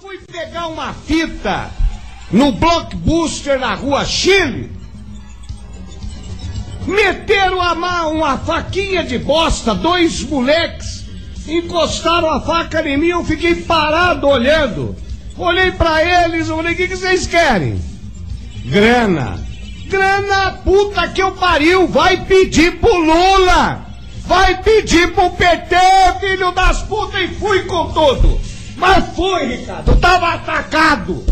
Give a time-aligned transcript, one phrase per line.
[0.00, 1.70] fui pegar uma fita
[2.32, 4.72] no Blockbuster na rua Chile.
[6.86, 11.04] Meteram a mão, uma faquinha de bosta, dois moleques
[11.46, 14.96] encostaram a faca em mim, eu fiquei parado olhando.
[15.36, 17.78] Olhei pra eles, eu falei, o que, que vocês querem?
[18.64, 19.38] Grana.
[19.86, 23.84] Grana, puta que eu pariu, vai pedir pro Lula.
[24.24, 25.76] Vai pedir pro PT,
[26.20, 28.49] filho das putas, e fui com tudo.
[28.80, 31.24] Mas foi, Ricardo, eu tava atacado.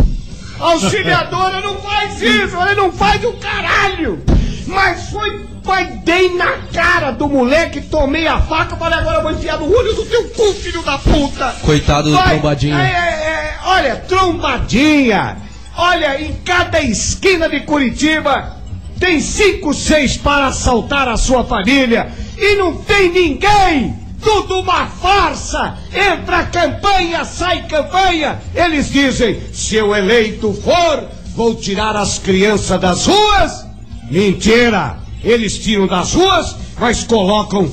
[0.60, 4.22] Auxiliadora, não faz isso, ele não faz o caralho.
[4.66, 9.32] Mas foi, foi dei na cara do moleque, tomei a faca, falei, agora eu vou
[9.32, 11.54] enfiar no olho do teu cu, filho da puta.
[11.62, 12.76] Coitado do Vai, trombadinho.
[12.76, 15.38] é, é, é, olha, trombadinha.
[15.76, 18.56] Olha, em cada esquina de Curitiba
[18.98, 23.97] tem cinco, seis para assaltar a sua família e não tem ninguém.
[24.22, 25.76] Tudo uma farsa.
[25.92, 28.40] Entra campanha, sai campanha.
[28.54, 31.04] Eles dizem: se eu eleito for,
[31.34, 33.66] vou tirar as crianças das ruas.
[34.10, 34.96] Mentira.
[35.22, 37.70] Eles tiram das ruas, mas colocam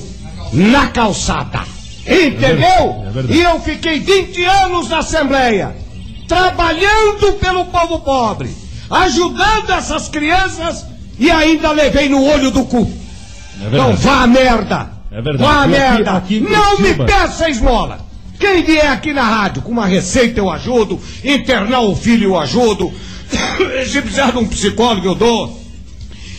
[0.52, 1.64] na calçada.
[2.06, 3.04] Entendeu?
[3.06, 3.38] É verdade.
[3.38, 5.76] E eu fiquei 20 anos na Assembleia,
[6.28, 8.54] trabalhando pelo povo pobre,
[8.90, 10.84] ajudando essas crianças
[11.18, 12.90] e ainda levei no olho do cu.
[13.60, 13.96] É verdade.
[14.02, 14.95] vá a merda!
[15.16, 15.48] É verdade.
[15.50, 16.10] Vá a Aqui- merda!
[16.12, 18.00] aqui em Não me peça esmola!
[18.38, 22.92] Quem vier aqui na rádio com uma receita eu ajudo, internar o filho eu ajudo,
[23.90, 25.58] se precisar de um psicólogo eu dou,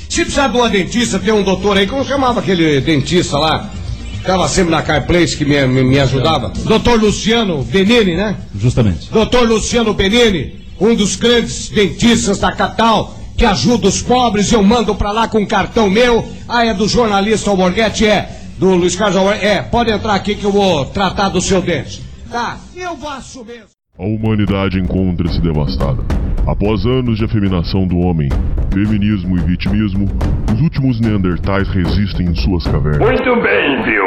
[0.07, 3.71] se precisar de uma dentista, tem um doutor aí, como chamava aquele dentista lá?
[4.19, 6.49] Ficava sempre na CarPlace que me, me, me ajudava.
[6.49, 8.35] Doutor Luciano Benini, né?
[8.59, 9.09] Justamente.
[9.11, 14.93] Doutor Luciano Benini, um dos grandes dentistas da capital, que ajuda os pobres, eu mando
[14.93, 16.27] pra lá com um cartão meu.
[16.47, 18.05] Ah, é do jornalista Alborguete?
[18.05, 18.36] É.
[18.57, 19.15] Do Luiz Carlos?
[19.41, 22.01] É, pode entrar aqui que eu vou tratar do seu dente.
[22.29, 23.67] Tá, eu faço mesmo.
[23.99, 26.03] A humanidade encontra-se devastada.
[26.45, 28.29] Após anos de afeminação do homem,
[28.71, 30.07] feminismo e vitimismo,
[30.53, 32.99] os últimos neandertais resistem em suas cavernas.
[32.99, 34.06] Muito bem, Vilma.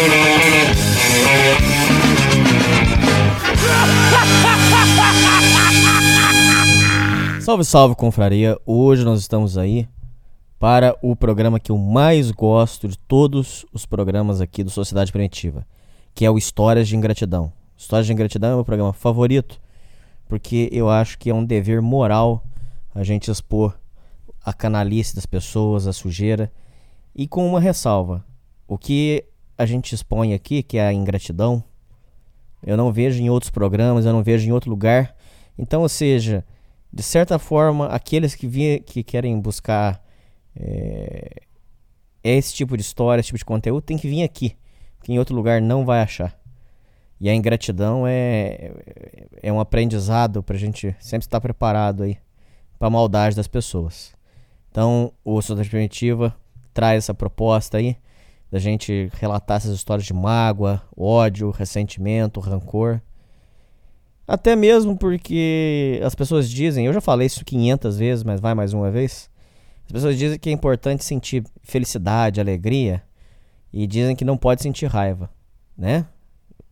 [7.40, 8.58] Salve, salve, confraria.
[8.64, 9.86] Hoje nós estamos aí
[10.58, 15.66] para o programa que eu mais gosto de todos os programas aqui do Sociedade Primitiva,
[16.14, 17.52] que é o Histórias de Ingratidão.
[17.76, 19.60] Histórias de Ingratidão é o meu programa favorito,
[20.28, 22.42] porque eu acho que é um dever moral
[22.94, 23.78] a gente expor
[24.44, 26.50] a canalice das pessoas, a sujeira,
[27.14, 28.24] e com uma ressalva.
[28.66, 29.24] O que
[29.60, 31.62] a gente expõe aqui, que é a ingratidão,
[32.64, 35.14] eu não vejo em outros programas, eu não vejo em outro lugar.
[35.58, 36.42] Então, ou seja,
[36.90, 40.02] de certa forma, aqueles que, vi, que querem buscar
[40.56, 41.42] é,
[42.24, 44.56] esse tipo de história, esse tipo de conteúdo, tem que vir aqui,
[45.02, 46.34] que em outro lugar não vai achar.
[47.20, 48.72] E a ingratidão é,
[49.42, 52.16] é um aprendizado para a gente sempre estar preparado aí
[52.78, 54.14] para a maldade das pessoas.
[54.70, 56.34] Então, o Sociedade Primitiva
[56.72, 57.98] traz essa proposta aí
[58.50, 63.00] da gente relatar essas histórias de mágoa, ódio, ressentimento, rancor.
[64.26, 68.72] Até mesmo porque as pessoas dizem, eu já falei isso 500 vezes, mas vai mais
[68.72, 69.30] uma vez.
[69.86, 73.02] As pessoas dizem que é importante sentir felicidade, alegria,
[73.72, 75.30] e dizem que não pode sentir raiva,
[75.76, 76.06] né?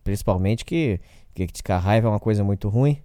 [0.03, 0.99] Principalmente que,
[1.33, 2.97] que, que a raiva é uma coisa muito ruim.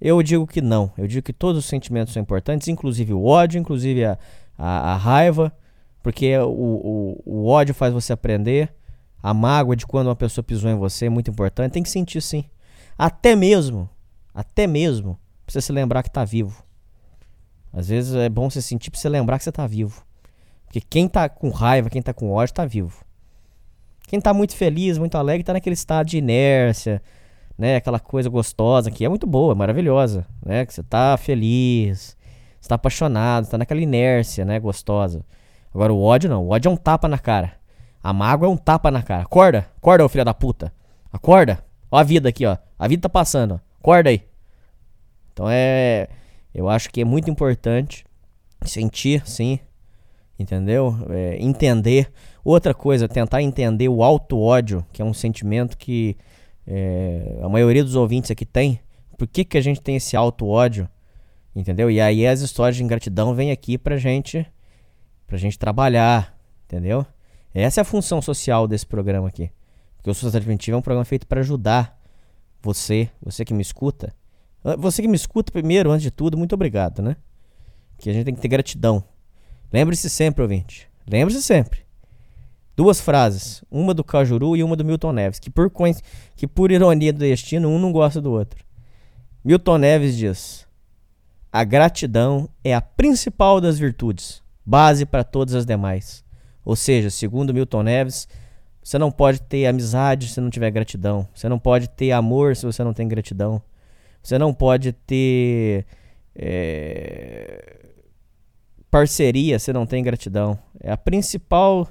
[0.00, 0.92] Eu digo que não.
[0.96, 4.18] Eu digo que todos os sentimentos são importantes, inclusive o ódio, inclusive a,
[4.56, 5.52] a, a raiva,
[6.06, 8.72] porque o, o, o ódio faz você aprender.
[9.20, 11.72] A mágoa de quando uma pessoa pisou em você é muito importante.
[11.72, 12.44] Tem que sentir sim.
[12.96, 13.90] Até mesmo,
[14.32, 16.62] até mesmo, pra você se lembrar que tá vivo.
[17.72, 20.00] Às vezes é bom você sentir pra você lembrar que você tá vivo.
[20.66, 23.04] Porque quem tá com raiva, quem tá com ódio, tá vivo.
[24.06, 27.02] Quem tá muito feliz, muito alegre, tá naquele estado de inércia,
[27.58, 27.74] né?
[27.74, 30.64] Aquela coisa gostosa que é muito boa, maravilhosa, né?
[30.66, 32.16] Que você tá feliz,
[32.60, 34.60] você tá apaixonado, tá naquela inércia, né?
[34.60, 35.24] Gostosa.
[35.76, 37.52] Agora o ódio não, o ódio é um tapa na cara.
[38.02, 39.24] A mágoa é um tapa na cara.
[39.24, 40.72] Acorda, acorda, ô filho da puta.
[41.12, 41.62] Acorda.
[41.90, 42.56] Ó a vida aqui, ó.
[42.78, 43.78] A vida tá passando, ó.
[43.78, 44.22] Acorda aí.
[45.30, 46.08] Então é.
[46.54, 48.06] Eu acho que é muito importante
[48.64, 49.58] sentir, sim,
[50.38, 50.96] entendeu?
[51.10, 52.10] É, entender.
[52.42, 56.16] Outra coisa, tentar entender o auto-ódio, que é um sentimento que
[56.66, 58.80] é, a maioria dos ouvintes aqui tem.
[59.18, 60.88] Por que, que a gente tem esse auto-ódio?
[61.54, 61.90] Entendeu?
[61.90, 64.46] E aí as histórias de ingratidão vêm aqui pra gente,
[65.26, 67.04] pra gente trabalhar, entendeu?
[67.52, 69.50] Essa é a função social desse programa aqui.
[69.96, 71.98] Porque o Sociedade Preventiva é um programa feito para ajudar
[72.62, 74.14] você, você que me escuta.
[74.62, 77.16] Ah, você que me escuta primeiro, antes de tudo, muito obrigado, né?
[77.98, 79.02] Que a gente tem que ter gratidão.
[79.72, 80.88] Lembre-se sempre, ouvinte.
[81.10, 81.86] Lembre-se sempre.
[82.76, 85.72] Duas frases, uma do Cajuru e uma do Milton Neves, que por,
[86.36, 88.62] que por ironia do destino, um não gosta do outro.
[89.42, 90.66] Milton Neves diz:
[91.50, 96.24] A gratidão é a principal das virtudes, base para todas as demais.
[96.64, 98.28] Ou seja, segundo Milton Neves,
[98.82, 101.28] você não pode ter amizade se não tiver gratidão.
[101.32, 103.62] Você não pode ter amor se você não tem gratidão.
[104.22, 105.86] Você não pode ter
[106.34, 107.76] é,
[108.90, 110.58] parceria se não tem gratidão.
[110.80, 111.88] É a principal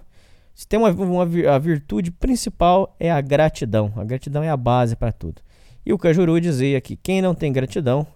[0.54, 1.24] se tem uma, uma
[1.54, 3.92] a virtude principal é a gratidão.
[3.95, 5.42] A gratidão é a base para tudo.
[5.86, 8.07] E o Cajuru dizia que quem não tem gratidão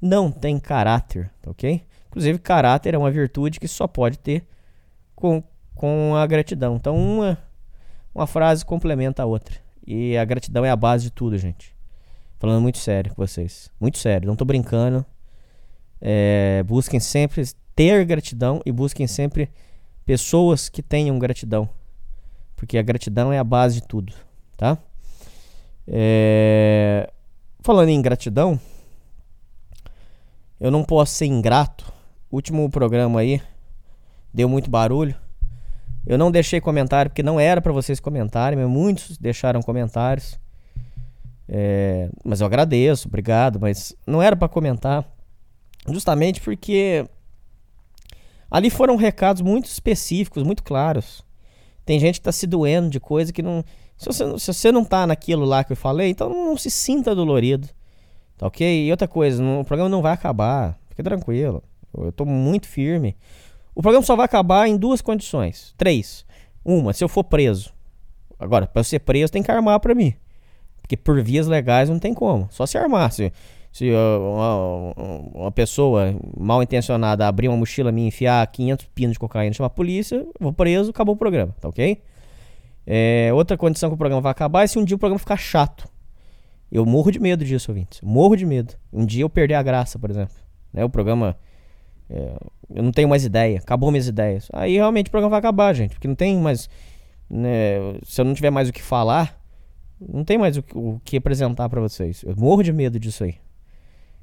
[0.00, 1.82] não tem caráter, ok?
[2.12, 4.46] Inclusive, caráter é uma virtude que só pode ter
[5.16, 5.42] com,
[5.74, 6.76] com a gratidão.
[6.76, 7.36] Então, uma,
[8.14, 9.56] uma frase complementa a outra.
[9.84, 11.74] E a gratidão é a base de tudo, gente.
[12.38, 13.70] Falando muito sério com vocês.
[13.80, 15.04] Muito sério, não tô brincando.
[16.00, 17.42] É, busquem sempre
[17.74, 19.50] ter gratidão e busquem sempre
[20.04, 21.68] pessoas que tenham gratidão
[22.62, 24.14] porque a gratidão é a base de tudo,
[24.56, 24.78] tá?
[25.84, 27.12] É...
[27.58, 28.58] Falando em gratidão,
[30.60, 31.92] eu não posso ser ingrato.
[32.32, 33.40] Último programa aí
[34.32, 35.14] deu muito barulho.
[36.06, 40.40] Eu não deixei comentário porque não era para vocês comentarem, mas muitos deixaram comentários.
[41.48, 42.08] É...
[42.24, 45.04] mas eu agradeço, obrigado, mas não era para comentar,
[45.88, 47.04] justamente porque
[48.50, 51.22] ali foram recados muito específicos, muito claros.
[51.84, 53.64] Tem gente que tá se doendo de coisa que não.
[53.96, 57.14] Se você, se você não tá naquilo lá que eu falei, então não se sinta
[57.14, 57.68] dolorido.
[58.38, 58.86] Tá ok?
[58.86, 60.78] E outra coisa, o programa não vai acabar.
[60.88, 61.62] Fique tranquilo.
[61.96, 63.16] Eu, tô muito firme.
[63.74, 65.74] O programa só vai acabar em duas condições.
[65.76, 66.24] Três.
[66.64, 67.72] Uma, se eu for preso.
[68.38, 70.14] Agora, para ser preso tem que armar para mim.
[70.80, 72.48] Porque por vias legais não tem como.
[72.50, 73.12] Só se armar.
[73.12, 73.32] Se,
[73.72, 74.92] se uma,
[75.34, 79.70] uma, pessoa mal intencionada abrir uma mochila minha, enfiar 500 pinos de cocaína, chamar a
[79.70, 82.02] polícia, vou preso, acabou o programa, tá ok?
[82.86, 85.36] É, outra condição que o programa vai acabar é se um dia o programa ficar
[85.36, 85.88] chato.
[86.70, 88.00] Eu morro de medo disso, ouvintes.
[88.00, 88.74] Morro de medo.
[88.92, 90.34] Um dia eu perder a graça, por exemplo.
[90.72, 91.36] Né, o programa.
[92.12, 92.36] É,
[92.74, 93.58] eu não tenho mais ideia.
[93.58, 94.48] Acabou minhas ideias.
[94.52, 95.94] Aí realmente o programa vai acabar, gente.
[95.94, 96.68] Porque não tem mais.
[97.28, 99.40] Né, se eu não tiver mais o que falar,
[99.98, 102.22] não tem mais o, o que apresentar para vocês.
[102.22, 103.36] Eu morro de medo disso aí.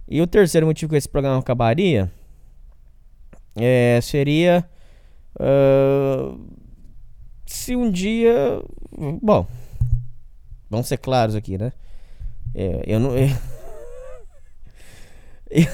[0.07, 2.11] E o terceiro motivo que esse programa acabaria
[3.55, 4.63] é, seria
[5.39, 6.39] uh,
[7.45, 8.61] se um dia.
[9.21, 9.47] Bom,
[10.69, 11.73] vamos ser claros aqui, né?
[12.53, 13.11] É, eu não.
[15.51, 15.65] Eu,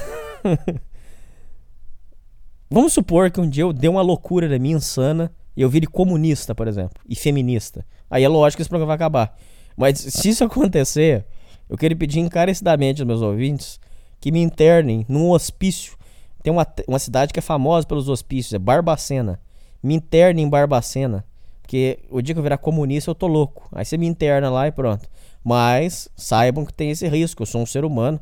[2.70, 5.86] vamos supor que um dia eu dê uma loucura da minha insana e eu vire
[5.86, 7.84] comunista, por exemplo, e feminista.
[8.10, 9.36] Aí é lógico que esse programa vai acabar.
[9.76, 11.24] Mas se isso acontecer,
[11.68, 13.80] eu queria pedir encarecidamente aos meus ouvintes
[14.20, 15.96] que me internem num hospício.
[16.42, 19.40] Tem uma, uma cidade que é famosa pelos hospícios, é Barbacena.
[19.82, 21.24] Me internem em Barbacena.
[21.62, 23.68] Porque o dia que eu virar comunista eu tô louco.
[23.72, 25.08] Aí você me interna lá e pronto.
[25.42, 27.42] Mas saibam que tem esse risco.
[27.42, 28.20] Eu sou um ser humano.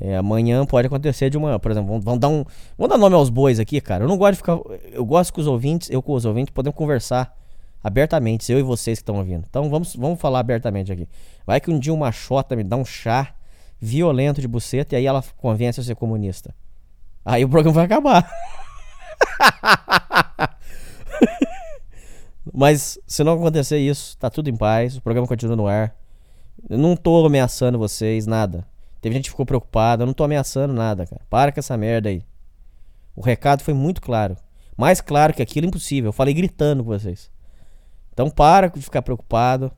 [0.00, 1.58] É, amanhã pode acontecer de uma.
[1.58, 2.44] Por exemplo, vamos, vamos, dar um.
[2.78, 4.04] Vamos dar nome aos bois aqui, cara.
[4.04, 4.58] Eu não gosto de ficar.
[4.90, 7.36] Eu gosto que os ouvintes, eu com os ouvintes, podemos conversar
[7.82, 9.44] abertamente, eu e vocês que estão ouvindo.
[9.48, 11.08] Então vamos, vamos falar abertamente aqui.
[11.46, 13.34] Vai que um dia uma chota me dá um chá
[13.80, 16.54] violento de buceta e aí ela convence a ser comunista.
[17.24, 18.30] Aí o programa vai acabar.
[22.52, 25.94] Mas se não acontecer isso, tá tudo em paz, o programa continua no ar.
[26.68, 28.66] Eu não tô ameaçando vocês, nada.
[29.02, 31.20] Teve gente que ficou preocupada, eu não tô ameaçando nada, cara.
[31.28, 32.22] Para com essa merda aí.
[33.16, 34.36] O recado foi muito claro.
[34.76, 36.10] Mais claro que aquilo, impossível.
[36.10, 37.28] Eu falei gritando com vocês.
[38.12, 39.72] Então para de ficar preocupado.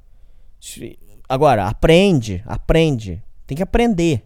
[1.27, 3.23] Agora, aprende, aprende.
[3.47, 4.23] Tem que aprender.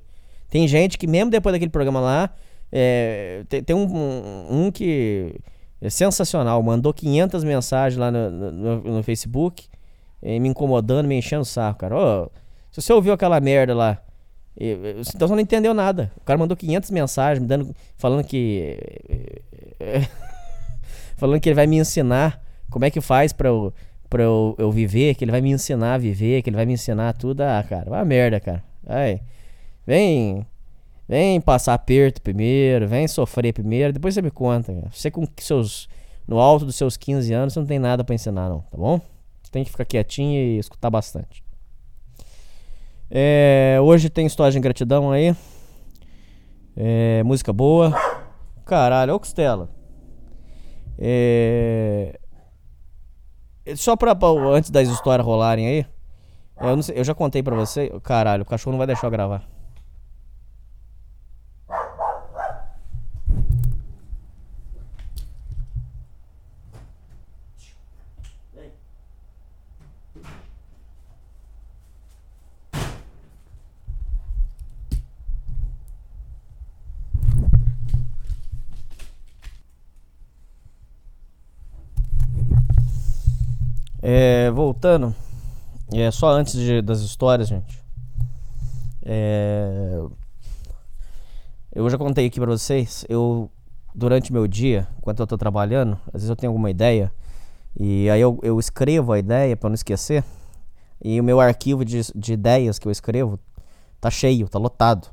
[0.50, 2.31] Tem gente que, mesmo depois daquele programa lá,
[2.73, 3.87] é, tem, tem um,
[4.50, 5.37] um, que
[5.81, 6.61] é sensacional.
[6.61, 9.69] Mandou 500 mensagens lá no, no, no Facebook,
[10.21, 11.95] é, me incomodando, me enchendo o saco, cara.
[12.73, 14.02] Se você ouviu aquela merda lá,
[14.61, 16.11] então você não entendeu nada.
[16.17, 18.77] O cara mandou 500 mensagens, me dando, falando que.
[21.17, 23.73] falando que ele vai me ensinar como é que faz pra eu,
[24.11, 26.73] pra eu, eu viver, que ele vai me ensinar a viver, que ele vai me
[26.73, 27.43] ensinar tudo.
[27.43, 28.62] Ah, cara, vai merda, cara.
[28.87, 29.21] Ai.
[29.87, 30.45] Vem.
[31.09, 34.75] Vem passar aperto primeiro, vem sofrer primeiro, depois você me conta.
[34.75, 34.88] Cara.
[34.93, 35.88] Você com seus.
[36.27, 39.00] No alto dos seus 15 anos, você não tem nada pra ensinar, não, tá bom?
[39.43, 41.43] Você tem que ficar quietinho e escutar bastante.
[43.11, 45.35] É, hoje tem história de ingratidão aí.
[46.77, 47.93] É, música boa.
[48.65, 49.71] Caralho, ô Costela.
[50.99, 52.19] É,
[53.77, 55.87] só pra, pra- antes das histórias rolarem aí.
[56.61, 57.91] Eu, sei- eu já contei pra você.
[58.03, 59.49] Caralho, o cachorro não vai deixar eu gravar.
[84.02, 85.14] É, voltando.
[85.93, 87.83] É, só antes de- das histórias, gente.
[89.02, 90.00] É,
[91.75, 93.05] eu já contei aqui pra vocês.
[93.09, 93.50] Eu,
[93.95, 97.12] durante meu dia, enquanto eu tô trabalhando, às vezes eu tenho alguma ideia.
[97.78, 100.25] E aí eu, eu escrevo a ideia pra não esquecer.
[101.02, 103.38] E o meu arquivo de, de ideias que eu escrevo
[104.00, 105.09] tá cheio, tá lotado.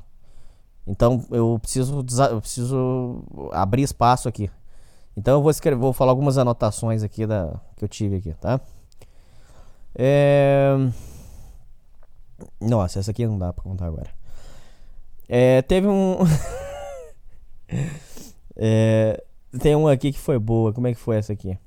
[0.86, 4.50] Então eu preciso, eu preciso abrir espaço aqui.
[5.16, 8.60] Então eu vou escrever, vou falar algumas anotações aqui da, que eu tive aqui, tá?
[9.98, 10.74] É...
[12.60, 14.10] Nossa, essa aqui não dá pra contar agora.
[15.28, 16.18] É, teve um.
[18.58, 19.22] É,
[19.60, 20.72] tem uma aqui que foi boa.
[20.72, 21.58] Como é que foi essa aqui?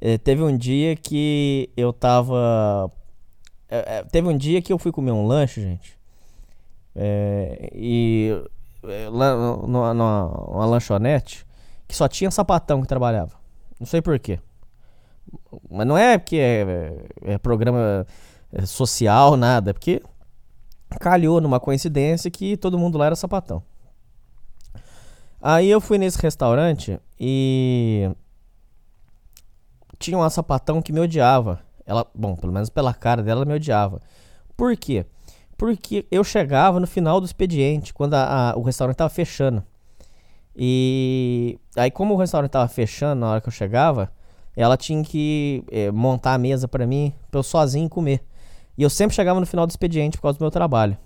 [0.00, 2.90] É, teve um dia que eu tava.
[3.70, 5.98] é, é, teve um dia que eu fui comer um lanche, gente.
[6.94, 8.30] É, e.
[9.10, 11.46] lá numa- numa lanchonete
[11.88, 13.34] que só tinha sapatão que trabalhava.
[13.80, 14.38] Não sei porquê.
[15.70, 16.62] Mas não é porque é,
[17.24, 18.06] é- é programa
[18.52, 19.70] é, social, nada.
[19.70, 20.02] É porque
[21.00, 23.62] calhou numa coincidência que todo mundo lá era sapatão.
[25.40, 28.10] Aí eu fui nesse restaurante e
[29.98, 31.60] tinha uma sapatão que me odiava.
[31.84, 34.00] Ela, bom, pelo menos pela cara dela, ela me odiava.
[34.56, 35.04] Por quê?
[35.56, 39.62] Porque eu chegava no final do expediente, quando a- a- o restaurante tava fechando.
[40.56, 44.12] E aí, como o restaurante tava fechando na hora que eu chegava,
[44.56, 48.22] ela tinha que eh, montar a mesa pra mim, pra eu sozinho comer.
[48.76, 50.96] E eu sempre chegava no final do expediente por causa do meu trabalho.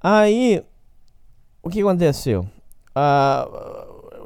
[0.00, 0.62] Aí,
[1.62, 2.46] o que aconteceu?
[2.94, 3.48] Ah,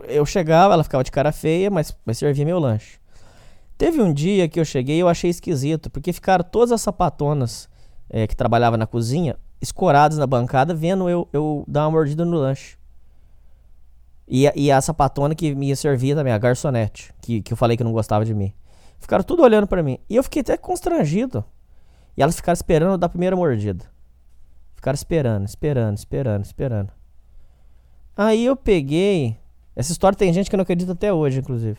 [0.08, 2.98] eu chegava, ela ficava de cara feia, mas, mas servia meu lanche.
[3.76, 7.68] Teve um dia que eu cheguei e eu achei esquisito, porque ficaram todas as sapatonas
[8.10, 12.36] eh, que trabalhavam na cozinha escoradas na bancada, vendo eu, eu dar uma mordida no
[12.36, 12.77] lanche.
[14.28, 17.84] E, e a sapatona que me servia também, a garçonete, que, que eu falei que
[17.84, 18.52] não gostava de mim.
[18.98, 19.98] Ficaram tudo olhando pra mim.
[20.08, 21.42] E eu fiquei até constrangido.
[22.16, 23.86] E elas ficaram esperando eu dar a primeira mordida.
[24.74, 26.92] Ficaram esperando, esperando, esperando, esperando.
[28.16, 29.36] Aí eu peguei.
[29.74, 31.78] Essa história tem gente que não acredita até hoje, inclusive.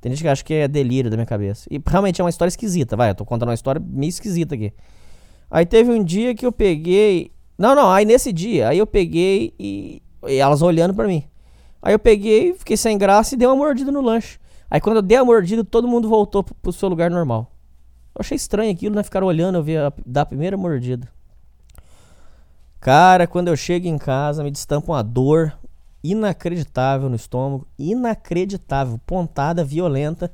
[0.00, 1.68] Tem gente que acha que é delírio da minha cabeça.
[1.70, 3.10] E realmente é uma história esquisita, vai.
[3.10, 4.72] Eu tô contando uma história meio esquisita aqui.
[5.50, 7.32] Aí teve um dia que eu peguei.
[7.58, 11.24] Não, não, aí nesse dia, aí eu peguei e, e elas olhando pra mim.
[11.82, 14.38] Aí eu peguei, fiquei sem graça e dei uma mordida no lanche.
[14.70, 17.50] Aí quando eu dei a mordida, todo mundo voltou pro, pro seu lugar normal.
[18.14, 19.02] Eu achei estranho aquilo, né?
[19.02, 21.08] Ficar olhando, eu vi a, dar a primeira mordida.
[22.80, 25.56] Cara, quando eu chego em casa, me destampa uma dor
[26.02, 27.66] inacreditável no estômago.
[27.78, 28.98] Inacreditável.
[29.06, 30.32] Pontada violenta.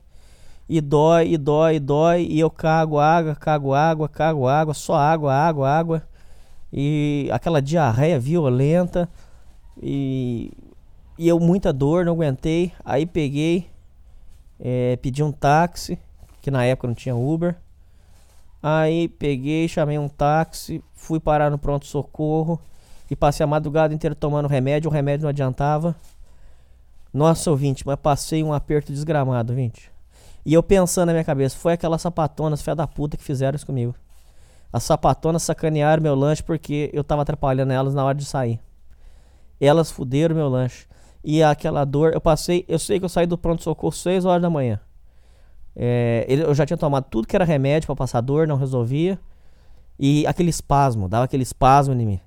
[0.69, 2.27] E dói, e dói, e dói.
[2.29, 4.75] E eu cago água, cago água, cago água.
[4.75, 6.03] Só água, água, água.
[6.73, 9.09] E aquela diarreia violenta.
[9.83, 10.53] E,
[11.19, 12.73] e eu, muita dor, não aguentei.
[12.85, 13.71] Aí peguei,
[14.61, 15.99] eh, pedi um táxi,
[16.43, 17.57] que na época não tinha Uber.
[18.63, 22.61] Aí peguei, chamei um táxi, fui parar no pronto-socorro
[23.11, 24.91] e passei a madrugada inteira tomando remédio.
[24.91, 25.95] O remédio não adiantava.
[27.13, 29.91] Nossa, ouvinte, mas passei um aperto desgramado, ouvinte.
[30.45, 33.67] E eu pensando na minha cabeça, foi aquelas sapatonas, fé da puta, que fizeram isso
[33.67, 33.95] comigo.
[34.73, 38.61] As sapatonas sacanearam meu lanche porque eu tava atrapalhando elas na hora de sair.
[39.61, 40.87] Elas fuderam meu lanche.
[41.29, 44.49] E aquela dor, eu passei, eu sei que eu saí do pronto-socorro 6 horas da
[44.49, 44.79] manhã.
[45.75, 49.19] É, ele- eu já tinha tomado tudo que era remédio pra passar dor, não resolvia.
[49.99, 52.21] E aquele espasmo, dava aquele espasmo em mim.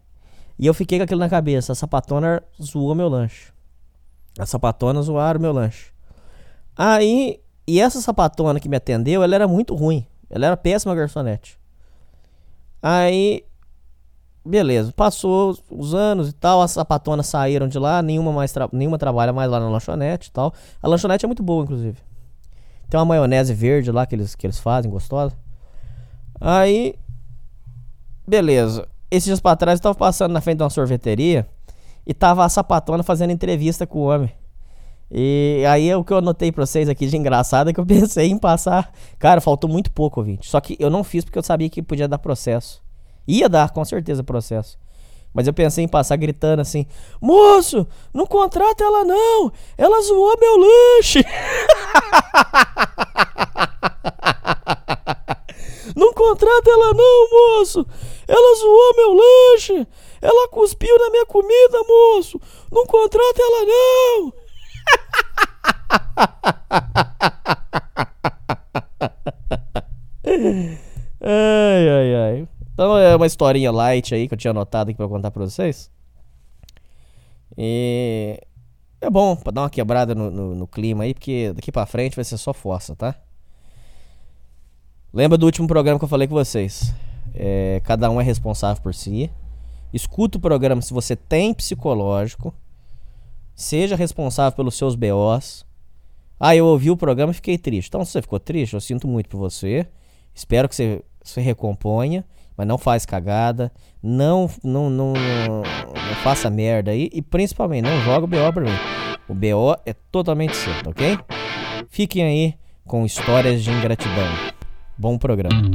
[0.58, 1.72] E eu fiquei com aquilo na cabeça.
[1.72, 3.54] A sapatona zoou meu lanche.
[4.38, 5.94] A sapatona zoaram meu lanche.
[6.76, 10.06] Aí, e essa sapatona que me atendeu, ela era muito ruim.
[10.30, 11.58] Ela era péssima garçonete.
[12.82, 13.46] Aí,
[14.50, 14.92] beleza.
[14.96, 19.32] Passou os anos e tal, as sapatonas saíram de lá, nenhuma mais tra- nenhuma trabalha
[19.32, 20.54] mais lá na lanchonete e tal.
[20.82, 21.98] A lanchonete é muito boa, inclusive.
[22.90, 25.36] Tem uma maionese verde lá que eles, que eles fazem, gostosa.
[26.42, 26.96] Aí,
[28.28, 28.88] beleza.
[29.12, 31.48] esses dias pra trás eu tava passando na frente de uma sorveteria
[32.06, 34.32] e tava a sapatona fazendo entrevista com o homem.
[35.12, 38.30] E aí o que eu anotei pra vocês aqui de engraçado é que eu pensei
[38.30, 38.92] em passar.
[39.18, 40.48] Cara, faltou muito pouco, ouvinte.
[40.50, 42.82] Só que eu não fiz porque eu sabia que podia dar processo.
[43.30, 44.76] Ia dar, com certeza, processo.
[45.32, 46.88] Mas eu pensei em passar gritando assim:
[47.22, 49.52] Moço, não contrata ela não!
[49.78, 51.24] Ela zoou meu lanche!
[55.96, 57.86] não contrata ela não, moço!
[58.28, 59.88] Ela zoou meu lanche!
[60.20, 62.42] Ela cuspiu na minha comida, moço!
[62.72, 64.34] Não contrata ela não!
[71.22, 72.48] ai, ai, ai.
[72.80, 75.92] Então é uma historinha light aí que eu tinha anotado aqui pra contar pra vocês.
[77.58, 78.42] E
[79.02, 82.16] é bom pra dar uma quebrada no, no, no clima aí, porque daqui pra frente
[82.16, 83.16] vai ser só força, tá?
[85.14, 86.96] Lembra do último programa que eu falei com vocês?
[87.36, 89.30] É, cada um é responsável por si.
[89.94, 92.54] Escuta o programa se você tem psicológico.
[93.54, 95.66] Seja responsável pelos seus BOs.
[96.40, 97.90] Ah, eu ouvi o programa e fiquei triste.
[97.90, 99.86] Então, se você ficou triste, eu sinto muito por você.
[100.34, 102.24] Espero que você se recomponha,
[102.60, 103.72] mas não faz cagada.
[104.04, 107.10] Não, não, não, não, não faça merda aí.
[107.14, 108.78] E principalmente, não joga o BO pra mim.
[109.30, 111.18] O BO é totalmente certo, ok?
[111.88, 112.54] Fiquem aí
[112.86, 114.28] com histórias de ingratidão.
[114.98, 115.72] Bom programa.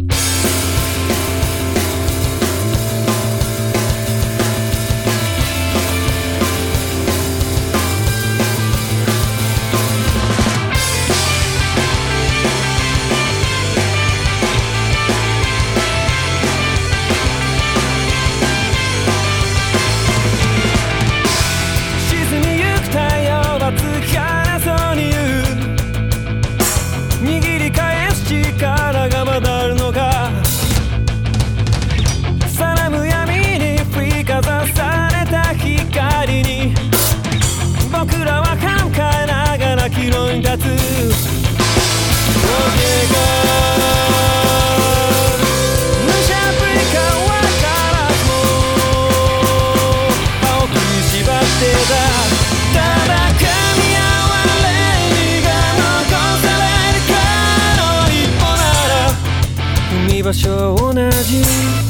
[60.34, 61.83] 셔원하지?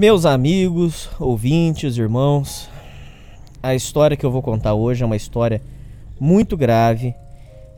[0.00, 2.70] Meus amigos, ouvintes, irmãos,
[3.62, 5.60] a história que eu vou contar hoje é uma história
[6.18, 7.14] muito grave,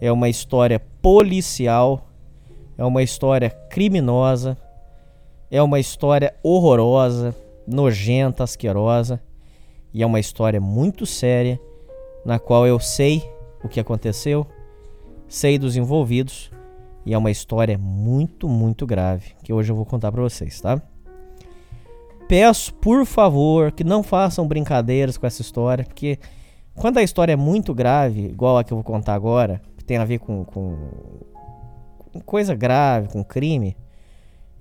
[0.00, 2.06] é uma história policial,
[2.78, 4.56] é uma história criminosa,
[5.50, 7.34] é uma história horrorosa,
[7.66, 9.20] nojenta, asquerosa
[9.92, 11.60] e é uma história muito séria
[12.24, 13.28] na qual eu sei
[13.64, 14.46] o que aconteceu,
[15.26, 16.52] sei dos envolvidos
[17.04, 20.80] e é uma história muito, muito grave que hoje eu vou contar para vocês, tá?
[22.32, 26.18] Peço, por favor, que não façam brincadeiras com essa história, porque
[26.74, 29.98] quando a história é muito grave, igual a que eu vou contar agora, que tem
[29.98, 30.74] a ver com, com,
[32.10, 33.76] com coisa grave, com crime,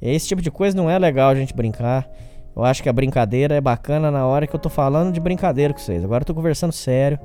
[0.01, 2.09] esse tipo de coisa não é legal a gente brincar.
[2.53, 5.73] Eu acho que a brincadeira é bacana na hora que eu tô falando de brincadeira
[5.73, 6.03] com vocês.
[6.03, 7.17] Agora eu tô conversando sério.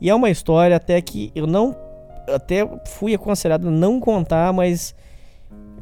[0.00, 1.76] E é uma história até que eu não.
[2.34, 4.92] Até fui aconselhado a não contar, mas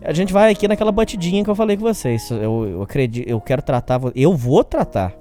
[0.04, 2.30] a gente vai aqui naquela batidinha que eu falei com vocês.
[2.30, 5.14] Eu, eu acredito, eu quero tratar, eu vou tratar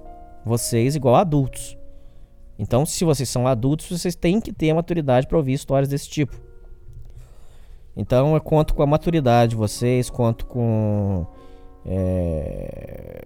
[0.46, 1.78] vocês igual adultos.
[2.58, 6.10] Então, se vocês são adultos, vocês têm que ter a maturidade para ouvir histórias desse
[6.10, 6.40] tipo.
[7.96, 11.26] Então, eu conto com a maturidade de vocês, conto com.
[11.86, 13.22] É,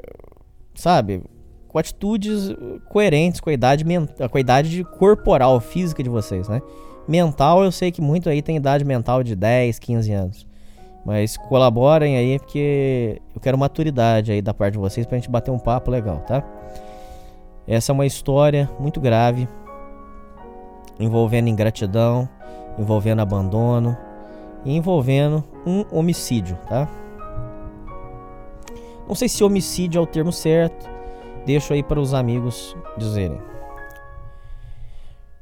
[0.73, 1.21] sabe?
[1.67, 2.55] Com atitudes
[2.87, 6.61] coerentes com a, idade com a idade corporal, física de vocês, né?
[7.07, 10.54] Mental, eu sei que muito aí tem idade mental de 10, 15 anos.
[11.05, 15.51] Mas colaborem aí, porque eu quero maturidade aí da parte de vocês pra gente bater
[15.51, 16.43] um papo legal, tá?
[17.67, 19.47] Essa é uma história muito grave,
[20.99, 22.27] envolvendo ingratidão,
[22.79, 23.95] envolvendo abandono
[24.65, 26.89] e envolvendo um homicídio, tá?
[29.07, 30.89] Não sei se homicídio é o termo certo,
[31.45, 33.39] deixo aí para os amigos dizerem.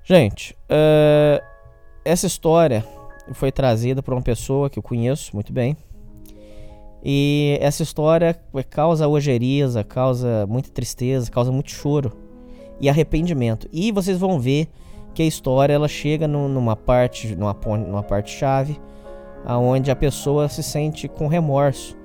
[0.04, 1.42] Gente, uh,
[2.04, 2.86] essa história
[3.32, 5.78] foi trazida por uma pessoa que eu conheço muito bem.
[7.04, 8.34] E essa história
[8.70, 12.14] causa ojeriza, causa muita tristeza, causa muito choro
[12.80, 13.68] e arrependimento.
[13.72, 14.70] E vocês vão ver
[15.14, 18.80] que a história ela chega numa parte, numa, numa parte chave,
[19.46, 21.96] aonde a pessoa se sente com remorso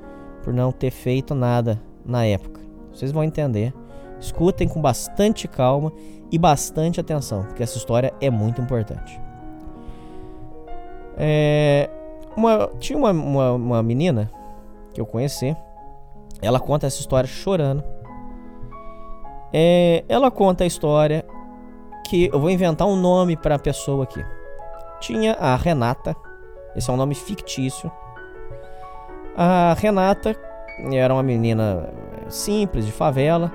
[0.42, 2.60] por não ter feito nada na época.
[2.92, 3.72] Vocês vão entender.
[4.20, 5.92] Escutem com bastante calma
[6.30, 9.27] e bastante atenção, porque essa história é muito importante.
[11.18, 11.90] É,
[12.36, 14.30] uma, tinha uma, uma, uma menina
[14.94, 15.56] que eu conheci.
[16.40, 17.82] Ela conta essa história chorando.
[19.52, 21.24] É, ela conta a história
[22.08, 24.24] que eu vou inventar um nome para a pessoa aqui.
[25.00, 26.16] Tinha a Renata.
[26.76, 27.90] Esse é um nome fictício.
[29.36, 30.36] A Renata
[30.92, 31.92] era uma menina
[32.28, 33.52] simples de favela.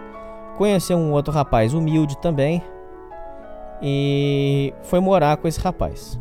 [0.57, 2.61] Conheceu um outro rapaz humilde também.
[3.81, 6.19] E foi morar com esse rapaz.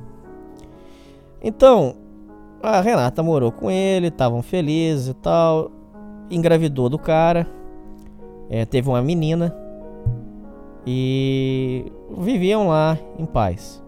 [1.42, 1.96] Então,
[2.62, 5.70] a Renata morou com ele, estavam felizes e tal.
[6.30, 7.46] Engravidou do cara.
[8.48, 9.54] É, teve uma menina.
[10.86, 13.82] E viviam lá em paz.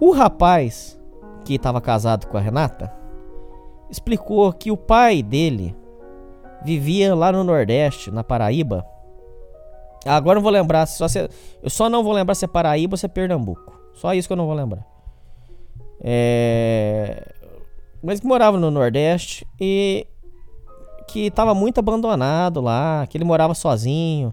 [0.00, 0.98] O rapaz
[1.44, 2.92] que estava casado com a Renata
[3.90, 5.74] explicou que o pai dele
[6.64, 8.84] vivia lá no Nordeste, na Paraíba.
[10.06, 11.28] Agora não vou lembrar, só se,
[11.62, 13.78] eu só não vou lembrar se é Paraíba ou se é Pernambuco.
[13.94, 14.97] Só isso que eu não vou lembrar.
[16.00, 17.32] É...
[18.02, 20.06] Mas que morava no Nordeste e
[21.08, 24.32] que estava muito abandonado lá, que ele morava sozinho,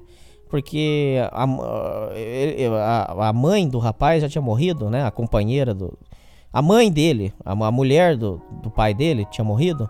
[0.49, 5.05] porque a, a, a, mãe do rapaz já tinha morrido, né?
[5.05, 5.97] A companheira do.
[6.53, 9.89] A mãe dele, a, a mulher do, do pai dele tinha morrido.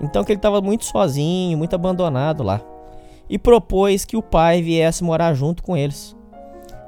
[0.00, 2.60] Então que ele estava muito sozinho, muito abandonado lá.
[3.28, 6.14] E propôs que o pai viesse morar junto com eles.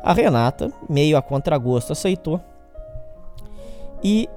[0.02, 2.40] A Renata, meio a contragosto, aceitou.
[4.08, 4.28] E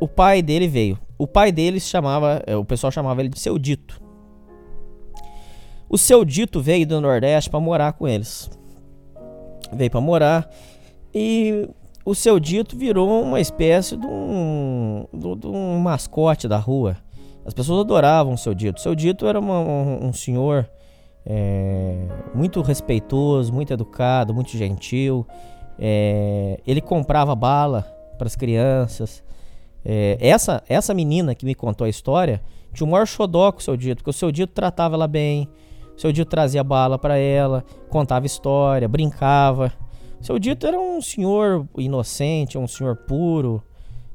[0.00, 0.98] o pai dele veio.
[1.18, 4.00] O pai dele se chamava, é, o pessoal chamava ele de seu dito.
[5.86, 8.50] O seu dito veio do Nordeste para morar com eles.
[9.70, 10.50] Veio para morar
[11.14, 11.68] e
[12.06, 16.96] o seu dito virou uma espécie de um, de um mascote da rua.
[17.44, 18.78] As pessoas adoravam o seu dito.
[18.78, 20.66] O seu dito era uma, um, um, senhor
[21.26, 25.26] é, muito respeitoso, muito educado, muito gentil.
[25.78, 29.22] É, ele comprava bala para as crianças.
[29.84, 32.42] É, essa, essa menina que me contou a história
[32.74, 35.48] tinha o maior xodó com o seu dito, porque o seu dito tratava ela bem,
[35.96, 39.72] o seu dito trazia bala para ela, contava história, brincava.
[40.20, 43.62] O seu dito era um senhor inocente, um senhor puro,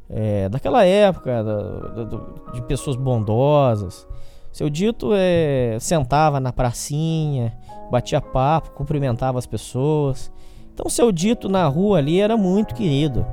[0.10, 2.20] é, daquela época, da, da,
[2.54, 4.08] de pessoas bondosas.
[4.52, 7.58] Seu dito é, sentava na pracinha,
[7.90, 10.32] batia papo, cumprimentava as pessoas.
[10.74, 13.26] Então, seu dito na rua ali era muito querido.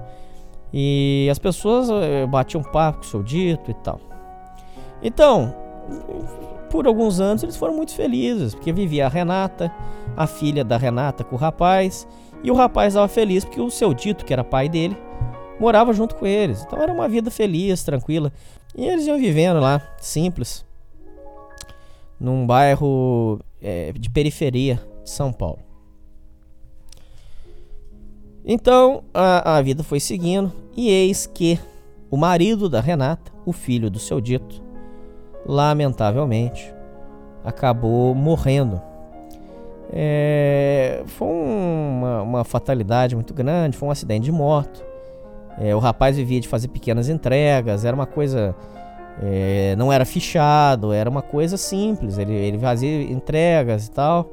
[0.72, 4.00] E as pessoas eh, batiam papo com o seu dito e tal.
[5.02, 5.54] Então,
[6.70, 9.72] por alguns anos eles foram muito felizes, porque vivia a Renata,
[10.16, 12.06] a filha da Renata com o rapaz,
[12.42, 14.96] e o rapaz estava feliz porque o seu dito, que era pai dele,
[15.58, 16.62] morava junto com eles.
[16.62, 18.32] Então era uma vida feliz, tranquila.
[18.74, 20.64] E eles iam vivendo lá, simples,
[22.18, 25.69] num bairro é, de periferia de São Paulo.
[28.52, 31.56] Então a, a vida foi seguindo, e eis que
[32.10, 34.60] o marido da Renata, o filho do seu dito,
[35.46, 36.74] lamentavelmente,
[37.44, 38.82] acabou morrendo.
[39.92, 44.84] É, foi uma, uma, fatalidade muito grande, foi um acidente de moto.
[45.56, 48.52] É, o rapaz vivia de fazer pequenas entregas, era uma coisa.
[49.22, 52.18] É, não era fichado, era uma coisa simples.
[52.18, 54.28] Ele, ele fazia entregas e tal.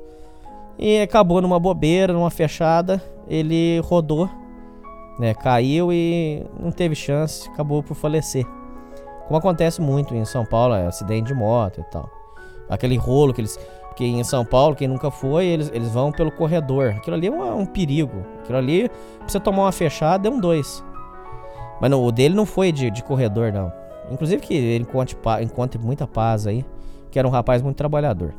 [0.80, 3.00] E acabou numa bobeira, numa fechada.
[3.28, 4.30] Ele rodou,
[5.20, 8.46] né, caiu e não teve chance, acabou por falecer.
[9.28, 12.10] Como acontece muito em São Paulo, é acidente de moto e tal.
[12.70, 13.60] Aquele rolo que eles.
[13.88, 16.94] Porque em São Paulo, quem nunca foi, eles, eles vão pelo corredor.
[16.98, 18.24] Aquilo ali é um, um perigo.
[18.40, 20.84] Aquilo ali, pra você tomar uma fechada, é um dois.
[21.82, 23.74] Mas não, o dele não foi de, de corredor, não.
[24.12, 26.64] Inclusive que ele encontre, encontre muita paz aí.
[27.10, 28.34] Que era um rapaz muito trabalhador.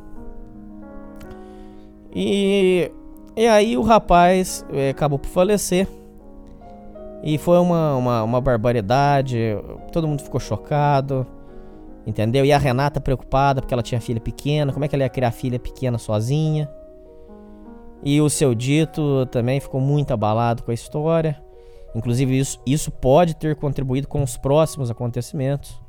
[2.15, 2.91] E,
[3.35, 5.87] e aí o rapaz é, acabou por falecer.
[7.23, 9.37] E foi uma, uma, uma barbaridade.
[9.91, 11.25] Todo mundo ficou chocado.
[12.05, 12.45] Entendeu?
[12.45, 14.71] E a Renata preocupada porque ela tinha filha pequena.
[14.71, 16.69] Como é que ela ia criar filha pequena sozinha?
[18.03, 21.41] E o seu dito também ficou muito abalado com a história.
[21.93, 25.79] Inclusive, isso, isso pode ter contribuído com os próximos acontecimentos.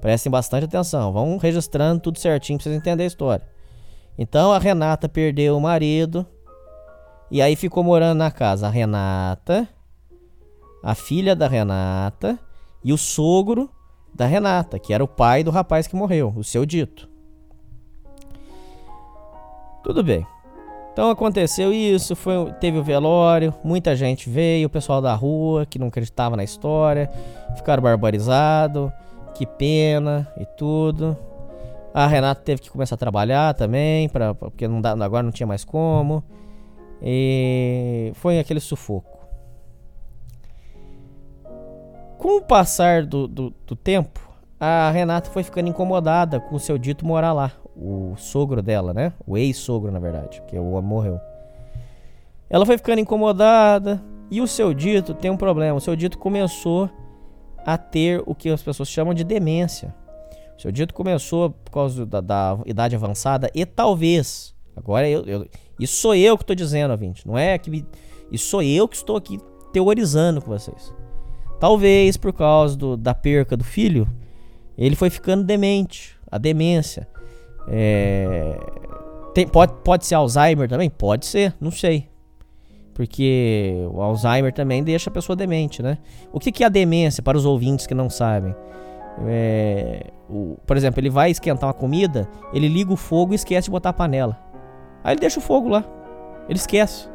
[0.00, 1.12] Prestem bastante atenção.
[1.12, 3.46] Vão registrando tudo certinho pra vocês entenderem a história.
[4.18, 6.26] Então a Renata perdeu o marido.
[7.30, 9.68] E aí ficou morando na casa a Renata,
[10.82, 12.38] a filha da Renata
[12.82, 13.70] e o sogro
[14.14, 17.08] da Renata, que era o pai do rapaz que morreu, o seu dito.
[19.82, 20.26] Tudo bem.
[20.92, 25.76] Então aconteceu isso, foi, teve o velório, muita gente veio, o pessoal da rua que
[25.76, 27.10] não acreditava na história,
[27.56, 28.92] ficaram barbarizados,
[29.34, 31.16] que pena e tudo.
[31.92, 35.46] A Renata teve que começar a trabalhar também, pra, porque não dá, agora não tinha
[35.46, 36.22] mais como.
[37.06, 39.18] E foi aquele sufoco.
[42.16, 44.18] Com o passar do, do, do tempo,
[44.58, 47.52] a Renata foi ficando incomodada com o seu dito morar lá.
[47.76, 49.12] O sogro dela, né?
[49.26, 51.20] O ex-sogro, na verdade, que o homem morreu.
[52.48, 55.76] Ela foi ficando incomodada e o seu dito tem um problema.
[55.76, 56.88] O seu dito começou
[57.66, 59.94] a ter o que as pessoas chamam de demência.
[60.56, 65.46] O seu dito começou por causa da, da idade avançada e talvez, agora eu, eu,
[65.78, 67.84] isso sou eu que estou dizendo, ouvinte, não é que
[68.30, 69.38] isso sou eu que estou aqui
[69.72, 70.94] teorizando com vocês.
[71.58, 74.08] Talvez por causa do, da perca do filho,
[74.76, 76.16] ele foi ficando demente.
[76.30, 77.08] A demência.
[77.68, 78.58] É...
[79.32, 80.90] Tem, pode, pode ser Alzheimer também?
[80.90, 82.08] Pode ser, não sei.
[82.92, 85.98] Porque o Alzheimer também deixa a pessoa demente, né?
[86.32, 88.54] O que, que é a demência para os ouvintes que não sabem?
[89.26, 93.66] É, o, por exemplo, ele vai esquentar uma comida, ele liga o fogo e esquece
[93.66, 94.38] de botar a panela.
[95.04, 95.84] Aí ele deixa o fogo lá.
[96.48, 97.08] Ele esquece.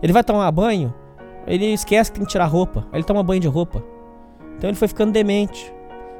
[0.00, 0.94] Ele vai tomar banho,
[1.46, 2.86] ele esquece que tem que tirar roupa.
[2.92, 3.82] Aí ele toma banho de roupa.
[4.56, 5.72] Então ele foi ficando demente.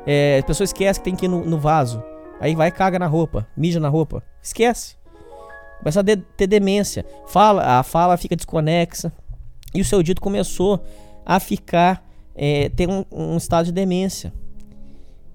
[0.07, 2.03] É, a pessoa esquece que tem que ir no, no, vaso.
[2.41, 4.23] Aí vai caga na roupa, mija na roupa.
[4.43, 4.97] Esquece.
[5.79, 7.05] Começa a de, ter demência.
[7.27, 9.13] Fala, a fala fica desconexa.
[9.75, 10.83] E o seu dito começou
[11.25, 12.05] a ficar.
[12.37, 14.33] É, ter um, um, estado de demência.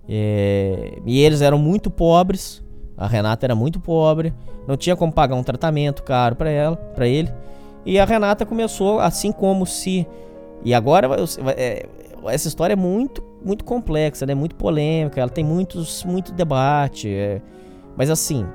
[0.08, 2.62] É, e eles eram muito pobres.
[2.98, 4.34] A Renata era muito pobre.
[4.70, 7.34] Não tinha como pagar um tratamento caro para ela, para ele.
[7.84, 10.06] E a Renata começou assim como se.
[10.64, 11.08] E agora
[11.58, 11.88] é,
[12.26, 14.36] essa história é muito, muito complexa, né?
[14.36, 15.20] Muito polêmica.
[15.20, 17.10] Ela tem muitos, muito debate.
[17.12, 17.42] É...
[17.98, 18.46] Mas assim,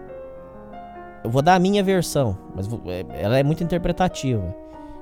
[1.24, 4.54] eu vou dar a minha versão, mas é, ela é muito interpretativa.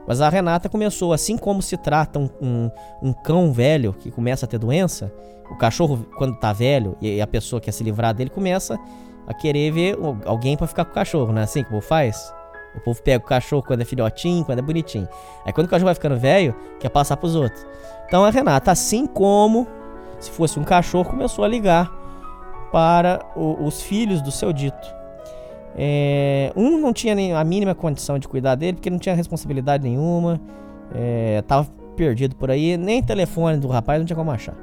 [0.09, 2.71] Mas a Renata começou, assim como se trata um, um,
[3.03, 5.13] um, cão velho que começa a ter doença,
[5.51, 8.81] o cachorro, quando tá velho e a pessoa quer se livrar dele, começa
[9.27, 11.43] a querer ver alguém para ficar com o cachorro, né?
[11.43, 12.33] Assim que o povo faz.
[12.75, 15.09] O povo pega o cachorro quando é filhotinho, quando é bonitinho.
[15.45, 17.67] Aí quando o cachorro vai ficando velho, quer passar pros outros.
[18.07, 19.67] Então a Renata, assim como
[20.19, 21.91] se fosse um cachorro, começou a ligar
[22.73, 25.03] para o, os filhos do seu dito.
[25.77, 29.85] É, um não tinha nem a mínima condição de cuidar dele, porque não tinha responsabilidade
[29.85, 30.41] nenhuma.
[30.95, 34.57] É, tava perdido por aí, nem telefone do rapaz não tinha como achar.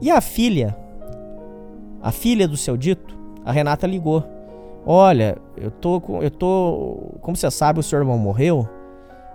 [0.00, 0.76] E a filha,
[2.02, 4.24] a filha do seu dito, a Renata ligou
[4.84, 6.22] Olha, eu tô com.
[6.22, 7.16] Eu tô.
[7.20, 8.68] Como você sabe, o seu irmão morreu.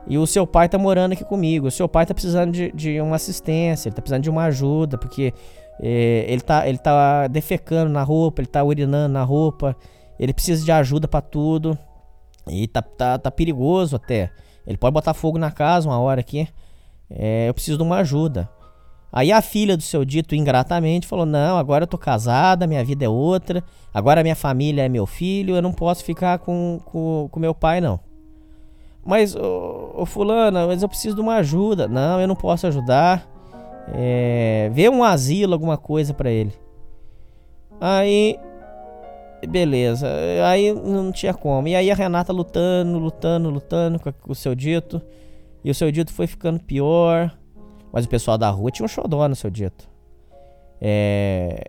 [0.06, 1.68] E o seu pai tá morando aqui comigo.
[1.68, 4.98] O seu pai tá precisando de, de uma assistência, ele tá precisando de uma ajuda,
[4.98, 5.34] porque
[5.80, 9.76] É, ele, tá, ele tá defecando na roupa, ele tá urinando na roupa,
[10.20, 11.78] ele precisa de ajuda para tudo.
[12.48, 14.32] E tá, tá, tá perigoso até.
[14.66, 16.48] Ele pode botar fogo na casa uma hora aqui.
[17.10, 18.50] É, eu preciso de uma ajuda.
[19.12, 23.06] Aí a filha do seu dito ingratamente falou: Não, agora eu tô casada, minha vida
[23.06, 23.64] é outra.
[23.94, 27.82] Agora minha família é meu filho, eu não posso ficar com, com, com meu pai,
[27.82, 28.00] não.
[29.06, 31.88] Mas, ô, ô fulana, mas eu preciso de uma ajuda.
[31.88, 33.26] Não, eu não posso ajudar.
[33.94, 36.54] É, vê um asilo, alguma coisa para ele.
[37.80, 38.38] Aí,
[39.48, 40.08] beleza.
[40.46, 41.70] Aí não tinha como.
[41.70, 45.02] E aí a Renata lutando, lutando, lutando com o seu dito.
[45.64, 47.37] E o seu dito foi ficando pior.
[47.98, 49.90] Mas o pessoal da rua tinha um xodó no seu dito.
[50.80, 51.68] É...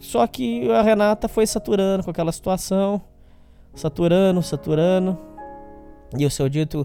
[0.00, 3.00] Só que a Renata foi saturando com aquela situação.
[3.76, 5.16] Saturando, saturando.
[6.18, 6.84] E o seu dito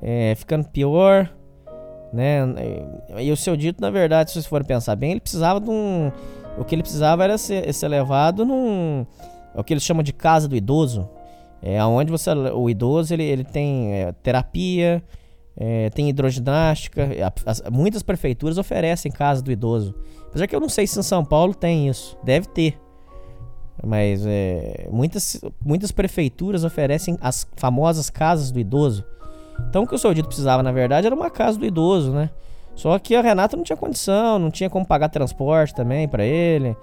[0.00, 1.30] é, ficando pior.
[2.10, 2.38] Né?
[3.18, 6.10] E o seu dito, na verdade, se vocês forem pensar bem, ele precisava de um.
[6.56, 9.04] O que ele precisava era ser, ser levado num.
[9.54, 11.06] É o que eles chamam de casa do idoso.
[11.60, 12.30] É onde você.
[12.30, 15.04] O idoso ele, ele tem é, terapia
[15.56, 17.08] é, tem hidroginástica.
[17.44, 19.94] As, muitas prefeituras oferecem casa do idoso.
[20.28, 22.16] Apesar que eu não sei se em São Paulo tem isso.
[22.24, 22.78] Deve ter.
[23.84, 29.04] Mas é, muitas, muitas prefeituras oferecem as famosas casas do idoso.
[29.68, 32.30] Então o que o seu dito precisava, na verdade, era uma casa do idoso, né?
[32.74, 36.76] Só que a Renata não tinha condição, não tinha como pagar transporte também para ele.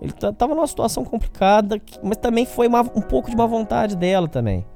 [0.00, 4.28] Ele tava numa situação complicada, mas também foi uma, um pouco de uma vontade dela
[4.28, 4.66] também.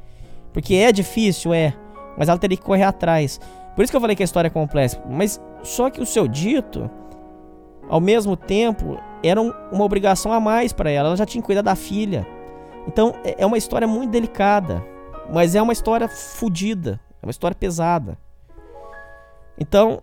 [0.52, 1.74] Porque é difícil, é.
[2.16, 3.40] Mas ela teria que correr atrás.
[3.74, 5.02] Por isso que eu falei que a história é complexa.
[5.08, 6.90] Mas só que o seu dito,
[7.88, 11.08] ao mesmo tempo, era um, uma obrigação a mais para ela.
[11.08, 12.26] Ela já tinha que cuidar da filha.
[12.86, 14.84] Então é, é uma história muito delicada.
[15.32, 17.00] Mas é uma história fodida.
[17.22, 18.18] É uma história pesada.
[19.58, 20.02] Então,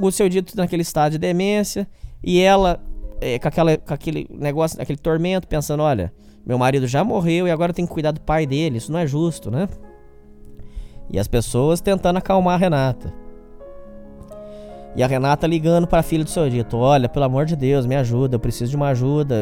[0.00, 1.88] o seu dito naquele estado de demência.
[2.22, 2.80] E ela
[3.20, 6.12] é, com, aquela, com aquele negócio, aquele tormento, pensando: olha,
[6.44, 8.78] meu marido já morreu e agora eu tenho que cuidar do pai dele.
[8.78, 9.68] Isso não é justo, né?
[11.10, 13.12] E as pessoas tentando acalmar a Renata.
[14.94, 17.86] E a Renata ligando para a filha do seu dito: Olha, pelo amor de Deus,
[17.86, 19.36] me ajuda, eu preciso de uma ajuda.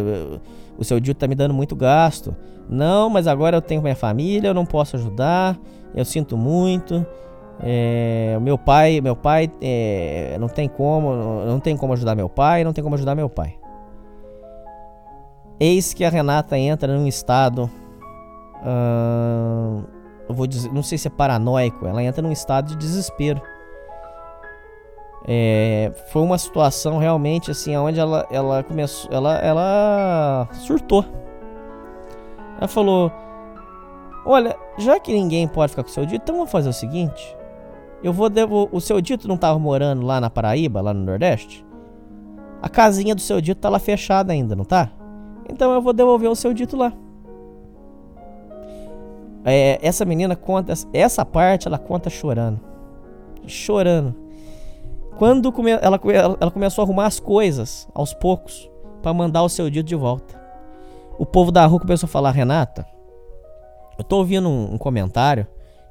[0.76, 2.36] O seu dito tá me dando muito gasto.
[2.68, 5.58] Não, mas agora eu tenho minha família, eu não posso ajudar.
[5.94, 7.04] Eu sinto muito.
[7.60, 12.62] É, meu pai, meu pai é, não tem como, não tem como ajudar meu pai,
[12.62, 13.58] não tem como ajudar meu pai.
[15.58, 17.68] Eis que a Renata entra num estado
[18.64, 19.82] hum,
[20.28, 23.40] eu vou dizer, não sei se é paranoico, ela entra num estado de desespero.
[25.26, 31.04] É, foi uma situação realmente assim, onde ela, ela começou, ela, ela surtou.
[32.58, 33.12] Ela falou:
[34.24, 37.36] Olha, já que ninguém pode ficar com o seu dito, então vamos fazer o seguinte.
[38.02, 38.74] Eu vou devolver.
[38.74, 41.66] O seu dito não estava morando lá na Paraíba, lá no Nordeste?
[42.60, 44.90] A casinha do seu dito tá lá fechada ainda, não tá?
[45.48, 46.92] Então eu vou devolver o seu dito lá.
[49.44, 52.60] É, essa menina conta, essa parte ela conta chorando.
[53.46, 54.14] Chorando.
[55.16, 56.00] Quando come, ela,
[56.40, 58.70] ela começou a arrumar as coisas, aos poucos,
[59.02, 60.38] para mandar o seu dito de volta.
[61.18, 62.86] O povo da rua começou a falar: Renata,
[63.98, 65.46] eu tô ouvindo um, um comentário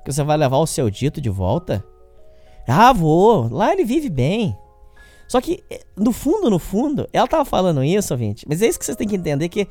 [0.05, 1.83] que você vai levar o seu dito de volta.
[2.65, 3.49] Ah, vou.
[3.53, 4.57] Lá ele vive bem.
[5.27, 8.45] Só que, eh, no fundo, no fundo, ela tava falando isso, ouvinte.
[8.47, 9.67] Mas é isso que vocês têm que entender: que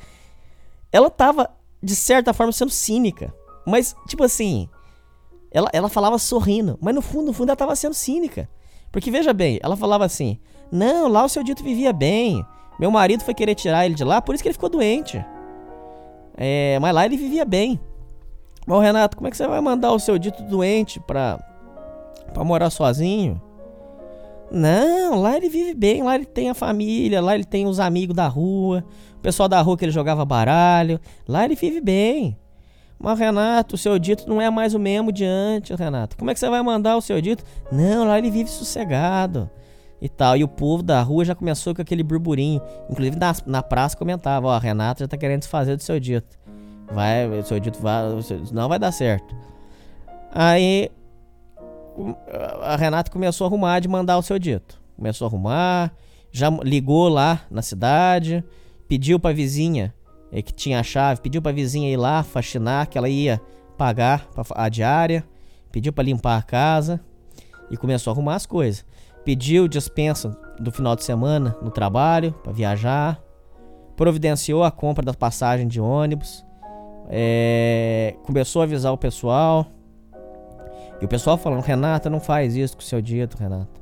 [0.91, 1.49] ela tava,
[1.81, 3.33] de certa forma, sendo cínica.
[3.67, 4.69] Mas, tipo assim,
[5.51, 8.49] ela, ela falava sorrindo, mas no fundo, no fundo ela tava sendo cínica.
[8.93, 10.39] Porque veja bem, ela falava assim:
[10.71, 12.45] Não, lá o seu dito vivia bem.
[12.79, 15.23] Meu marido foi querer tirar ele de lá, por isso que ele ficou doente.
[16.37, 17.77] É, mas lá ele vivia bem.
[18.65, 21.37] Bom, Renato, como é que você vai mandar o seu dito doente pra,
[22.33, 23.41] pra morar sozinho?
[24.49, 28.15] Não, lá ele vive bem, lá ele tem a família, lá ele tem os amigos
[28.15, 28.85] da rua,
[29.17, 32.37] o pessoal da rua que ele jogava baralho, lá ele vive bem.
[32.99, 36.17] Mas, Renato, o seu dito não é mais o mesmo de antes, Renato.
[36.17, 37.43] Como é que você vai mandar o seu dito?
[37.71, 39.49] Não, lá ele vive sossegado.
[40.01, 40.35] E tal.
[40.35, 42.61] E o povo da rua já começou com aquele burburinho.
[42.89, 46.37] Inclusive na, na praça comentava: Ó, a Renata já tá querendo desfazer do seu dito.
[46.91, 48.03] Vai, o seu dito vai,
[48.51, 49.35] não vai dar certo.
[50.31, 50.89] Aí
[52.61, 54.79] a Renata começou a arrumar de mandar o seu dito.
[54.95, 55.91] Começou a arrumar,
[56.31, 58.43] já ligou lá na cidade,
[58.87, 59.93] pediu pra vizinha
[60.31, 63.41] é, que tinha a chave, pediu pra vizinha ir lá faxinar, que ela ia
[63.77, 65.23] pagar a diária,
[65.71, 66.99] pediu para limpar a casa
[67.69, 68.85] e começou a arrumar as coisas.
[69.23, 73.21] Pediu dispensa do final de semana no trabalho para viajar,
[73.95, 76.45] providenciou a compra da passagem de ônibus,
[77.09, 79.65] é, começou a avisar o pessoal.
[81.01, 83.77] E o pessoal falando: Renata, não faz isso com o seu dito, Renata.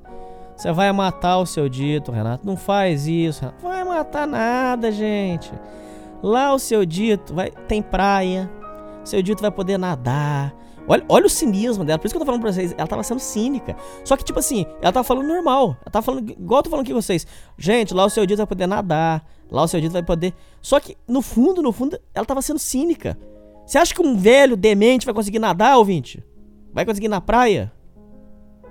[0.56, 2.46] Você vai matar o seu dito, Renato.
[2.46, 3.42] Não faz isso.
[3.42, 3.62] Renato.
[3.62, 5.52] Vai matar nada, gente.
[6.26, 8.50] Lá o seu dito vai tem praia.
[9.04, 10.56] Seu dito vai poder nadar.
[10.88, 12.00] Olha, olha o cinismo dela.
[12.00, 12.74] Por isso que eu tô falando pra vocês.
[12.76, 13.76] Ela tava sendo cínica.
[14.04, 15.78] Só que, tipo assim, ela tava falando normal.
[15.82, 17.28] Ela tava falando igual eu tô falando aqui com vocês.
[17.60, 19.24] Gente, lá o seu dito vai poder nadar.
[19.52, 20.34] Lá o seu dito vai poder.
[20.64, 23.16] Só que, no fundo, no fundo, ela tava sendo cínica.
[23.64, 26.26] Você acha que um velho demente vai conseguir nadar, ouvinte?
[26.74, 27.72] Vai conseguir ir na praia?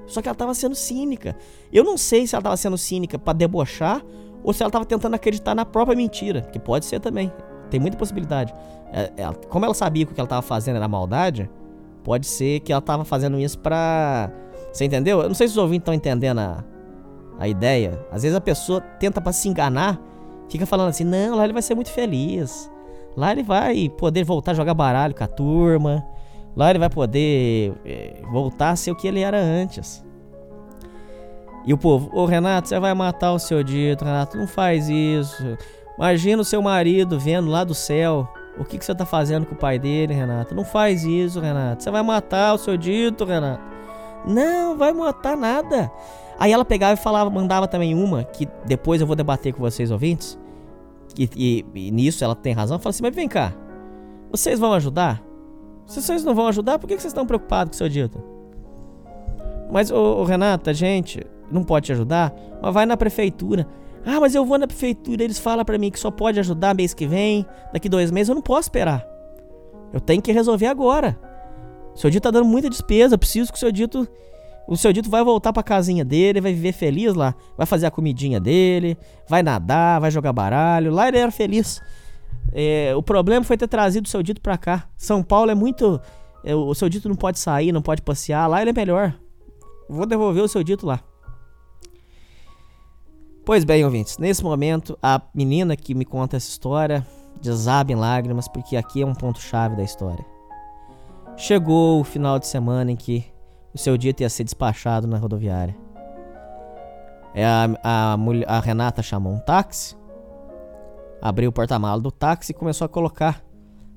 [0.09, 1.37] Só que ela tava sendo cínica.
[1.73, 4.05] Eu não sei se ela tava sendo cínica para debochar
[4.45, 7.33] ou se ela tava tentando acreditar na própria mentira, que pode ser também.
[7.71, 8.55] Tem muita possibilidade.
[8.93, 11.51] É, ela, como ela sabia que o que ela tava fazendo era maldade,
[12.05, 14.31] pode ser que ela tava fazendo isso pra.
[14.71, 15.23] Você entendeu?
[15.23, 16.63] Eu não sei se os ouvintes estão entendendo a,
[17.39, 18.07] a ideia.
[18.13, 19.99] Às vezes a pessoa tenta para se enganar,
[20.49, 22.71] fica falando assim: não, lá ele vai ser muito feliz.
[23.17, 26.05] Lá ele vai poder voltar a jogar baralho com a turma.
[26.55, 30.04] Lá ele vai poder é, voltar a ser o que ele era antes.
[31.67, 35.57] E o povo, ô Renato, você vai matar o seu dito, Renato, não faz isso.
[35.97, 39.55] Imagina o seu marido vendo lá do céu o que, que você tá fazendo com
[39.55, 40.55] o pai dele, Renato.
[40.55, 41.83] Não faz isso, Renato.
[41.83, 43.63] Você vai matar o seu dito, Renato.
[44.27, 45.91] Não, vai matar nada.
[46.39, 49.91] Aí ela pegava e falava, mandava também uma, que depois eu vou debater com vocês
[49.91, 50.39] ouvintes.
[51.19, 52.79] E, e, e nisso ela tem razão.
[52.79, 53.53] Fala assim, mas vem cá.
[54.31, 55.23] Vocês vão ajudar?
[55.87, 58.23] Se vocês não vão ajudar, por que, que vocês estão preocupados com o seu dito?
[59.71, 63.67] Mas, ô, ô Renata, gente, não pode te ajudar, mas vai na prefeitura.
[64.05, 66.93] Ah, mas eu vou na prefeitura, eles falam para mim que só pode ajudar mês
[66.93, 69.07] que vem, daqui dois meses, eu não posso esperar.
[69.93, 71.19] Eu tenho que resolver agora.
[71.95, 74.07] O seu dito tá dando muita despesa, preciso que o seu dito.
[74.67, 77.35] O seu dito vai voltar pra casinha dele, vai viver feliz lá.
[77.57, 80.93] Vai fazer a comidinha dele, vai nadar, vai jogar baralho.
[80.93, 81.81] Lá ele era feliz.
[82.53, 84.89] É, o problema foi ter trazido o seu dito pra cá.
[84.97, 86.01] São Paulo é muito.
[86.43, 88.49] É, o seu dito não pode sair, não pode passear.
[88.49, 89.15] Lá ele é melhor.
[89.89, 91.01] Vou devolver o seu dito lá.
[93.45, 97.07] Pois bem, ouvintes, nesse momento a menina que me conta essa história
[97.43, 100.25] desaba em lágrimas porque aqui é um ponto chave da história.
[101.37, 103.23] Chegou o final de semana em que
[103.75, 105.77] o seu dito ia ser despachado na rodoviária.
[107.35, 108.17] É a, a,
[108.47, 109.95] a Renata chamou um táxi,
[111.21, 113.45] abriu o porta-malas do táxi e começou a colocar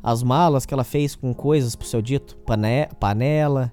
[0.04, 3.72] as malas que ela fez com coisas pro seu dito, pane, panela,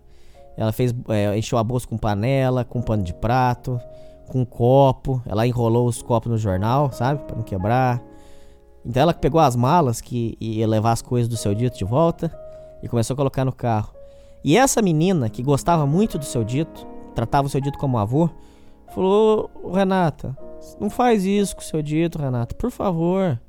[0.56, 3.80] ela fez é, encheu a bolsa com panela, com pano de prato,
[4.28, 5.22] com copo.
[5.26, 7.22] Ela enrolou os copos no jornal, sabe?
[7.24, 8.02] Pra não quebrar.
[8.84, 12.30] Então ela pegou as malas que ia levar as coisas do seu dito de volta
[12.82, 13.94] e começou a colocar no carro.
[14.44, 18.28] E essa menina, que gostava muito do seu dito, tratava o seu dito como avô,
[18.94, 20.36] falou: Renata,
[20.78, 23.40] não faz isso com o seu dito, Renata, por favor.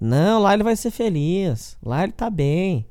[0.00, 1.78] Não, lá ele vai ser feliz.
[1.82, 2.84] Lá ele tá bem.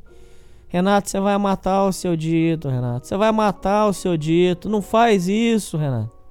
[0.69, 3.05] Renato, você vai matar o seu dito, Renato.
[3.05, 4.69] Você vai matar o seu dito.
[4.69, 6.22] Não faz isso, Renato.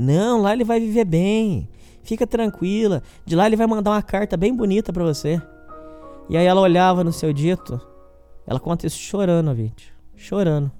[0.00, 1.68] Não, lá ele vai viver bem.
[2.04, 3.02] Fica tranquila.
[3.26, 5.42] De lá ele vai mandar uma carta bem bonita para você.
[6.28, 7.80] E aí ela olhava no seu dito.
[8.46, 9.92] Ela conta isso chorando, gente.
[10.14, 10.70] Chorando.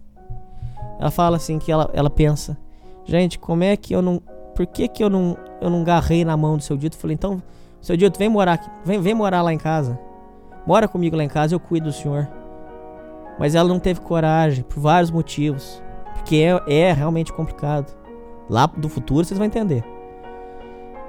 [1.00, 2.56] Ela fala assim que ela, ela pensa:
[3.04, 4.22] Gente, como é que eu não.
[4.54, 6.96] Por que que eu não, eu não garrei na mão do seu dito?
[6.96, 7.42] Falei: Então,
[7.80, 8.70] seu dito, vem morar aqui.
[8.84, 9.98] Vem, vem morar lá em casa.
[10.64, 12.28] Mora comigo lá em casa, eu cuido do senhor.
[13.36, 15.82] Mas ela não teve coragem por vários motivos.
[16.14, 17.97] Porque é, é realmente complicado.
[18.48, 19.84] Lá do futuro vocês vão entender.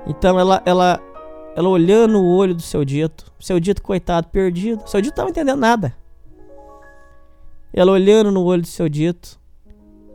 [0.06, 1.00] Então ela, ela,
[1.56, 5.30] ela olhando o olho do seu dito, seu dito coitado, perdido, seu dito não estava
[5.30, 5.96] entendendo nada.
[7.74, 9.40] Ela olhando no olho do seu dito,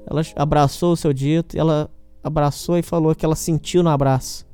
[0.06, 1.90] ela abraçou o seu dito, ela
[2.22, 4.46] abraçou e falou que ela sentiu no abraço.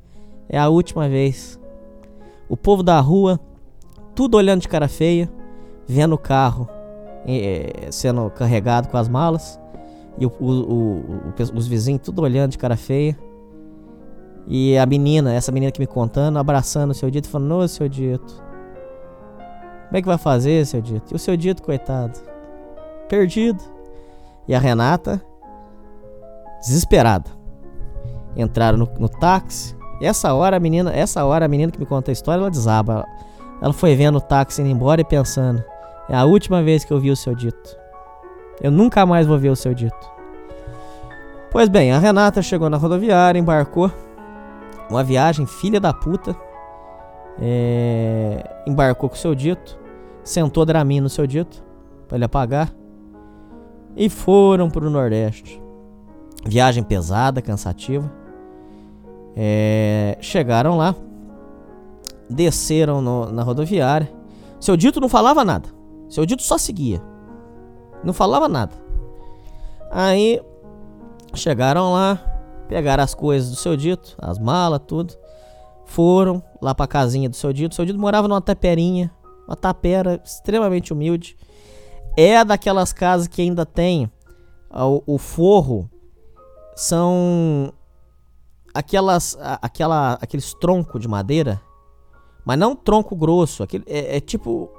[0.47, 1.59] É a última vez.
[2.47, 3.39] O povo da rua,
[4.13, 5.31] tudo olhando de cara feia,
[5.87, 6.69] vendo o carro
[7.25, 9.59] é, sendo carregado com as malas.
[10.21, 13.17] E o, o, os vizinhos tudo olhando de cara feia.
[14.47, 17.89] E a menina, essa menina que me contando, abraçando o seu dito, falando: Ô seu
[17.89, 18.31] dito,
[19.87, 21.11] como é que vai fazer, seu dito?
[21.11, 22.19] E o seu dito, coitado,
[23.09, 23.63] perdido.
[24.47, 25.19] E a Renata,
[26.59, 27.31] desesperada.
[28.35, 29.75] Entraram no, no táxi.
[29.99, 33.07] Essa hora a menina, essa hora a menina que me conta a história, ela desaba.
[33.59, 35.63] Ela foi vendo o táxi indo embora e pensando:
[36.07, 37.80] é a última vez que eu vi o seu dito.
[38.61, 40.11] Eu nunca mais vou ver o seu dito.
[41.51, 43.91] Pois bem, a Renata chegou na rodoviária, embarcou.
[44.89, 46.35] Uma viagem filha da puta.
[47.41, 48.61] É...
[48.67, 49.77] Embarcou com o seu dito.
[50.23, 51.63] Sentou Dramin no seu dito.
[52.07, 52.71] Pra ele apagar.
[53.97, 55.61] E foram pro Nordeste.
[56.45, 58.09] Viagem pesada, cansativa.
[59.35, 60.17] É...
[60.21, 60.95] Chegaram lá.
[62.29, 64.09] Desceram no, na rodoviária.
[64.59, 65.67] Seu dito não falava nada.
[66.07, 67.01] Seu dito só seguia.
[68.03, 68.73] Não falava nada.
[69.89, 70.41] Aí
[71.33, 72.19] chegaram lá,
[72.67, 75.13] pegaram as coisas do seu dito, as malas, tudo.
[75.85, 77.73] Foram lá pra casinha do seu dito.
[77.73, 79.11] O seu dito morava numa taperinha,
[79.47, 81.35] uma tapera extremamente humilde.
[82.17, 84.09] É daquelas casas que ainda tem
[84.73, 85.89] o, o forro.
[86.75, 87.73] São
[88.73, 91.61] aquelas, aquela, aqueles troncos de madeira,
[92.45, 93.63] mas não tronco grosso.
[93.63, 94.69] Aquele, é, é tipo.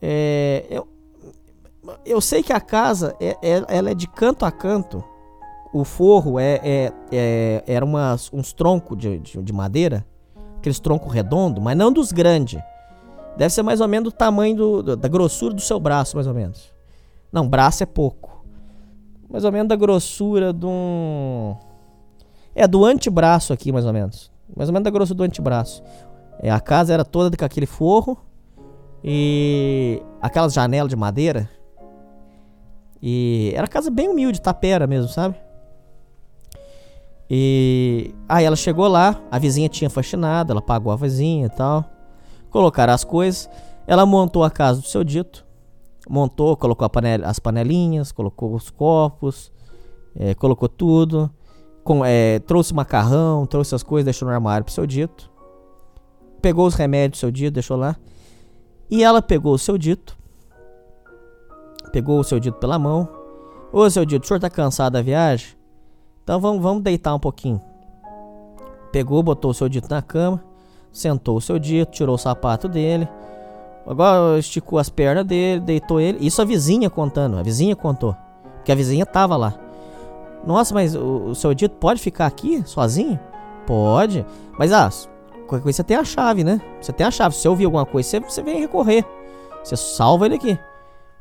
[0.00, 0.88] É, eu,
[2.04, 5.04] eu sei que a casa é, é, ela é de canto a canto
[5.72, 10.04] o forro é, é, é era umas, uns troncos de, de, de, madeira,
[10.58, 12.60] aqueles troncos redondos, mas não dos grandes.
[13.36, 16.26] Deve ser mais ou menos do tamanho do, do, da grossura do seu braço, mais
[16.26, 16.70] ou menos.
[17.32, 18.44] Não, braço é pouco.
[19.30, 21.56] Mais ou menos da grossura de um.
[22.54, 24.30] É, do antebraço aqui, mais ou menos.
[24.54, 25.82] Mais ou menos da grossura do antebraço.
[26.38, 28.18] É, a casa era toda com aquele forro.
[29.02, 31.48] E aquelas janelas de madeira.
[33.02, 35.34] E era casa bem humilde, tapera mesmo, sabe?
[37.28, 41.84] E aí ela chegou lá, a vizinha tinha faxinado, ela pagou a vizinha e tal.
[42.50, 43.48] Colocaram as coisas.
[43.86, 45.44] Ela montou a casa do seu dito.
[46.08, 46.88] Montou, colocou
[47.24, 49.50] as panelinhas, colocou os copos,
[50.14, 51.30] é, colocou tudo.
[51.82, 55.30] Com, é, trouxe macarrão, trouxe as coisas, deixou no armário pro seu dito.
[56.40, 57.96] Pegou os remédios do seu dito, deixou lá.
[58.90, 60.16] E ela pegou o seu dito.
[61.92, 63.08] Pegou o seu dito pela mão.
[63.72, 65.48] Ô seu dito, o senhor tá cansado da viagem?
[66.24, 67.60] Então vamos, vamos deitar um pouquinho.
[68.90, 70.42] Pegou, botou o seu dito na cama,
[70.90, 73.08] sentou o seu dito, tirou o sapato dele.
[73.86, 76.24] Agora esticou as pernas dele, deitou ele.
[76.24, 78.14] Isso a vizinha contando, a vizinha contou.
[78.56, 79.54] Porque a vizinha tava lá.
[80.46, 83.18] Nossa, mas o, o seu dito pode ficar aqui sozinho?
[83.66, 84.24] Pode.
[84.58, 84.90] Mas ah,
[85.46, 86.60] qualquer coisa você tem a chave, né?
[86.80, 87.34] Você tem a chave.
[87.34, 89.04] Se você ouvir alguma coisa, você, você vem recorrer.
[89.64, 90.58] Você salva ele aqui.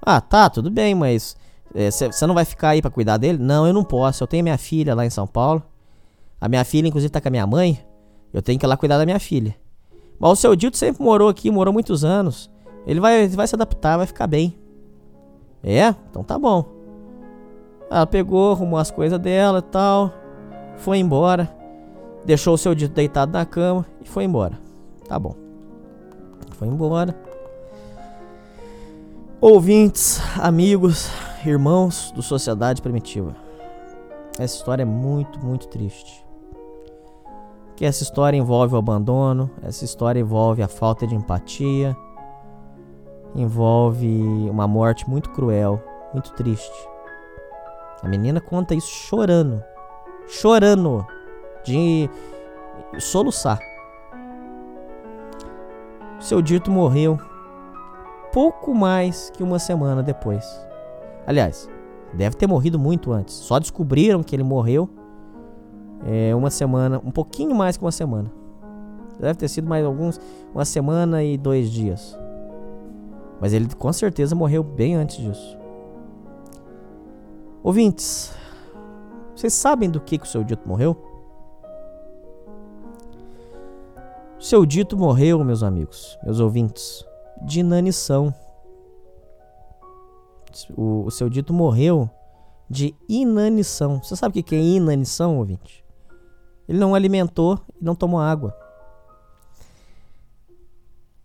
[0.01, 1.37] Ah, tá, tudo bem, mas
[1.73, 3.37] você é, não vai ficar aí para cuidar dele?
[3.37, 4.23] Não, eu não posso.
[4.23, 5.63] Eu tenho minha filha lá em São Paulo.
[6.39, 7.79] A minha filha, inclusive, tá com a minha mãe.
[8.33, 9.55] Eu tenho que ir lá cuidar da minha filha.
[10.19, 12.49] Mas o seu Dito sempre morou aqui, morou muitos anos.
[12.85, 14.57] Ele vai, vai se adaptar, vai ficar bem.
[15.63, 15.95] É?
[16.09, 16.65] Então tá bom.
[17.89, 20.11] Ela pegou, arrumou as coisas dela e tal.
[20.77, 21.49] Foi embora.
[22.25, 24.59] Deixou o seu Dito deitado na cama e foi embora.
[25.07, 25.35] Tá bom.
[26.57, 27.15] Foi embora.
[29.41, 31.09] Ouvintes, amigos,
[31.43, 33.35] irmãos do Sociedade Primitiva.
[34.37, 36.23] Essa história é muito, muito triste.
[37.75, 41.97] Que essa história envolve o abandono, essa história envolve a falta de empatia,
[43.33, 45.83] envolve uma morte muito cruel,
[46.13, 46.87] muito triste.
[48.03, 49.63] A menina conta isso chorando,
[50.27, 51.03] chorando
[51.63, 52.07] de
[52.99, 53.59] soluçar.
[56.19, 57.17] Seu dito morreu
[58.32, 60.45] pouco mais que uma semana depois.
[61.25, 61.69] Aliás,
[62.13, 63.36] deve ter morrido muito antes.
[63.36, 64.89] Só descobriram que ele morreu
[66.05, 68.32] é, uma semana, um pouquinho mais que uma semana.
[69.19, 70.19] Deve ter sido mais alguns,
[70.53, 72.17] uma semana e dois dias.
[73.39, 75.57] Mas ele com certeza morreu bem antes disso.
[77.63, 78.34] Ouvintes,
[79.36, 80.97] vocês sabem do que, que o seu dito morreu?
[84.39, 87.05] O seu dito morreu, meus amigos, meus ouvintes,
[87.45, 88.33] de inanição
[90.75, 92.09] o, o seu dito morreu
[92.69, 94.01] de inanição.
[94.01, 95.83] Você sabe o que é inanição, ouvinte?
[96.67, 98.55] Ele não alimentou e não tomou água.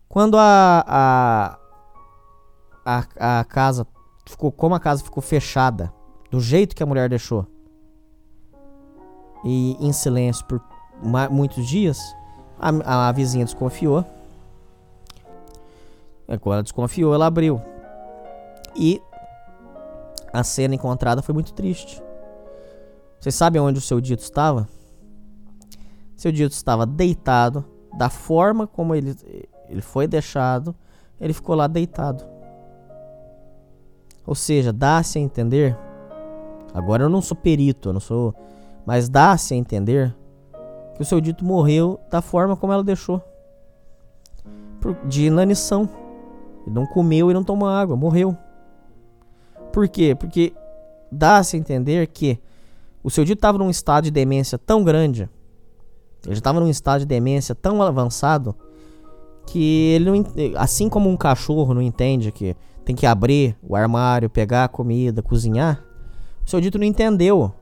[0.09, 1.59] Quando a, a,
[2.85, 3.87] a, a casa
[4.27, 5.93] ficou, como a casa ficou fechada,
[6.31, 7.47] do jeito que a mulher deixou,
[9.45, 10.61] e em silêncio por
[11.31, 12.01] muitos dias,
[12.59, 14.05] a, a vizinha desconfiou.
[16.41, 17.61] Quando ela desconfiou, ela abriu.
[18.75, 19.01] E
[20.33, 22.03] a cena encontrada foi muito triste.
[23.21, 24.69] Vocês sabem onde o seu dito estava?
[26.17, 27.65] Seu dito estava deitado,
[27.97, 29.15] da forma como ele,
[29.69, 30.75] ele foi deixado,
[31.21, 32.25] ele ficou lá deitado.
[34.27, 35.77] Ou seja, dá-se a entender.
[36.75, 38.35] Agora eu não sou perito, eu não sou.
[38.85, 40.15] Mas dá-se a entender
[40.95, 43.23] que o seu dito morreu da forma como ela deixou
[45.05, 45.89] de inanição.
[46.67, 48.37] Ele não comeu e não tomou água, morreu.
[49.73, 50.15] Por quê?
[50.15, 50.53] Porque
[51.11, 52.39] dá-se a entender que
[53.03, 55.31] o seu dito estava num estado de demência tão grande,
[56.25, 58.55] ele estava num estado de demência tão avançado,
[59.47, 60.25] que ele não,
[60.57, 65.23] assim como um cachorro não entende que tem que abrir o armário, pegar a comida,
[65.23, 65.85] cozinhar,
[66.45, 67.53] o seu dito não entendeu.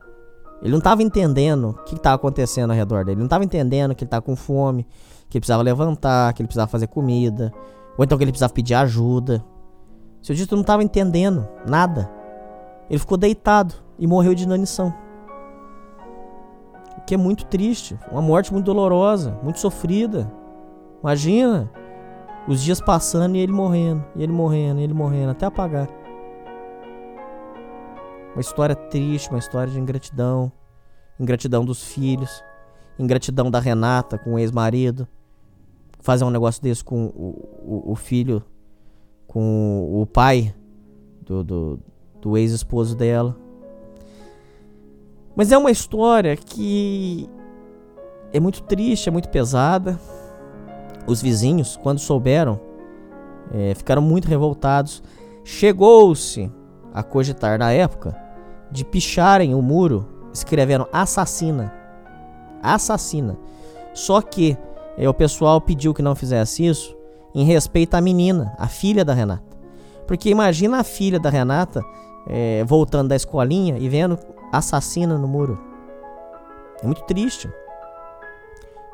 [0.62, 3.12] Ele não estava entendendo o que estava acontecendo ao redor dele.
[3.12, 4.84] Ele não estava entendendo que ele estava com fome,
[5.28, 7.52] que ele precisava levantar, que ele precisava fazer comida,
[7.96, 9.44] ou então que ele precisava pedir ajuda.
[10.22, 12.10] Seu dito não estava entendendo nada.
[12.88, 14.92] Ele ficou deitado e morreu de inanição.
[17.06, 20.30] que é muito triste, uma morte muito dolorosa, muito sofrida.
[21.02, 21.70] Imagina
[22.48, 25.88] os dias passando e ele morrendo, e ele morrendo, e ele morrendo, até apagar.
[28.34, 30.50] Uma história triste, uma história de ingratidão,
[31.20, 32.42] ingratidão dos filhos,
[32.98, 35.06] ingratidão da Renata com o ex-marido,
[36.04, 38.44] fazer um negócio desse com o, o, o filho,
[39.26, 40.54] com o pai
[41.22, 41.80] do, do,
[42.20, 43.34] do ex-esposo dela.
[45.34, 47.26] Mas é uma história que
[48.34, 49.98] é muito triste, é muito pesada.
[51.06, 52.60] Os vizinhos, quando souberam,
[53.50, 55.02] é, ficaram muito revoltados.
[55.42, 56.52] Chegou-se
[56.92, 58.14] a cogitar na época
[58.70, 61.72] de picharem o muro escrevendo assassina.
[62.62, 63.38] Assassina.
[63.94, 64.54] Só que
[64.96, 66.96] é, o pessoal pediu que não fizesse isso
[67.34, 69.42] em respeito à menina, a filha da Renata.
[70.06, 71.82] Porque imagina a filha da Renata
[72.26, 74.18] é, voltando da escolinha e vendo
[74.52, 75.58] assassina no muro.
[76.82, 77.50] É muito triste.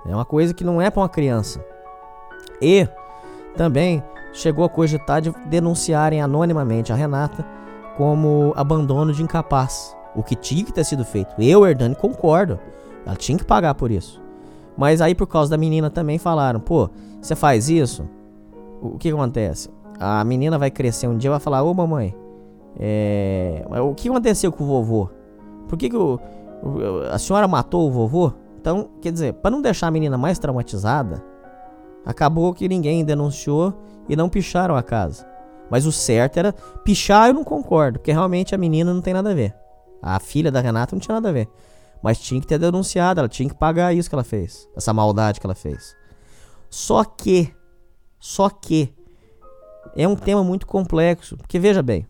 [0.07, 1.62] É uma coisa que não é para uma criança.
[2.62, 2.88] E
[3.57, 7.44] também chegou a cogitar de denunciarem anonimamente a Renata
[7.96, 9.94] como abandono de incapaz.
[10.14, 11.34] O que tinha que ter sido feito.
[11.38, 12.59] Eu, Hernani, concordo.
[13.07, 14.20] Ela tinha que pagar por isso.
[14.81, 16.89] Mas aí, por causa da menina, também falaram: pô,
[17.20, 18.09] você faz isso?
[18.81, 19.68] O que acontece?
[19.99, 22.16] A menina vai crescer um dia vai falar: Ô mamãe,
[22.78, 23.62] é...
[23.83, 25.11] o que aconteceu com o vovô?
[25.68, 26.18] Por que, que o...
[27.12, 28.33] a senhora matou o vovô?
[28.59, 31.22] Então, quer dizer, para não deixar a menina mais traumatizada,
[32.07, 33.74] acabou que ninguém denunciou
[34.09, 35.26] e não picharam a casa.
[35.68, 36.55] Mas o certo era
[36.85, 39.55] pichar, eu não concordo, porque realmente a menina não tem nada a ver.
[40.01, 41.51] A filha da Renata não tinha nada a ver.
[42.03, 45.38] Mas tinha que ter denunciado, ela tinha que pagar isso que ela fez, essa maldade
[45.38, 45.94] que ela fez.
[46.68, 47.55] Só que,
[48.18, 48.94] só que,
[49.94, 52.07] é um tema muito complexo, porque veja bem,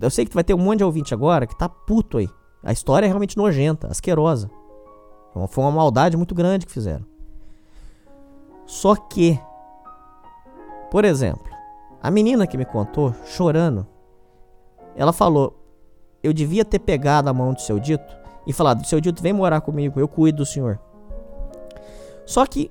[0.00, 2.28] eu sei que vai ter um monte de ouvinte agora que tá puto aí.
[2.62, 4.50] A história é realmente nojenta, asquerosa.
[5.48, 7.04] Foi uma maldade muito grande que fizeram.
[8.64, 9.38] Só que,
[10.90, 11.46] por exemplo,
[12.02, 13.86] a menina que me contou, chorando,
[14.96, 15.62] ela falou:
[16.22, 19.60] Eu devia ter pegado a mão do seu dito e falado: Seu dito, vem morar
[19.60, 20.78] comigo, eu cuido do senhor.
[22.24, 22.70] Só que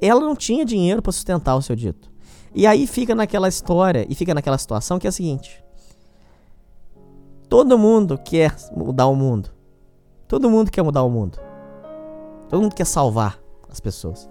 [0.00, 2.10] ela não tinha dinheiro para sustentar o seu dito.
[2.54, 5.62] E aí fica naquela história e fica naquela situação que é a seguinte:
[7.48, 9.50] Todo mundo quer mudar o mundo.
[10.26, 11.38] Todo mundo quer mudar o mundo.
[12.48, 13.38] Todo mundo quer salvar
[13.70, 14.28] as pessoas.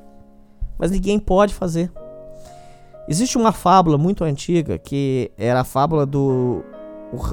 [0.77, 1.91] Mas ninguém pode fazer.
[3.07, 6.63] Existe uma fábula muito antiga que era a fábula do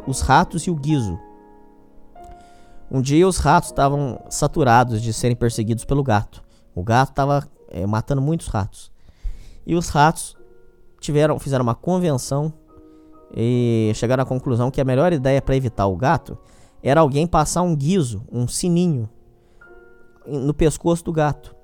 [0.06, 1.18] os ratos e o guiso.
[2.94, 6.44] Um dia os ratos estavam saturados de serem perseguidos pelo gato.
[6.74, 8.92] O gato estava é, matando muitos ratos.
[9.66, 10.36] E os ratos
[11.00, 12.52] tiveram, fizeram uma convenção
[13.34, 16.36] e chegaram à conclusão que a melhor ideia para evitar o gato
[16.82, 19.08] era alguém passar um guiso, um sininho,
[20.26, 21.56] no pescoço do gato.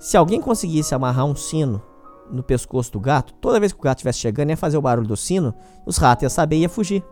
[0.00, 1.82] Se alguém conseguisse amarrar um sino
[2.30, 5.06] no pescoço do gato, toda vez que o gato estivesse chegando, ia fazer o barulho
[5.06, 5.54] do sino,
[5.84, 7.04] os ratos iam saber e ia fugir.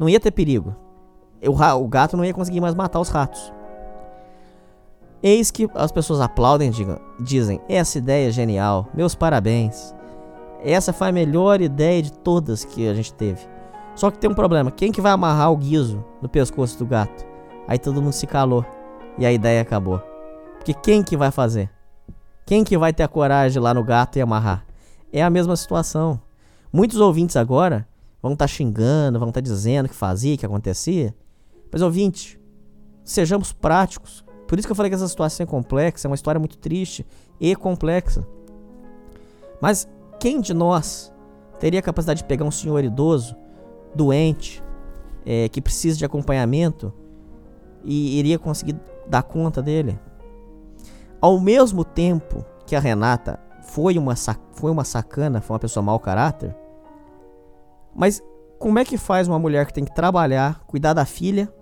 [0.00, 0.84] Não ia ter perigo
[1.42, 3.52] o, o gato não ia conseguir mais matar os ratos.
[5.22, 9.94] Eis que as pessoas aplaudem e dizem: Essa ideia é genial, meus parabéns.
[10.62, 13.40] Essa foi a melhor ideia de todas que a gente teve.
[13.94, 17.26] Só que tem um problema: quem que vai amarrar o guiso no pescoço do gato?
[17.66, 18.64] Aí todo mundo se calou
[19.18, 20.00] e a ideia acabou.
[20.58, 21.70] Porque quem que vai fazer?
[22.44, 24.64] Quem que vai ter a coragem de ir lá no gato e amarrar?
[25.12, 26.20] É a mesma situação.
[26.72, 27.88] Muitos ouvintes agora
[28.22, 31.14] vão estar tá xingando, vão estar tá dizendo que fazia, que acontecia.
[31.72, 32.40] Mas ouvinte,
[33.04, 34.24] sejamos práticos.
[34.46, 37.06] Por isso que eu falei que essa situação é complexa, é uma história muito triste
[37.40, 38.26] e complexa.
[39.60, 39.88] Mas
[40.20, 41.12] quem de nós
[41.58, 43.36] teria a capacidade de pegar um senhor idoso,
[43.94, 44.62] doente,
[45.24, 46.92] é, que precisa de acompanhamento
[47.84, 49.98] e iria conseguir dar conta dele?
[51.20, 54.14] Ao mesmo tempo que a Renata foi uma,
[54.52, 56.54] foi uma sacana, foi uma pessoa mau caráter,
[57.94, 58.22] mas
[58.58, 61.52] como é que faz uma mulher que tem que trabalhar, cuidar da filha,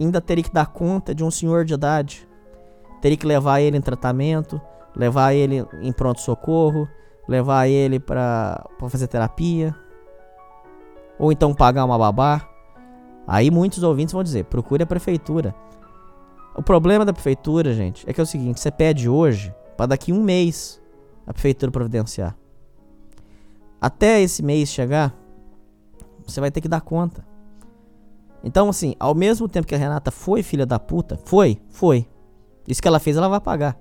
[0.00, 2.28] ainda teria que dar conta de um senhor de idade?
[3.00, 4.60] Teria que levar ele em tratamento,
[4.94, 6.88] levar ele em pronto-socorro,
[7.28, 9.74] levar ele para fazer terapia,
[11.18, 12.48] ou então pagar uma babá.
[13.26, 15.54] Aí muitos ouvintes vão dizer: procure a prefeitura.
[16.56, 20.12] O problema da prefeitura, gente, é que é o seguinte: você pede hoje para daqui
[20.12, 20.82] um mês
[21.26, 22.36] a prefeitura providenciar.
[23.80, 25.14] Até esse mês chegar,
[26.30, 27.24] você vai ter que dar conta.
[28.42, 32.08] Então, assim, ao mesmo tempo que a Renata foi filha da puta, foi, foi.
[32.66, 33.78] Isso que ela fez, ela vai pagar.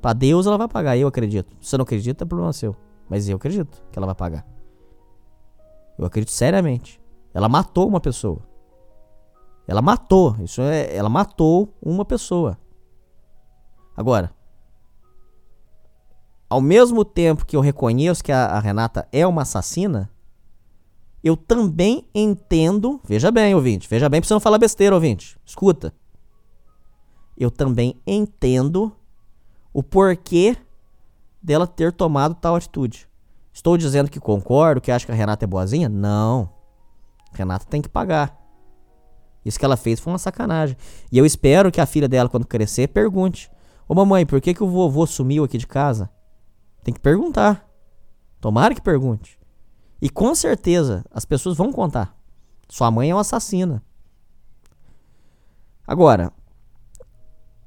[0.00, 1.54] Pra Deus, ela vai pagar, eu acredito.
[1.60, 2.74] Se você não acredita, é problema seu.
[3.08, 4.46] Mas eu acredito que ela vai pagar.
[5.98, 7.00] Eu acredito seriamente.
[7.34, 8.40] Ela matou uma pessoa.
[9.68, 10.36] Ela matou.
[10.40, 12.58] Isso é, ela matou uma pessoa.
[13.96, 14.32] Agora,
[16.48, 20.10] ao mesmo tempo que eu reconheço que a, a Renata é uma assassina,
[21.22, 23.00] eu também entendo.
[23.04, 23.88] Veja bem, ouvinte.
[23.88, 25.38] Veja bem pra você não falar besteira, ouvinte.
[25.44, 25.94] Escuta.
[27.36, 28.92] Eu também entendo
[29.72, 30.56] o porquê
[31.42, 33.08] dela ter tomado tal atitude.
[33.52, 35.88] Estou dizendo que concordo, que acho que a Renata é boazinha?
[35.88, 36.50] Não.
[37.32, 38.38] Renata tem que pagar.
[39.44, 40.76] Isso que ela fez foi uma sacanagem.
[41.10, 43.50] E eu espero que a filha dela, quando crescer, pergunte:
[43.88, 46.10] Ô mamãe, por que, que o vovô sumiu aqui de casa?
[46.84, 47.66] Tem que perguntar.
[48.40, 49.39] Tomara que pergunte.
[50.00, 52.16] E com certeza as pessoas vão contar.
[52.68, 53.82] Sua mãe é uma assassina.
[55.86, 56.32] Agora,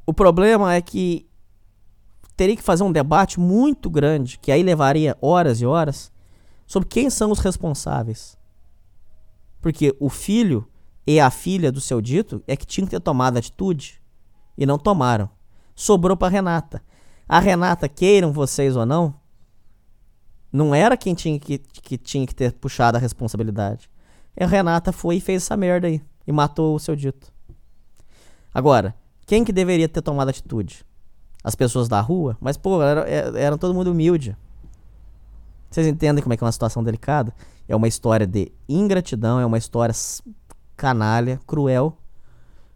[0.06, 1.28] o problema é que
[2.36, 6.12] teria que fazer um debate muito grande, que aí levaria horas e horas,
[6.66, 8.38] sobre quem são os responsáveis.
[9.62, 10.68] Porque o filho
[11.06, 14.02] e a filha do seu dito é que tinham que ter tomado atitude
[14.58, 15.30] e não tomaram.
[15.76, 16.84] Sobrou para Renata.
[17.28, 19.16] A Renata, queiram vocês ou não,
[20.54, 23.90] não era quem tinha que, que tinha que ter puxado a responsabilidade.
[24.38, 26.00] E a Renata foi e fez essa merda aí.
[26.28, 27.34] E matou o seu dito.
[28.54, 28.96] Agora,
[29.26, 30.86] quem que deveria ter tomado atitude?
[31.44, 32.38] As pessoas da rua?
[32.40, 34.38] Mas, pô, era, era, era todo mundo humilde.
[35.72, 37.34] Vocês entendem como é que é uma situação delicada?
[37.68, 39.94] É uma história de ingratidão, é uma história
[40.78, 41.98] canalha, cruel.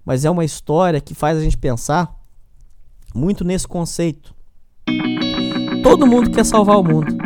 [0.04, 2.20] Mas é uma história que faz a gente pensar
[3.14, 4.34] muito nesse conceito.
[5.84, 7.17] Todo mundo quer salvar o mundo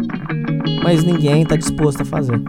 [0.84, 2.42] mas ninguém está disposto a fazer.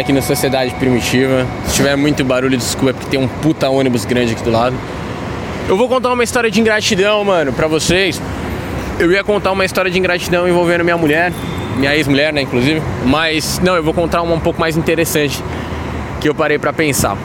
[0.00, 1.46] Aqui na Sociedade Primitiva.
[1.66, 4.76] Se tiver muito barulho, desculpa, é porque tem um puta ônibus grande aqui do lado.
[5.68, 8.20] Eu vou contar uma história de ingratidão, mano, pra vocês.
[8.98, 11.32] Eu ia contar uma história de ingratidão envolvendo minha mulher,
[11.76, 12.82] minha ex-mulher, né, inclusive.
[13.04, 15.42] Mas, não, eu vou contar uma um pouco mais interessante
[16.20, 17.16] que eu parei pra pensar.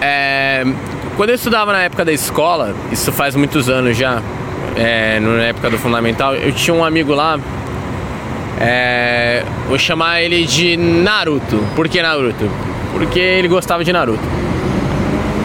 [0.00, 0.64] É,
[1.16, 4.22] quando eu estudava na época da escola, isso faz muitos anos já,
[4.76, 7.38] é, na época do fundamental, eu tinha um amigo lá
[8.60, 11.64] é, vou chamar ele de Naruto.
[11.76, 12.50] Por que Naruto?
[12.92, 14.22] Porque ele gostava de Naruto.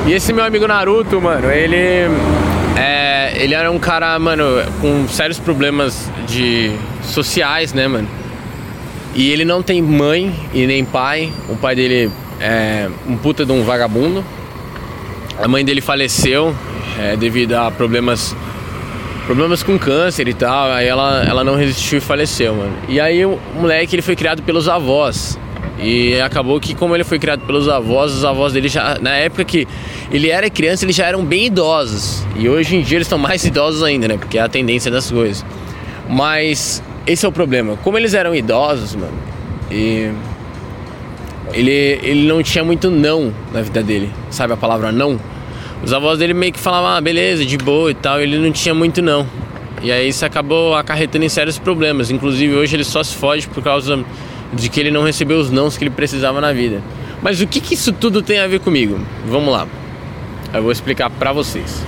[0.07, 2.09] E esse meu amigo Naruto, mano, ele.
[2.75, 4.43] É, ele era um cara, mano,
[4.81, 6.71] com sérios problemas de
[7.03, 8.07] sociais, né, mano?
[9.13, 11.31] E ele não tem mãe e nem pai.
[11.47, 12.11] O pai dele
[12.41, 14.25] é um puta de um vagabundo.
[15.41, 16.55] A mãe dele faleceu
[16.99, 18.35] é, devido a problemas
[19.25, 20.71] problemas com câncer e tal.
[20.71, 22.73] Aí ela, ela não resistiu e faleceu, mano.
[22.87, 25.37] E aí o moleque ele foi criado pelos avós.
[25.79, 29.43] E acabou que como ele foi criado pelos avós, os avós dele já na época
[29.43, 29.67] que
[30.11, 32.25] ele era criança, eles já eram bem idosos.
[32.35, 34.17] E hoje em dia eles estão mais idosos ainda, né?
[34.17, 35.45] Porque é a tendência das coisas.
[36.07, 37.77] Mas esse é o problema.
[37.77, 39.17] Como eles eram idosos, mano,
[39.71, 40.11] e
[41.53, 44.11] ele, ele não tinha muito não na vida dele.
[44.29, 45.19] Sabe a palavra não?
[45.83, 48.73] Os avós dele meio que falavam, ah, beleza, de boa e tal, ele não tinha
[48.73, 49.27] muito não.
[49.81, 52.09] E aí isso acabou acarretando em sérios problemas.
[52.09, 54.03] Inclusive hoje ele só se foge por causa
[54.53, 56.81] de que ele não recebeu os nãos que ele precisava na vida.
[57.21, 58.97] Mas o que, que isso tudo tem a ver comigo?
[59.25, 59.67] Vamos lá.
[60.53, 61.83] Eu vou explicar pra vocês.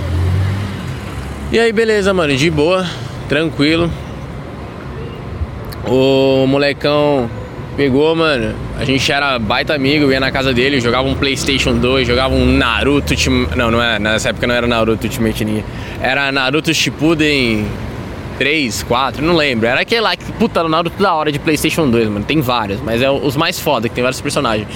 [1.51, 2.85] E aí, beleza, mano, de boa,
[3.29, 3.89] tranquilo.
[5.87, 7.29] O molecão
[7.75, 8.55] Pegou, mano.
[8.79, 12.45] A gente era baita amigo, ia na casa dele, jogava um PlayStation 2, jogava um
[12.45, 13.13] Naruto.
[13.55, 13.99] Não, não é.
[13.99, 15.63] Nessa época não era Naruto Ultimate Ninja.
[16.01, 17.65] Era Naruto Shippuden
[18.37, 19.67] 3, 4, não lembro.
[19.67, 22.23] Era aquele lá que, puta, Naruto da hora de PlayStation 2, mano.
[22.23, 24.67] Tem vários, mas é os mais foda, que tem vários personagens.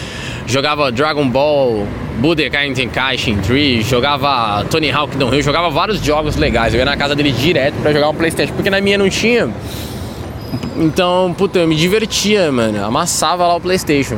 [0.46, 1.88] Jogava Dragon Ball,
[2.18, 6.74] Budokai Tenkaichi 3, jogava Tony Hawk Downhill, jogava vários jogos legais.
[6.74, 9.50] Eu ia na casa dele direto para jogar um PlayStation, porque na minha não tinha.
[10.78, 12.84] Então, puta, eu me divertia, mano.
[12.84, 14.18] Amassava lá o PlayStation.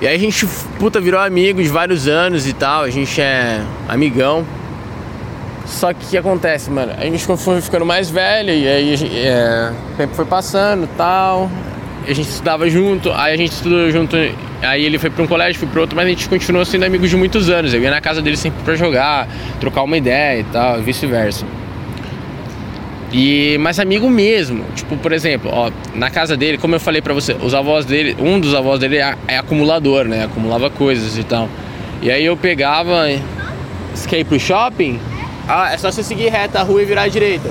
[0.00, 0.46] E aí a gente,
[0.78, 2.82] puta, virou amigo de vários anos e tal.
[2.82, 4.44] A gente é amigão.
[5.66, 6.92] Só que o que acontece, mano?
[6.98, 11.50] A gente foi ficando mais velho e aí é, o tempo foi passando e tal.
[12.06, 14.14] A gente estudava junto, aí a gente estudou junto.
[14.60, 17.08] Aí ele foi pra um colégio, fui pro outro, mas a gente continuou sendo amigos
[17.08, 17.72] de muitos anos.
[17.72, 19.26] Eu ia na casa dele sempre pra jogar,
[19.58, 21.46] trocar uma ideia e tal, vice-versa.
[23.16, 24.64] E mais amigo mesmo.
[24.74, 28.16] Tipo, por exemplo, ó, na casa dele, como eu falei para você, os avós dele,
[28.18, 30.24] um dos avós dele é, é, acumulador, né?
[30.24, 31.48] Acumulava coisas e tal.
[32.02, 33.04] E aí eu pegava,
[33.94, 34.98] você quer ir pro shopping?
[35.46, 37.48] Ah, é só você seguir reta a rua e virar à direita.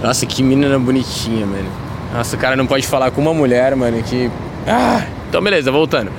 [0.00, 1.68] Nossa, que menina bonitinha, mano.
[2.14, 4.30] Nossa, o cara não pode falar com uma mulher, mano, que.
[4.68, 5.04] Ah!
[5.28, 6.12] Então beleza, voltando.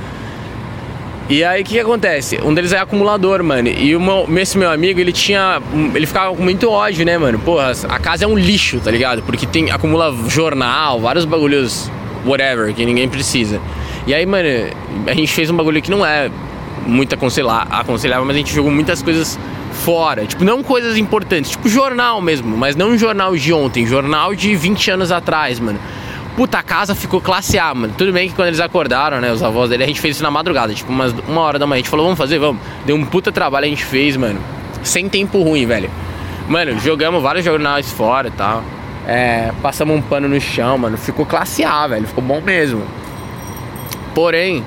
[1.29, 2.39] E aí o que, que, acontece?
[2.43, 3.69] Um deles é acumulador, mano.
[3.69, 5.61] E meu, esse meu amigo, ele tinha.
[5.95, 7.39] Ele ficava com muito ódio, né, mano?
[7.39, 9.23] Porra, a casa é um lixo, tá ligado?
[9.23, 11.89] Porque tem, acumula jornal, vários bagulhos,
[12.25, 13.61] whatever, que ninguém precisa.
[14.05, 14.49] E aí, mano,
[15.07, 16.29] a gente fez um bagulho que não é
[16.85, 19.39] muito aconselhável, mas a gente jogou muitas coisas
[19.73, 20.25] fora.
[20.25, 24.91] Tipo, não coisas importantes, tipo jornal mesmo, mas não jornal de ontem, jornal de 20
[24.91, 25.79] anos atrás, mano.
[26.35, 27.93] Puta, a casa ficou classe A, mano.
[27.95, 30.31] Tudo bem que quando eles acordaram, né, os avós dele, a gente fez isso na
[30.31, 31.77] madrugada, tipo, umas, uma hora da manhã.
[31.77, 32.59] A gente falou, vamos fazer, vamos.
[32.85, 34.39] Deu um puta trabalho, a gente fez, mano.
[34.81, 35.91] Sem tempo ruim, velho.
[36.47, 38.63] Mano, jogamos vários jornais fora e tal.
[39.07, 40.97] É, passamos um pano no chão, mano.
[40.97, 42.07] Ficou classe A, velho.
[42.07, 42.83] Ficou bom mesmo.
[44.15, 44.63] Porém,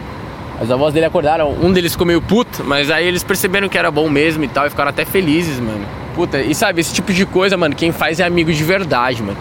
[0.61, 1.51] as avós dele acordaram.
[1.61, 4.67] Um deles ficou meio puto, mas aí eles perceberam que era bom mesmo e tal.
[4.67, 5.85] E ficaram até felizes, mano.
[6.14, 9.37] Puta, e sabe, esse tipo de coisa, mano, quem faz é amigo de verdade, mano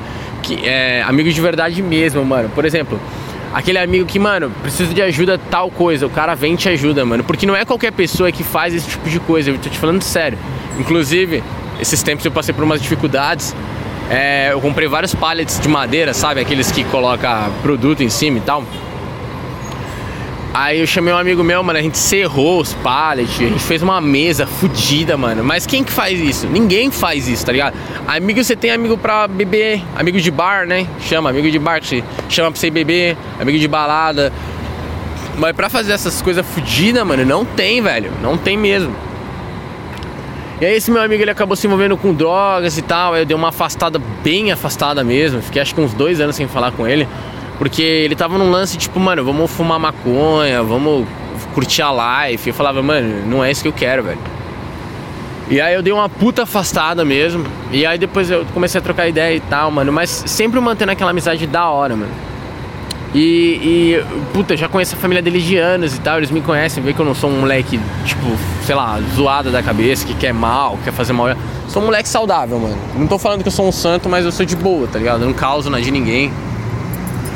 [0.46, 2.50] que é amigo de verdade mesmo, mano.
[2.50, 3.00] Por exemplo,
[3.54, 7.04] aquele amigo que, mano, precisa de ajuda tal coisa, o cara vem e te ajuda,
[7.04, 7.24] mano.
[7.24, 10.04] Porque não é qualquer pessoa que faz esse tipo de coisa, eu tô te falando
[10.04, 10.38] sério.
[10.80, 11.44] Inclusive,
[11.80, 13.56] esses tempos eu passei por umas dificuldades.
[14.10, 16.40] É, eu comprei vários pallets de madeira, sabe?
[16.40, 18.64] Aqueles que coloca produto em cima e tal.
[20.58, 23.84] Aí eu chamei um amigo meu, mano, a gente serrou os pallets, a gente fez
[23.84, 25.44] uma mesa fodida, mano.
[25.44, 26.48] Mas quem que faz isso?
[26.48, 27.76] Ninguém faz isso, tá ligado?
[28.08, 30.88] Amigo, você tem amigo pra beber, amigo de bar, né?
[31.02, 34.32] Chama, amigo de bar, que chama pra você beber, amigo de balada.
[35.38, 38.10] Mas pra fazer essas coisas fodidas, mano, não tem, velho.
[38.24, 38.96] Não tem mesmo.
[40.62, 43.14] E aí esse meu amigo ele acabou se envolvendo com drogas e tal.
[43.14, 45.42] Aí eu dei uma afastada, bem afastada mesmo.
[45.42, 47.06] Fiquei acho que uns dois anos sem falar com ele.
[47.58, 51.08] Porque ele tava num lance tipo, mano, vamos fumar maconha, vamos
[51.54, 52.48] curtir a life.
[52.48, 54.20] Eu falava, mano, não é isso que eu quero, velho.
[55.50, 57.46] E aí eu dei uma puta afastada mesmo.
[57.72, 59.92] E aí depois eu comecei a trocar ideia e tal, mano.
[59.94, 62.12] Mas sempre mantendo aquela amizade da hora, mano.
[63.14, 66.18] E, e puta, já conheço a família deles de anos e tal.
[66.18, 68.26] Eles me conhecem, vê que eu não sou um moleque, tipo,
[68.66, 71.28] sei lá, zoado da cabeça, que quer mal, quer fazer mal.
[71.70, 72.78] Sou um moleque saudável, mano.
[72.96, 75.22] Não tô falando que eu sou um santo, mas eu sou de boa, tá ligado?
[75.22, 76.34] Eu não causo na de ninguém.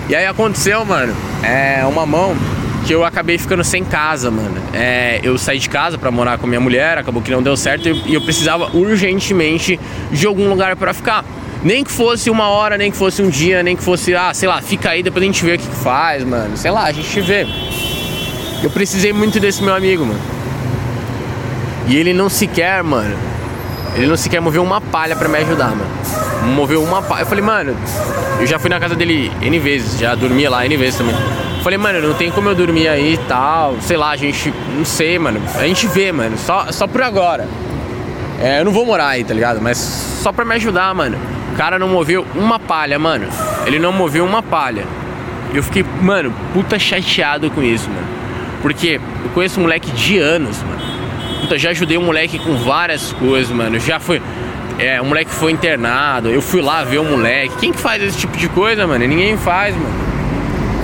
[0.10, 2.36] E aí aconteceu, mano, é uma mão
[2.84, 4.60] que eu acabei ficando sem casa, mano.
[4.74, 7.88] É, eu saí de casa para morar com minha mulher, acabou que não deu certo
[7.88, 9.80] e eu precisava urgentemente
[10.12, 11.24] de algum lugar para ficar.
[11.64, 14.50] Nem que fosse uma hora, nem que fosse um dia, nem que fosse, ah, sei
[14.50, 16.58] lá, fica aí, depois a gente vê o que faz, mano.
[16.58, 17.46] Sei lá, a gente vê.
[18.64, 20.20] Eu precisei muito desse meu amigo, mano.
[21.88, 23.29] E ele não sequer, mano.
[24.00, 26.56] Ele não sequer moveu uma palha para me ajudar, mano.
[26.56, 27.24] Moveu uma palha.
[27.24, 27.76] Eu falei, mano,
[28.40, 31.14] eu já fui na casa dele N vezes, já dormia lá N vezes também.
[31.62, 33.76] Falei, mano, não tem como eu dormir aí e tal.
[33.82, 34.54] Sei lá, a gente.
[34.78, 35.42] Não sei, mano.
[35.56, 36.38] A gente vê, mano.
[36.38, 37.46] Só, só por agora.
[38.40, 39.60] É, eu não vou morar aí, tá ligado?
[39.62, 41.18] Mas só pra me ajudar, mano.
[41.54, 43.28] O cara não moveu uma palha, mano.
[43.66, 44.86] Ele não moveu uma palha.
[45.54, 48.08] Eu fiquei, mano, puta chateado com isso, mano.
[48.62, 50.79] Porque eu conheço um moleque de anos, mano.
[51.42, 53.80] Puta, já ajudei um moleque com várias coisas, mano.
[53.80, 54.22] Já foi.
[54.78, 56.30] É, um moleque foi internado.
[56.30, 57.56] Eu fui lá ver o um moleque.
[57.60, 59.06] Quem que faz esse tipo de coisa, mano?
[59.06, 60.10] Ninguém faz, mano.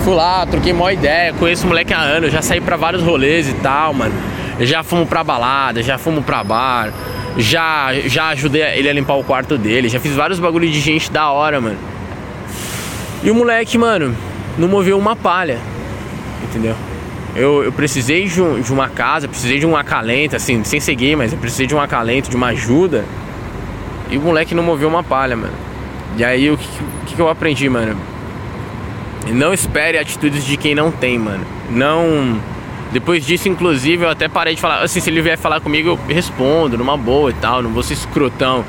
[0.05, 3.49] Fui lá, troquei uma ideia, conheço o moleque há anos, já saí pra vários rolês
[3.49, 4.13] e tal, mano.
[4.59, 6.93] Já fomos pra balada, já fomos pra bar,
[7.37, 11.11] já, já ajudei ele a limpar o quarto dele, já fiz vários bagulhos de gente
[11.11, 11.79] da hora, mano.
[13.23, 14.15] E o moleque, mano,
[14.59, 15.57] não moveu uma palha,
[16.43, 16.75] entendeu?
[17.35, 21.17] Eu, eu precisei de, um, de uma casa, precisei de um acalento, assim, sem seguir,
[21.17, 23.03] mas eu precisei de um acalento, de uma ajuda.
[24.09, 25.53] E o moleque não moveu uma palha, mano.
[26.17, 26.67] E aí o que,
[27.07, 27.97] que, que eu aprendi, mano?
[29.27, 31.45] Não espere atitudes de quem não tem, mano.
[31.69, 32.39] Não.
[32.91, 34.81] Depois disso, inclusive, eu até parei de falar.
[34.81, 37.61] Assim, se ele vier falar comigo, eu respondo numa boa e tal.
[37.61, 38.63] Não vou ser escrotão.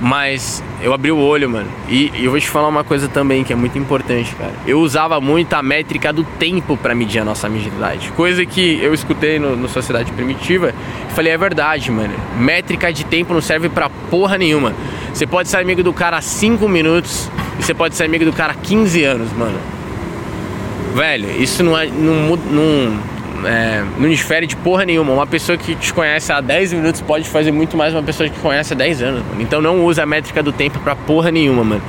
[0.00, 1.70] Mas eu abri o olho, mano.
[1.88, 4.52] E, e eu vou te falar uma coisa também que é muito importante, cara.
[4.66, 8.10] Eu usava muito a métrica do tempo para medir a nossa amizade.
[8.12, 10.74] Coisa que eu escutei no, no Sociedade Primitiva
[11.08, 12.14] e falei, é verdade, mano.
[12.36, 14.74] Métrica de tempo não serve pra porra nenhuma.
[15.14, 18.32] Você pode ser amigo do cara há 5 minutos e você pode ser amigo do
[18.32, 19.58] cara há 15 anos, mano.
[20.94, 22.98] Velho, isso não, é, não, não,
[23.44, 25.12] é, não difere de porra nenhuma.
[25.12, 28.38] Uma pessoa que te conhece há 10 minutos pode fazer muito mais uma pessoa que
[28.40, 29.42] conhece há 10 anos, mano.
[29.42, 31.82] Então não usa a métrica do tempo pra porra nenhuma, mano.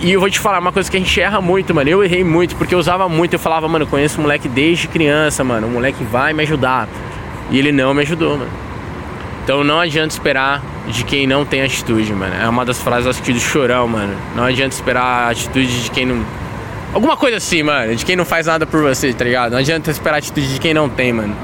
[0.00, 1.90] E eu vou te falar uma coisa que a gente erra muito, mano.
[1.90, 3.34] Eu errei muito, porque eu usava muito.
[3.34, 5.66] Eu falava, mano, conheço um moleque desde criança, mano.
[5.66, 6.88] O moleque vai me ajudar.
[7.50, 8.50] E ele não me ajudou, mano.
[9.44, 12.34] Então não adianta esperar de quem não tem atitude, mano.
[12.34, 14.14] É uma das frases acho que do chorão, mano.
[14.34, 16.24] Não adianta esperar a atitude de quem não.
[16.94, 17.94] Alguma coisa assim, mano.
[17.96, 19.50] De quem não faz nada por você, tá ligado?
[19.50, 21.36] Não adianta esperar a atitude de quem não tem, mano.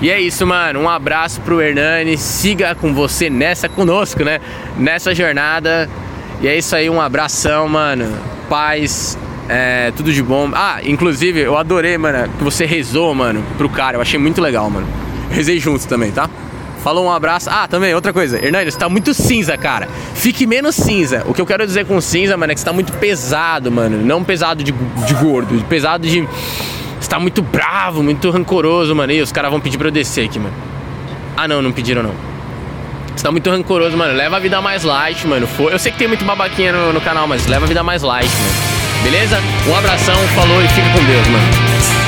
[0.00, 0.80] E é isso, mano.
[0.80, 2.16] Um abraço pro Hernani.
[2.16, 4.40] Siga com você nessa, conosco, né?
[4.78, 5.90] Nessa jornada.
[6.40, 8.16] E é isso aí, um abração, mano.
[8.48, 9.18] Paz.
[9.48, 10.50] É, tudo de bom.
[10.54, 13.96] Ah, inclusive, eu adorei, mano, que você rezou, mano, pro cara.
[13.96, 14.86] Eu achei muito legal, mano.
[15.30, 16.30] Rezei juntos também, tá?
[16.84, 17.48] Falou um abraço.
[17.50, 18.36] Ah, também, outra coisa.
[18.36, 19.88] Hernani, você tá muito cinza, cara.
[20.14, 21.24] Fique menos cinza.
[21.26, 24.04] O que eu quero dizer com cinza, mano, é que você tá muito pesado, mano.
[24.04, 26.28] Não pesado de, de gordo, pesado de.
[27.00, 29.10] Você tá muito bravo, muito rancoroso, mano.
[29.14, 30.54] E os caras vão pedir pra eu descer aqui, mano.
[31.34, 32.14] Ah, não, não pediram, não.
[33.16, 34.12] Você tá muito rancoroso, mano.
[34.12, 35.48] Leva a vida mais light, mano.
[35.58, 38.28] Eu sei que tem muito babaquinha no, no canal, mas leva a vida mais light,
[38.28, 39.02] mano.
[39.04, 39.38] Beleza?
[39.66, 42.03] Um abração, falou e fica com Deus, mano.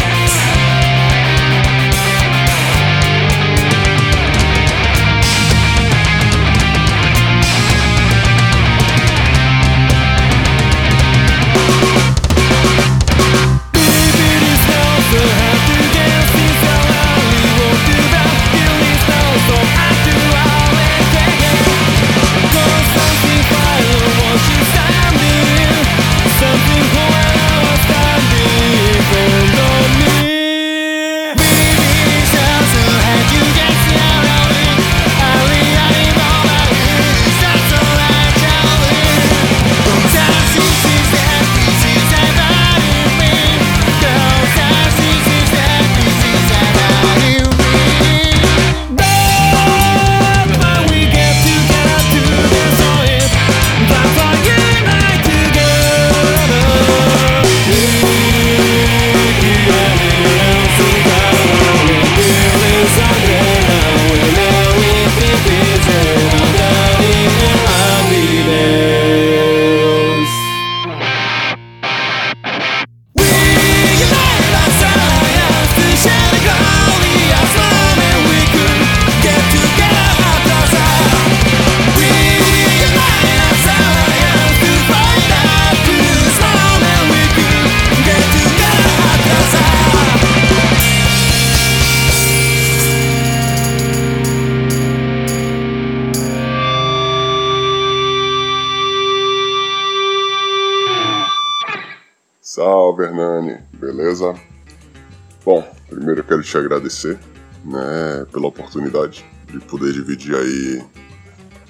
[106.36, 107.18] Quero te agradecer,
[107.64, 110.84] né, pela oportunidade de poder dividir aí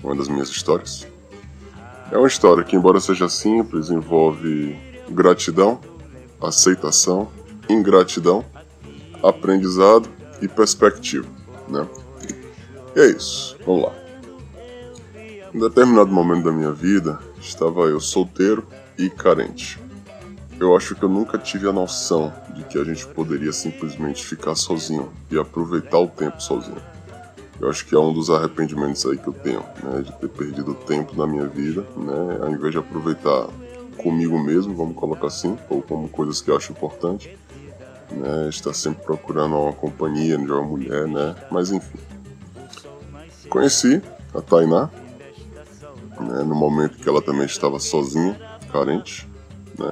[0.03, 1.07] uma das minhas histórias.
[2.11, 4.77] É uma história que, embora seja simples, envolve
[5.11, 5.81] gratidão,
[6.41, 7.31] aceitação,
[7.69, 8.45] ingratidão,
[9.23, 10.09] aprendizado
[10.41, 11.29] e perspectiva,
[11.69, 11.87] né?
[12.95, 13.93] E é isso, vamos lá.
[15.53, 18.67] Em determinado momento da minha vida, estava eu solteiro
[18.99, 19.81] e carente.
[20.59, 24.54] Eu acho que eu nunca tive a noção de que a gente poderia simplesmente ficar
[24.54, 26.80] sozinho e aproveitar o tempo sozinho.
[27.61, 30.74] Eu acho que é um dos arrependimentos aí que eu tenho, né, de ter perdido
[30.74, 33.48] tempo na minha vida, né, ao invés de aproveitar
[33.98, 37.36] comigo mesmo, vamos colocar assim, ou como coisas que eu acho importante,
[38.11, 41.98] né, estar sempre procurando uma companhia de uma mulher, né, mas enfim.
[43.48, 44.02] Conheci
[44.34, 44.90] a Tainá,
[46.20, 48.38] né, no momento que ela também estava sozinha,
[48.70, 49.28] carente,
[49.78, 49.90] né,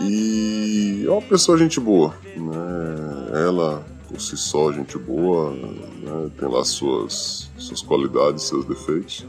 [0.00, 3.46] e é uma pessoa gente boa, né?
[3.46, 6.30] Ela por si só gente boa, né?
[6.38, 9.26] tem lá suas suas qualidades, seus defeitos.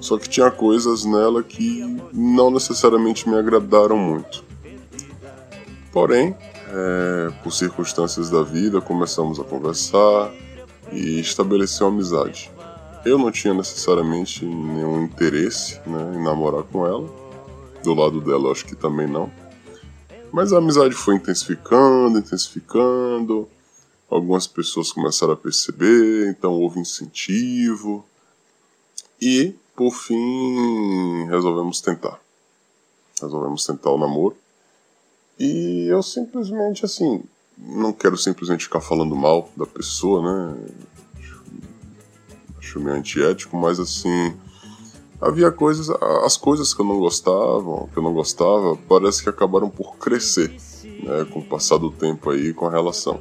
[0.00, 1.80] Só que tinha coisas nela que
[2.12, 4.44] não necessariamente me agradaram muito.
[5.92, 6.34] Porém,
[6.68, 10.32] é, por circunstâncias da vida, começamos a conversar
[10.90, 12.50] e estabelecer uma amizade.
[13.04, 17.08] Eu não tinha necessariamente nenhum interesse né, em namorar com ela.
[17.84, 19.30] Do lado dela, acho que também não.
[20.32, 23.46] Mas a amizade foi intensificando, intensificando.
[24.08, 28.04] Algumas pessoas começaram a perceber, então houve incentivo.
[29.20, 32.18] E, por fim, resolvemos tentar.
[33.20, 34.36] Resolvemos tentar o namoro.
[35.38, 37.22] E eu simplesmente, assim,
[37.58, 40.56] não quero simplesmente ficar falando mal da pessoa, né?
[42.58, 44.34] Acho, meio antiético, mas assim
[45.22, 45.88] havia coisas,
[46.24, 50.52] as coisas que eu não gostava, que eu não gostava, parece que acabaram por crescer,
[50.82, 53.20] né, com o passar do tempo aí com a relação.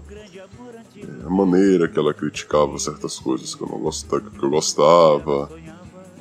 [1.23, 5.49] A maneira que ela criticava certas coisas que eu não gostava, que eu gostava,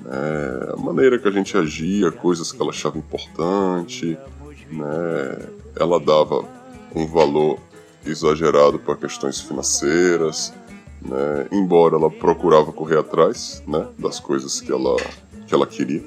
[0.05, 4.18] né, a maneira que a gente agia, coisas que ela achava importante,
[4.70, 6.45] né, ela dava
[6.95, 7.59] um valor
[8.05, 10.53] exagerado para questões financeiras,
[11.01, 14.97] né, embora ela procurava correr atrás né, das coisas que ela
[15.51, 16.05] que ela queria.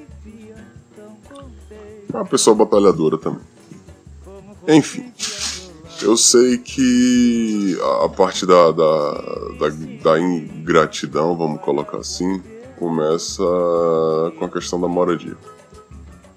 [2.11, 3.41] É uma pessoa batalhadora também.
[4.65, 5.11] Enfim,
[6.01, 9.11] eu sei que a parte da, da,
[9.59, 9.69] da,
[10.01, 12.41] da ingratidão, vamos colocar assim,
[12.79, 13.43] começa
[14.39, 15.35] com a questão da moradia.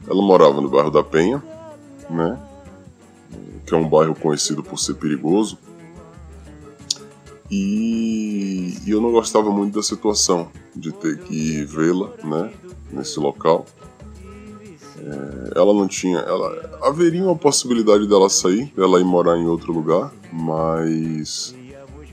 [0.09, 1.40] Ela morava no bairro da Penha,
[2.11, 2.36] né?
[3.64, 5.57] Que é um bairro conhecido por ser perigoso.
[7.51, 12.53] E, e eu não gostava muito da situação de ter que vê-la, né?
[12.90, 13.64] nesse local.
[14.99, 16.18] É, ela não tinha.
[16.18, 21.54] Ela, haveria uma possibilidade dela sair, dela ir morar em outro lugar, mas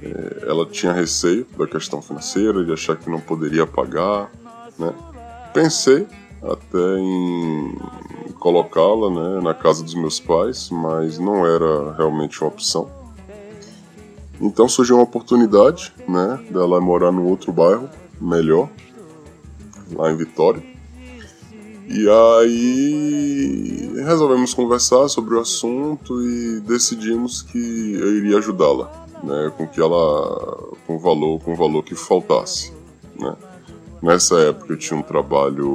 [0.02, 4.32] é, ela tinha receio da questão financeira, de achar que não poderia pagar.
[4.78, 4.94] Né?
[5.54, 6.06] Pensei
[6.42, 7.78] até em
[8.40, 12.90] colocá-la né, na casa dos meus pais, mas não era realmente uma opção.
[14.42, 17.90] Então surgiu uma oportunidade né, dela morar num outro bairro
[18.20, 18.70] melhor,
[19.92, 20.64] lá em Vitória.
[21.88, 29.68] E aí resolvemos conversar sobre o assunto e decidimos que eu iria ajudá-la, né, com
[29.68, 32.74] que ela com valor, com valor que faltasse,
[33.20, 33.36] né?
[34.02, 35.70] Nessa época eu tinha um trabalho,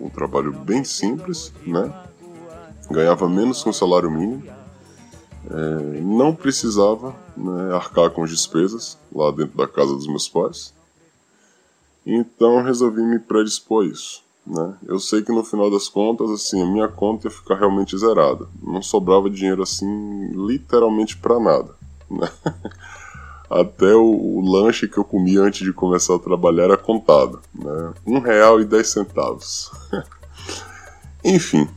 [0.00, 1.92] um trabalho bem simples, né?
[2.90, 4.42] Ganhava menos que um salário mínimo.
[5.52, 10.72] É, não precisava né, arcar com as despesas lá dentro da casa dos meus pais.
[12.06, 14.22] Então resolvi me predispor a isso.
[14.46, 14.74] Né?
[14.86, 18.48] Eu sei que no final das contas, assim, a minha conta ia ficar realmente zerada.
[18.62, 21.74] Não sobrava dinheiro assim, literalmente para nada.
[22.10, 22.28] Né?
[23.48, 27.40] Até o, o, lanche que eu comia antes de começar a trabalhar era contado.
[27.54, 27.92] Né?
[28.06, 29.70] Um real e dez centavos.
[31.22, 31.68] Enfim.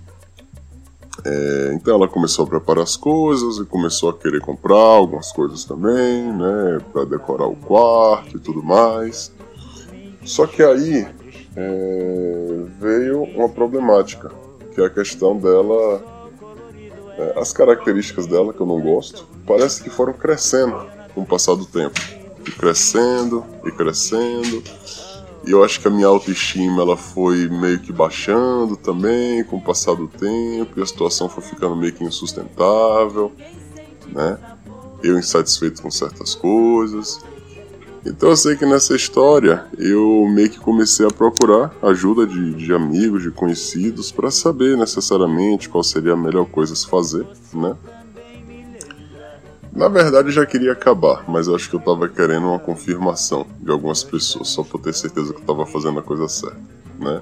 [1.26, 5.66] É, então ela começou a preparar as coisas e começou a querer comprar algumas coisas
[5.66, 9.32] também, né, para decorar o quarto e tudo mais.
[10.24, 11.08] Só que aí
[11.56, 14.32] é, veio uma problemática,
[14.74, 16.04] que é a questão dela,
[17.18, 20.86] é, as características dela que eu não gosto, parece que foram crescendo
[21.16, 22.00] com o passar do tempo,
[22.46, 24.62] e crescendo e crescendo.
[25.48, 29.96] Eu acho que a minha autoestima ela foi meio que baixando também com o passar
[29.96, 33.32] do tempo, e a situação foi ficando meio que insustentável,
[34.08, 34.38] né?
[35.04, 37.20] Eu insatisfeito com certas coisas.
[38.04, 42.74] Então eu sei que nessa história eu meio que comecei a procurar ajuda de, de
[42.74, 47.76] amigos, de conhecidos, para saber necessariamente qual seria a melhor coisa a se fazer, né?
[49.76, 53.70] Na verdade, eu já queria acabar, mas acho que eu tava querendo uma confirmação de
[53.70, 56.58] algumas pessoas, só pra ter certeza que eu tava fazendo a coisa certa,
[56.98, 57.22] né?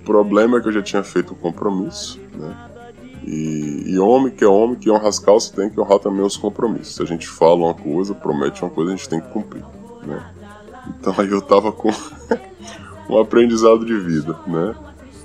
[0.00, 2.56] O problema é que eu já tinha feito um compromisso, né?
[3.26, 6.36] E, e, homem que é homem, que honra as calças, tem que honrar também os
[6.36, 6.94] compromissos.
[6.94, 9.64] Se a gente fala uma coisa, promete uma coisa, a gente tem que cumprir,
[10.06, 10.30] né?
[10.88, 11.90] Então aí eu tava com
[13.10, 14.76] um aprendizado de vida, né?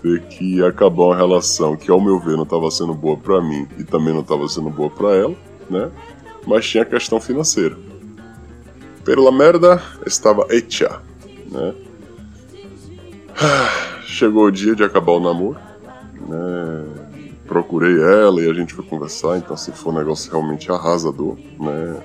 [0.02, 3.68] Ter que acabar uma relação que, ao meu ver, não estava sendo boa para mim
[3.78, 5.36] e também não estava sendo boa para ela,
[5.70, 5.92] né?
[6.46, 7.78] Mas tinha a questão financeira.
[9.04, 11.02] Pela merda, estava hecha,
[11.52, 11.74] né?
[14.06, 15.60] Chegou o dia de acabar o namoro,
[16.28, 16.86] né?
[17.48, 22.02] Procurei ela e a gente foi conversar, então assim, foi um negócio realmente arrasador, né?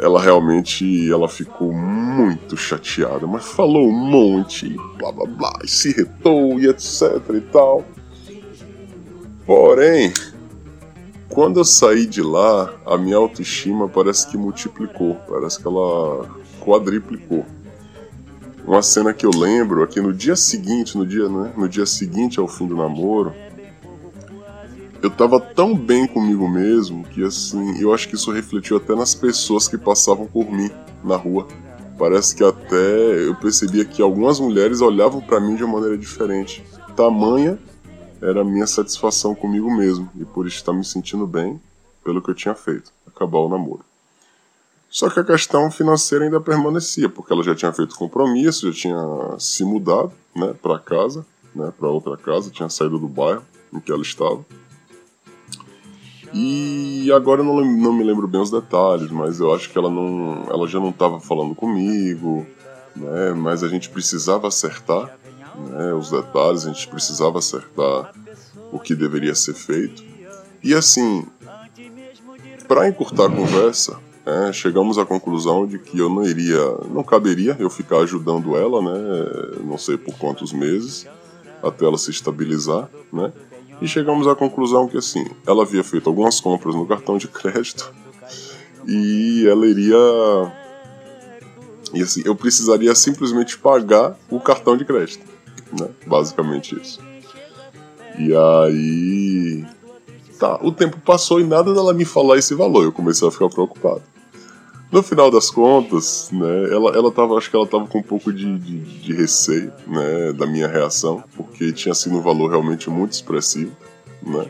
[0.00, 5.92] Ela realmente, ela ficou muito chateada, mas falou um monte, blá blá blá, e se
[5.92, 7.84] retou e etc e tal.
[9.44, 10.12] Porém,
[11.38, 16.28] quando eu saí de lá, a minha autoestima parece que multiplicou, parece que ela
[16.60, 17.46] quadriplicou.
[18.66, 21.86] Uma cena que eu lembro é que no dia seguinte, no dia, né, no dia
[21.86, 23.32] seguinte ao fim do namoro,
[25.00, 29.14] eu tava tão bem comigo mesmo que assim, eu acho que isso refletiu até nas
[29.14, 30.68] pessoas que passavam por mim
[31.04, 31.46] na rua.
[31.96, 36.64] Parece que até eu percebia que algumas mulheres olhavam para mim de uma maneira diferente.
[36.96, 37.56] Tamanha
[38.20, 41.60] era a minha satisfação comigo mesmo e por estar me sentindo bem
[42.04, 43.84] pelo que eu tinha feito, acabar o namoro.
[44.90, 49.36] Só que a questão financeira ainda permanecia, porque ela já tinha feito compromisso, já tinha
[49.38, 53.42] se mudado, né, para casa, né, para outra casa, tinha saído do bairro
[53.72, 54.44] em que ela estava.
[56.32, 59.90] E agora eu não, não me lembro bem os detalhes, mas eu acho que ela
[59.90, 62.46] não, ela já não estava falando comigo,
[62.96, 65.18] né, mas a gente precisava acertar
[65.70, 68.12] né, os detalhes, a gente precisava acertar
[68.72, 70.02] o que deveria ser feito.
[70.62, 71.26] E assim,
[72.66, 76.60] para encurtar a conversa, é, chegamos à conclusão de que eu não iria,
[76.90, 81.06] não caberia eu ficar ajudando ela, né, não sei por quantos meses,
[81.62, 83.32] até ela se estabilizar, né,
[83.80, 87.92] e chegamos à conclusão que assim, ela havia feito algumas compras no cartão de crédito
[88.86, 89.96] e ela iria
[91.94, 95.24] e assim, eu precisaria simplesmente pagar o cartão de crédito
[95.78, 95.88] né?
[96.06, 97.00] Basicamente isso.
[98.18, 99.64] E aí.
[100.38, 102.84] Tá, o tempo passou e nada dela me falar esse valor.
[102.84, 104.02] Eu comecei a ficar preocupado.
[104.90, 108.32] No final das contas, né, ela, ela tava, acho que ela tava com um pouco
[108.32, 113.12] de, de, de receio, né, da minha reação, porque tinha sido um valor realmente muito
[113.12, 113.72] expressivo,
[114.22, 114.46] né.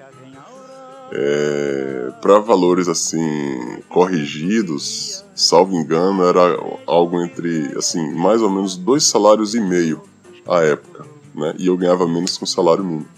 [1.10, 6.40] É, para valores assim corrigidos, salvo engano, era
[6.86, 10.02] algo entre assim mais ou menos dois salários e meio
[10.48, 11.04] à época,
[11.34, 11.54] né?
[11.58, 13.08] E eu ganhava menos com salário mínimo.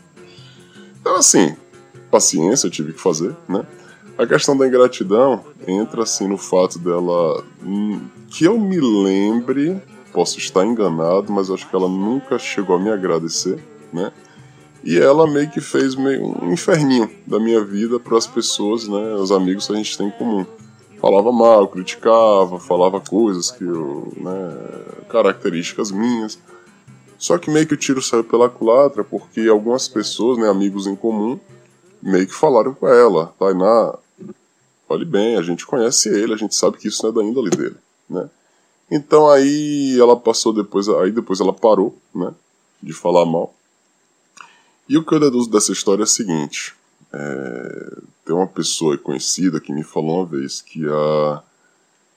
[1.00, 1.56] Então, assim,
[2.10, 3.64] paciência eu tive que fazer, né?
[4.18, 7.42] A questão da ingratidão entra, assim, no fato dela.
[7.64, 9.80] Hum, que eu me lembre,
[10.12, 13.58] posso estar enganado, mas acho que ela nunca chegou a me agradecer,
[13.92, 14.12] né?
[14.82, 19.14] E ela meio que fez meio um inferninho da minha vida para as pessoas, né?
[19.14, 20.44] Os amigos que a gente tem em comum.
[21.00, 25.04] Falava mal, criticava, falava coisas que eu, né?
[25.08, 26.38] Características minhas.
[27.20, 30.96] Só que meio que o tiro saiu pela culatra porque algumas pessoas, né, amigos em
[30.96, 31.38] comum,
[32.02, 33.94] meio que falaram com ela, Tainá,
[34.88, 37.50] olhe bem, a gente conhece ele, a gente sabe que isso não é da índole
[37.50, 37.76] dele,
[38.08, 38.30] né?
[38.90, 42.32] Então aí ela passou depois, aí depois ela parou, né,
[42.82, 43.54] de falar mal.
[44.88, 46.74] E o que eu deduzo dessa história é o seguinte,
[47.12, 51.42] é, tem uma pessoa conhecida que me falou uma vez que a,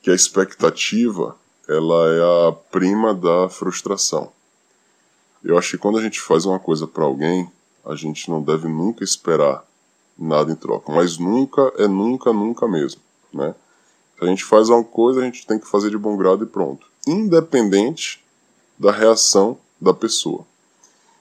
[0.02, 1.36] que a expectativa
[1.68, 4.32] ela é a prima da frustração.
[5.44, 7.50] Eu acho que quando a gente faz uma coisa para alguém,
[7.86, 9.64] a gente não deve nunca esperar
[10.18, 10.92] nada em troca.
[10.92, 13.02] Mas nunca é nunca, nunca mesmo,
[13.34, 13.54] né?
[14.18, 16.48] Se a gente faz uma coisa, a gente tem que fazer de bom grado e
[16.48, 16.88] pronto.
[17.06, 18.24] Independente
[18.80, 20.46] da reação da pessoa.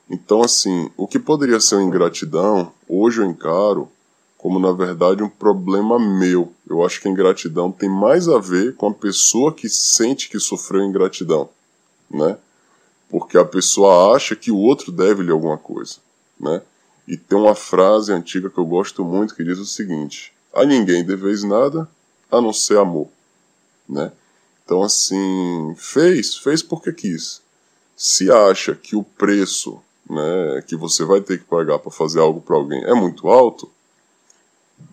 [0.09, 3.89] Então, assim, o que poderia ser uma ingratidão, hoje eu encaro
[4.36, 6.53] como, na verdade, um problema meu.
[6.69, 10.39] Eu acho que a ingratidão tem mais a ver com a pessoa que sente que
[10.39, 11.49] sofreu ingratidão,
[12.11, 12.36] né?
[13.12, 15.97] Porque a pessoa acha que o outro deve-lhe alguma coisa,
[16.40, 16.62] né?
[17.06, 21.05] E tem uma frase antiga que eu gosto muito que diz o seguinte: a ninguém
[21.05, 21.86] deveis nada
[22.30, 23.09] a não ser amor,
[23.86, 24.10] né?
[24.64, 27.43] Então assim, fez, fez porque quis.
[27.94, 29.78] Se acha que o preço,
[30.09, 33.70] né, que você vai ter que pagar para fazer algo para alguém é muito alto,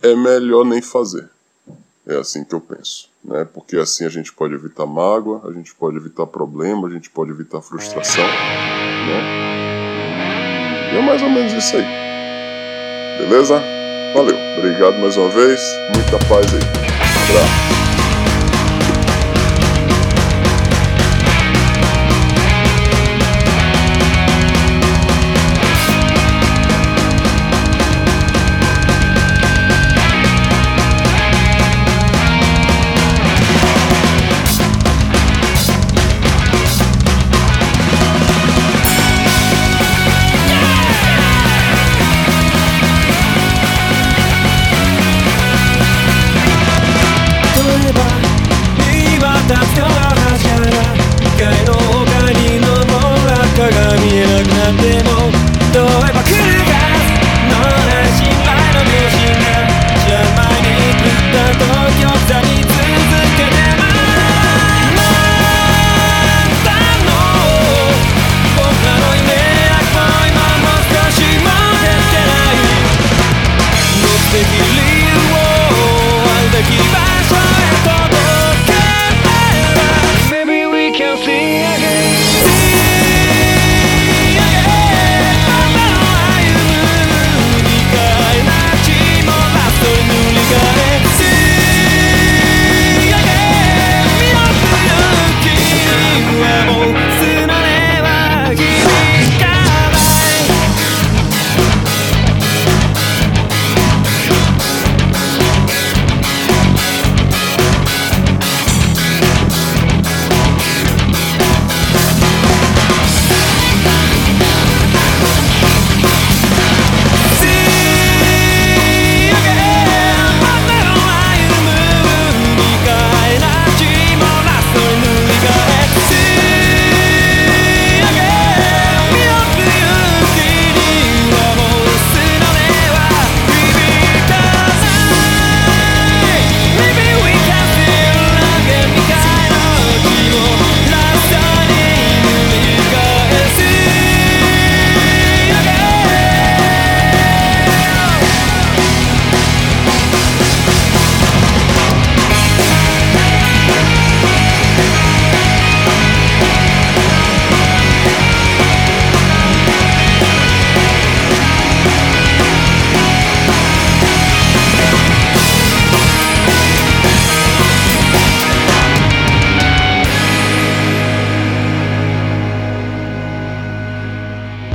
[0.02, 1.30] é melhor nem fazer.
[2.10, 3.46] É assim que eu penso, né?
[3.54, 7.30] Porque assim a gente pode evitar mágoa, a gente pode evitar problema, a gente pode
[7.30, 9.50] evitar frustração, né?
[10.92, 11.86] E é mais ou menos isso aí.
[13.20, 13.62] Beleza?
[14.16, 14.36] Valeu.
[14.58, 15.62] Obrigado mais uma vez.
[15.94, 16.62] Muita paz aí.
[17.30, 17.79] Abraço.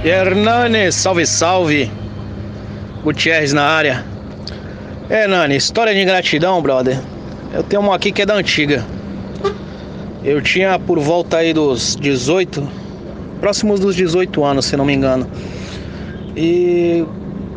[0.04, 1.90] Hernani, salve, salve.
[3.02, 4.04] Gutierrez na área.
[5.08, 7.00] É, Nani, história de ingratidão, brother.
[7.54, 8.84] Eu tenho uma aqui que é da antiga.
[10.22, 12.68] Eu tinha por volta aí dos 18,
[13.40, 15.26] próximos dos 18 anos, se não me engano.
[16.36, 17.02] E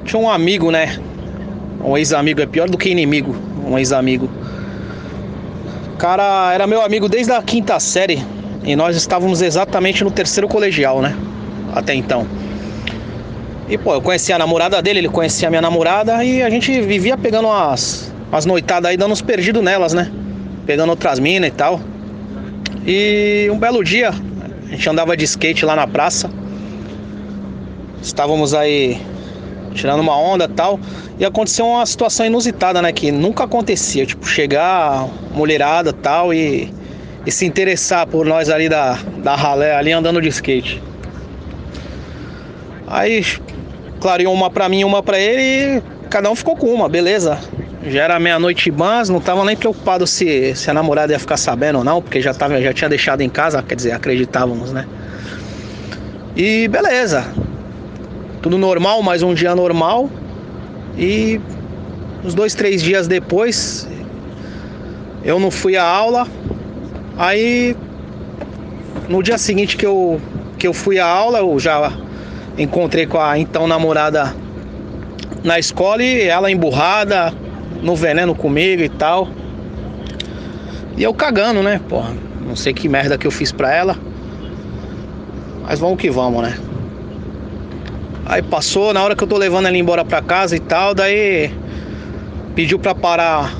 [0.05, 0.97] tinha um amigo, né?
[1.83, 4.29] Um ex-amigo, é pior do que inimigo, um ex-amigo.
[5.97, 8.23] Cara era meu amigo desde a quinta série
[8.63, 11.13] e nós estávamos exatamente no terceiro colegial, né?
[11.77, 12.25] Até então.
[13.69, 16.81] E pô, eu conhecia a namorada dele, ele conhecia a minha namorada e a gente
[16.81, 20.11] vivia pegando umas, umas noitadas aí, dando uns perdidos nelas, né?
[20.65, 21.79] Pegando outras minas e tal.
[22.85, 26.29] E um belo dia, a gente andava de skate lá na praça.
[28.01, 28.99] Estávamos aí
[29.75, 30.79] tirando uma onda tal.
[31.19, 32.91] E aconteceu uma situação inusitada, né?
[32.91, 34.05] Que nunca acontecia.
[34.05, 36.73] Tipo, chegar mulherada tal e,
[37.25, 40.86] e se interessar por nós ali da, da ralé, ali andando de skate.
[42.87, 43.25] Aí
[43.99, 47.37] clareou uma pra mim, uma pra ele e cada um ficou com uma, beleza.
[47.85, 51.79] Já era meia-noite mas não tava nem preocupado se, se a namorada ia ficar sabendo
[51.79, 54.87] ou não, porque já, tava, já tinha deixado em casa, quer dizer, acreditávamos, né?
[56.35, 57.25] E beleza.
[58.41, 60.09] Tudo normal, mais um dia normal.
[60.97, 61.41] E
[62.23, 63.87] uns dois, três dias depois,
[65.23, 66.27] eu não fui à aula.
[67.17, 67.75] Aí
[69.09, 70.21] no dia seguinte que eu,
[70.57, 71.91] que eu fui à aula, eu já
[72.57, 74.33] encontrei com a então namorada
[75.43, 77.33] na escola e ela emburrada,
[77.81, 79.29] no veneno comigo e tal.
[80.97, 81.79] E eu cagando, né?
[81.87, 82.13] Porra,
[82.45, 83.95] não sei que merda que eu fiz pra ela.
[85.63, 86.57] Mas vamos que vamos, né?
[88.25, 91.51] Aí passou, na hora que eu tô levando ela embora pra casa e tal, daí
[92.55, 93.53] pediu pra parar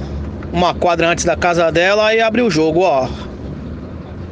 [0.52, 3.08] uma quadra antes da casa dela e abriu o jogo, ó.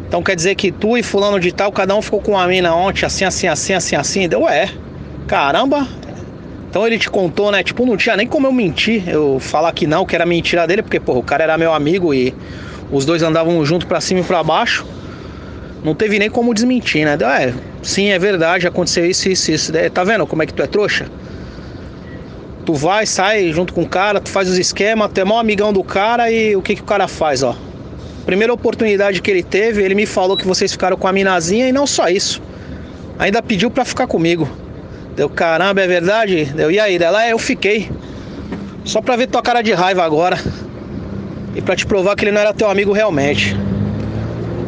[0.08, 2.74] Então quer dizer que tu e fulano de tal, cada um ficou com uma mina
[2.74, 4.28] ontem, assim, assim, assim, assim, assim.
[4.28, 4.70] Deu, é.
[5.28, 5.88] Caramba.
[6.70, 7.64] Então ele te contou, né?
[7.64, 10.82] Tipo, não tinha nem como eu mentir, eu falar que não, que era mentira dele,
[10.82, 12.34] porque, porra, o cara era meu amigo e
[12.92, 14.86] os dois andavam junto pra cima e pra baixo.
[15.84, 17.18] Não teve nem como desmentir, né?
[17.40, 19.74] É, sim, é verdade, aconteceu isso, isso, isso.
[19.94, 21.06] Tá vendo como é que tu é trouxa?
[22.66, 25.72] Tu vai, sai junto com o cara, tu faz os esquemas, tu é maior amigão
[25.72, 27.56] do cara e o que, que o cara faz, ó?
[28.26, 31.72] Primeira oportunidade que ele teve, ele me falou que vocês ficaram com a minazinha e
[31.72, 32.42] não só isso.
[33.20, 34.50] Ainda pediu pra ficar comigo.
[35.16, 36.46] Deu caramba, é verdade?
[36.46, 36.98] Deu, e aí?
[36.98, 37.90] Dela, é, eu fiquei.
[38.84, 40.38] Só pra ver tua cara de raiva agora.
[41.56, 43.56] E pra te provar que ele não era teu amigo realmente.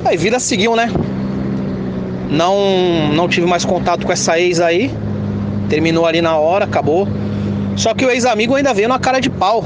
[0.05, 0.89] Aí vida seguiu, né?
[2.29, 4.91] Não, não tive mais contato com essa ex aí.
[5.67, 7.07] Terminou ali na hora, acabou.
[7.75, 9.65] Só que o ex-amigo ainda veio na cara de pau.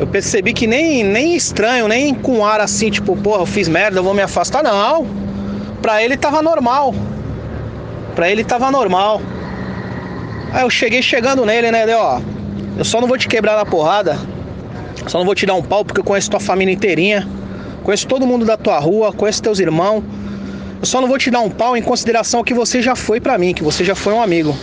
[0.00, 3.98] Eu percebi que nem, nem estranho, nem com ar assim, tipo, porra, eu fiz merda,
[3.98, 4.62] eu vou me afastar.
[4.62, 5.06] Não.
[5.82, 6.94] Pra ele tava normal.
[8.14, 9.20] Pra ele tava normal.
[10.54, 11.84] Aí eu cheguei chegando nele, né?
[11.84, 12.18] Deu, ó.
[12.78, 14.18] Eu só não vou te quebrar na porrada.
[15.06, 17.28] Só não vou te dar um pau porque eu conheço tua família inteirinha.
[17.84, 20.02] Conheço todo mundo da tua rua, conheço teus irmãos.
[20.80, 23.36] Eu só não vou te dar um pau em consideração que você já foi para
[23.36, 24.56] mim, que você já foi um amigo.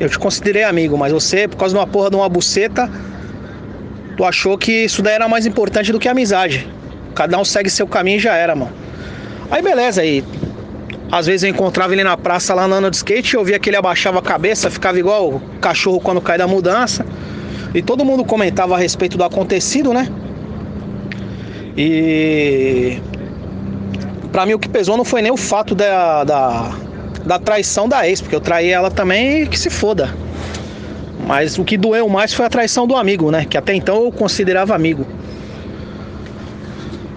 [0.00, 2.90] Eu te considerei amigo, mas você, por causa de uma porra de uma buceta,
[4.20, 6.68] tu achou que isso daí era mais importante do que a amizade.
[7.14, 8.70] Cada um segue seu caminho e já era, mano.
[9.50, 10.22] Aí beleza, aí.
[11.10, 13.78] Às vezes eu encontrava ele na praça lá andando de skate, eu via que ele
[13.78, 17.06] abaixava a cabeça, ficava igual o cachorro quando cai da mudança.
[17.74, 20.06] E todo mundo comentava a respeito do acontecido, né?
[21.74, 23.00] E
[24.30, 26.72] para mim o que pesou não foi nem o fato da, da,
[27.24, 30.14] da traição da ex, porque eu traí ela também e que se foda.
[31.30, 33.46] Mas o que doeu mais foi a traição do amigo, né?
[33.48, 35.06] Que até então eu considerava amigo.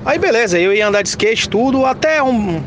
[0.05, 2.61] Aí beleza, eu ia andar de skate, tudo, até um.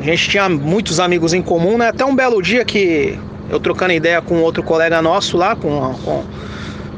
[0.00, 1.88] A gente tinha muitos amigos em comum, né?
[1.88, 3.18] Até um belo dia que
[3.50, 6.24] eu trocando ideia com outro colega nosso lá, com, com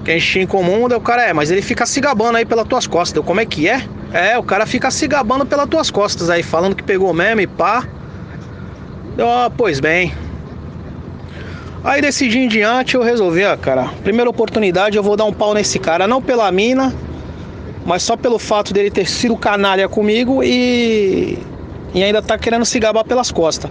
[0.04, 2.36] que a gente tinha em comum, daí o cara é, mas ele fica se gabando
[2.36, 3.14] aí pelas tuas costas.
[3.14, 3.82] Deu, como é que é?
[4.12, 7.48] É, o cara fica se gabando pelas tuas costas aí, falando que pegou mesmo e
[7.48, 7.84] pá.
[9.16, 10.14] Deu, ah, pois bem.
[11.84, 15.32] Aí desse dia em diante eu resolvi, ah, cara, primeira oportunidade eu vou dar um
[15.32, 16.92] pau nesse cara, não pela mina,
[17.86, 21.38] mas só pelo fato dele ter sido canalha comigo e,
[21.94, 23.70] e ainda tá querendo se gabar pelas costas.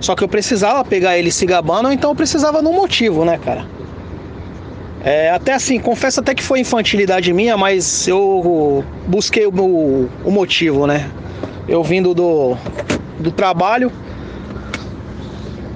[0.00, 3.38] Só que eu precisava pegar ele se gabando, então eu precisava de um motivo, né,
[3.38, 3.66] cara?
[5.04, 10.86] É, até assim, confesso até que foi infantilidade minha, mas eu busquei o, o motivo,
[10.86, 11.10] né?
[11.68, 12.56] Eu vindo do,
[13.18, 13.92] do trabalho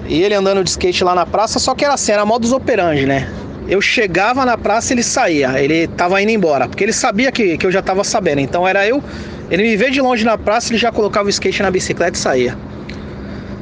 [0.09, 3.05] e ele andando de skate lá na praça, só que era assim, era modus operandi,
[3.05, 3.31] né?
[3.69, 7.65] Eu chegava na praça ele saía, ele tava indo embora, porque ele sabia que, que
[7.65, 8.41] eu já tava sabendo.
[8.41, 9.01] Então era eu,
[9.49, 12.19] ele me vê de longe na praça, ele já colocava o skate na bicicleta e
[12.19, 12.57] saía.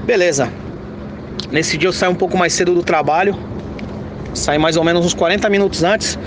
[0.05, 0.49] Beleza.
[1.51, 3.37] Nesse dia eu saí um pouco mais cedo do trabalho,
[4.37, 6.17] Saí mais ou menos uns 40 minutos antes.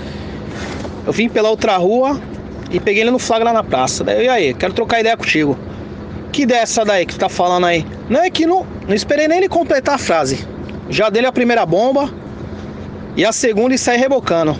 [1.05, 2.19] Eu vim pela outra rua
[2.69, 4.03] e peguei ele no flagra lá na praça.
[4.03, 5.57] Daí, e aí, quero trocar ideia contigo.
[6.31, 7.85] Que ideia é essa daí que tá falando aí?
[8.09, 10.47] Não é que não, não esperei nem ele completar a frase.
[10.89, 12.09] Já dele a primeira bomba
[13.17, 14.57] e a segunda e saí rebocando.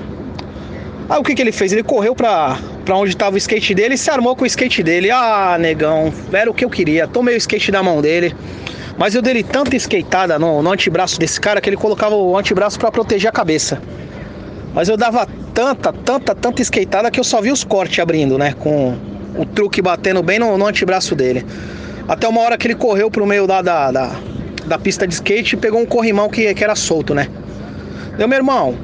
[1.09, 1.71] Aí o que, que ele fez?
[1.71, 4.83] Ele correu pra, pra onde tava o skate dele e se armou com o skate
[4.83, 5.11] dele.
[5.11, 7.07] Ah, negão, era o que eu queria.
[7.07, 8.35] Tomei o skate da mão dele.
[8.97, 12.77] Mas eu dei tanta skateada no, no antebraço desse cara que ele colocava o antebraço
[12.77, 13.81] para proteger a cabeça.
[14.73, 18.53] Mas eu dava tanta, tanta, tanta skateada que eu só vi os cortes abrindo, né?
[18.59, 21.45] Com o truque batendo bem no, no antebraço dele.
[22.07, 24.11] Até uma hora que ele correu pro meio da, da, da,
[24.65, 27.27] da pista de skate e pegou um corrimão que, que era solto, né?
[28.17, 28.75] Deu, meu irmão,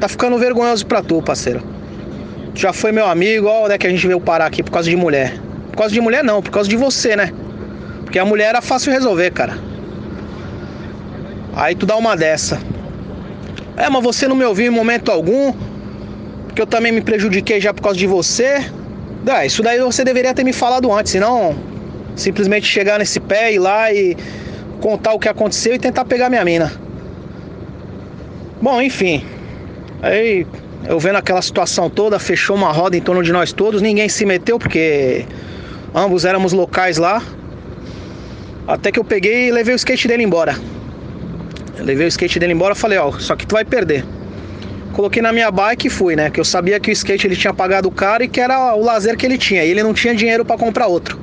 [0.00, 1.62] tá ficando vergonhoso pra tu, parceiro.
[2.54, 4.88] Já foi meu amigo, ó, onde é que a gente veio parar aqui por causa
[4.88, 5.34] de mulher.
[5.70, 7.32] Por causa de mulher não, por causa de você, né?
[8.04, 9.58] Porque a mulher era fácil resolver, cara.
[11.56, 12.60] Aí tu dá uma dessa.
[13.76, 15.52] É, mas você não me ouviu em momento algum.
[16.46, 18.64] Porque eu também me prejudiquei já por causa de você.
[19.26, 21.56] Ah, isso daí você deveria ter me falado antes, senão
[22.14, 24.16] simplesmente chegar nesse pé, ir lá e
[24.80, 26.72] contar o que aconteceu e tentar pegar minha mina.
[28.60, 29.24] Bom, enfim.
[30.02, 30.46] Aí
[30.86, 34.26] eu vendo aquela situação toda, fechou uma roda em torno de nós todos, ninguém se
[34.26, 35.24] meteu porque
[35.94, 37.22] ambos éramos locais lá.
[38.66, 40.56] Até que eu peguei e levei o skate dele embora.
[41.78, 44.04] Eu levei o skate dele embora e falei, ó, só que tu vai perder.
[44.94, 46.30] Coloquei na minha bike e fui, né?
[46.30, 49.16] Que eu sabia que o skate ele tinha pagado caro e que era o lazer
[49.16, 49.64] que ele tinha.
[49.64, 51.18] E ele não tinha dinheiro para comprar outro.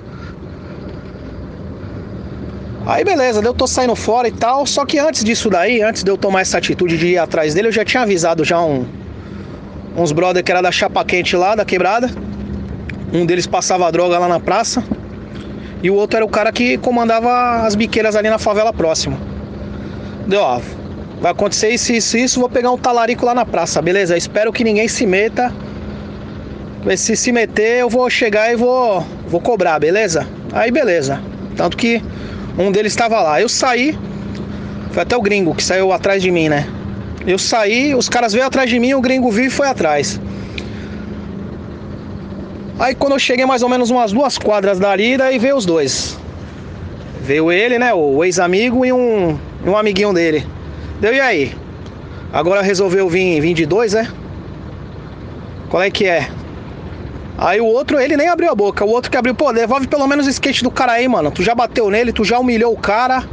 [2.86, 4.66] Aí beleza, eu tô saindo fora e tal.
[4.66, 7.70] Só que antes disso daí, antes de eu tomar essa atitude de ir atrás dele,
[7.70, 8.86] eu já tinha avisado já um,
[9.96, 12.10] uns brother que era da chapa quente lá, da quebrada.
[13.14, 14.84] Um deles passava droga lá na praça.
[15.82, 19.18] E o outro era o cara que comandava as biqueiras ali na favela próxima.
[20.28, 20.60] Deu, ó,
[21.22, 24.18] vai acontecer isso, isso, isso, vou pegar um talarico lá na praça, beleza?
[24.18, 25.54] Espero que ninguém se meta.
[26.98, 30.28] Se se meter, eu vou chegar e vou, vou cobrar, beleza?
[30.52, 31.22] Aí beleza.
[31.56, 32.02] Tanto que
[32.58, 33.40] um deles estava lá.
[33.40, 33.96] Eu saí,
[34.92, 36.68] foi até o gringo que saiu atrás de mim, né?
[37.28, 40.20] Eu saí, os caras veio atrás de mim, o gringo viu e foi atrás.
[42.80, 46.18] Aí quando eu cheguei mais ou menos umas duas quadras dali, daí veio os dois.
[47.22, 47.94] Veio ele, né?
[47.94, 49.38] O ex-amigo e um,
[49.68, 50.44] um amiguinho dele.
[51.02, 51.56] Deu e aí?
[52.32, 54.08] Agora resolveu vir, vir de dois, né?
[55.68, 56.30] Qual é que é?
[57.40, 58.86] Aí o outro, ele nem abriu a boca.
[58.86, 61.32] O outro que abriu, pô, devolve pelo menos o skate do cara aí, mano.
[61.32, 63.24] Tu já bateu nele, tu já humilhou o cara.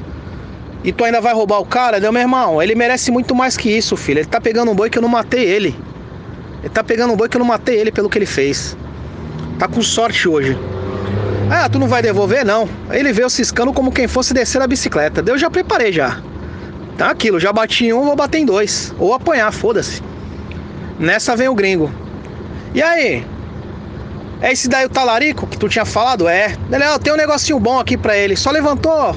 [0.82, 2.01] E tu ainda vai roubar o cara?
[2.01, 4.20] Deu, meu irmão, ele merece muito mais que isso, filho.
[4.20, 5.77] Ele tá pegando um boi que eu não matei ele.
[6.61, 8.74] Ele tá pegando um boi que eu não matei ele pelo que ele fez.
[9.59, 10.57] Tá com sorte hoje.
[11.51, 12.47] Ah, tu não vai devolver?
[12.47, 12.66] Não.
[12.90, 15.23] Ele veio ciscando como quem fosse descer a bicicleta.
[15.27, 16.23] Eu já preparei já.
[16.99, 18.93] Tá aquilo, já bati em um, vou bater em dois.
[18.99, 20.03] Ou apanhar, foda-se.
[20.99, 21.89] Nessa vem o gringo.
[22.75, 23.25] E aí?
[24.41, 26.27] É esse daí o talarico que tu tinha falado?
[26.27, 26.57] É.
[26.73, 28.35] Ele, ó, tem um negocinho bom aqui pra ele.
[28.35, 29.15] Só levantou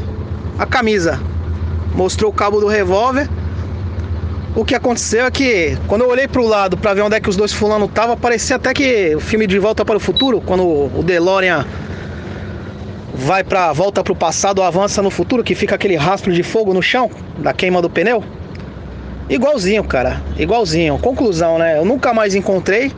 [0.59, 1.19] a camisa.
[1.95, 3.27] Mostrou o cabo do revólver.
[4.55, 7.29] O que aconteceu é que quando eu olhei pro lado para ver onde é que
[7.29, 10.63] os dois fulano estavam, parecia até que o filme De Volta para o Futuro, quando
[10.63, 11.65] o DeLorean
[13.21, 16.81] vai para volta pro passado, avança no futuro, que fica aquele rastro de fogo no
[16.81, 18.23] chão da queima do pneu.
[19.29, 20.97] Igualzinho, cara, igualzinho.
[20.97, 21.77] Conclusão, né?
[21.77, 22.91] Eu nunca mais encontrei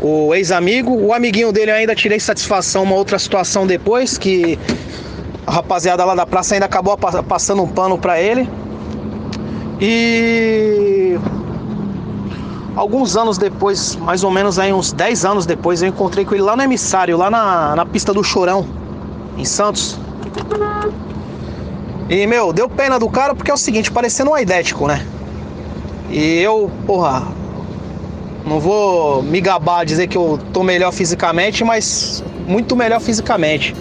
[0.00, 4.58] o ex-amigo, o amiguinho dele eu ainda tirei satisfação uma outra situação depois que
[5.46, 8.48] a rapaziada lá da praça ainda acabou passando um pano para ele.
[9.80, 11.18] E
[12.76, 16.42] alguns anos depois, mais ou menos aí uns 10 anos depois, eu encontrei com ele
[16.42, 18.66] lá no emissário, lá na, na pista do Chorão,
[19.36, 19.98] em Santos.
[22.08, 25.04] E, meu, deu pena do cara porque é o seguinte, parecendo um idético, né?
[26.10, 27.22] E eu, porra,
[28.44, 33.74] não vou me gabar dizer que eu tô melhor fisicamente, mas muito melhor fisicamente.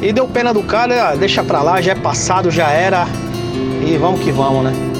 [0.00, 3.06] E deu pena do cara, ah, deixa pra lá, já é passado, já era.
[3.84, 4.93] E vamos que vamos, né?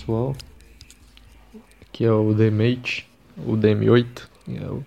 [0.00, 0.34] Pessoal,
[1.82, 3.06] aqui é o Demate,
[3.36, 4.82] o DM8, eu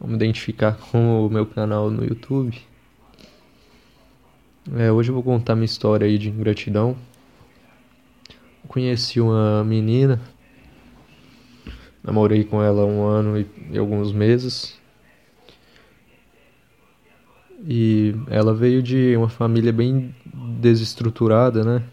[0.00, 2.60] vou me identificar com o meu canal no YouTube.
[4.76, 6.96] É, hoje eu vou contar minha história aí de ingratidão.
[8.66, 10.20] Conheci uma menina,
[12.02, 14.76] namorei com ela um ano e, e alguns meses.
[17.64, 20.12] E ela veio de uma família bem
[20.58, 21.84] desestruturada, né?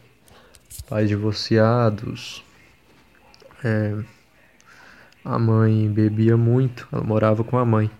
[0.90, 2.44] Pais divorciados.
[3.64, 3.95] É,
[5.24, 7.91] a mãe bebia muito, ela morava com a mãe.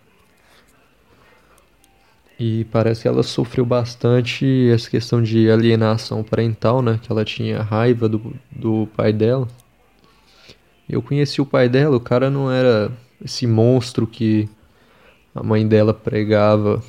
[2.40, 7.00] E parece que ela sofreu bastante essa questão de alienação parental, né?
[7.04, 9.48] Que ela tinha raiva do, do pai dela.
[10.90, 12.92] Eu conheci o pai dela, o cara não era
[13.24, 14.50] esse monstro que
[15.36, 16.82] a mãe dela pregava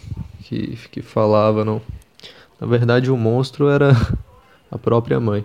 [0.44, 1.82] que, que falava, não.
[2.58, 3.90] Na verdade, o monstro era
[4.70, 5.44] a própria mãe.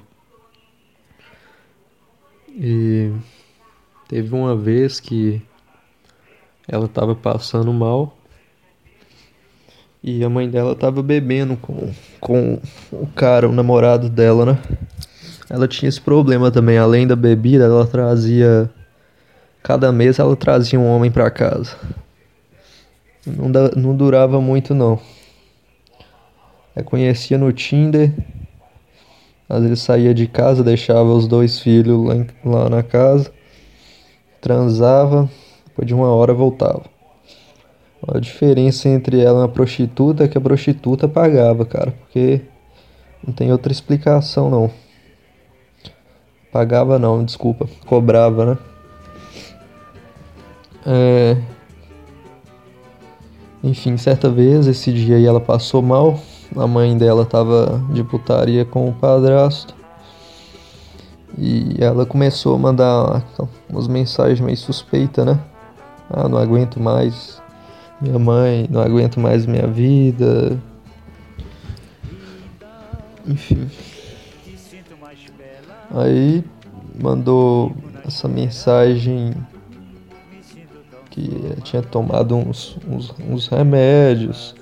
[2.56, 3.12] E
[4.08, 5.42] teve uma vez que
[6.68, 8.18] ela estava passando mal
[10.08, 12.60] e a mãe dela estava bebendo com, com
[12.92, 14.60] o cara, o namorado dela, né?
[15.50, 18.70] Ela tinha esse problema também, além da bebida, ela trazia.
[19.64, 21.76] Cada mês ela trazia um homem para casa.
[23.26, 25.00] Não, da, não durava muito não.
[26.76, 28.14] Eu conhecia no Tinder.
[29.48, 33.32] Às vezes saía de casa, deixava os dois filhos lá, em, lá na casa.
[34.42, 35.30] Transava.
[35.68, 36.84] Depois de uma hora voltava.
[38.08, 41.92] A diferença entre ela e uma prostituta é que a prostituta pagava, cara.
[41.92, 42.42] Porque
[43.26, 44.72] não tem outra explicação não.
[46.52, 47.68] Pagava não, desculpa.
[47.86, 48.58] Cobrava, né?
[50.86, 51.38] É...
[53.64, 56.20] Enfim, certa vez, esse dia aí ela passou mal.
[56.58, 59.76] A mãe dela tava de putaria com o padrasto.
[61.38, 63.26] E ela começou a mandar
[63.70, 65.38] umas mensagens meio suspeitas, né?
[66.10, 67.42] Ah, não aguento mais
[68.00, 70.58] minha mãe, não aguento mais minha vida.
[73.28, 73.70] Enfim.
[75.92, 76.42] Aí
[77.02, 77.76] mandou
[78.06, 79.34] essa mensagem
[81.10, 81.30] que
[81.64, 84.56] tinha tomado uns, uns, uns remédios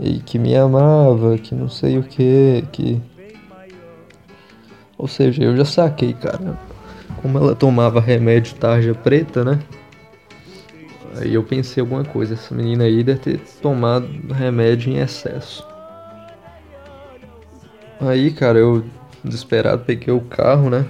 [0.00, 3.00] e que me amava, que não sei o que, que.
[4.96, 6.58] Ou seja, eu já saquei, cara.
[7.20, 9.60] Como ela tomava remédio tarja preta, né?
[11.16, 15.64] Aí eu pensei alguma coisa, essa menina aí deve ter tomado remédio em excesso.
[18.00, 18.84] Aí, cara, eu
[19.22, 20.84] desesperado peguei o carro, né?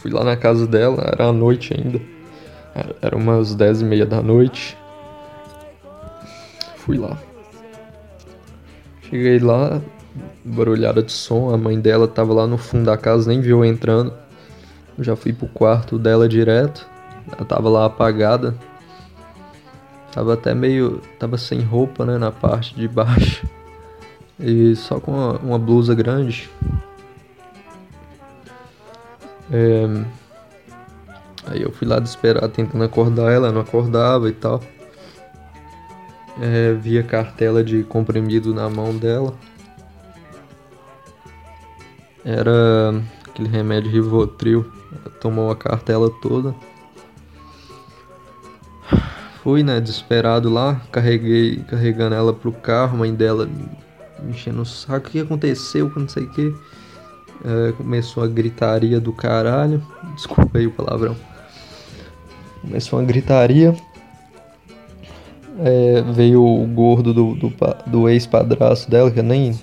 [0.00, 2.00] fui lá na casa dela, era à noite ainda.
[3.02, 4.76] Era umas 10 e meia da noite.
[6.76, 7.18] Fui lá.
[9.10, 9.80] Cheguei lá,
[10.44, 14.12] barulhada de som, a mãe dela tava lá no fundo da casa, nem viu entrando.
[14.96, 16.86] Eu já fui pro quarto dela direto.
[17.26, 18.54] Ela tava lá apagada.
[20.12, 21.00] Tava até meio.
[21.18, 22.18] Tava sem roupa, né?
[22.18, 23.46] Na parte de baixo.
[24.38, 26.48] E só com uma, uma blusa grande.
[29.52, 29.86] É,
[31.46, 34.60] Aí eu fui lá desesperado tentando acordar ela, não acordava e tal.
[36.38, 39.34] É, vi a cartela de comprimido na mão dela.
[42.24, 44.70] Era aquele remédio Rivotril.
[44.92, 46.54] Ela tomou a cartela toda.
[49.42, 53.48] Fui, né, desesperado lá, carreguei, carregando ela pro carro, mãe dela
[54.28, 55.08] enchendo o saco.
[55.08, 55.90] O que aconteceu?
[55.96, 56.54] Não sei o que.
[57.42, 59.82] É, começou a gritaria do caralho.
[60.14, 61.16] Desculpa aí o palavrão.
[62.60, 63.74] Começou uma gritaria.
[65.62, 67.52] É, veio o gordo do, do,
[67.86, 69.54] do ex-padrasto dela, que nem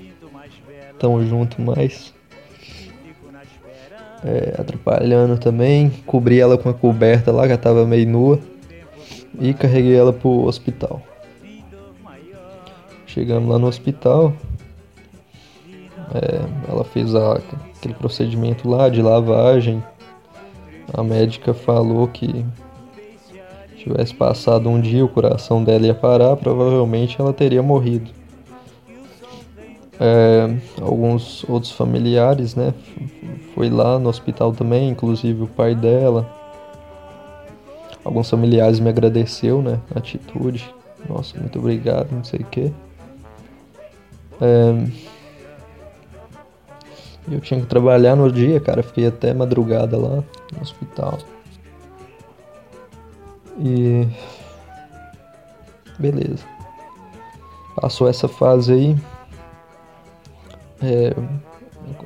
[1.00, 2.14] tão junto mais.
[4.24, 5.90] É, atrapalhando também.
[6.06, 8.40] Cobri ela com a coberta lá, que ela tava meio nua.
[9.40, 11.02] E carreguei ela pro hospital.
[13.06, 14.34] Chegamos lá no hospital.
[16.14, 19.84] É, ela fez a, aquele procedimento lá de lavagem.
[20.94, 22.46] A médica falou que
[23.88, 28.10] tivesse passado um dia, o coração dela ia parar, provavelmente ela teria morrido.
[30.00, 32.74] É, alguns outros familiares, né?
[33.56, 36.30] Foi lá no hospital também, inclusive o pai dela.
[38.04, 39.80] Alguns familiares me agradeceu, né?
[39.94, 40.70] A atitude.
[41.10, 42.72] Nossa, muito obrigado, não sei o que.
[44.40, 44.88] É,
[47.32, 48.84] eu tinha que trabalhar no dia, cara.
[48.84, 50.24] Fiquei até madrugada lá
[50.54, 51.18] no hospital.
[53.60, 54.08] E.
[56.00, 56.46] Beleza.
[57.76, 58.98] Passou essa fase aí.
[60.82, 61.14] É,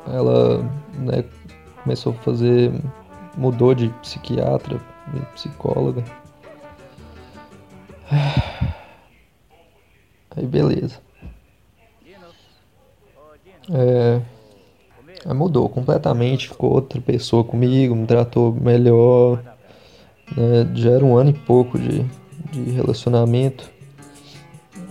[0.08, 0.60] ela
[0.94, 1.24] né,
[1.84, 2.72] começou a fazer.
[3.38, 4.80] mudou de psiquiatra
[5.34, 6.04] psicóloga.
[10.36, 11.00] Aí beleza.
[13.70, 14.22] É,
[15.34, 19.51] mudou completamente, ficou outra pessoa comigo, me tratou melhor.
[20.36, 20.70] Né?
[20.76, 22.06] Já era um ano e pouco de,
[22.52, 23.70] de relacionamento.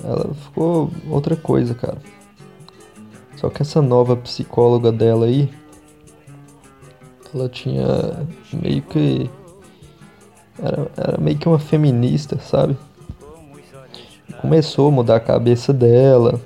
[0.02, 1.98] Ela ficou outra coisa, cara.
[3.36, 5.50] Só que essa nova psicóloga dela aí,
[7.34, 9.30] ela tinha meio que.
[10.58, 12.76] Era, era meio que uma feminista, sabe?
[14.40, 16.40] Começou a mudar a cabeça dela.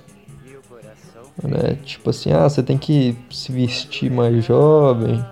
[1.42, 1.76] Né?
[1.84, 5.24] Tipo assim, ah, você tem que se vestir mais jovem.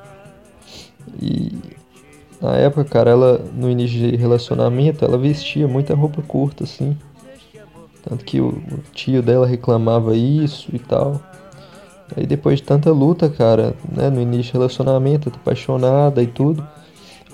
[1.20, 1.76] E
[2.42, 6.96] na época, cara, ela no início de relacionamento, ela vestia muita roupa curta, assim.
[8.02, 11.20] Tanto que o, o tio dela reclamava isso e tal.
[12.16, 16.66] Aí depois de tanta luta, cara, né, no início do relacionamento, apaixonada e tudo,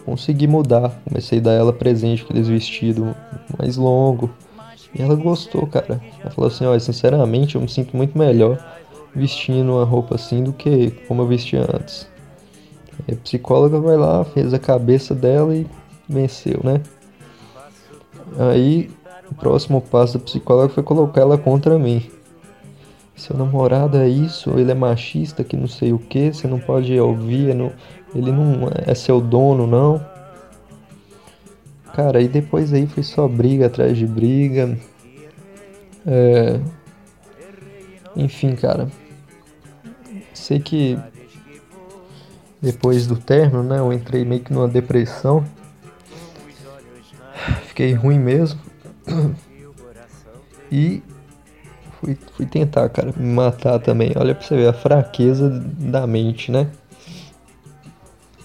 [0.05, 1.01] consegui mudar.
[1.09, 3.15] Comecei a dar ela presente, aqueles vestidos
[3.59, 4.31] mais longo.
[4.95, 6.01] E ela gostou, cara.
[6.21, 8.63] Ela falou assim, olha, sinceramente eu me sinto muito melhor
[9.15, 12.07] vestindo uma roupa assim do que como eu vestia antes.
[13.11, 15.67] A psicóloga vai lá, fez a cabeça dela e
[16.09, 16.81] venceu, né?
[18.39, 18.91] Aí
[19.31, 22.03] o próximo passo da psicóloga foi colocar ela contra mim.
[23.17, 26.99] Seu namorado é isso, ele é machista, que não sei o que, você não pode
[27.01, 27.73] ouvir, não,
[28.15, 30.01] ele não é seu dono, não.
[31.95, 34.79] Cara, e depois aí foi só briga atrás de briga.
[36.07, 36.61] É...
[38.15, 38.89] Enfim, cara.
[40.33, 40.97] Sei que
[42.61, 45.45] depois do término, né, eu entrei meio que numa depressão.
[47.67, 48.61] Fiquei ruim mesmo.
[50.71, 51.03] E
[52.01, 54.13] fui, fui tentar, cara, me matar também.
[54.17, 56.69] Olha pra você ver a fraqueza da mente, né?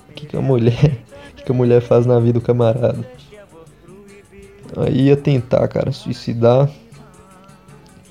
[0.10, 1.02] O que, que a mulher.
[1.36, 3.06] Que, que a mulher faz na vida do camarada?
[4.78, 6.70] Aí ia tentar, cara, suicidar.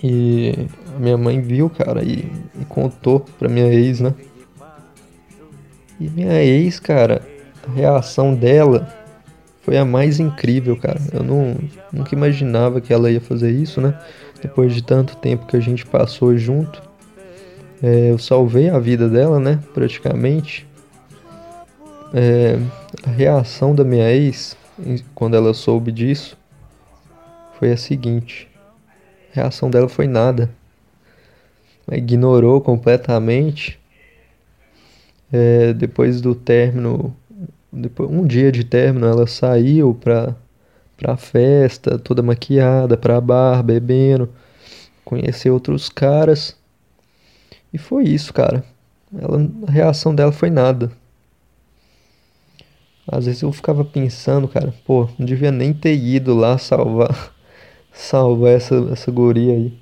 [0.02, 2.30] E a minha mãe viu, cara, e,
[2.60, 4.12] e contou pra minha ex, né?
[6.01, 7.23] E minha ex, cara,
[7.66, 8.93] a reação dela
[9.62, 11.01] foi a mais incrível, cara.
[11.12, 11.56] Eu não,
[11.93, 13.98] nunca imaginava que ela ia fazer isso, né?
[14.43, 16.82] Depois de tanto tempo que a gente passou junto.
[17.82, 19.60] É, eu salvei a vida dela, né?
[19.73, 20.66] Praticamente.
[22.12, 22.59] É,
[23.06, 24.56] a reação da minha ex,
[25.14, 26.36] quando ela soube disso,
[27.59, 28.48] foi a seguinte:
[29.32, 30.51] a reação dela foi nada.
[31.90, 33.81] Ignorou completamente.
[35.32, 37.16] É, depois do término,
[37.72, 40.36] depois, um dia de término, ela saiu pra,
[40.96, 44.28] pra festa, toda maquiada, pra bar, bebendo,
[45.04, 46.56] conhecer outros caras.
[47.72, 48.62] E foi isso, cara.
[49.18, 50.92] Ela, a reação dela foi nada.
[53.06, 57.32] Às vezes eu ficava pensando, cara, pô, não devia nem ter ido lá salvar
[57.92, 59.72] salvar essa, essa guria aí.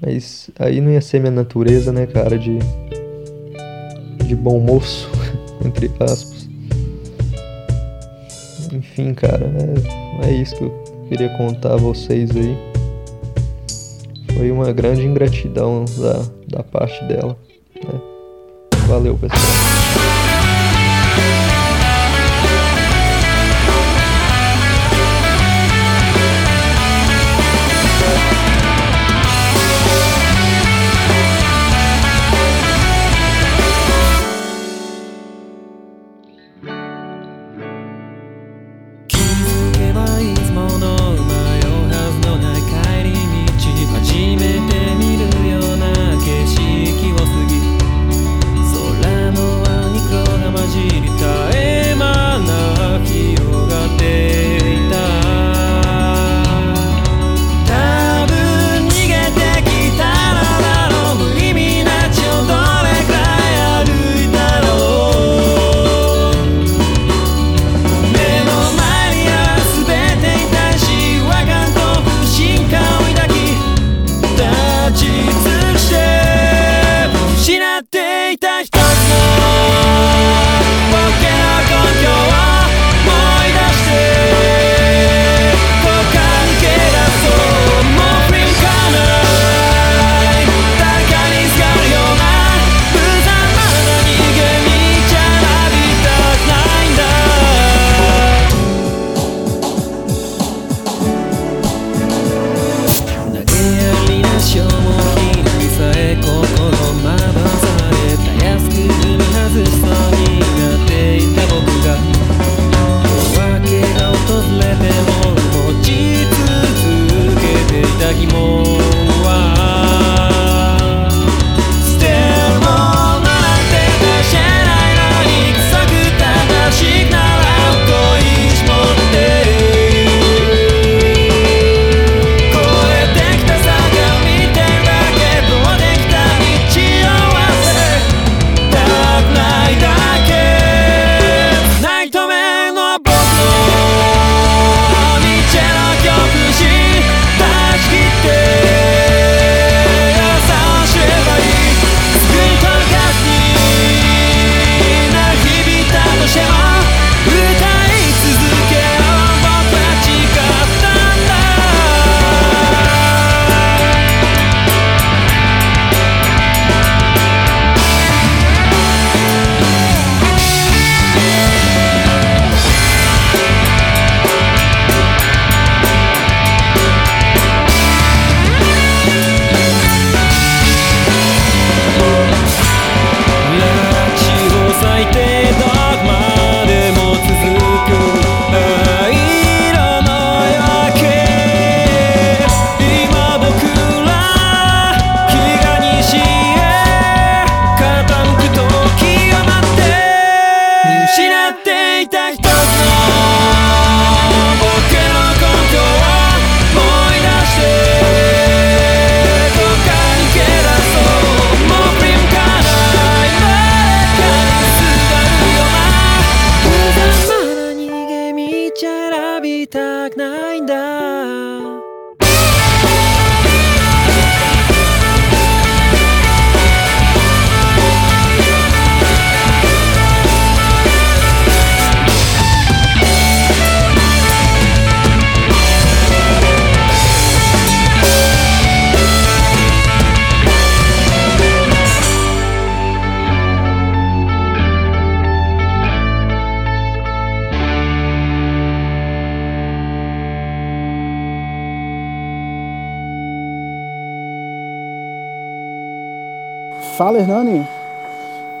[0.00, 2.58] Mas aí não ia ser minha natureza, né, cara, de.
[4.28, 5.08] De bom moço,
[5.64, 6.46] entre aspas.
[8.70, 9.50] Enfim, cara,
[10.22, 12.56] é, é isso que eu queria contar a vocês aí.
[14.36, 17.36] Foi uma grande ingratidão da, da parte dela.
[17.74, 18.00] Né?
[18.86, 19.77] Valeu, pessoal.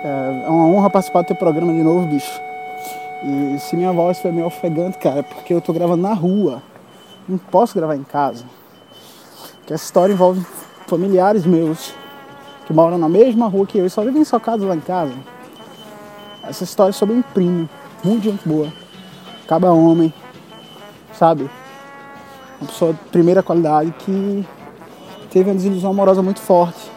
[0.08, 2.40] É, é uma honra participar do teu programa de novo, bicho.
[3.22, 6.62] E se minha voz foi meio ofegante, cara, é porque eu tô gravando na rua.
[7.28, 8.44] Não posso gravar em casa.
[9.58, 10.44] Porque essa história envolve
[10.86, 11.92] familiares meus
[12.66, 15.12] que moram na mesma rua que eu e só vivem socados lá em casa.
[16.42, 17.68] Essa história é sobre um primo,
[18.02, 18.72] muito gente boa.
[19.44, 20.12] Acaba homem,
[21.12, 21.50] sabe?
[22.60, 24.46] Uma pessoa de primeira qualidade que
[25.30, 26.87] teve uma desilusão amorosa muito forte.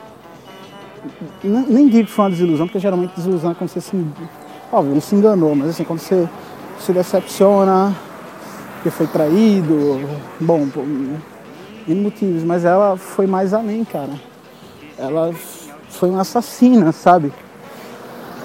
[1.43, 4.05] Nem digo que foi uma desilusão, porque geralmente desilusão é quando você se.
[4.71, 6.27] Óbvio, se enganou, mas assim, quando você
[6.79, 7.95] se decepciona,
[8.75, 9.99] porque foi traído,
[10.39, 14.13] bom, por N motivos, mas ela foi mais além, cara.
[14.97, 15.33] Ela
[15.89, 17.33] foi uma assassina, sabe?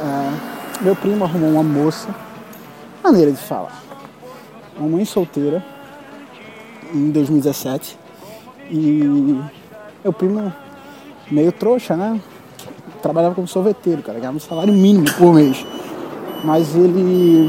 [0.00, 2.08] É, meu primo arrumou uma moça,
[3.02, 3.82] maneira de falar,
[4.78, 5.64] uma mãe solteira,
[6.92, 7.98] em 2017,
[8.70, 9.40] e
[10.02, 10.52] meu primo
[11.30, 12.20] meio trouxa, né?
[13.06, 15.64] Trabalhava como sorveteiro, cara, ganhava um salário mínimo por mês.
[16.42, 17.48] Mas ele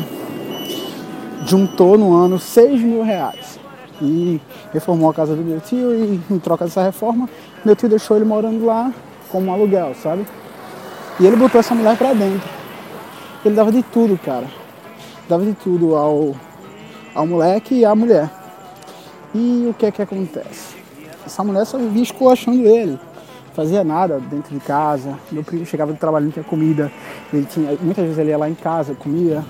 [1.47, 3.59] juntou no ano 6 mil reais
[3.99, 4.39] e
[4.71, 7.27] reformou a casa do meu tio e em troca dessa reforma,
[7.65, 8.93] meu tio deixou ele morando lá
[9.31, 10.27] como um aluguel, sabe?
[11.19, 12.47] E ele botou essa mulher pra dentro.
[13.43, 14.45] Ele dava de tudo, cara.
[15.27, 16.35] Dava de tudo ao,
[17.15, 18.29] ao moleque e à mulher.
[19.34, 20.75] E o que é que acontece?
[21.25, 23.06] Essa mulher só vivia esculachando ele.
[23.57, 25.17] Fazia nada dentro de casa.
[25.31, 26.91] Meu primo chegava do trabalho, não tinha comida.
[27.34, 29.43] Ele tinha, muitas vezes ele ia lá em casa, comia.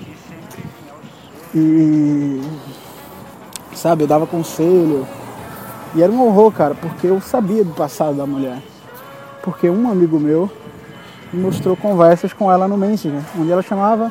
[1.54, 2.40] E
[3.74, 5.06] sabe, eu dava conselho.
[5.94, 8.62] E era um horror, cara, porque eu sabia do passado da mulher.
[9.42, 10.50] Porque um amigo meu
[11.30, 14.10] me mostrou conversas com ela no Messenger, onde ela chamava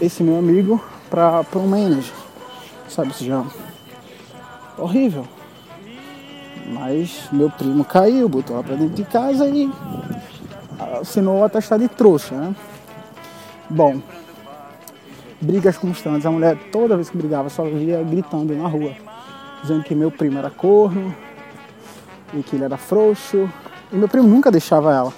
[0.00, 2.14] esse meu amigo para um manager.
[2.88, 3.44] Sabe, isso já
[4.78, 5.26] horrível.
[6.70, 9.70] Mas meu primo caiu, botou ela pra dentro de casa e
[11.00, 12.54] assinou o atestado de trouxa, né?
[13.70, 14.00] Bom,
[15.40, 16.26] brigas constantes.
[16.26, 18.92] A mulher, toda vez que brigava, só via gritando na rua,
[19.62, 21.14] dizendo que meu primo era corno
[22.34, 23.48] e que ele era frouxo.
[23.92, 25.12] E meu primo nunca deixava ela.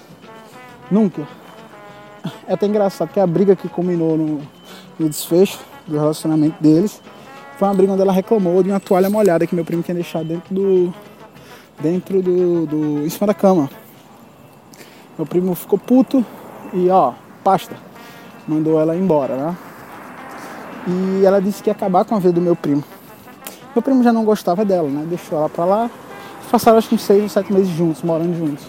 [0.89, 1.27] Nunca.
[2.47, 4.41] É até engraçado que a briga que culminou no,
[4.99, 7.01] no desfecho do relacionamento deles
[7.57, 10.25] foi uma briga onde ela reclamou de uma toalha molhada que meu primo tinha deixado
[10.25, 10.93] dentro do.
[11.81, 12.65] Dentro do.
[12.65, 13.69] do em cima da cama.
[15.17, 16.25] Meu primo ficou puto
[16.73, 17.13] e ó,
[17.43, 17.75] pasta.
[18.47, 19.57] Mandou ela embora, né?
[20.87, 22.83] E ela disse que ia acabar com a vida do meu primo.
[23.75, 25.05] Meu primo já não gostava dela, né?
[25.07, 25.89] Deixou ela pra lá.
[26.49, 28.65] Passaram acho que uns seis ou sete meses juntos, morando juntos.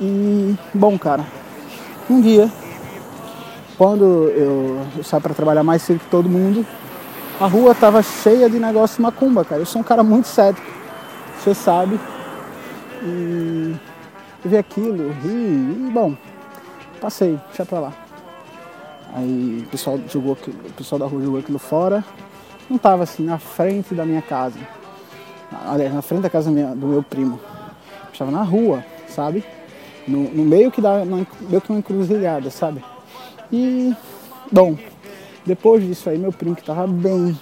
[0.00, 1.26] E, bom, cara,
[2.08, 2.48] um dia,
[3.76, 6.64] quando eu, eu saio pra trabalhar mais cedo que todo mundo,
[7.40, 9.60] a rua tava cheia de negócio de macumba, cara.
[9.60, 10.66] Eu sou um cara muito cético,
[11.38, 11.98] você sabe.
[13.04, 13.74] E
[14.44, 16.16] vi aquilo, ri, e, bom,
[17.00, 17.92] passei, deixa pra lá.
[19.14, 22.04] Aí o pessoal jogou aquilo, o pessoal da rua jogou aquilo fora.
[22.70, 24.58] Não tava assim na frente da minha casa.
[25.66, 27.38] Aliás, na frente da casa do meu primo.
[28.12, 29.44] Estava na rua, sabe?
[30.06, 31.26] No, no meio que dá meio
[31.60, 32.82] que uma encruzilhada, sabe?
[33.52, 33.94] E
[34.50, 34.76] bom,
[35.44, 37.38] depois disso aí meu primo que tava bem,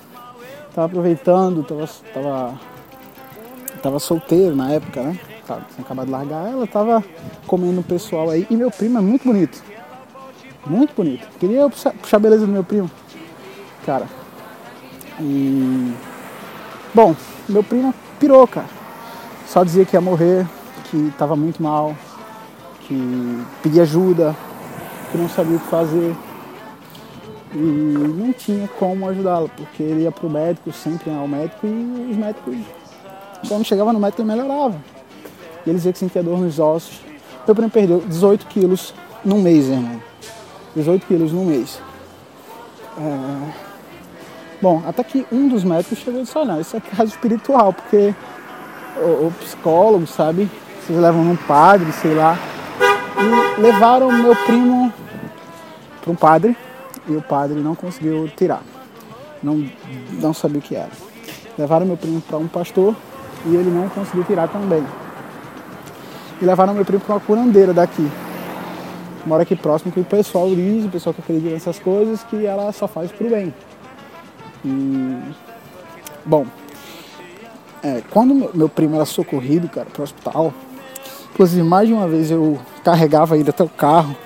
[0.75, 2.61] tava aproveitando, tava, tava,
[3.83, 5.19] tava solteiro na época, né?
[5.51, 7.05] Tava, tinha acabado de largar ela, tava
[7.45, 8.47] comendo o pessoal aí.
[8.49, 9.61] E meu primo é muito bonito.
[10.65, 11.27] Muito bonito.
[11.41, 12.89] Queria puxar, puxar a beleza do meu primo.
[13.85, 14.07] Cara.
[15.19, 15.93] E.
[16.95, 17.17] Bom,
[17.49, 18.69] meu primo pirou, cara.
[19.49, 20.47] Só dizia que ia morrer,
[20.89, 21.97] que tava muito mal,
[22.83, 24.37] que pedia ajuda,
[25.11, 26.15] que não sabia o que fazer.
[27.53, 32.17] E não tinha como ajudá-lo, porque ele ia pro médico, sempre ao médico, e os
[32.17, 32.57] médicos,
[33.49, 35.00] quando chegava no médico, ele melhorava.
[35.71, 37.01] E ele dizia que sentia dor nos ossos.
[37.47, 38.93] Meu primo perdeu 18 quilos
[39.25, 40.03] num mês, irmão.
[40.75, 41.81] 18 quilos no mês.
[42.99, 43.71] É...
[44.61, 48.13] Bom, até que um dos médicos chegou e disse, olha, isso é caso espiritual, porque
[48.97, 50.51] o, o psicólogo, sabe,
[50.83, 52.37] vocês levam num padre, sei lá,
[53.57, 54.93] e levaram meu primo
[56.01, 56.57] para um padre
[57.07, 58.63] e o padre não conseguiu tirar,
[59.41, 59.71] não,
[60.11, 60.91] não sabia o que era.
[61.57, 62.97] Levaram meu primo para um pastor
[63.47, 64.85] e ele não conseguiu tirar também.
[66.41, 68.11] E levaram meu primo para uma curandeira daqui,
[69.27, 72.73] mora aqui próximo, que o pessoal diz, o pessoal que acredita nessas coisas, que ela
[72.73, 73.55] só faz pro bem.
[74.65, 75.19] E,
[76.25, 76.47] bom,
[77.83, 80.53] é, quando meu primo era socorrido, cara, pro hospital,
[81.33, 84.17] inclusive mais de uma vez eu carregava ele até o carro,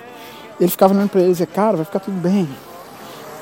[0.61, 2.49] ele ficava olhando pra ele e dizia, cara, vai ficar tudo bem,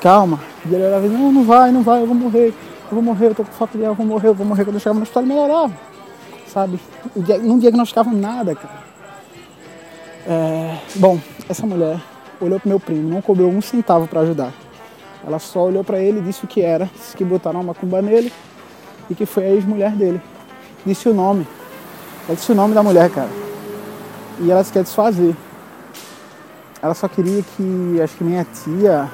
[0.01, 0.39] calma.
[0.65, 2.53] E ele era não, não vai, não vai, eu vou morrer, eu
[2.91, 4.65] vou morrer, eu tô com falta de eu vou morrer, eu vou morrer.
[4.65, 5.73] Quando eu chegava no hospital ele melhorava,
[6.53, 6.79] sabe?
[7.41, 8.83] Não diagnosticava nada, cara.
[10.27, 11.19] É, bom,
[11.49, 11.99] essa mulher
[12.39, 14.53] olhou pro meu primo, não cobrou um centavo para ajudar.
[15.25, 18.01] Ela só olhou para ele e disse o que era, disse que botaram uma macumba
[18.01, 18.31] nele
[19.09, 20.21] e que foi a ex-mulher dele.
[20.85, 21.47] Disse o nome.
[22.27, 23.29] Ela disse o nome da mulher, cara.
[24.39, 25.35] E ela se quer desfazer.
[26.81, 29.09] Ela só queria que, acho que minha tia,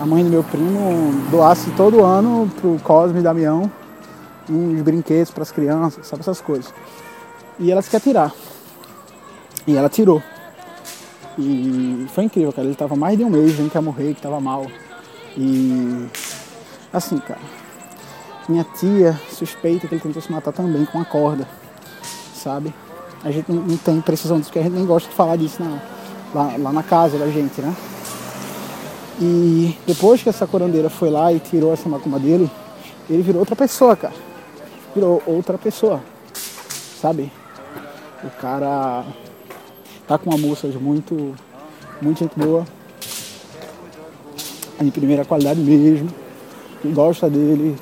[0.00, 3.70] a mãe do meu primo, doasse todo ano pro Cosme Damião
[4.48, 6.72] uns brinquedos para as crianças, sabe essas coisas.
[7.58, 8.32] E ela se quer tirar.
[9.66, 10.22] E ela tirou.
[11.38, 12.66] E foi incrível, cara.
[12.66, 14.66] Ele tava mais de um mês vendo que ia morrer, que tava mal.
[15.36, 16.06] E
[16.92, 17.40] assim, cara.
[18.48, 21.48] Minha tia suspeita que ele tentou se matar também com uma corda.
[22.34, 22.74] Sabe?
[23.24, 25.62] A gente não, não tem precisão disso, porque a gente nem gosta de falar disso
[25.62, 25.80] não.
[26.34, 27.74] Lá, lá na casa da gente, né?
[29.20, 32.50] E depois que essa curandeira foi lá e tirou essa macumba dele,
[33.08, 34.14] ele virou outra pessoa, cara.
[35.26, 36.00] Outra pessoa.
[37.00, 37.30] Sabe?
[38.22, 39.04] O cara
[40.06, 41.34] tá com uma moça muito,
[42.00, 42.64] muito gente boa.
[44.80, 46.08] De primeira qualidade mesmo.
[46.84, 47.76] Gosta dele.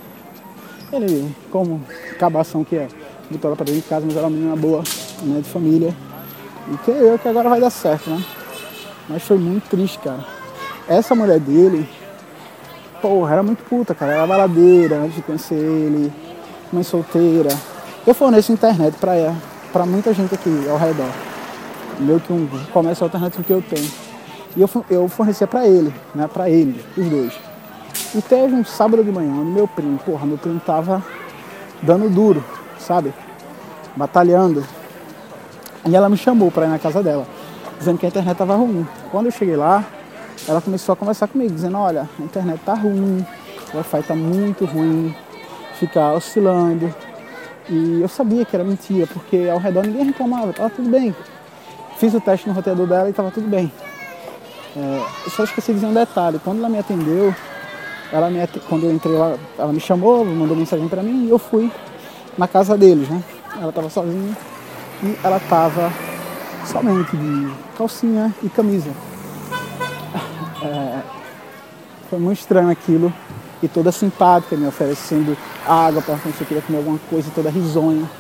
[0.93, 1.83] Ele, como
[2.19, 2.89] cabação que é,
[3.31, 4.83] ela pra dentro de casa, mas ela é uma menina boa,
[5.23, 5.95] né, de família.
[6.73, 8.25] E que eu que agora vai dar certo, né?
[9.09, 10.25] Mas foi muito triste, cara.
[10.89, 11.89] Essa mulher dele,
[13.01, 14.13] porra, era muito puta, cara.
[14.13, 16.13] Era baladeira antes de conhecer ele,
[16.73, 17.51] mãe solteira.
[18.07, 18.97] Eu forneço internet
[19.73, 21.11] pra muita gente aqui ao redor.
[21.99, 23.91] Meio que um comércio alternativo que eu tenho.
[24.57, 26.29] E eu, eu fornecia pra ele, né?
[26.33, 27.33] Pra ele, os dois.
[28.15, 31.03] E teve um sábado de manhã, meu primo, porra, meu primo tava
[31.81, 32.45] dando duro,
[32.79, 33.13] sabe?
[33.97, 34.65] Batalhando.
[35.87, 37.27] E ela me chamou pra ir na casa dela,
[37.79, 38.87] dizendo que a internet tava ruim.
[39.11, 39.85] Quando eu cheguei lá,
[40.47, 43.25] ela começou a conversar comigo, dizendo, olha, a internet tá ruim,
[43.73, 45.15] o Wi-Fi tá muito ruim,
[45.83, 46.95] fica oscilando.
[47.69, 51.15] E eu sabia que era mentira, porque ao redor ninguém reclamava, tava tudo bem.
[51.97, 53.71] Fiz o teste no roteador dela e tava tudo bem.
[54.77, 57.35] É, eu só esqueci de dizer um detalhe, quando ela me atendeu,
[58.13, 58.39] ela me,
[58.69, 61.71] quando eu entrei lá, ela me chamou, mandou mensagem para mim e eu fui
[62.39, 63.23] na casa deles, né?
[63.61, 64.37] Ela tava sozinha
[65.03, 65.93] e ela tava
[66.65, 68.91] somente de calcinha e camisa.
[70.65, 71.01] É,
[72.09, 73.13] foi muito estranho aquilo.
[73.63, 75.37] E toda simpática, me oferecendo
[75.67, 78.11] água para se eu queria comer alguma coisa, toda risonha.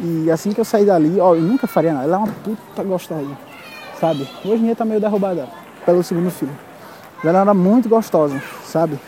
[0.00, 2.04] E assim que eu saí dali, ó, eu nunca faria nada.
[2.04, 3.30] Ela é uma puta gostosa,
[4.00, 4.28] sabe?
[4.44, 5.48] Hoje em dia tá meio derrubada
[5.86, 6.56] pelo segundo filho.
[7.22, 8.98] Ela era muito gostosa, sabe?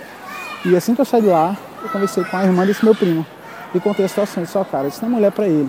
[0.64, 3.26] E assim que eu saí de lá, eu conversei com a irmã desse meu primo.
[3.74, 4.44] E contei a situação.
[4.44, 5.68] Disse, ó, cara, isso não é mulher pra ele.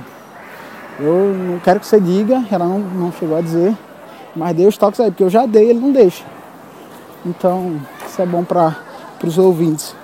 [1.00, 3.76] Eu não quero que você diga, ela não, não chegou a dizer,
[4.36, 6.24] mas dê os toques aí, porque eu já dei, ele não deixa.
[7.26, 8.76] Então, isso é bom para
[9.24, 9.95] os ouvintes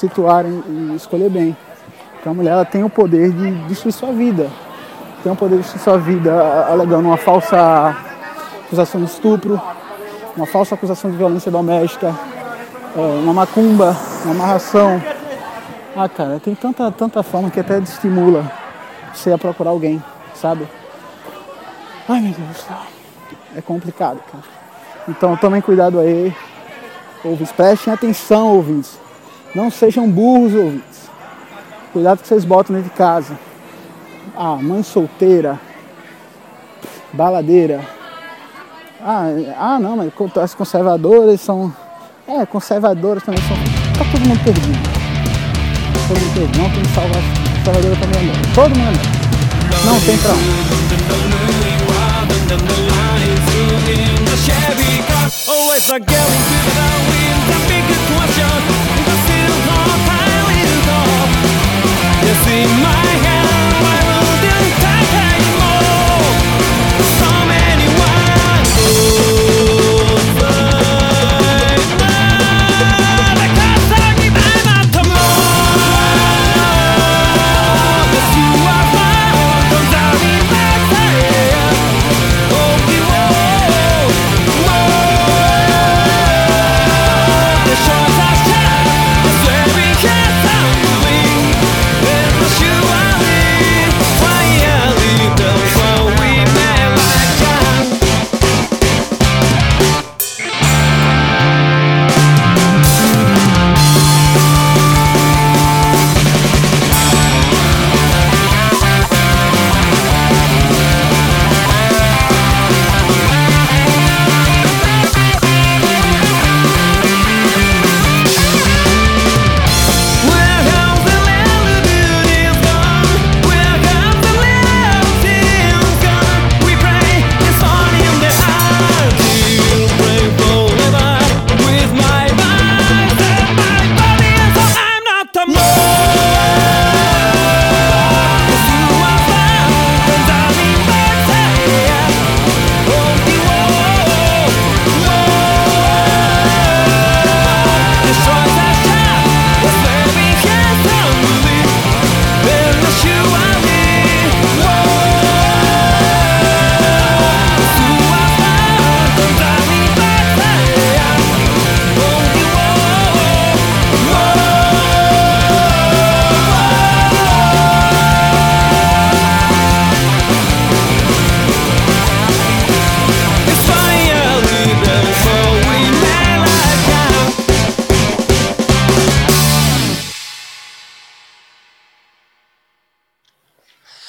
[0.00, 1.56] situarem e escolher bem.
[2.14, 4.48] Porque a mulher ela tem o poder de destruir sua vida.
[5.22, 6.32] Tem o poder de destruir sua vida
[6.68, 7.96] alegando uma falsa
[8.66, 9.60] acusação de estupro,
[10.36, 12.14] uma falsa acusação de violência doméstica,
[12.96, 15.02] é, uma macumba, uma amarração.
[15.96, 18.50] Ah, cara, tem tanta, tanta forma que até estimula
[19.12, 20.02] você a procurar alguém,
[20.34, 20.66] sabe?
[22.08, 22.76] Ai, meu Deus do céu.
[23.56, 24.44] É complicado, cara.
[25.08, 26.34] Então tomem cuidado aí.
[27.24, 28.99] Ouvintes, prestem atenção, ouvintes.
[29.54, 31.10] Não sejam burros, ouvintes.
[31.92, 33.36] Cuidado que vocês botam dentro de casa.
[34.36, 35.58] Ah, mãe solteira,
[37.12, 37.80] baladeira.
[39.02, 39.24] Ah,
[39.58, 40.12] ah não, mas
[40.42, 41.74] as conservadoras são.
[42.28, 43.56] É, conservadoras também são.
[43.98, 44.78] Tá todo mundo perdido.
[46.06, 46.58] Todo mundo perdido.
[46.58, 47.22] Não tem salvar.
[47.64, 50.60] Conservadora também é Todo mundo é Não tem pra onde.
[62.44, 63.09] see my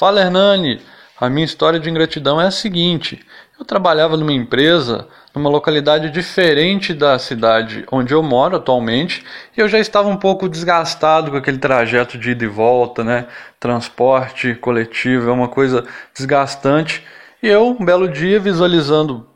[0.01, 0.81] Fala Hernani,
[1.19, 3.23] a minha história de ingratidão é a seguinte:
[3.59, 9.23] eu trabalhava numa empresa numa localidade diferente da cidade onde eu moro atualmente,
[9.55, 13.27] e eu já estava um pouco desgastado com aquele trajeto de ida e volta, né?
[13.59, 15.85] Transporte coletivo é uma coisa
[16.17, 17.03] desgastante.
[17.43, 19.27] E eu, um belo dia, visualizando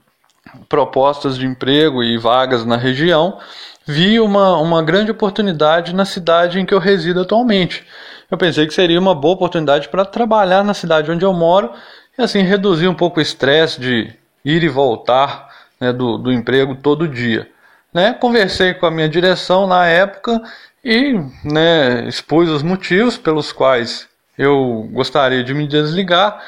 [0.67, 3.37] propostas de emprego e vagas na região,
[3.85, 7.85] vi uma, uma grande oportunidade na cidade em que eu resido atualmente.
[8.29, 11.71] Eu pensei que seria uma boa oportunidade para trabalhar na cidade onde eu moro
[12.17, 15.49] e assim reduzir um pouco o estresse de ir e voltar
[15.79, 17.49] né, do, do emprego todo dia.
[17.93, 18.13] Né?
[18.13, 20.41] Conversei com a minha direção na época
[20.83, 24.07] e né, expus os motivos pelos quais
[24.37, 26.41] eu gostaria de me desligar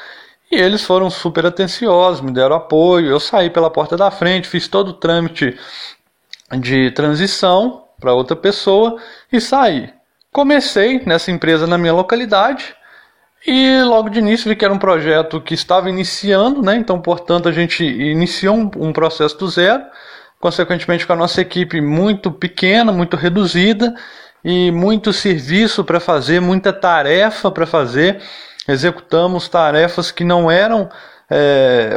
[0.50, 3.06] e eles foram super atenciosos, me deram apoio.
[3.10, 5.58] Eu saí pela porta da frente, fiz todo o trâmite
[6.58, 8.96] de transição para outra pessoa
[9.30, 9.92] e saí.
[10.32, 12.74] Comecei nessa empresa na minha localidade
[13.46, 16.76] e logo de início vi que era um projeto que estava iniciando, né?
[16.76, 19.82] Então, portanto, a gente iniciou um, um processo do zero,
[20.40, 23.94] consequentemente com a nossa equipe muito pequena, muito reduzida
[24.44, 28.20] e muito serviço para fazer, muita tarefa para fazer.
[28.66, 30.90] Executamos tarefas que não eram
[31.30, 31.90] é,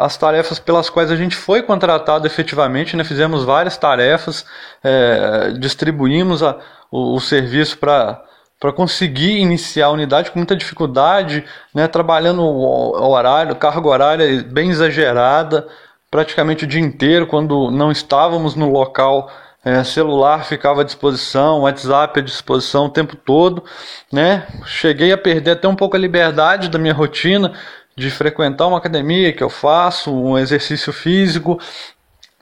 [0.00, 3.04] as tarefas pelas quais a gente foi contratado efetivamente, né?
[3.04, 4.44] fizemos várias tarefas,
[4.82, 6.58] é, distribuímos a,
[6.90, 8.24] o, o serviço para
[8.60, 11.42] para conseguir iniciar a unidade com muita dificuldade,
[11.74, 15.66] né, trabalhando o horário, carga horária bem exagerada,
[16.10, 19.30] praticamente o dia inteiro, quando não estávamos no local,
[19.64, 23.64] é, celular ficava à disposição, WhatsApp à disposição o tempo todo,
[24.12, 24.46] né?
[24.66, 27.52] Cheguei a perder até um pouco a liberdade da minha rotina
[27.96, 31.58] de frequentar uma academia que eu faço, um exercício físico,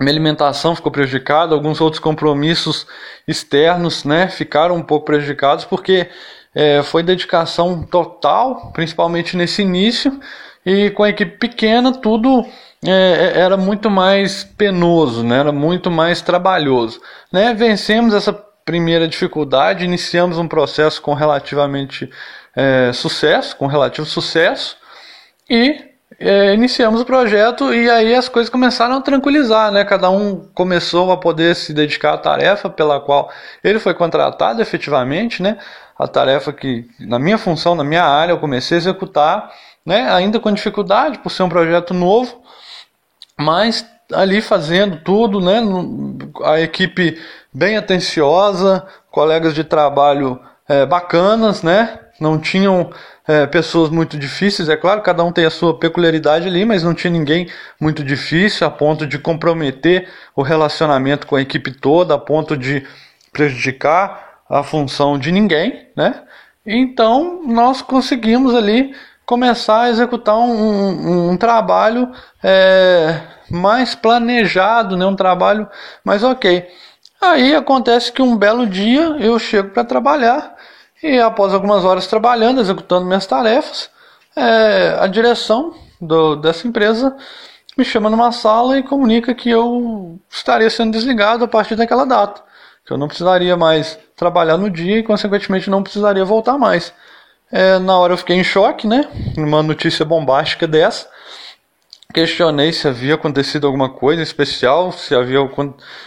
[0.04, 2.86] minha alimentação ficou prejudicada, alguns outros compromissos
[3.26, 6.08] externos né, ficaram um pouco prejudicados porque
[6.54, 10.18] é, foi dedicação total, principalmente nesse início,
[10.64, 12.46] e com a equipe pequena tudo
[12.84, 17.00] é, é era muito mais penoso, né, era muito mais trabalhoso.
[17.32, 17.52] Né?
[17.54, 18.32] Vencemos essa
[18.64, 22.10] primeira dificuldade, iniciamos um processo com relativamente
[22.54, 24.76] é, sucesso, com relativo sucesso,
[25.48, 25.88] e
[26.18, 29.85] é, iniciamos o projeto e aí as coisas começaram a tranquilizar, né?
[29.85, 33.30] Cada um começou a poder se dedicar à tarefa pela qual
[33.62, 35.59] ele foi contratado efetivamente, né?
[35.98, 39.52] A tarefa que, na minha função, na minha área, eu comecei a executar,
[39.85, 40.10] né?
[40.10, 42.43] Ainda com dificuldade, por ser um projeto novo,
[43.39, 45.60] mas ali fazendo tudo, né?
[46.44, 47.20] A equipe
[47.52, 51.98] bem atenciosa, colegas de trabalho é, bacanas, né?
[52.20, 52.90] Não tinham
[53.28, 56.94] é, pessoas muito difíceis, é claro, cada um tem a sua peculiaridade ali, mas não
[56.94, 57.46] tinha ninguém
[57.78, 62.86] muito difícil a ponto de comprometer o relacionamento com a equipe toda, a ponto de
[63.30, 66.22] prejudicar a função de ninguém, né?
[66.64, 68.94] Então nós conseguimos ali
[69.26, 72.10] começar a executar um, um, um trabalho
[72.42, 75.05] é, mais planejado, né?
[75.05, 75.68] um trabalho
[76.02, 76.66] mais ok.
[77.20, 80.56] Aí acontece que um belo dia eu chego para trabalhar
[81.02, 83.90] e após algumas horas trabalhando, executando minhas tarefas,
[84.36, 87.16] é, a direção do, dessa empresa
[87.76, 92.42] me chama numa sala e comunica que eu estaria sendo desligado a partir daquela data.
[92.84, 96.92] Que eu não precisaria mais trabalhar no dia e, consequentemente, não precisaria voltar mais.
[97.52, 99.08] É, na hora eu fiquei em choque, né?
[99.36, 101.08] Uma notícia bombástica dessa.
[102.12, 105.38] Questionei se havia acontecido alguma coisa especial, se, havia,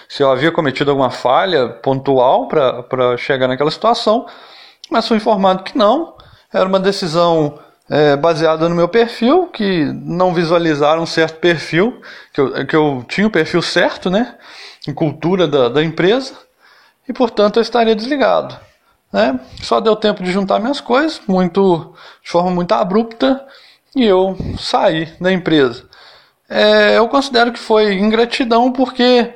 [0.10, 4.26] se eu havia cometido alguma falha pontual para chegar naquela situação
[4.92, 6.16] mas fui informado que não.
[6.54, 7.58] Era uma decisão
[7.90, 12.02] é, baseada no meu perfil, que não visualizaram um certo perfil,
[12.34, 14.36] que eu, que eu tinha o perfil certo, né?
[14.88, 16.34] Em cultura da, da empresa,
[17.08, 18.58] e portanto eu estaria desligado.
[19.12, 19.40] Né?
[19.62, 21.94] Só deu tempo de juntar minhas coisas, muito,
[22.24, 23.46] de forma muito abrupta,
[23.96, 25.84] e eu saí da empresa.
[26.50, 29.34] É, eu considero que foi ingratidão porque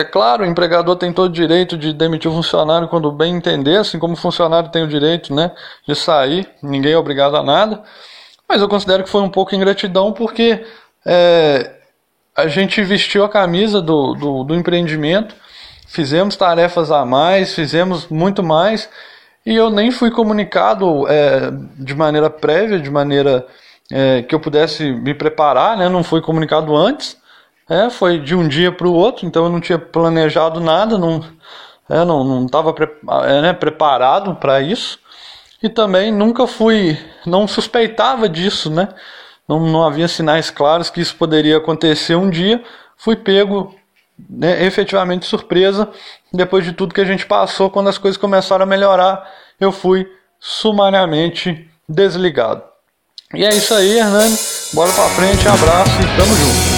[0.00, 3.76] é claro, o empregador tem todo o direito de demitir o funcionário quando bem entender,
[3.76, 5.52] assim como o funcionário tem o direito né,
[5.86, 7.82] de sair, ninguém é obrigado a nada.
[8.48, 10.64] Mas eu considero que foi um pouco ingratidão porque
[11.06, 11.70] é,
[12.36, 15.34] a gente vestiu a camisa do, do, do, empreendimento,
[15.86, 18.88] fizemos tarefas a mais, fizemos muito mais,
[19.44, 23.46] e eu nem fui comunicado é, de maneira prévia, de maneira
[23.92, 27.19] é, que eu pudesse me preparar, né, não fui comunicado antes.
[27.70, 31.24] É, foi de um dia para o outro, então eu não tinha planejado nada, não
[31.88, 32.88] é, não estava pre,
[33.24, 34.98] é, né, preparado para isso.
[35.62, 38.88] E também nunca fui, não suspeitava disso, né?
[39.46, 42.62] Não, não havia sinais claros que isso poderia acontecer um dia.
[42.96, 43.74] Fui pego
[44.28, 45.88] né, efetivamente surpresa
[46.32, 49.28] depois de tudo que a gente passou, quando as coisas começaram a melhorar,
[49.60, 52.62] eu fui sumariamente desligado.
[53.34, 54.36] E é isso aí, Hernani.
[54.72, 56.69] Bora pra frente, abraço e tamo junto.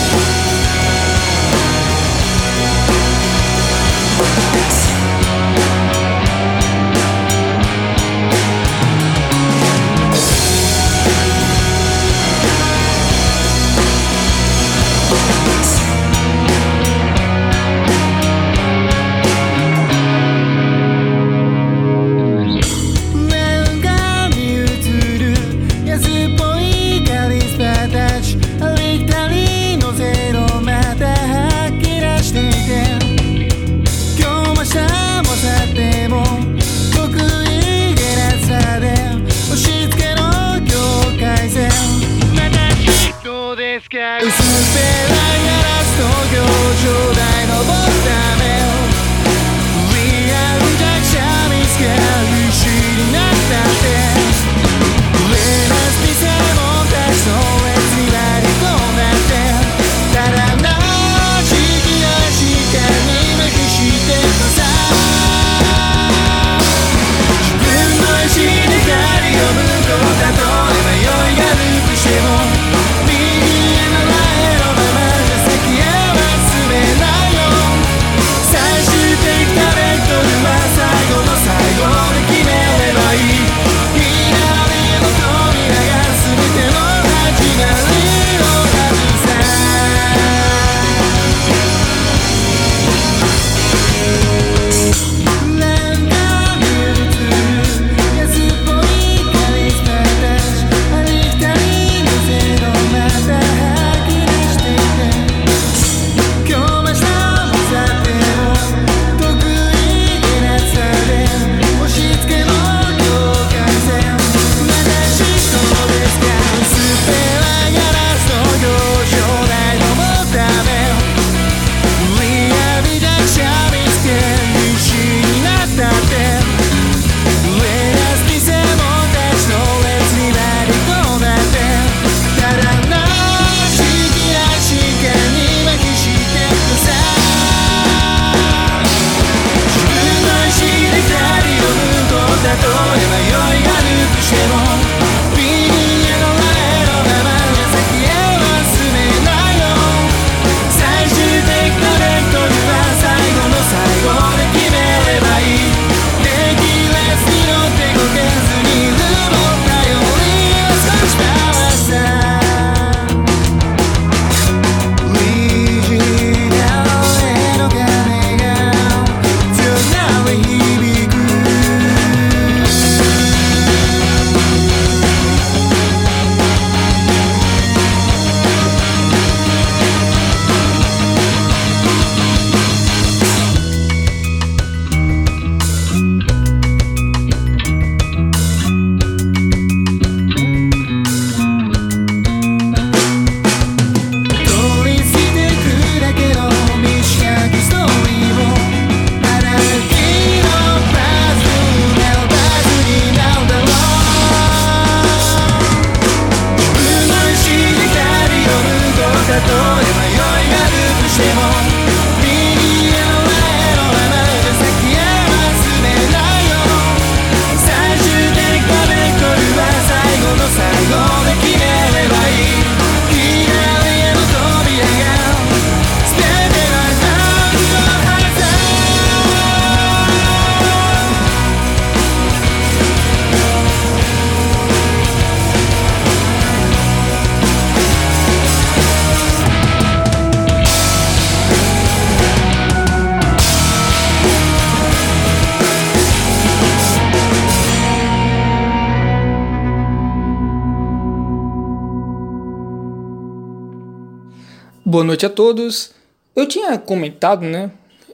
[255.22, 255.90] Noite a todos.
[256.34, 257.70] Eu tinha comentado, né,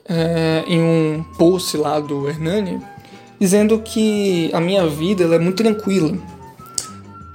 [0.07, 2.79] é, em um post lá do Hernani,
[3.39, 6.17] dizendo que a minha vida é muito tranquila.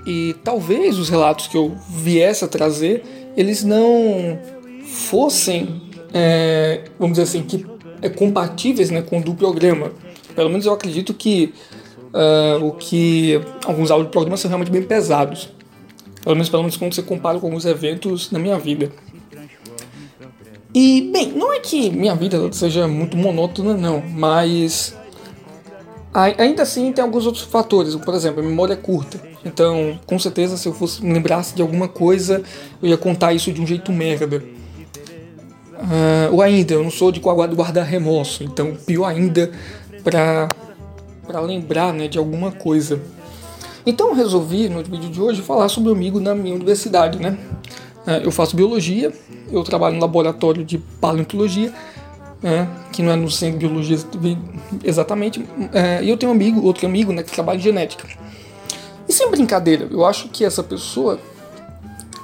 [0.07, 3.03] E talvez os relatos que eu viesse a trazer,
[3.37, 4.39] eles não
[4.85, 5.83] fossem,
[6.13, 7.65] é, vamos dizer assim, que
[8.03, 9.93] é compatíveis né, com o do programa.
[10.37, 11.55] Pelo menos eu acredito que
[12.13, 15.49] uh, o que alguns áudios do programa são realmente bem pesados.
[16.23, 18.91] Pelo menos, pelo menos quando você compara com alguns eventos na minha vida.
[20.75, 24.95] E, bem, não é que minha vida seja muito monótona, não, mas
[26.15, 27.97] Ainda assim, tem alguns outros fatores.
[27.97, 29.21] Por exemplo, a memória é curta.
[29.45, 32.41] Então, com certeza, se eu fosse me lembrasse de alguma coisa,
[32.81, 34.41] eu ia contar isso de um jeito merda.
[35.73, 38.45] Uh, ou ainda, eu não sou de guardar remorso.
[38.45, 39.51] Então, pior ainda,
[40.05, 40.49] pra,
[41.27, 43.03] pra lembrar né, de alguma coisa.
[43.85, 47.19] Então, eu resolvi, no vídeo de hoje, falar sobre o amigo na minha universidade.
[47.19, 47.37] Né?
[48.07, 49.13] Uh, eu faço biologia,
[49.51, 51.73] eu trabalho no laboratório de paleontologia
[52.45, 53.99] é, que não é no centro de biologia
[54.85, 55.45] exatamente.
[55.73, 58.07] É, e eu tenho um amigo, outro amigo, né, que trabalha em genética.
[59.09, 61.19] E sem brincadeira, eu acho que essa pessoa,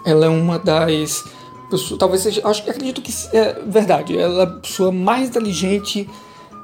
[0.05, 1.25] ela é uma das
[1.71, 6.09] pessoas, talvez seja, acho acredito que é verdade, ela é a pessoa mais inteligente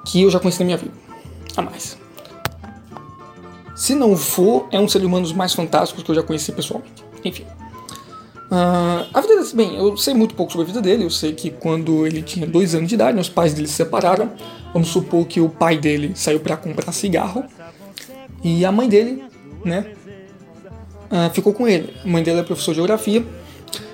[0.04, 0.92] que eu já conheci na minha vida.
[1.56, 1.96] A mais.
[3.74, 7.04] Se não for, é um ser humano dos mais fantásticos que eu já conheci pessoalmente.
[7.24, 7.44] Enfim.
[8.50, 11.04] Uh, a vida dele, bem, eu sei muito pouco sobre a vida dele.
[11.04, 14.30] Eu sei que quando ele tinha dois anos de idade, os pais dele se separaram.
[14.72, 17.44] Vamos supor que o pai dele saiu para comprar cigarro
[18.44, 19.24] e a mãe dele,
[19.64, 19.92] né,
[21.10, 21.94] uh, ficou com ele.
[22.04, 23.24] A mãe dele é professor de geografia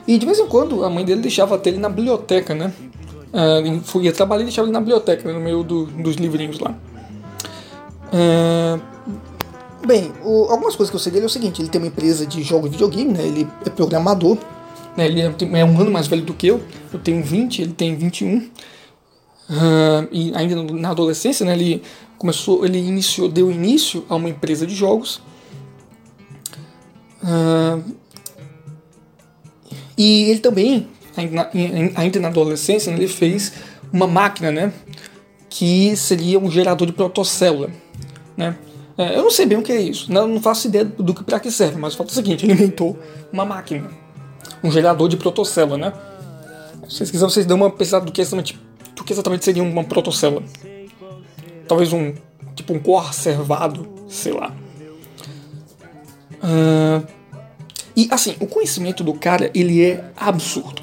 [0.07, 2.73] e de vez em quando a mãe dele deixava ele na biblioteca, né.
[3.33, 6.75] Uh, ia trabalhar e deixava ele na biblioteca, né, no meio do, dos livrinhos lá.
[8.13, 8.92] Uh,
[9.87, 12.25] Bem, o, algumas coisas que eu sei dele é o seguinte: ele tem uma empresa
[12.25, 13.27] de jogos de videogame, né?
[13.27, 14.39] Ele é programador,
[14.97, 15.07] né?
[15.07, 16.61] Ele é, é um ano mais velho do que eu.
[16.93, 18.37] Eu tenho 20, ele tem 21.
[18.39, 21.53] Uh, e ainda na adolescência, né?
[21.53, 21.83] Ele
[22.17, 25.21] começou, ele iniciou, deu início a uma empresa de jogos.
[27.23, 27.83] Uh,
[29.99, 31.51] e ele também, ainda na,
[31.97, 33.53] ainda na adolescência, né, ele fez
[33.93, 34.73] uma máquina, né?
[35.51, 37.71] Que seria um gerador de protocélula,
[38.37, 38.57] né?
[38.97, 41.25] É, eu não sei bem o que é isso, não, não faço ideia do que
[41.25, 42.99] para que serve, mas o fato o seguinte, ele inventou
[43.33, 43.91] uma máquina,
[44.63, 45.93] um gerador de protocélula, né?
[46.89, 48.61] Se vocês quiserem, vocês dão uma pesquisada do que exatamente,
[48.95, 50.43] do que exatamente seria uma protocélula.
[51.67, 52.13] Talvez um,
[52.55, 54.55] tipo um coarservado, sei lá.
[56.43, 57.07] Uh,
[57.97, 60.83] e assim, o conhecimento do cara, ele é absurdo.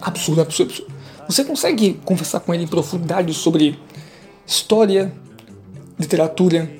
[0.00, 0.92] Absurdo, absurdo, absurdo.
[1.28, 3.78] Você consegue conversar com ele em profundidade sobre
[4.46, 5.12] história,
[5.98, 6.70] literatura,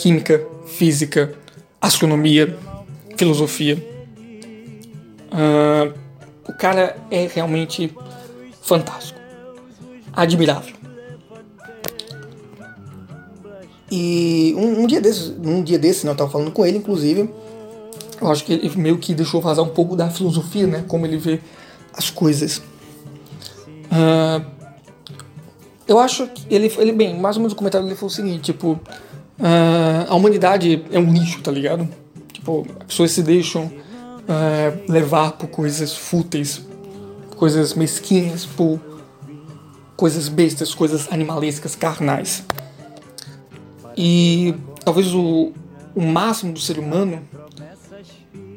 [0.00, 1.34] química, física,
[1.78, 2.56] astronomia,
[3.18, 3.76] filosofia.
[5.30, 5.92] Uh,
[6.48, 7.94] o cara é realmente
[8.62, 9.20] fantástico,
[10.12, 10.74] admirável.
[13.90, 17.28] E um, um dia desses, um dia desse, né, eu tava falando com ele, inclusive,
[18.20, 21.18] eu acho que ele meio que deixou vazar um pouco da filosofia, né, como ele
[21.18, 21.40] vê
[21.92, 22.62] as coisas.
[23.92, 24.44] Uh,
[25.86, 28.52] eu acho que ele, ele bem, mais ou menos o comentário dele foi o seguinte,
[28.52, 28.80] tipo,
[29.40, 31.88] Uh, a humanidade é um lixo, tá ligado?
[32.30, 36.60] Tipo, as pessoas se deixam uh, levar por coisas fúteis,
[37.36, 38.78] coisas mesquinhas, por
[39.96, 42.44] coisas bestas, coisas animalescas, carnais.
[43.96, 44.54] E
[44.84, 45.52] talvez o,
[45.94, 47.22] o máximo do ser humano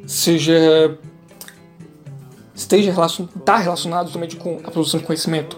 [0.05, 0.97] seja
[2.53, 5.57] esteja relacion, tá relacionado somente com a produção de conhecimento,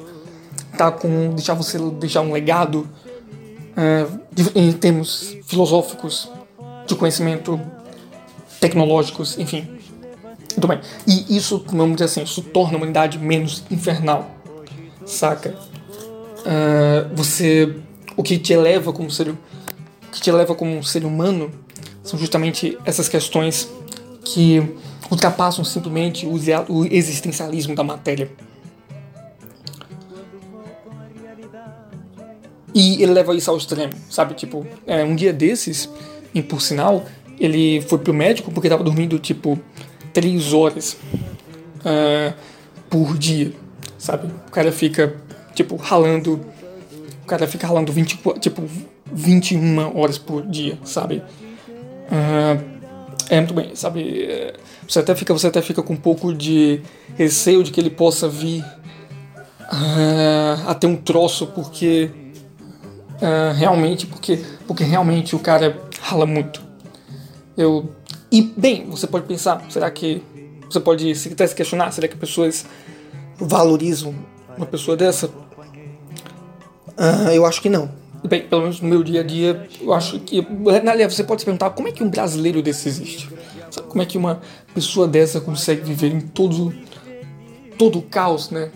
[0.78, 2.88] tá com deixar você deixar um legado,
[3.78, 4.06] é,
[4.56, 6.30] em termos filosóficos,
[6.88, 7.60] de conhecimento,
[8.60, 9.68] tecnológicos, enfim.
[10.52, 10.80] Muito bem.
[11.06, 14.30] E isso, vamos dizer assim, isso torna a humanidade menos infernal.
[15.06, 15.56] Saca?
[16.40, 17.76] Uh, você.
[18.16, 19.30] O que te eleva como ser.
[19.30, 19.38] O
[20.12, 21.52] que te eleva como um ser humano
[22.04, 23.68] são justamente essas questões
[24.24, 24.76] que
[25.12, 28.32] ultrapassam simplesmente o existencialismo da matéria.
[32.76, 34.34] E ele leva isso ao extremo, sabe?
[34.34, 35.90] Tipo, é, um dia desses,
[36.34, 37.06] e por sinal,
[37.40, 39.58] ele foi pro médico porque tava dormindo, tipo,
[40.12, 40.98] três horas
[41.80, 42.34] uh,
[42.90, 43.54] por dia,
[43.98, 44.28] sabe?
[44.46, 45.16] O cara fica,
[45.54, 46.42] tipo, ralando.
[47.24, 48.64] O cara fica ralando 20, tipo,
[49.10, 51.24] 21 horas por dia, sabe?
[52.12, 52.62] Uh,
[53.30, 54.54] é muito bem, sabe?
[54.86, 56.82] Você até fica, você até fica com um pouco de
[57.18, 58.62] receio de que ele possa vir
[59.62, 62.12] uh, a ter um troço, porque
[63.16, 66.62] Uh, realmente, porque, porque realmente o cara rala muito.
[67.58, 67.90] Eu.
[68.32, 70.22] E, bem, você pode pensar, será que.
[70.70, 72.66] Você pode se, até se questionar, será que pessoas
[73.38, 74.14] valorizam
[74.58, 75.28] uma pessoa dessa?
[75.28, 77.90] Uh, eu acho que não.
[78.28, 80.46] Bem, pelo menos no meu dia a dia, eu acho que.
[80.90, 83.30] Aliás, você pode se perguntar como é que um brasileiro desse existe?
[83.70, 84.42] Sabe, como é que uma
[84.74, 86.74] pessoa dessa consegue viver em todo,
[87.78, 88.72] todo o caos, né?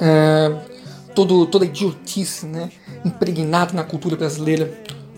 [0.00, 0.77] Uh,
[1.18, 2.70] todo, toda idiotice, né?
[3.04, 4.72] Impregnado na cultura brasileira.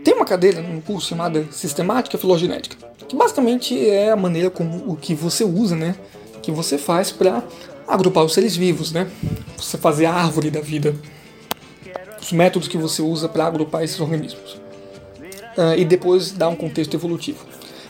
[0.04, 2.76] Tem uma cadeira num curso chamada Sistemática Filogenética,
[3.08, 5.96] que basicamente é a maneira como o que você usa, né?
[6.42, 7.42] Que você faz para
[7.88, 9.08] agrupar os seres vivos, né?
[9.56, 10.94] Você fazer a árvore da vida.
[12.20, 14.58] Os métodos que você usa para agrupar esses organismos.
[15.56, 17.46] Ah, e depois dar um contexto evolutivo.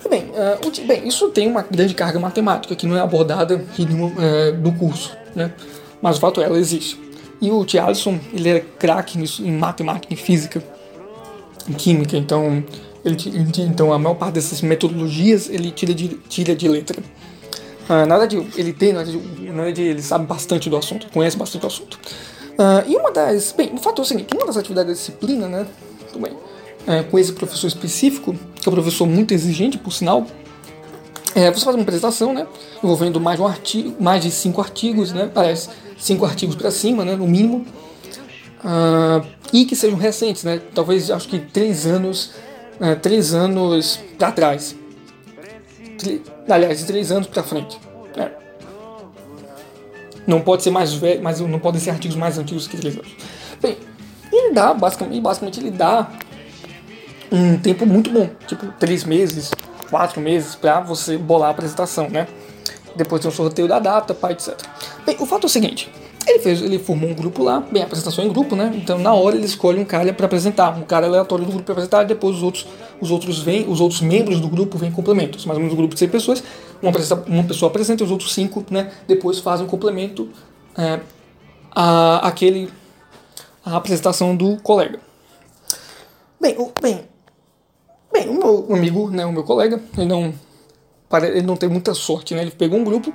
[0.09, 0.31] Bem,
[0.71, 4.53] ti- bem, isso tem uma grande carga matemática que não é abordada em nenhum, eh,
[4.53, 5.53] do curso, né?
[6.01, 7.01] Mas o fato é, ela existe.
[7.41, 7.79] E o T.
[7.79, 10.63] Allison, ele é craque em matemática e física
[11.69, 12.63] em química, então
[13.05, 13.17] ele,
[13.59, 17.03] então a maior parte dessas metodologias ele tira de, tira de letra.
[17.89, 19.19] Ah, nada de ele tem, nada de,
[19.51, 21.99] nada de ele sabe bastante do assunto, conhece bastante do assunto.
[22.59, 25.49] Ah, e uma das, bem, o fato é o seguinte, uma das atividades da disciplina,
[25.49, 25.67] né,
[26.13, 26.33] tudo bem,
[26.87, 30.27] é, com esse professor específico, que é um professor muito exigente, por sinal,
[31.35, 32.47] é, você faz uma apresentação, né,
[32.83, 37.17] envolvendo mais um artigo, mais de cinco artigos, né, parece cinco artigos para cima, né,
[37.17, 37.65] no mínimo,
[38.65, 40.61] ah, e que sejam recentes, né?
[40.75, 42.33] Talvez acho que três anos,
[42.81, 44.75] eh, três anos para trás.
[45.99, 47.79] Tre- aliás, três anos para frente.
[48.17, 48.31] É.
[50.27, 53.15] Não pode ser mais velho, mas não podem ser artigos mais antigos que três anos.
[53.63, 53.77] Bem,
[54.33, 56.11] ele dá basicamente, basicamente ele dá
[57.35, 59.51] um tempo muito bom, tipo três meses,
[59.91, 62.29] quatro meses para você bolar a apresentação, né?
[62.95, 64.57] Depois tem o sorteio da data, pá, etc.
[65.05, 65.91] Bem, o fato é o seguinte:
[66.27, 68.73] ele fez, ele formou um grupo lá, bem, apresentação em grupo, né?
[68.77, 71.73] Então na hora ele escolhe um cara para apresentar, um cara aleatório do grupo para
[71.73, 72.67] apresentar, depois os outros,
[73.01, 75.45] os outros vêm, os outros membros do grupo vêm complementos.
[75.45, 76.43] Mais ou menos um grupo de seis pessoas,
[76.81, 76.93] uma,
[77.27, 78.93] uma pessoa apresenta e os outros cinco, né?
[79.09, 80.29] Depois fazem um complemento
[80.79, 81.01] é,
[81.75, 82.71] a aquele
[83.65, 85.01] a apresentação do colega.
[86.41, 87.09] Bem, o, bem,
[88.15, 90.35] bem, o meu amigo, né, o meu colega, ele não
[91.23, 92.43] ele não teve muita sorte, né?
[92.43, 93.15] Ele pegou um grupo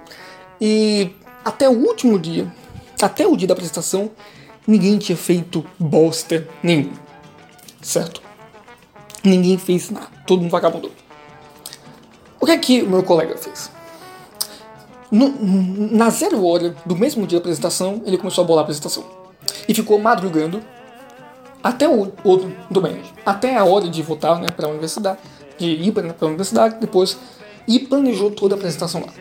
[0.62, 1.10] e
[1.44, 2.50] até o último dia,
[3.02, 4.10] até o dia da apresentação,
[4.66, 6.92] ninguém tinha feito bosta nenhum.
[7.82, 8.22] Certo?
[9.24, 10.08] Ninguém fez nada.
[10.26, 10.92] Todo mundo vagabundo.
[12.40, 13.70] O que é que o meu colega fez?
[15.12, 15.34] No-
[15.92, 19.04] na zero hora do mesmo dia da apresentação, ele começou a bolar a apresentação.
[19.68, 20.62] E ficou madrugando
[21.64, 25.20] até o outro do bem, até a hora de voltar né, para a universidade,
[25.58, 27.18] de ir para a universidade, depois
[27.68, 29.14] e planejou toda a apresentação lá.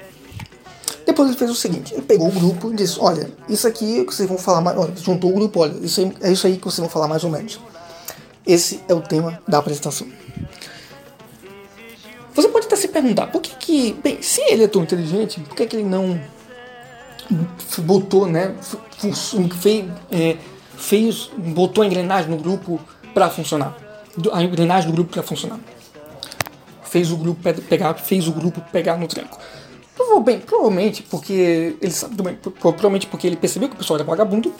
[1.04, 4.04] Depois ele fez o seguinte, ele pegou o grupo e disse, olha, isso aqui é
[4.04, 6.56] que vocês vão falar mais, olha, juntou o grupo, olha, isso aí, é isso aí
[6.56, 7.60] que vocês vão falar mais ou menos.
[8.46, 10.06] Esse é o tema da apresentação.
[12.34, 15.56] Você pode até se perguntar, por que que, bem, se ele é tão inteligente, por
[15.56, 16.20] que que ele não
[17.78, 18.54] botou, né,
[19.60, 20.36] fez, é,
[20.78, 22.80] fez, botou a engrenagem no grupo
[23.12, 23.76] para funcionar,
[24.32, 25.58] a engrenagem do grupo para funcionar,
[26.84, 29.38] fez o grupo pe- pegar, fez o grupo pegar no tranco.
[30.24, 34.04] Bem, provavelmente porque ele sabe, bem, pro- provavelmente porque ele percebeu que o pessoal era
[34.04, 34.52] vagabundo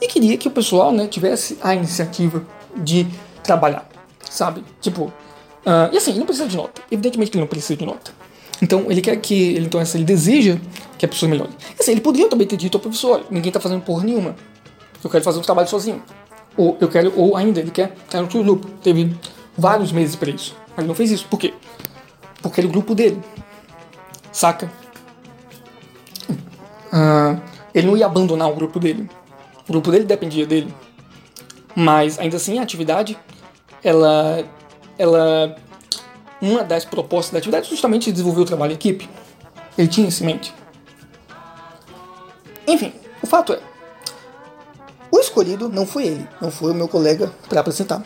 [0.00, 2.44] e queria que o pessoal, né, tivesse a iniciativa
[2.76, 3.06] de
[3.42, 3.88] trabalhar,
[4.28, 4.64] sabe?
[4.80, 5.12] Tipo,
[5.64, 6.82] ah, e assim, ele não precisa de nota.
[6.90, 8.12] Evidentemente que ele não precisa de nota.
[8.60, 10.58] Então ele quer que, então assim, ele deseja
[10.98, 11.50] que a pessoa melhore.
[11.78, 14.34] Assim, ele poderia também ter dito ao professor, ninguém tá fazendo porra nenhuma.
[15.02, 16.02] Eu quero fazer um trabalho sozinho.
[16.56, 18.68] Ou eu quero, ou ainda, ele quer estar no grupo.
[18.82, 19.14] Teve
[19.56, 20.56] vários meses para isso.
[20.70, 21.26] Mas ele não fez isso.
[21.28, 21.54] Por quê?
[22.42, 23.20] Porque era o grupo dele.
[24.32, 24.70] Saca?
[26.92, 27.38] Ah,
[27.74, 29.08] ele não ia abandonar o grupo dele.
[29.68, 30.74] O grupo dele dependia dele.
[31.74, 33.16] Mas ainda assim a atividade,
[33.82, 34.44] ela,
[34.98, 35.56] ela,
[36.40, 39.08] uma das propostas da atividade é justamente desenvolver o trabalho em equipe.
[39.78, 40.52] Ele tinha isso em mente.
[42.66, 43.60] Enfim, o fato é,
[45.10, 48.02] O escolhido não foi ele, não foi o meu colega para apresentar.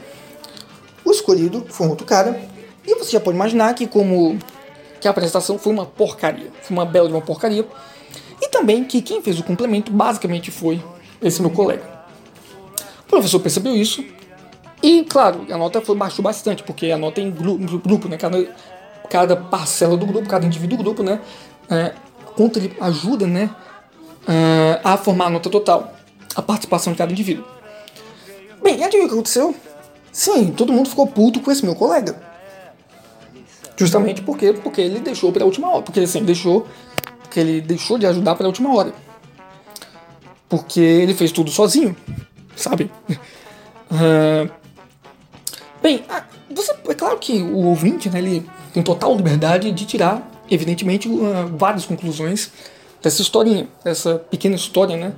[1.05, 2.41] O escolhido foi um outro cara,
[2.87, 4.39] e você já pode imaginar que como
[5.01, 7.67] que a apresentação foi uma porcaria, foi uma bela de uma porcaria,
[8.41, 10.83] e também que quem fez o complemento basicamente foi
[11.21, 11.83] esse meu colega.
[13.07, 14.05] O professor percebeu isso
[14.83, 18.17] e, claro, a nota foi, baixou bastante, porque a nota é em grupo, né?
[18.17, 18.47] Cada,
[19.09, 21.21] cada parcela do grupo, cada indivíduo do grupo, né?
[21.71, 21.95] É,
[22.81, 23.49] ajuda, né?
[24.27, 25.95] É, a formar a nota total,
[26.35, 27.45] a participação de cada indivíduo.
[28.63, 29.55] Bem, adivinha o que aconteceu?
[30.11, 32.17] Sim, todo mundo ficou puto com esse meu colega.
[33.77, 35.83] Justamente porque, porque ele deixou para a última hora.
[35.83, 36.67] Porque assim, deixou.
[37.23, 38.95] Porque ele deixou de ajudar para a última hora.
[40.49, 41.97] Porque ele fez tudo sozinho.
[42.57, 42.91] Sabe?
[43.87, 44.51] Uh,
[45.81, 46.03] bem,
[46.51, 51.47] você, é claro que o ouvinte, né, ele tem total liberdade de tirar, evidentemente, uh,
[51.57, 52.51] várias conclusões
[53.01, 55.13] dessa historinha, dessa pequena história, né?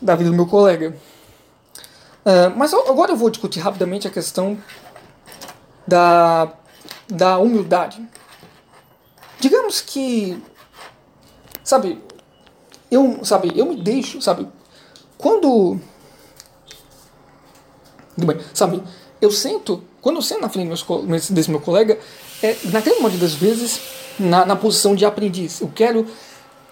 [0.00, 0.96] Da vida do meu colega.
[2.24, 4.58] Uh, mas agora eu vou discutir rapidamente a questão
[5.86, 6.52] da,
[7.08, 8.06] da humildade.
[9.40, 10.42] Digamos que,
[11.64, 12.02] sabe,
[12.90, 14.48] eu, sabe, eu me deixo, sabe,
[15.16, 15.78] quando,
[18.16, 18.82] bem, sabe,
[19.20, 21.98] eu sento, quando eu sento na frente desse meu colega,
[22.42, 23.80] é, naquela maioria das vezes,
[24.18, 25.60] na, na posição de aprendiz.
[25.60, 26.06] Eu quero,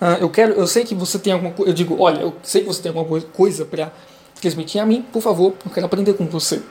[0.01, 2.63] uh, eu quero, eu sei que você tem alguma coisa, eu digo, olha, eu sei
[2.63, 3.93] que você tem alguma coisa para
[4.41, 6.63] transmitir a mim, por favor, eu quero aprender com você,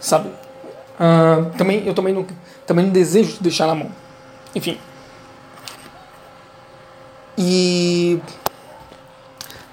[0.00, 0.28] sabe?
[0.28, 2.26] Uh, também, eu também não,
[2.66, 3.90] também não desejo te deixar na mão.
[4.54, 4.78] Enfim.
[7.38, 8.20] E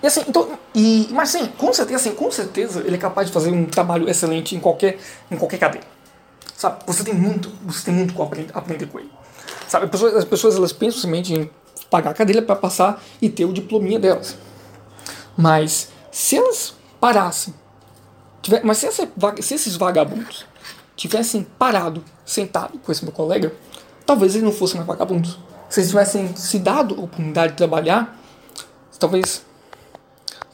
[0.02, 3.34] e assim, então, e, mas sim, com certeza, assim, com certeza ele é capaz de
[3.34, 5.00] fazer um trabalho excelente em qualquer,
[5.30, 5.88] em qualquer cadeira.
[6.56, 9.12] Sabe, você tem muito, você tem muito que aprender, aprender com ele.
[9.68, 11.50] Sabe, as pessoas, as pessoas elas pensam somente em
[11.90, 14.38] pagar a cadeira para passar e ter o diplominha delas.
[15.36, 17.54] Mas se elas parassem.
[18.42, 19.08] Tiver, mas se, essa,
[19.42, 20.46] se esses vagabundos
[20.96, 23.54] tivessem parado, sentado com esse meu colega,
[24.06, 25.38] talvez eles não fossem mais vagabundos.
[25.70, 28.18] Se eles tivessem se dado a oportunidade de trabalhar,
[28.98, 29.46] talvez.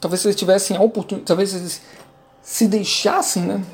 [0.00, 1.26] Talvez eles tivessem a oportunidade.
[1.26, 1.80] Talvez eles
[2.42, 3.64] se deixassem né,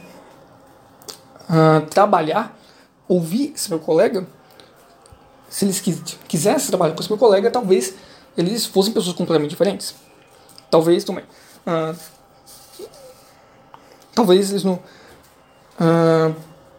[1.49, 2.57] uh, trabalhar,
[3.09, 4.27] ouvir esse meu colega.
[5.51, 5.81] Se eles
[6.29, 7.95] quisessem trabalhar com esse meu colega, talvez
[8.39, 9.97] eles fossem pessoas completamente diferentes.
[10.71, 11.25] Talvez também.
[11.67, 11.99] Uh,
[14.15, 14.75] talvez eles não.
[15.75, 16.35] Uh,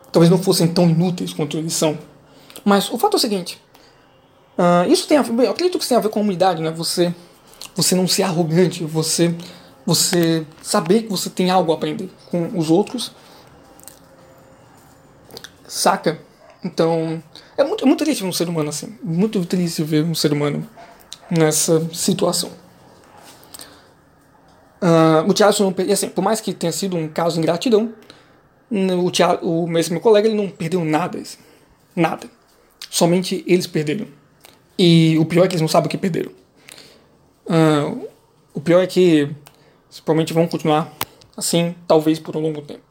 [0.10, 2.00] talvez não fossem tão inúteis quanto eles são.
[2.64, 3.62] Mas o fato é o seguinte.
[4.58, 6.62] Uh, isso tem a ver, eu acredito que isso tem a ver com a humildade,
[6.62, 6.72] né?
[6.72, 7.14] Você,
[7.76, 9.36] você não ser arrogante, você,
[9.86, 13.12] você saber que você tem algo a aprender com os outros.
[15.68, 16.22] Saca?
[16.64, 17.22] Então,
[17.62, 18.98] é muito, é muito triste ver um ser humano assim.
[19.04, 20.68] Muito triste ver um ser humano
[21.30, 22.50] nessa situação.
[24.82, 25.54] Uh, o Thiago,
[25.92, 27.94] assim, por mais que tenha sido um caso de ingratidão,
[28.72, 31.20] o, Thiago, o mesmo meu colega ele não perdeu nada.
[31.20, 31.38] Assim,
[31.96, 32.28] nada.
[32.90, 34.08] Somente eles perderam.
[34.78, 36.32] E o pior é que eles não sabem o que perderam.
[37.46, 38.08] Uh,
[38.54, 39.30] o pior é que
[40.04, 40.92] provavelmente vão continuar
[41.36, 42.91] assim, talvez por um longo tempo.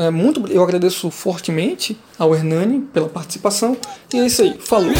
[0.00, 3.76] Uh, muito, eu agradeço fortemente ao Hernani pela participação.
[4.14, 4.56] E é isso aí.
[4.58, 4.94] Falou!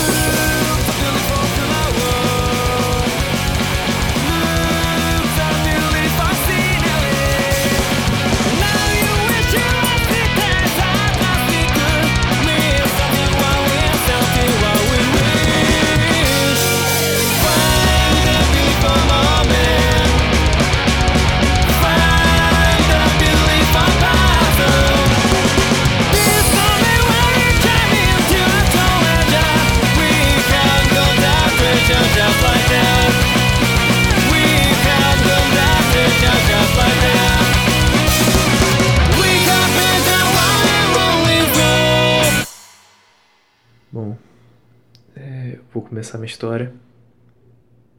[46.01, 46.73] Começar minha história.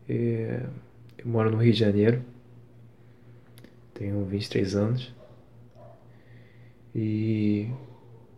[0.09, 0.65] Eu
[1.23, 2.23] moro no Rio de Janeiro,
[3.93, 5.13] tenho 23 anos
[6.95, 7.69] e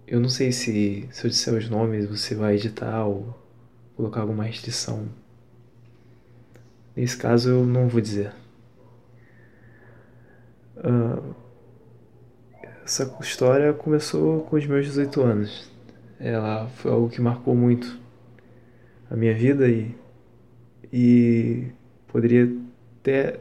[0.06, 3.34] eu não sei se, se eu disser os nomes você vai editar ou
[3.96, 5.08] colocar alguma restrição.
[6.94, 8.34] Nesse caso eu não vou dizer.
[10.76, 11.34] Uh,
[12.84, 15.72] essa história começou com os meus 18 anos.
[16.20, 18.03] Ela foi algo que marcou muito
[19.14, 19.96] a minha vida e,
[20.92, 21.68] e
[22.08, 22.52] poderia
[23.00, 23.40] até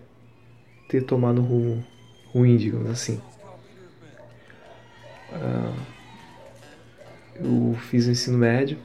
[0.87, 1.87] ter tomado um rumo
[2.27, 3.19] ruim, digamos assim.
[5.33, 5.81] Uh,
[7.37, 8.77] eu fiz o ensino médio,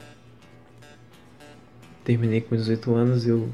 [2.04, 3.50] terminei com 18 anos, eu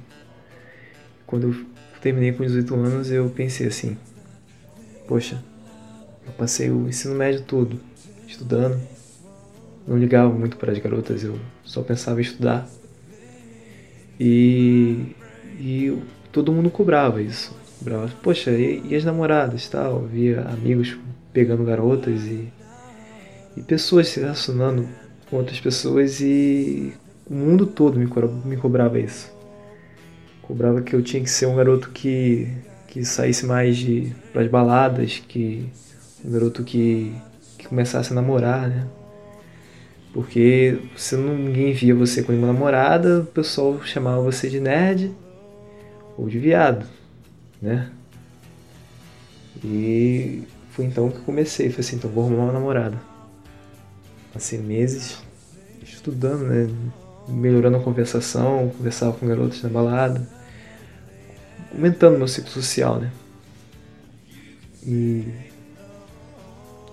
[1.27, 1.67] quando eu
[2.01, 3.99] terminei com 18 anos eu pensei assim,
[5.09, 5.43] poxa,
[6.25, 7.81] eu passei o ensino médio todo
[8.29, 8.81] estudando.
[9.89, 12.67] Não ligava muito para as garotas, eu só pensava em estudar.
[14.19, 15.15] E,
[15.59, 15.99] e
[16.33, 17.57] todo mundo cobrava isso.
[17.79, 20.03] Cobrava, poxa, e, e as namoradas tal?
[20.03, 20.97] Via amigos
[21.33, 22.53] pegando garotas e,
[23.57, 24.89] e pessoas se relacionando
[25.29, 26.95] com outras pessoas e
[27.29, 28.07] o mundo todo me,
[28.45, 29.33] me cobrava isso.
[30.43, 32.49] Cobrava que eu tinha que ser um garoto que,
[32.87, 35.69] que saísse mais de as baladas, que
[36.25, 37.15] um garoto que,
[37.59, 38.87] que começasse a namorar, né?
[40.15, 45.13] Porque se não, ninguém via você com uma namorada, o pessoal chamava você de nerd
[46.17, 46.87] ou de viado,
[47.61, 47.91] né?
[49.65, 52.97] E foi então que comecei, foi assim, então vou arrumar uma namorada.
[54.33, 55.19] Passei meses
[55.83, 56.69] estudando, né?
[57.27, 60.29] Melhorando a conversação, conversava com garotos na balada,
[61.73, 63.11] aumentando meu ciclo social, né?
[64.87, 65.27] E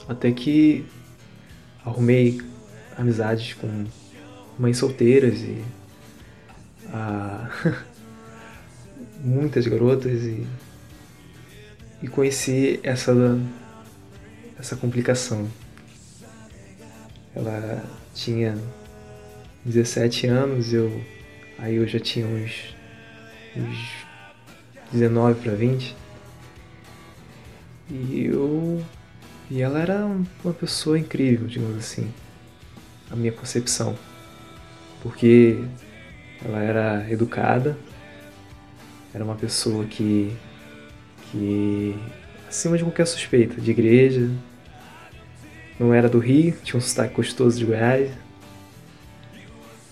[0.10, 0.84] até que
[1.86, 2.42] arrumei
[2.98, 3.86] amizades com
[4.58, 5.64] mães solteiras e
[6.88, 7.50] ah,
[9.24, 10.46] muitas garotas e,
[12.02, 13.14] e conheci essa
[14.62, 15.50] essa complicação.
[17.36, 18.58] Ela tinha
[19.66, 21.02] 17 anos, eu
[21.58, 22.76] aí eu já tinha uns,
[23.56, 24.06] uns
[24.92, 25.96] 19 para 20.
[27.90, 28.84] E eu
[29.50, 30.06] e ela era
[30.44, 32.10] uma pessoa incrível, digamos assim,
[33.12, 33.96] a minha concepção.
[35.02, 35.60] Porque
[36.44, 37.78] ela era educada,
[39.14, 40.36] era uma pessoa que
[41.32, 41.96] que
[42.48, 44.30] acima de qualquer suspeita, de igreja,
[45.80, 48.12] não era do Rio, tinha um sotaque gostoso de Goiás.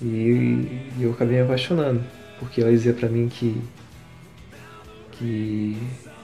[0.01, 2.03] E, eu acabei me apaixonando,
[2.39, 3.61] porque ela dizia para mim que
[5.13, 5.77] que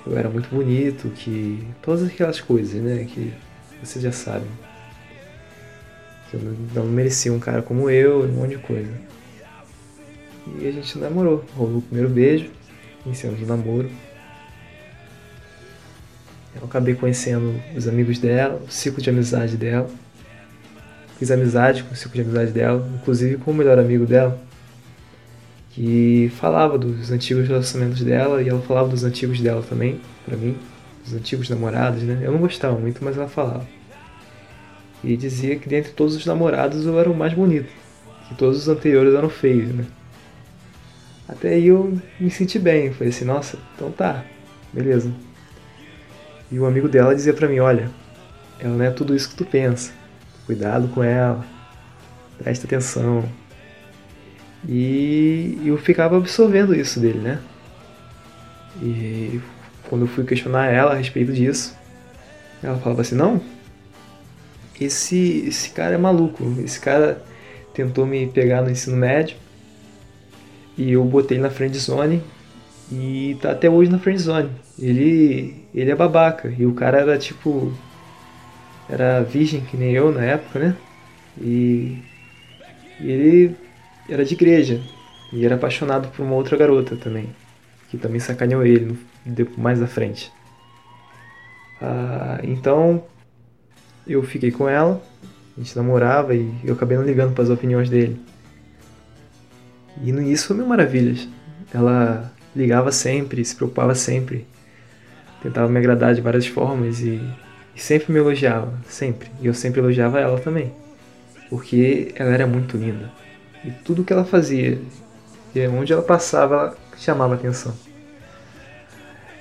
[0.06, 3.34] eu era muito bonito, que todas aquelas coisas, né, que
[3.84, 4.48] vocês já sabem.
[6.40, 8.92] Que eu não merecia um cara como eu, um monte de coisa.
[10.60, 12.50] E a gente namorou, rolou o primeiro beijo,
[13.06, 13.90] iniciamos o namoro.
[16.56, 19.90] Eu acabei conhecendo os amigos dela, o ciclo de amizade dela.
[21.18, 24.40] Fiz amizade com o ciclo de amizade dela, inclusive com o melhor amigo dela,
[25.72, 30.58] que falava dos antigos relacionamentos dela e ela falava dos antigos dela também, para mim,
[31.04, 32.20] dos antigos namorados, né?
[32.22, 33.75] Eu não gostava muito, mas ela falava.
[35.06, 37.70] E dizia que dentre todos os namorados eu era o mais bonito,
[38.28, 39.86] que todos os anteriores eram feios, né?
[41.30, 44.26] Até aí eu me senti bem, falei assim, nossa, então tá,
[44.74, 45.14] beleza.
[46.52, 47.92] E o amigo dela dizia para mim, olha,
[48.60, 49.94] ela não é tudo isso que tu pensa.
[50.46, 51.46] Cuidado com ela.
[52.38, 53.28] Presta atenção.
[54.68, 57.40] E eu ficava absorvendo isso dele, né?
[58.82, 59.40] E
[59.88, 61.76] quando eu fui questionar ela a respeito disso,
[62.64, 63.42] ela falava assim: "Não.
[64.80, 66.44] Esse esse cara é maluco.
[66.64, 67.24] Esse cara
[67.74, 69.38] tentou me pegar no ensino médio
[70.78, 72.22] e eu botei na friend zone
[72.92, 74.50] e tá até hoje na friend zone.
[74.78, 77.74] Ele ele é babaca e o cara era tipo
[78.90, 80.76] era virgem que nem eu na época, né?
[81.40, 81.98] E,
[83.00, 83.56] e ele
[84.10, 84.82] era de igreja
[85.34, 87.30] e era apaixonado por uma outra garota também,
[87.90, 88.98] que também sacaneou ele
[89.58, 90.32] mais à frente.
[91.82, 93.04] Ah, então
[94.08, 95.02] eu fiquei com ela,
[95.58, 98.20] a gente namorava e eu acabei não ligando para as opiniões dele.
[100.04, 101.28] E no início foi mil maravilhas.
[101.74, 104.46] Ela ligava sempre, se preocupava sempre,
[105.42, 107.22] tentava me agradar de várias formas e
[107.76, 109.30] e sempre me elogiava, sempre.
[109.42, 110.72] E eu sempre elogiava ela também.
[111.50, 113.12] Porque ela era muito linda.
[113.64, 114.80] E tudo que ela fazia,
[115.54, 117.76] e onde ela passava, ela chamava atenção.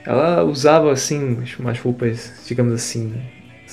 [0.04, 3.22] Ela usava assim umas roupas, digamos assim,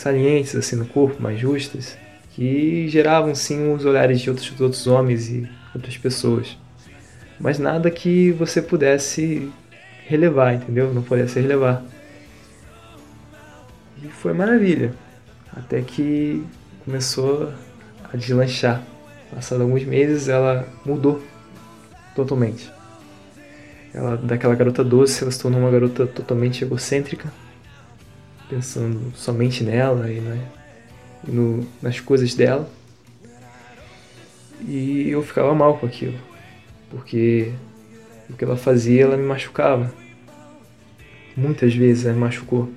[0.02, 1.98] salientes assim no corpo, mais justas,
[2.32, 6.58] que geravam sim os olhares de outros, de outros homens e outras pessoas.
[7.40, 9.52] Mas nada que você pudesse
[10.06, 10.94] relevar, entendeu?
[10.94, 11.84] Não pudesse relevar.
[14.04, 14.94] E foi maravilha.
[15.56, 16.44] Até que
[16.86, 17.52] começou
[18.12, 18.84] a deslanchar.
[19.34, 21.22] Passados alguns meses, ela mudou
[22.16, 22.72] totalmente.
[23.94, 27.32] Ela, daquela garota doce, ela se tornou uma garota totalmente egocêntrica,
[28.52, 30.18] pensando somente nela e,
[31.28, 32.70] e no, nas coisas dela.
[34.68, 36.20] E eu ficava mal com aquilo,
[36.92, 37.52] porque
[38.30, 39.92] o que ela fazia, ela me machucava.
[41.36, 42.70] Muitas vezes ela me machucou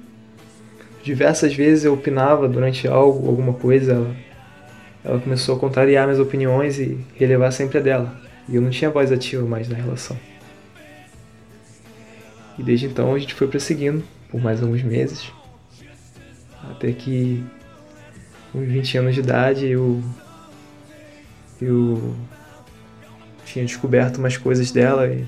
[1.05, 4.17] diversas vezes eu opinava durante algo, alguma coisa, ela,
[5.05, 8.21] ela começou a contrariar minhas opiniões e relevar sempre a dela.
[8.49, 10.19] E eu não tinha voz ativa mais na relação.
[12.59, 15.31] E desde então a gente foi prosseguindo por mais alguns meses.
[16.71, 17.45] Até que,
[18.53, 20.03] com 20 anos de idade, eu,
[21.61, 22.15] eu
[23.45, 25.27] tinha descoberto umas coisas dela e,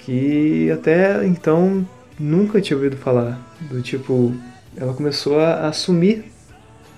[0.00, 1.86] que até então
[2.18, 3.38] nunca tinha ouvido falar.
[3.60, 4.34] Do tipo,
[4.76, 6.24] ela começou a, a sumir,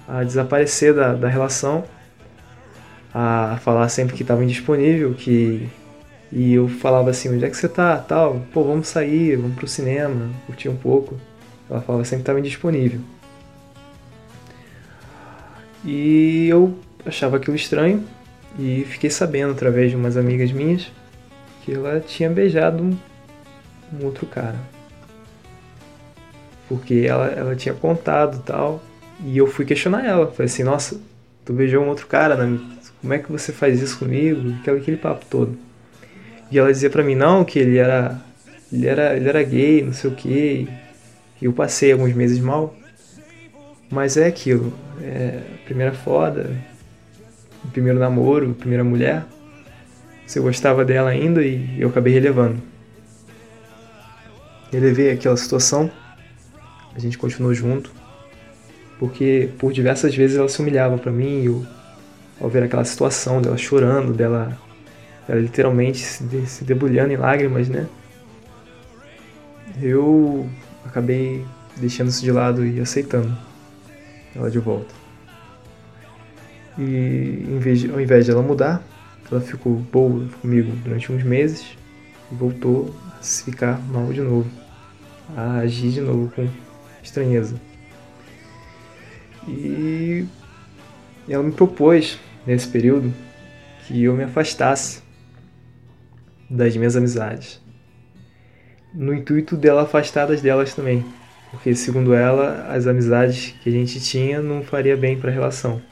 [0.08, 1.84] a desaparecer da, da relação,
[3.15, 5.68] a falar sempre que estava indisponível, que
[6.33, 7.97] e eu falava assim, onde é que você tá?
[7.99, 11.18] Tal, pô, vamos sair, vamos pro cinema, curtir um pouco.
[11.68, 13.00] Ela falava sempre estava indisponível.
[15.84, 18.04] E eu achava aquilo estranho
[18.58, 20.90] e fiquei sabendo através de umas amigas minhas
[21.64, 22.96] que ela tinha beijado um,
[23.92, 24.56] um outro cara.
[26.68, 28.82] Porque ela, ela tinha contado tal.
[29.24, 30.26] E eu fui questionar ela.
[30.26, 31.00] Falei assim, nossa,
[31.44, 32.58] tu beijou um outro cara, né?
[33.00, 34.54] como é que você faz isso comigo?
[34.60, 35.56] Aquele, aquele papo todo.
[36.50, 38.20] E ela dizia para mim, não, que ele era,
[38.72, 40.68] ele era, ele era gay, não sei o que.
[41.40, 42.74] Eu passei alguns meses mal.
[43.90, 46.50] Mas é aquilo, é, primeira foda,
[47.73, 49.24] primeiro namoro, primeira mulher.
[50.26, 52.60] Você gostava dela ainda e eu acabei relevando.
[54.73, 55.89] Relevei aquela situação,
[56.94, 57.92] a gente continuou junto,
[58.98, 61.65] porque por diversas vezes ela se humilhava para mim e eu,
[62.40, 64.58] ao ver aquela situação dela chorando, dela,
[65.28, 67.86] dela literalmente se, de, se debulhando em lágrimas, né?
[69.81, 70.48] Eu
[70.86, 71.44] acabei
[71.76, 73.36] deixando isso de lado e aceitando
[74.34, 74.94] ela de volta.
[76.78, 77.44] E
[77.78, 78.82] de, ao invés de ela mudar,
[79.31, 81.66] ela ficou boa comigo durante uns meses
[82.31, 84.48] e voltou a se ficar mal de novo,
[85.36, 86.48] a agir de novo com
[87.02, 87.56] estranheza.
[89.48, 90.26] E
[91.28, 93.12] ela me propôs nesse período
[93.86, 95.02] que eu me afastasse
[96.48, 97.60] das minhas amizades,
[98.97, 101.05] no intuito dela afastar das delas também,
[101.50, 105.83] porque segundo ela as amizades que a gente tinha não faria bem para a relação.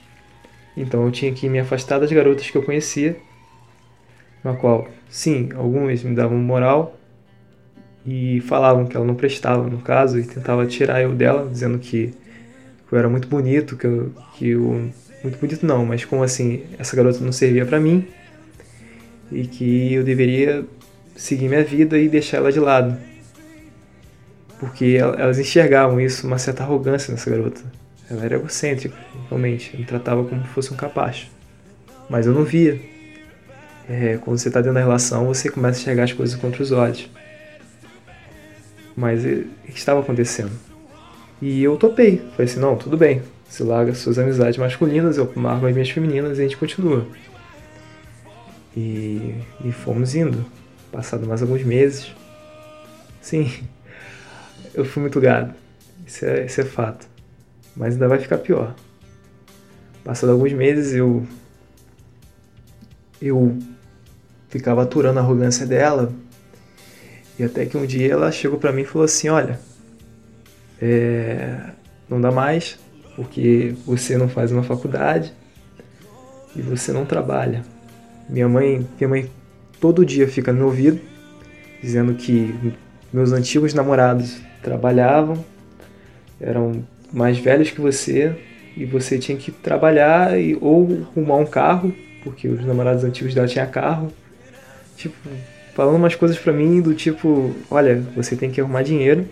[0.75, 3.17] Então eu tinha que me afastar das garotas que eu conhecia,
[4.43, 6.99] na qual, sim, algumas me davam moral
[8.07, 12.13] e falavam que ela não prestava no caso e tentava tirar eu dela, dizendo que
[12.91, 14.91] eu era muito bonito, que eu, que eu
[15.23, 18.07] muito bonito não, mas como assim, essa garota não servia para mim
[19.33, 20.65] e que eu deveria
[21.17, 22.97] seguir minha vida e deixar ela de lado.
[24.59, 27.61] Porque elas enxergavam isso, uma certa arrogância nessa garota.
[28.11, 28.97] Ela era egocêntrica,
[29.29, 29.77] realmente.
[29.77, 31.29] Me tratava como se fosse um capacho.
[32.09, 32.81] Mas eu não via.
[33.89, 36.73] É, quando você está dentro da relação, você começa a enxergar as coisas contra os
[36.73, 37.11] olhos.
[38.97, 40.53] Mas o que estava acontecendo?
[41.43, 42.19] E eu topei.
[42.37, 43.23] Falei assim, não, tudo bem.
[43.49, 47.07] Você larga suas amizades masculinas, eu marco as minhas femininas e a gente continua.
[48.77, 49.35] E,
[49.65, 50.45] e fomos indo.
[50.95, 52.15] Passado mais alguns meses.
[53.21, 53.51] Sim,
[54.73, 55.53] eu fui muito gado.
[56.07, 57.15] Isso é, isso é fato
[57.77, 58.75] mas ainda vai ficar pior.
[60.05, 61.27] Passado alguns meses eu
[63.21, 63.57] eu
[64.49, 66.13] ficava aturando a arrogância dela
[67.39, 69.59] e até que um dia ela chegou para mim e falou assim, olha,
[70.81, 71.71] é,
[72.09, 72.79] não dá mais
[73.17, 75.33] porque você não faz uma faculdade
[76.55, 77.65] e você não trabalha.
[78.29, 79.31] Minha mãe, minha mãe
[79.85, 80.99] todo dia fica no meu ouvido
[81.83, 82.55] dizendo que
[83.13, 85.45] meus antigos namorados trabalhavam,
[86.41, 86.83] eram
[87.13, 88.35] mais velhos que você
[88.75, 93.47] e você tinha que trabalhar e, ou arrumar um carro, porque os namorados antigos dela
[93.47, 94.11] tinham carro.
[94.97, 95.15] Tipo,
[95.75, 99.29] falando umas coisas para mim do tipo, olha, você tem que arrumar dinheiro,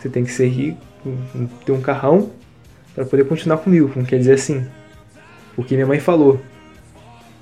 [0.00, 0.80] você tem que ser rico,
[1.66, 2.30] ter um carrão
[2.94, 4.64] para poder continuar comigo, como quer dizer assim.
[5.54, 6.40] Porque minha mãe falou.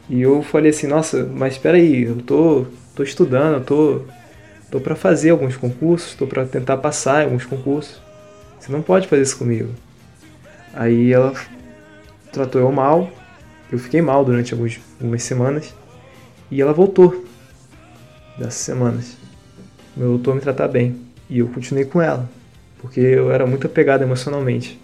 [0.08, 4.02] E eu falei assim, nossa, mas espera aí, eu tô, tô estudando, eu tô,
[4.70, 8.00] tô para fazer alguns concursos, tô para tentar passar alguns concursos.
[8.58, 9.68] Você não pode fazer isso comigo.
[10.72, 11.34] Aí ela
[12.32, 13.10] tratou eu mal,
[13.70, 15.74] eu fiquei mal durante algumas, algumas semanas,
[16.50, 17.24] e ela voltou
[18.38, 19.16] dessas semanas.
[19.94, 20.96] Voltou a me tratar bem.
[21.28, 22.28] E eu continuei com ela,
[22.80, 24.80] porque eu era muito apegado emocionalmente.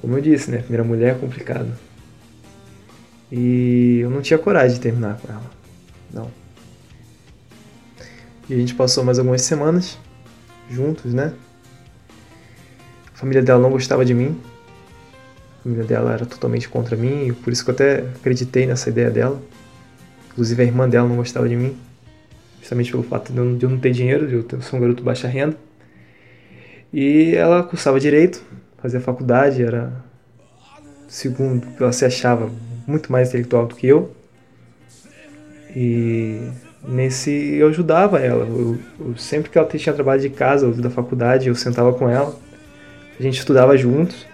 [0.00, 0.58] Como eu disse, né?
[0.58, 1.72] Primeira mulher é complicado.
[3.30, 5.50] E eu não tinha coragem de terminar com ela.
[6.12, 6.30] Não.
[8.48, 9.98] E a gente passou mais algumas semanas
[10.70, 11.32] juntos, né?
[13.14, 14.40] A família dela não gostava de mim.
[15.60, 19.10] A família dela era totalmente contra mim, por isso que eu até acreditei nessa ideia
[19.10, 19.42] dela.
[20.30, 21.76] Inclusive a irmã dela não gostava de mim,
[22.60, 25.56] justamente pelo fato de eu não ter dinheiro, de eu ser um garoto baixa renda.
[26.92, 28.42] E ela cursava direito,
[28.78, 29.92] fazia faculdade, era,
[31.08, 32.50] segundo ela se achava,
[32.86, 34.14] muito mais intelectual do que eu.
[35.74, 36.48] E
[36.86, 38.44] nesse eu ajudava ela.
[38.44, 42.08] Eu, eu, sempre que ela tinha trabalho de casa ou da faculdade, eu sentava com
[42.08, 42.36] ela
[43.18, 44.26] a gente estudava juntos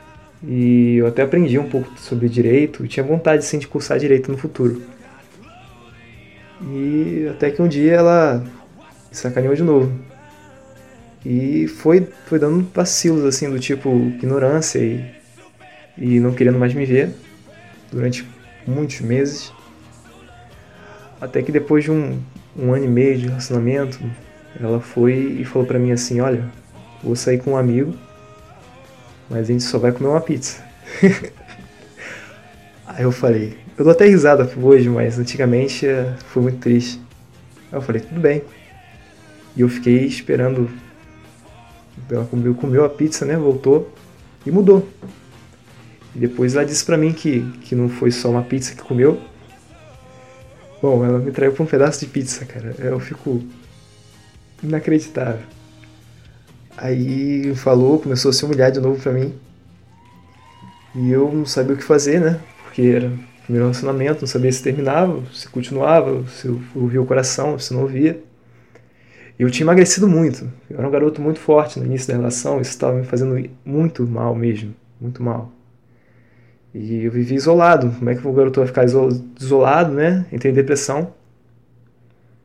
[0.46, 4.36] e eu até aprendi um pouco sobre direito, tinha vontade sim de cursar direito no
[4.36, 4.82] futuro.
[6.60, 8.44] E até que um dia ela
[9.10, 9.92] sacaneou de novo.
[11.24, 15.02] E foi, foi dando vacilos assim do tipo ignorância e,
[15.96, 17.10] e não querendo mais me ver
[17.90, 18.26] durante
[18.66, 19.52] muitos meses.
[21.20, 22.20] Até que depois de um,
[22.56, 23.98] um ano e meio de relacionamento,
[24.60, 26.44] ela foi e falou pra mim assim, olha,
[27.02, 27.94] vou sair com um amigo,
[29.28, 30.62] mas a gente só vai comer uma pizza.
[32.86, 37.00] Aí eu falei, eu dou até risada hoje, mas antigamente eh, foi muito triste.
[37.72, 38.42] Aí eu falei, tudo bem.
[39.56, 40.70] E eu fiquei esperando.
[42.10, 43.36] Ela comeu, comeu a pizza, né?
[43.36, 43.92] Voltou
[44.44, 44.86] e mudou.
[46.14, 49.20] E depois ela disse pra mim que, que não foi só uma pizza que comeu.
[50.80, 52.74] Bom, ela me traiu por um pedaço de pizza, cara.
[52.78, 53.42] Eu fico
[54.62, 55.46] inacreditável.
[56.76, 59.34] Aí falou, começou a se humilhar de novo pra mim.
[60.94, 62.40] E eu não sabia o que fazer, né?
[62.64, 63.10] Porque era
[63.44, 67.82] primeiro relacionamento, não sabia se terminava, se continuava, se eu ouvia o coração, se não
[67.82, 68.22] ouvia.
[69.38, 70.50] Eu tinha emagrecido muito.
[70.70, 74.06] Eu era um garoto muito forte no início da relação, isso estava me fazendo muito
[74.06, 75.52] mal mesmo, muito mal.
[76.74, 77.90] E eu vivi isolado.
[77.92, 80.26] Como é que o garoto vai ficar isolado, né?
[80.32, 81.14] Entrei em depressão.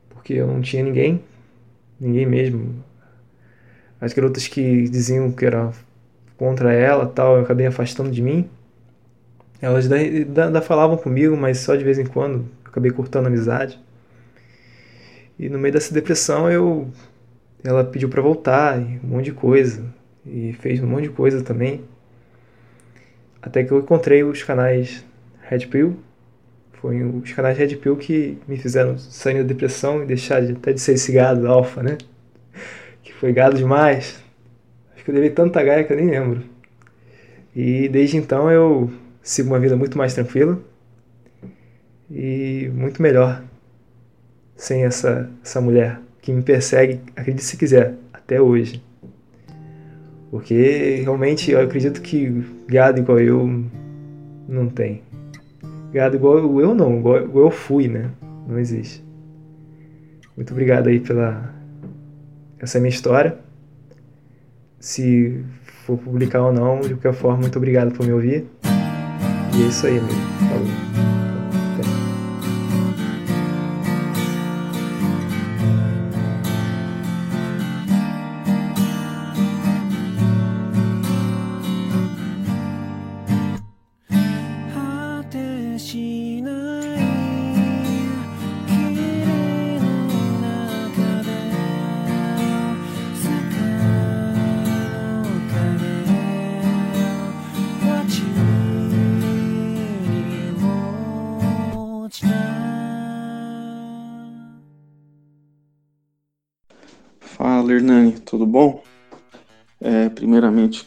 [0.09, 1.23] Porque eu não tinha ninguém,
[1.99, 2.83] ninguém mesmo.
[3.99, 5.71] As garotas que diziam que era
[6.37, 8.47] contra ela, tal, eu acabei afastando de mim.
[9.61, 12.45] Elas ainda, falavam comigo, mas só de vez em quando.
[12.63, 13.79] Acabei cortando a amizade.
[15.37, 16.87] E no meio dessa depressão eu
[17.63, 19.83] ela pediu para voltar, um monte de coisa.
[20.25, 21.83] E fez um monte de coisa também.
[23.41, 25.05] Até que eu encontrei os canais
[25.41, 25.97] Red Pill.
[26.73, 30.71] Foi os canais Red Pill que me fizeram sair da depressão e deixar de, até
[30.73, 31.97] de ser esse gado alfa, né?
[33.03, 34.21] Que foi gado demais.
[34.93, 36.43] Acho que eu levei tanta gaia que eu nem lembro.
[37.55, 40.59] E desde então eu sigo uma vida muito mais tranquila
[42.09, 43.43] e muito melhor
[44.55, 48.83] sem essa, essa mulher que me persegue, acredite se quiser, até hoje.
[50.29, 53.65] Porque realmente eu acredito que gado igual eu
[54.47, 55.01] não tem.
[55.91, 58.11] Gado igual eu não, igual, eu fui, né?
[58.47, 59.03] Não existe.
[60.35, 61.53] Muito obrigado aí pela.
[62.59, 63.37] Essa é minha história.
[64.79, 65.43] Se
[65.85, 68.45] for publicar ou não, de qualquer forma, muito obrigado por me ouvir.
[69.57, 70.38] E é isso aí, amigo.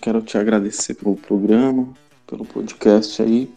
[0.03, 1.87] Quero te agradecer pelo programa,
[2.27, 3.49] pelo podcast aí.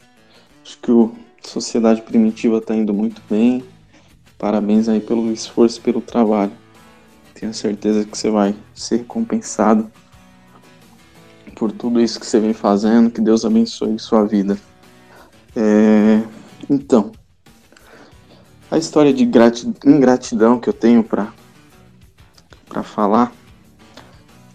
[0.63, 1.11] Acho que o
[1.43, 3.65] Sociedade Primitiva está indo muito bem.
[4.37, 6.51] Parabéns aí pelo esforço pelo trabalho.
[7.33, 9.91] Tenho certeza que você vai ser recompensado
[11.55, 13.09] por tudo isso que você vem fazendo.
[13.09, 14.55] Que Deus abençoe sua vida.
[15.55, 16.21] É,
[16.69, 17.11] então,
[18.69, 19.23] a história de
[19.83, 21.33] ingratidão que eu tenho para
[22.83, 23.33] falar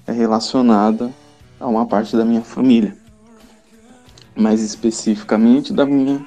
[0.07, 1.13] é relacionada
[1.61, 2.97] a uma parte da minha família,
[4.35, 6.27] mais especificamente da minha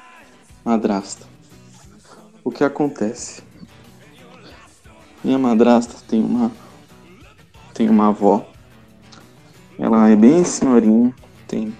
[0.64, 1.26] madrasta.
[2.44, 3.42] O que acontece?
[5.22, 6.52] Minha madrasta tem uma
[7.74, 8.46] tem uma avó.
[9.76, 11.12] Ela é bem senhorinha,
[11.48, 11.74] tem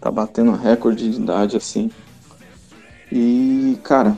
[0.00, 1.90] tá batendo recorde de idade assim.
[3.12, 4.16] E, cara,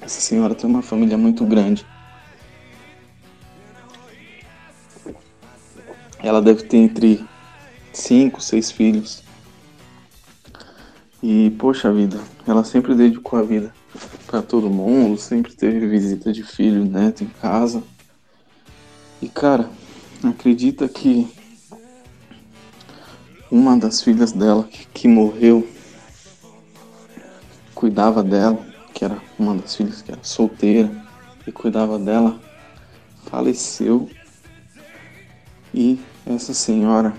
[0.00, 1.86] essa senhora tem uma família muito grande.
[6.22, 7.24] Ela deve ter entre
[7.92, 9.22] 5, 6 filhos.
[11.22, 13.72] E, poxa vida, ela sempre dedicou a vida
[14.26, 17.82] para todo mundo, sempre teve visita de filho, neto em casa.
[19.20, 19.68] E, cara,
[20.24, 21.28] acredita que
[23.50, 25.68] uma das filhas dela que, que morreu
[27.74, 30.90] cuidava dela, que era uma das filhas que era solteira
[31.46, 32.40] e cuidava dela,
[33.26, 34.08] faleceu
[35.74, 37.14] e essa senhora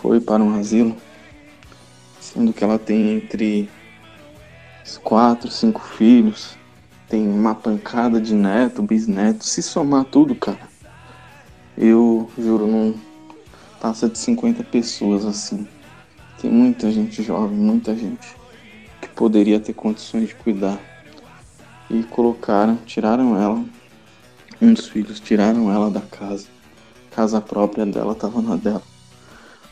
[0.00, 0.96] foi para um asilo,
[2.20, 3.68] sendo que ela tem entre
[5.02, 6.56] quatro, cinco filhos,
[7.08, 10.68] tem uma pancada de neto, bisneto, se somar tudo, cara,
[11.76, 12.94] eu juro, não,
[13.80, 15.66] passa de 50 pessoas assim.
[16.40, 18.34] Tem muita gente jovem, muita gente
[19.00, 20.78] que poderia ter condições de cuidar.
[21.90, 23.62] E colocaram, tiraram ela,
[24.60, 26.53] um dos filhos, tiraram ela da casa.
[27.14, 28.82] Casa própria dela estava na dela.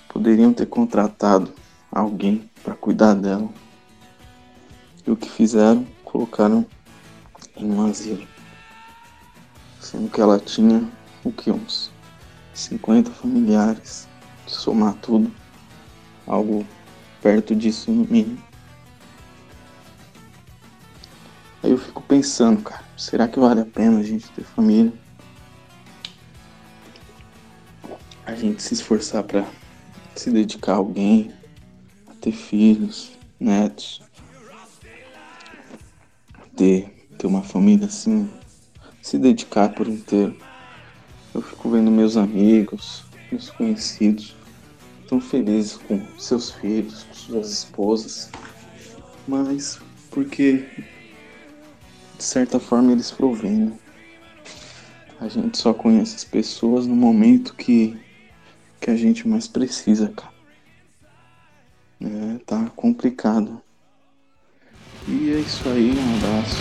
[0.09, 1.53] Poderiam ter contratado
[1.91, 3.49] alguém para cuidar dela.
[5.05, 5.85] E o que fizeram?
[6.05, 6.65] Colocaram
[7.57, 8.25] em um asilo.
[9.81, 10.89] Sendo que ela tinha
[11.25, 11.51] o que?
[11.51, 11.91] Uns
[12.55, 14.07] 50 familiares.
[14.47, 15.29] De somar tudo.
[16.29, 16.65] Algo
[17.21, 18.39] perto disso no mínimo.
[21.61, 25.02] Aí eu fico pensando, cara, será que vale a pena a gente ter família?
[28.25, 29.45] A gente se esforçar para
[30.15, 31.33] se dedicar a alguém,
[32.07, 34.03] a ter filhos, netos,
[36.57, 38.31] ter, ter uma família assim,
[39.01, 40.37] se dedicar por inteiro.
[41.35, 44.37] Eu fico vendo meus amigos, meus conhecidos,
[45.09, 48.31] tão felizes com seus filhos, com suas esposas,
[49.27, 50.65] mas porque
[52.17, 53.67] de certa forma eles provêm.
[53.67, 53.73] Né?
[55.19, 57.99] A gente só conhece as pessoas no momento que,
[58.83, 60.33] que a gente mais precisa, cara.
[62.01, 63.63] É, tá complicado.
[65.07, 66.57] E é isso aí, um abraço.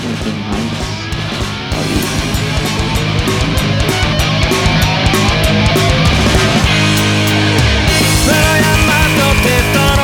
[0.00, 0.94] Até mais.
[10.00, 10.03] Um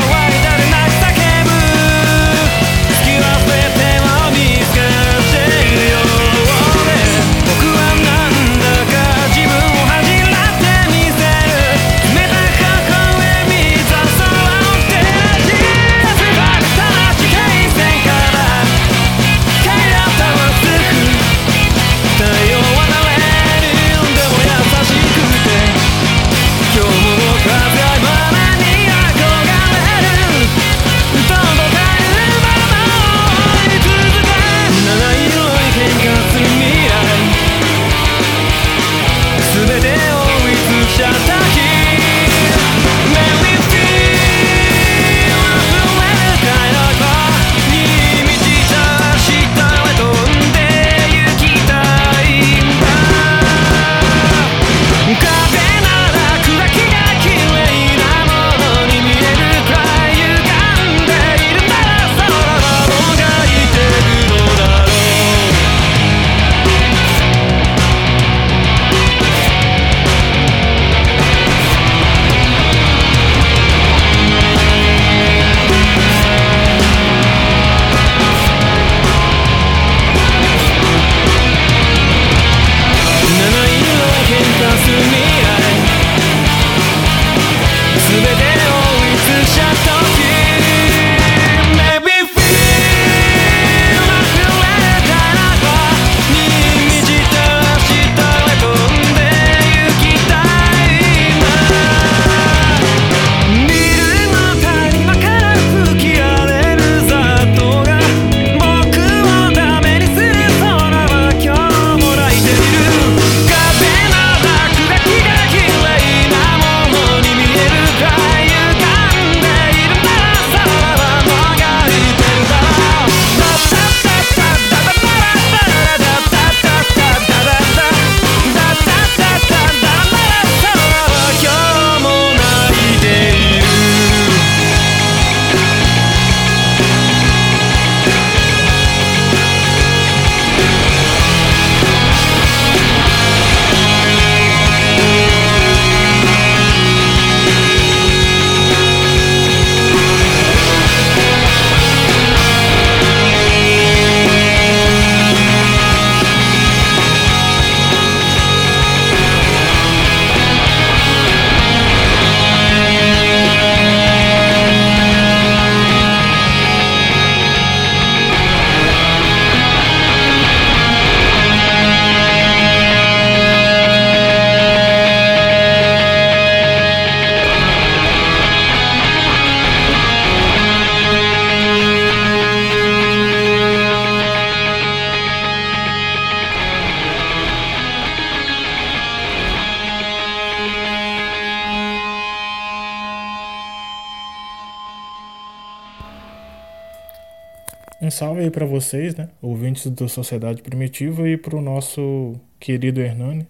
[198.90, 199.28] vocês, né?
[199.40, 203.46] Ouvintes do Sociedade Primitiva e para o nosso querido Hernani.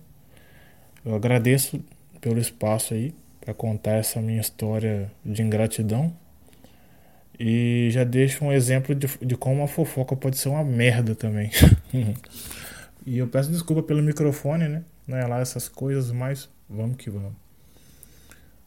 [1.03, 1.83] Eu agradeço
[2.21, 6.15] pelo espaço aí para contar essa minha história de ingratidão.
[7.39, 11.51] E já deixo um exemplo de, de como uma fofoca pode ser uma merda também.
[13.07, 14.83] e eu peço desculpa pelo microfone, né?
[15.09, 17.33] Não é lá essas coisas, mas vamos que vamos.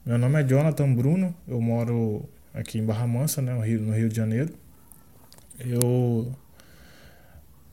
[0.03, 3.93] Meu nome é Jonathan Bruno, eu moro aqui em Barra Mansa, né, no Rio, no
[3.93, 4.51] Rio de Janeiro.
[5.59, 6.33] Eu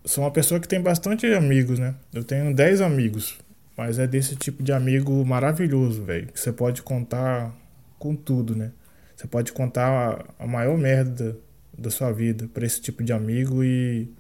[0.05, 1.95] sou uma pessoa que tem bastante amigos, né?
[2.13, 3.39] Eu tenho 10 amigos,
[3.77, 7.55] mas é desse tipo de amigo maravilhoso, velho, que você pode contar
[7.99, 8.73] com tudo, né?
[9.17, 11.37] Você pode contar a maior merda
[11.77, 14.11] da sua vida para esse tipo de amigo e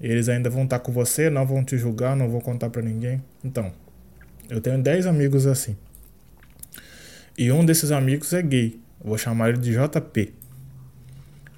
[0.00, 3.22] eles ainda vão estar com você, não vão te julgar, não vão contar para ninguém.
[3.44, 3.72] Então,
[4.48, 5.76] eu tenho 10 amigos assim.
[7.36, 8.80] E um desses amigos é gay.
[9.02, 10.34] vou chamar ele de JP.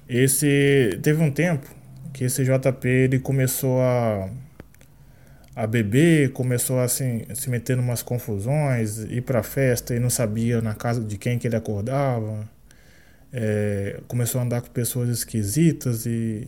[0.07, 1.72] Esse teve um tempo
[2.13, 4.29] que esse JP ele começou a
[5.55, 10.09] a beber, começou a assim, se meter em umas confusões, ir pra festa e não
[10.09, 12.49] sabia na casa de quem que ele acordava.
[13.31, 16.47] É, começou a andar com pessoas esquisitas e.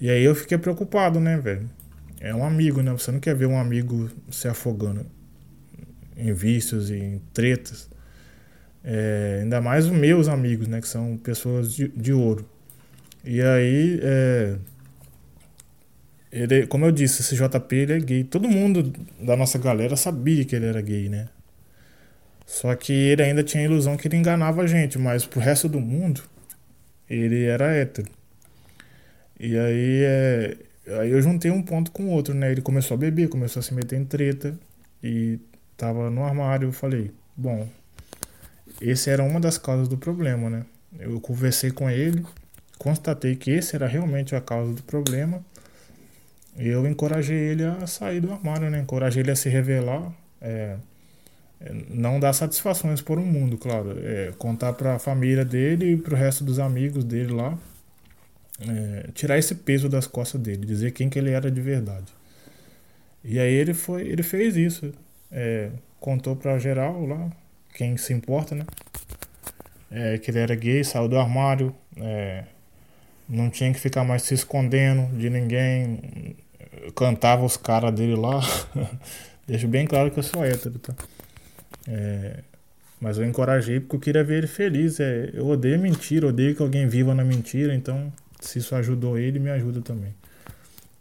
[0.00, 1.68] E aí eu fiquei preocupado, né, velho?
[2.20, 2.90] É um amigo, né?
[2.92, 5.06] Você não quer ver um amigo se afogando
[6.16, 7.88] em vícios e em tretas.
[8.82, 10.80] É, ainda mais os meus amigos, né?
[10.80, 12.48] Que são pessoas de, de ouro.
[13.24, 14.58] E aí, é,
[16.30, 18.24] ele, como eu disse, esse JP ele é gay.
[18.24, 21.28] Todo mundo da nossa galera sabia que ele era gay, né?
[22.44, 25.68] Só que ele ainda tinha a ilusão que ele enganava a gente, mas pro resto
[25.68, 26.22] do mundo,
[27.08, 28.10] ele era hétero.
[29.38, 30.56] E aí, é,
[31.00, 32.52] aí eu juntei um ponto com o outro, né?
[32.52, 34.58] Ele começou a beber, começou a se meter em treta
[35.02, 35.38] e
[35.76, 36.68] tava no armário.
[36.68, 37.68] Eu falei, bom,
[38.80, 40.66] esse era uma das causas do problema, né?
[40.98, 42.24] Eu conversei com ele,
[42.78, 45.44] constatei que esse era realmente a causa do problema.
[46.56, 48.80] Eu encorajei ele a sair do armário, né?
[48.80, 50.12] Encorajei ele a se revelar.
[50.40, 50.76] É,
[51.60, 53.96] é não dar satisfações por um mundo, claro.
[53.98, 57.58] É, contar para a família dele e para o resto dos amigos dele lá.
[58.60, 62.06] É, tirar esse peso das costas dele, dizer quem que ele era de verdade.
[63.24, 64.92] E aí ele foi, ele fez isso.
[65.32, 67.30] É, contou para geral lá,
[67.74, 68.64] quem se importa, né?
[69.90, 72.44] É, que ele era gay, saiu do armário, é,
[73.28, 76.36] não tinha que ficar mais se escondendo de ninguém.
[76.94, 78.40] cantava os caras dele lá.
[79.46, 80.94] Deixo bem claro que eu sou hétero, tá?
[81.86, 82.40] É,
[83.00, 85.00] mas eu encorajei porque eu queria ver ele feliz.
[85.00, 89.38] É, eu odeio mentira, odeio que alguém viva na mentira, então se isso ajudou ele,
[89.38, 90.14] me ajuda também.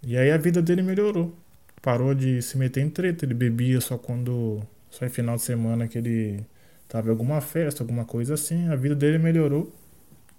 [0.01, 1.33] E aí a vida dele melhorou.
[1.81, 4.61] Parou de se meter em treta, ele bebia só quando.
[4.89, 6.45] só em final de semana que ele
[6.87, 8.67] tava em alguma festa, alguma coisa assim.
[8.69, 9.73] A vida dele melhorou,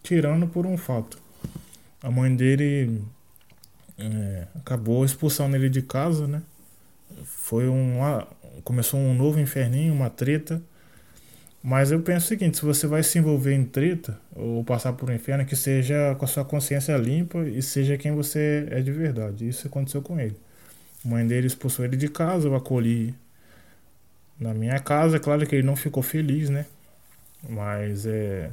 [0.02, 1.23] tirando por um fato.
[2.04, 3.02] A mãe dele
[3.98, 6.42] é, acabou expulsando ele de casa, né?
[7.24, 7.98] Foi um.
[8.62, 10.62] Começou um novo inferninho, uma treta.
[11.62, 15.08] Mas eu penso o seguinte: se você vai se envolver em treta ou passar por
[15.08, 18.92] um inferno, que seja com a sua consciência limpa e seja quem você é de
[18.92, 19.48] verdade.
[19.48, 20.36] Isso aconteceu com ele.
[21.02, 23.14] A mãe dele expulsou ele de casa, eu acolhi
[24.38, 25.16] na minha casa.
[25.16, 26.66] É claro que ele não ficou feliz, né?
[27.48, 28.50] Mas é.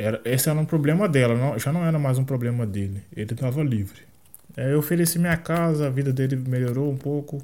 [0.00, 3.02] Era, esse era um problema dela, não, já não era mais um problema dele.
[3.16, 4.02] Ele estava livre.
[4.56, 7.42] Aí eu ofereci minha casa, a vida dele melhorou um pouco.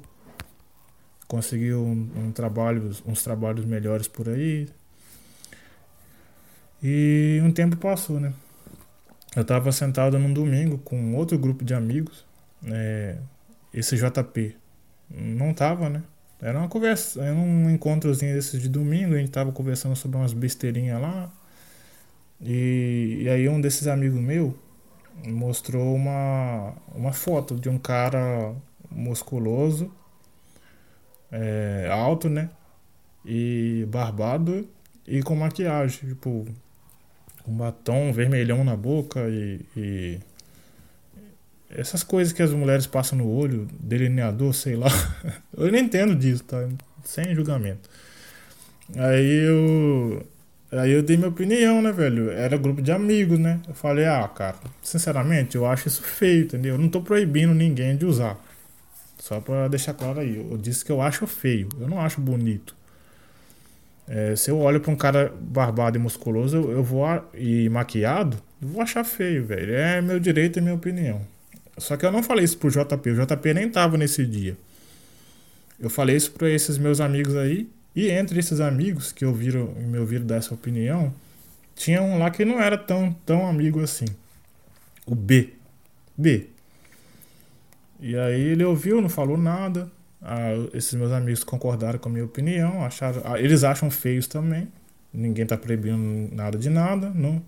[1.27, 4.69] Conseguiu um, um trabalho, uns trabalhos melhores por aí.
[6.81, 8.31] E um tempo passou, né?
[9.35, 12.25] Eu estava sentado num domingo com outro grupo de amigos,
[12.61, 13.17] né?
[13.73, 14.55] esse JP
[15.09, 16.03] não tava, né?
[16.41, 20.31] Era uma conversa, era um encontrozinho desses de domingo, a gente tava conversando sobre umas
[20.31, 21.29] besteirinhas lá.
[22.41, 24.57] E, e aí um desses amigos meu
[25.27, 28.53] mostrou uma, uma foto de um cara
[28.91, 29.91] musculoso,
[31.31, 32.49] é, alto, né?
[33.25, 34.67] E barbado
[35.07, 36.45] e com maquiagem, tipo,
[37.47, 40.19] um batom vermelhão na boca e, e
[41.69, 44.89] essas coisas que as mulheres passam no olho, delineador, sei lá.
[45.55, 46.67] Eu não entendo disso, tá?
[47.03, 47.89] Sem julgamento.
[48.95, 50.25] Aí eu
[50.71, 52.31] Aí eu dei minha opinião, né, velho?
[52.31, 53.59] Era grupo de amigos, né?
[53.67, 56.75] Eu falei, ah, cara, sinceramente, eu acho isso feio, entendeu?
[56.75, 58.37] Eu não tô proibindo ninguém de usar.
[59.19, 60.37] Só pra deixar claro aí.
[60.37, 62.75] Eu disse que eu acho feio, eu não acho bonito.
[64.07, 68.37] É, se eu olho pra um cara barbado e musculoso, eu, eu vou e maquiado,
[68.61, 69.73] eu vou achar feio, velho.
[69.73, 71.21] É meu direito, é minha opinião.
[71.77, 74.55] Só que eu não falei isso pro JP, o JP nem tava nesse dia.
[75.79, 79.97] Eu falei isso pra esses meus amigos aí, e entre esses amigos que ouviram, me
[79.97, 81.13] ouviram dar essa opinião,
[81.75, 84.05] tinha um lá que não era tão, tão amigo assim.
[85.05, 85.53] O B.
[86.17, 86.49] B.
[87.99, 89.89] E aí ele ouviu, não falou nada.
[90.21, 94.67] Ah, esses meus amigos concordaram com a minha opinião, acharam, ah, eles acham feios também.
[95.13, 97.41] Ninguém tá proibindo nada de nada, não.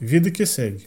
[0.00, 0.86] Vida que segue.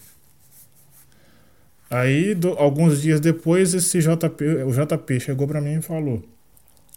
[1.89, 6.23] Aí, do, alguns dias depois, esse JP, o JP chegou para mim e falou: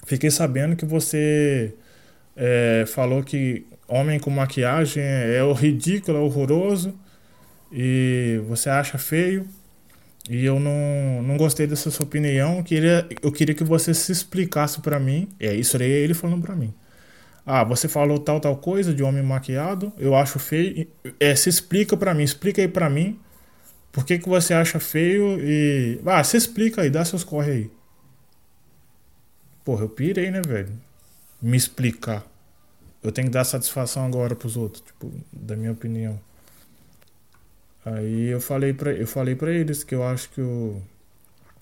[0.07, 1.75] Fiquei sabendo que você
[2.37, 6.95] é, falou que homem com maquiagem é, é ridículo, é horroroso
[7.73, 9.47] e você acha feio.
[10.29, 12.59] E eu não, não gostei dessa sua opinião.
[12.59, 15.29] Eu queria, eu queria que você se explicasse para mim.
[15.41, 16.73] É isso aí, é ele falando para mim.
[17.45, 19.93] Ah, você falou tal, tal coisa de homem maquiado.
[19.99, 20.87] Eu acho feio.
[21.19, 23.19] É, se explica para mim, explica aí para mim
[23.93, 26.01] por que, que você acha feio e.
[26.07, 27.71] Ah, se explica aí, dá seus corre aí.
[29.65, 30.73] Porra, eu pirei, né, velho?
[31.41, 32.25] Me explicar.
[33.03, 36.21] Eu tenho que dar satisfação agora pros outros, tipo, da minha opinião.
[37.85, 40.83] Aí eu falei pra, eu falei pra eles que eu acho que eu.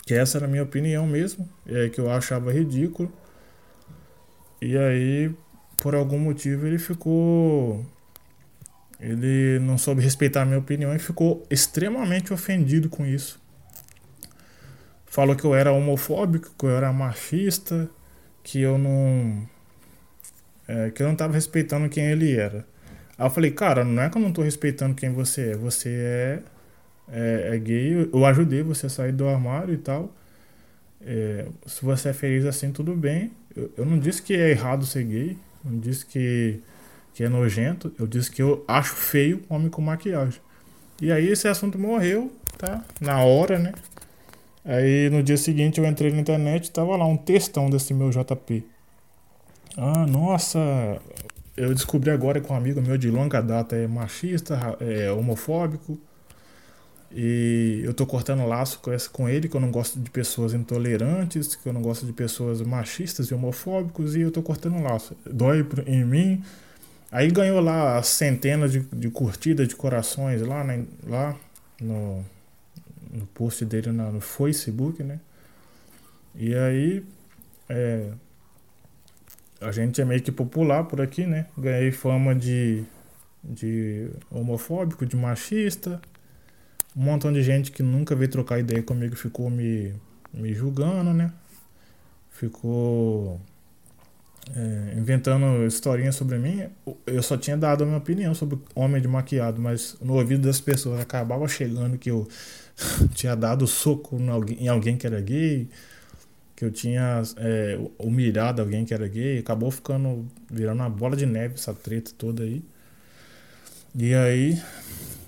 [0.05, 1.48] Que essa era a minha opinião mesmo.
[1.66, 3.12] E aí que eu achava ridículo.
[4.60, 5.32] E aí,
[5.76, 7.86] por algum motivo, ele ficou
[9.00, 13.40] ele não soube respeitar a minha opinião e ficou extremamente ofendido com isso.
[15.07, 17.89] Falou que eu era homofóbico, que eu era machista,
[18.42, 19.48] que eu não.
[20.68, 22.66] É, que eu não estava respeitando quem ele era.
[23.16, 25.56] Aí eu falei, cara, não é que eu não estou respeitando quem você é.
[25.56, 26.42] Você é,
[27.10, 30.14] é, é, gay, eu ajudei você a sair do armário e tal.
[31.00, 33.32] É, se você é feliz assim, tudo bem.
[33.56, 35.38] Eu, eu não disse que é errado ser gay.
[35.64, 36.60] Não disse que
[37.18, 40.40] que é nojento, eu disse que eu acho feio homem com maquiagem.
[41.02, 42.84] E aí esse assunto morreu, tá?
[43.00, 43.72] Na hora, né?
[44.64, 48.10] Aí no dia seguinte eu entrei na internet e tava lá um textão desse meu
[48.10, 48.64] JP.
[49.81, 50.58] Ah, nossa,
[51.57, 55.98] eu descobri agora que um amigo meu de longa data é machista, é homofóbico.
[57.12, 58.81] E eu tô cortando laço
[59.12, 62.60] com, ele, que eu não gosto de pessoas intolerantes, que eu não gosto de pessoas
[62.60, 65.16] machistas e homofóbicos, e eu tô cortando laço.
[65.24, 66.42] Dói em mim,
[67.10, 71.34] Aí ganhou lá centenas de, de curtidas, de corações lá, né, lá
[71.81, 72.23] no,
[73.10, 75.18] no post dele na, no Facebook, né?
[76.34, 77.05] E aí
[77.68, 78.10] é,
[79.60, 81.46] a gente é meio que popular por aqui, né?
[81.56, 82.84] Ganhei fama de,
[83.42, 86.00] de homofóbico, de machista.
[86.96, 89.94] Um montão de gente que nunca veio trocar ideia comigo ficou me,
[90.32, 91.32] me julgando, né?
[92.30, 93.40] Ficou
[94.54, 96.66] é, inventando historinhas sobre mim,
[97.06, 100.60] eu só tinha dado a minha opinião sobre homem de maquiado, mas no ouvido das
[100.60, 102.26] pessoas acabava chegando que eu
[103.14, 105.68] tinha dado soco em alguém que era gay,
[106.58, 111.24] que eu tinha é, humilhado alguém que era gay, acabou ficando virando uma bola de
[111.24, 112.64] neve essa treta toda aí.
[113.94, 114.60] E aí,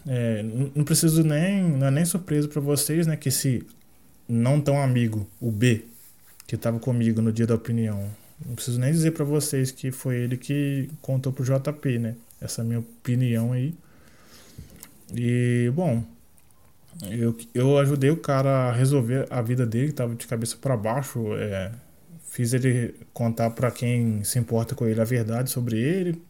[0.09, 0.42] é,
[0.75, 3.65] não preciso nem, não é nem surpresa para vocês, né, que esse
[4.28, 5.84] não tão amigo, o B,
[6.49, 8.10] que estava comigo no dia da opinião,
[8.44, 12.17] não preciso nem dizer para vocês que foi ele que contou pro JP, né?
[12.41, 13.73] Essa minha opinião aí.
[15.15, 16.02] E, bom,
[17.10, 20.77] eu, eu ajudei o cara a resolver a vida dele, que tava de cabeça para
[20.77, 21.35] baixo.
[21.36, 21.73] É,
[22.25, 26.20] fiz ele contar para quem se importa com ele a verdade sobre ele.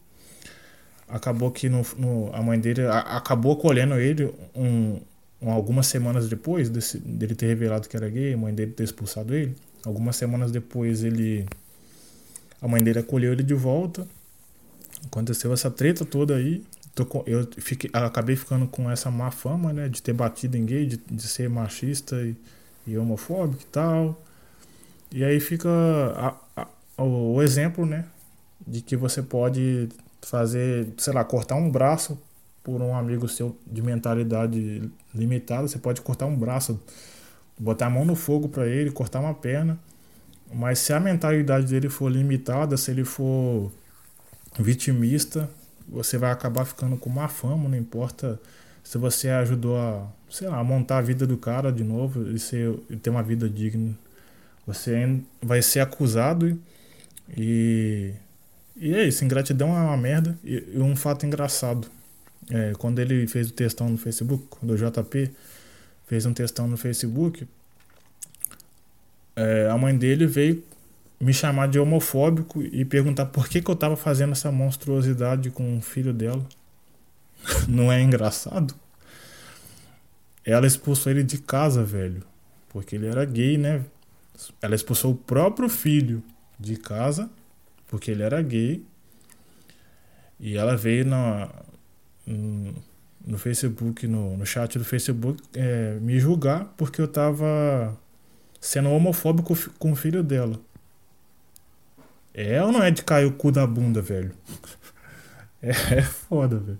[1.08, 5.00] Acabou que no, no a mãe dele a, acabou acolhendo ele um,
[5.42, 8.84] um, algumas semanas depois desse, dele ter revelado que era gay, a mãe dele ter
[8.84, 9.56] expulsado ele.
[9.84, 11.46] Algumas semanas depois ele
[12.60, 14.06] a mãe dele acolheu ele de volta.
[15.06, 16.62] Aconteceu essa treta toda aí.
[17.26, 19.88] Eu fiquei, acabei ficando com essa má fama, né?
[19.88, 22.36] De ter batido em gay, de, de ser machista e,
[22.86, 24.22] e homofóbico e tal.
[25.12, 25.68] E aí fica
[26.16, 28.06] a, a, o, o exemplo, né?
[28.66, 29.88] De que você pode
[30.22, 32.18] fazer, sei lá, cortar um braço
[32.62, 35.66] por um amigo seu de mentalidade limitada.
[35.66, 36.80] Você pode cortar um braço,
[37.58, 39.78] botar a mão no fogo para ele, cortar uma perna.
[40.52, 43.70] Mas se a mentalidade dele for limitada, se ele for
[44.58, 45.48] vitimista,
[45.90, 48.40] você vai acabar ficando com má fama, não importa
[48.82, 52.38] se você ajudou a, sei lá, a montar a vida do cara de novo e,
[52.38, 53.96] ser, e ter uma vida digna.
[54.66, 56.58] Você vai ser acusado
[57.36, 58.12] e.
[58.76, 60.38] E é isso, ingratidão é uma merda.
[60.42, 61.88] E, e um fato engraçado.
[62.48, 65.30] É, quando ele fez o textão no Facebook, quando o JP
[66.06, 67.46] fez um textão no Facebook,
[69.36, 70.64] é, a mãe dele veio
[71.20, 75.76] me chamar de homofóbico e perguntar por que, que eu tava fazendo essa monstruosidade com
[75.76, 76.44] o filho dela.
[77.68, 78.74] Não é engraçado?
[80.44, 82.22] Ela expulsou ele de casa, velho.
[82.70, 83.84] Porque ele era gay, né?
[84.62, 86.22] Ela expulsou o próprio filho
[86.58, 87.28] de casa,
[87.88, 88.82] porque ele era gay.
[90.38, 91.50] E ela veio na,
[92.26, 92.74] no,
[93.26, 97.94] no Facebook, no, no chat do Facebook, é, me julgar porque eu tava
[98.58, 100.58] sendo homofóbico com o filho dela.
[102.32, 104.32] É ou não é de cair o cu da bunda, velho?
[105.62, 106.78] É, é foda, velho.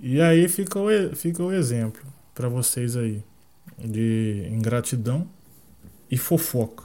[0.00, 2.00] E aí fica o, fica o exemplo
[2.32, 3.20] para vocês aí
[3.76, 5.28] de ingratidão
[6.08, 6.84] e fofoca.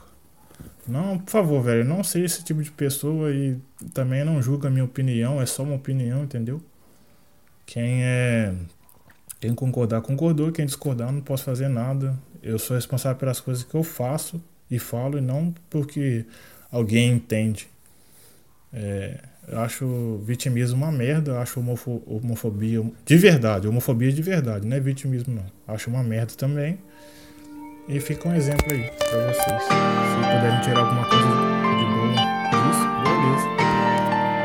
[0.87, 3.59] Não, por favor, velho, não seja esse tipo de pessoa e
[3.93, 6.61] também não julga a minha opinião, é só uma opinião, entendeu?
[7.65, 8.55] Quem é.
[9.39, 10.51] Quem concordar, concordou.
[10.51, 12.17] Quem discordar, não posso fazer nada.
[12.41, 14.41] Eu sou responsável pelas coisas que eu faço
[14.71, 16.25] e falo, e não porque
[16.71, 17.67] alguém entende.
[18.73, 24.67] É, eu acho vitimismo uma merda, eu acho homofo homofobia de verdade, homofobia de verdade,
[24.67, 25.45] não é vitimismo não.
[25.73, 26.77] Acho uma merda também.
[27.87, 29.63] E fica um exemplo aí pra vocês.
[29.63, 32.11] Se puderem tirar alguma coisa de boa
[32.51, 33.47] disso, beleza.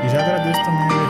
[0.04, 1.01] E já agradeço também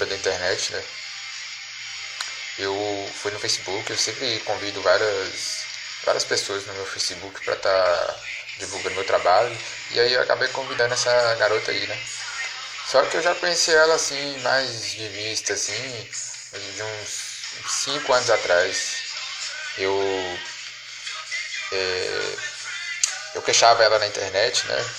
[0.00, 0.82] pela internet, né?
[2.58, 5.64] Eu fui no Facebook, eu sempre convido várias,
[6.04, 8.16] várias pessoas no meu Facebook para estar tá
[8.58, 9.56] divulgando meu trabalho.
[9.92, 11.98] E aí eu acabei convidando essa garota aí, né?
[12.86, 16.10] Só que eu já conheci ela assim, mais de vista, assim,
[16.74, 17.30] de uns
[17.84, 18.96] 5 anos atrás.
[19.78, 20.38] Eu.
[21.72, 22.34] É,
[23.36, 24.90] eu queixava ela na internet, né?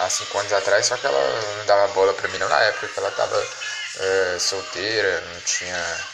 [0.00, 2.88] Há 5 anos atrás, só que ela não dava bola pra mim não na época,
[2.88, 3.61] que ela tava
[3.98, 6.04] é, solteira, não tinha,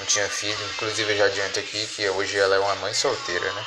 [0.00, 0.64] não tinha filho.
[0.74, 3.66] Inclusive eu já adianto aqui que hoje ela é uma mãe solteira, né?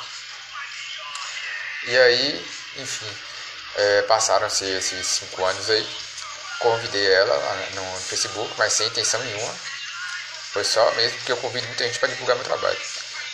[1.84, 3.16] E aí, enfim,
[3.76, 5.88] é, passaram-se esses cinco anos aí.
[6.58, 9.54] Convidei ela no Facebook, mas sem intenção nenhuma.
[10.52, 12.78] Foi só mesmo porque eu convido muita gente para divulgar meu trabalho.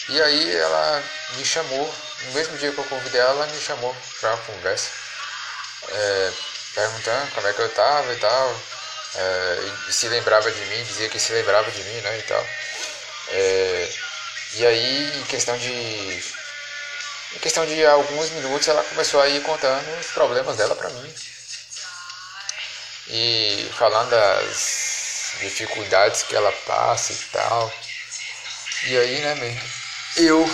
[0.08, 1.02] E aí ela
[1.36, 4.90] me chamou, no mesmo dia que eu convidei ela, ela me chamou para uma conversa,
[5.88, 6.32] é,
[6.74, 8.60] perguntando como é que eu tava e tal,
[9.16, 12.46] é, e se lembrava de mim, dizia que se lembrava de mim, né, e tal.
[13.28, 13.88] É,
[14.54, 16.24] e aí, em questão de
[17.34, 21.14] em questão de alguns minutos, ela começou a ir contando os problemas dela para mim.
[23.08, 27.72] E falando das dificuldades que ela passa e tal.
[28.86, 29.60] E aí, né, mesmo,
[30.16, 30.48] eu,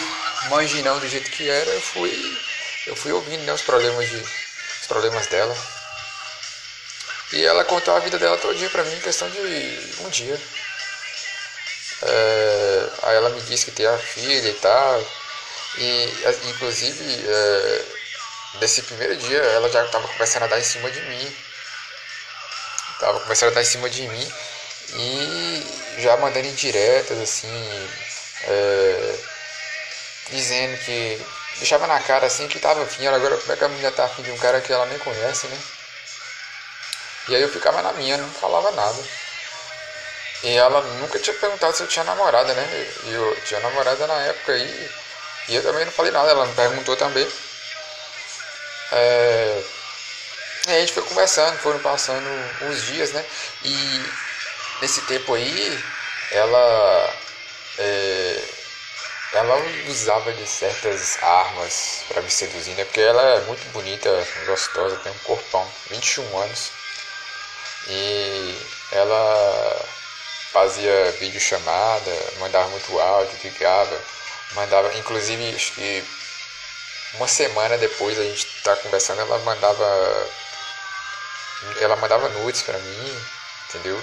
[0.49, 2.39] manginão do jeito que era, eu fui,
[2.87, 5.57] eu fui ouvindo né, os problemas de, os problemas dela.
[7.33, 9.39] E ela contou a vida dela todinha pra mim em questão de
[10.00, 10.41] um dia.
[12.02, 15.07] É, aí ela me disse que tem a filha e tal.
[15.78, 16.12] E
[16.50, 17.84] inclusive é,
[18.60, 21.36] nesse primeiro dia ela já estava começando a dar em cima de mim.
[22.99, 24.33] Tava começando a dar em cima de mim
[24.94, 25.67] e
[25.99, 27.89] já mandando indiretas assim.
[28.44, 29.15] É,
[30.31, 31.20] dizendo que.
[31.59, 33.07] Deixava na cara assim que tava afim.
[33.07, 35.47] Agora como é que a menina tá afim de um cara que ela nem conhece,
[35.47, 35.59] né?
[37.28, 38.99] E aí eu ficava na minha, não falava nada.
[40.42, 42.92] E ela nunca tinha perguntado se eu tinha namorada, né?
[43.05, 44.90] E eu tinha namorada na época aí.
[45.49, 47.28] E eu também não falei nada, ela me perguntou também.
[48.92, 49.62] É...
[50.68, 52.26] E a gente foi conversando, foram passando
[52.62, 53.24] uns dias, né?
[53.65, 54.05] E
[54.81, 55.84] nesse tempo aí,
[56.31, 57.15] ela.
[57.78, 58.44] É...
[59.32, 59.57] Ela
[59.89, 62.84] usava de certas armas para me seduzir, né?
[62.84, 64.10] Porque ela é muito bonita,
[64.47, 66.80] gostosa, tem um corpão, 21 anos.
[67.93, 68.57] E
[68.93, 69.85] ela
[70.52, 74.01] fazia videochamada, mandava muito áudio, ligava,
[74.52, 76.05] mandava, inclusive acho que
[77.15, 80.28] uma semana depois a gente tá conversando, ela mandava
[81.81, 83.23] ela mandava nudes pra mim,
[83.69, 84.01] entendeu?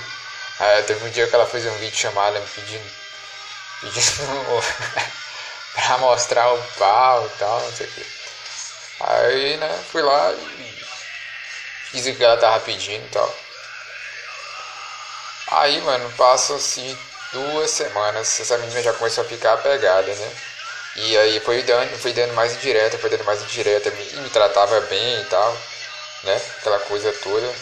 [0.59, 2.91] Aí teve um dia que ela fez um vídeo chamada me pedindo
[3.81, 4.63] pedindo
[5.73, 8.05] pra mostrar o pau e tal, não sei o que.
[8.99, 10.85] Aí, né, fui lá e
[11.91, 13.46] fiz o que ela tava pedindo e tal.
[15.47, 16.97] Aí, mano, passam assim
[17.31, 20.31] duas semanas, essa menina já começou a ficar apegada, né?
[20.95, 24.81] E aí foi dando, foi dando mais indireta, foi dando mais indireta, me, me tratava
[24.81, 25.57] bem e tal,
[26.23, 26.41] né?
[26.59, 27.53] Aquela coisa toda.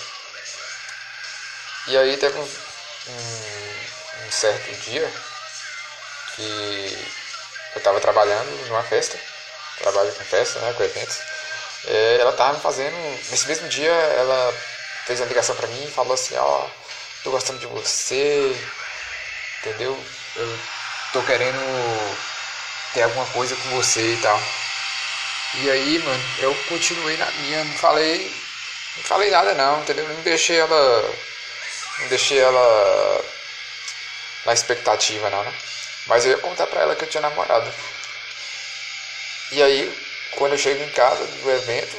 [1.87, 5.11] E aí teve um, um, certo dia
[6.35, 7.07] que
[7.75, 9.19] eu tava trabalhando numa festa,
[9.77, 10.73] trabalho com festa, né?
[10.73, 11.19] Com eventos.
[11.87, 12.95] É, ela tava me fazendo,
[13.29, 14.53] nesse mesmo dia ela
[15.05, 16.67] fez uma ligação pra mim e falou assim, ó,
[17.25, 18.55] tô gostando de você,
[19.59, 19.99] entendeu?
[20.35, 20.59] Eu
[21.11, 21.57] tô querendo
[22.93, 24.39] ter alguma coisa com você e tal.
[25.55, 28.31] E aí, mano, eu continuei na minha, não falei.
[28.97, 30.07] Não falei nada não, entendeu?
[30.07, 31.15] Não deixei ela.
[31.99, 33.25] Não deixei ela
[34.45, 35.53] na expectativa não, né?
[36.05, 37.73] Mas eu ia contar pra ela que eu tinha namorado.
[39.51, 41.97] E aí, quando eu chego em casa do evento,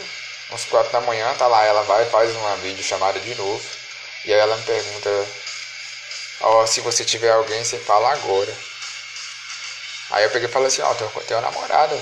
[0.53, 3.76] uns quatro da manhã, tá lá, ela vai faz uma videochamada de novo.
[4.25, 5.11] E aí ela me pergunta,
[6.41, 8.53] ó, oh, se você tiver alguém, você fala agora.
[10.11, 12.01] Aí eu peguei e falei assim, ó, oh, tenho uma namorada.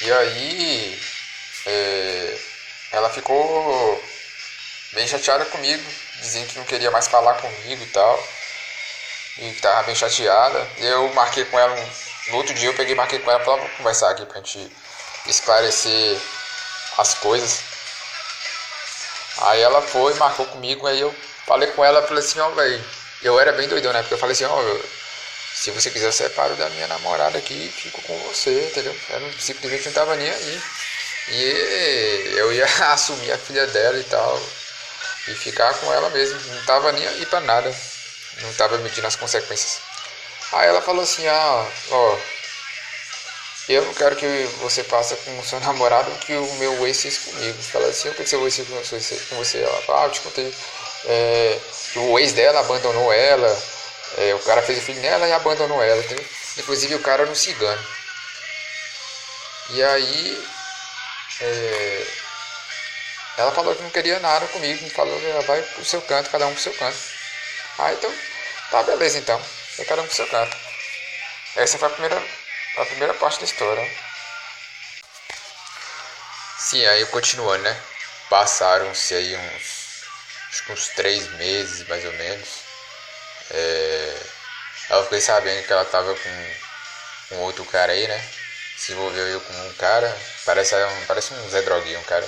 [0.00, 1.02] E aí
[1.66, 2.38] é,
[2.92, 4.04] ela ficou
[4.92, 5.82] bem chateada comigo,
[6.20, 8.28] dizendo que não queria mais falar comigo e tal.
[9.38, 10.68] E que tava bem chateada.
[10.78, 11.90] Eu marquei com ela um,
[12.32, 14.70] no outro dia eu peguei e marquei com ela pra conversar aqui pra gente
[15.26, 16.20] esclarecer
[16.98, 17.71] as coisas.
[19.42, 21.14] Aí ela foi, marcou comigo, aí eu
[21.46, 22.84] falei com ela, falei assim, ó, oh, velho,
[23.22, 24.00] eu era bem doidão, né?
[24.02, 24.80] Porque eu falei assim, ó, oh,
[25.54, 28.96] se você quiser eu separo da minha namorada aqui e fico com você, entendeu?
[29.10, 30.62] Eu não, simplesmente não tava nem aí.
[31.28, 34.42] E eu ia assumir a filha dela e tal.
[35.28, 36.40] E ficar com ela mesmo.
[36.54, 37.72] Não tava nem aí pra nada.
[38.40, 39.80] Não tava medindo as consequências.
[40.52, 42.18] Aí ela falou assim, ah, ó,
[43.68, 44.26] eu não quero que
[44.60, 47.62] você faça com o seu namorado que o meu ex fez comigo.
[47.62, 49.58] Fala assim, o que seu ex fez com você?
[49.62, 50.54] Ela fala, ah, eu te contei.
[51.04, 51.58] É,
[51.96, 53.62] o ex dela abandonou ela,
[54.18, 56.24] é, o cara fez o filho nela e abandonou ela, entendeu?
[56.58, 57.86] Inclusive o cara era um cigano.
[59.70, 60.48] E aí
[61.40, 62.06] é,
[63.38, 66.46] ela falou que não queria nada comigo, falou que ela vai pro seu canto, cada
[66.46, 66.98] um pro seu canto.
[67.78, 68.12] Ah, então,
[68.70, 69.40] tá beleza então.
[69.76, 70.56] Foi cada um pro seu canto.
[71.56, 72.22] Essa foi a primeira,
[72.78, 73.90] a primeira parte da história.
[76.58, 77.76] Sim, aí continuando, né?
[78.30, 80.04] Passaram-se aí uns,
[80.48, 82.48] acho que uns três meses mais ou menos.
[83.50, 84.16] É,
[84.90, 86.54] eu fiquei sabendo que ela tava com,
[87.28, 88.24] com outro cara aí, né?
[88.76, 92.26] Se envolveu eu com um cara, parece um, parece um Zé Droguinho, um cara.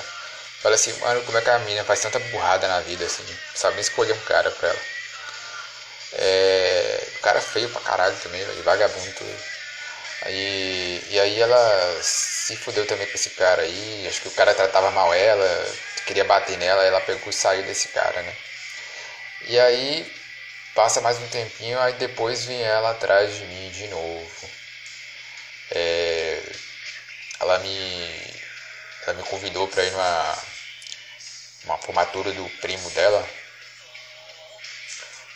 [0.61, 3.25] Fala assim, mano, como é que a mina faz tanta burrada na vida assim,
[3.55, 4.81] sabe nem escolher um cara pra ela.
[6.13, 9.13] É, o cara feio pra caralho também, velho, vagabundo
[10.23, 14.55] Aí, e aí ela se fudeu também com esse cara aí, acho que o cara
[14.55, 15.75] tratava mal ela,
[16.07, 18.35] queria bater nela, ela pegou e saiu desse cara, né?
[19.47, 20.13] E aí
[20.75, 24.51] passa mais um tempinho, aí depois vem ela atrás de mim de novo.
[25.71, 26.43] É,
[27.41, 28.35] ela me
[29.07, 30.39] ela me convidou para ir numa
[31.65, 33.27] uma formatura do primo dela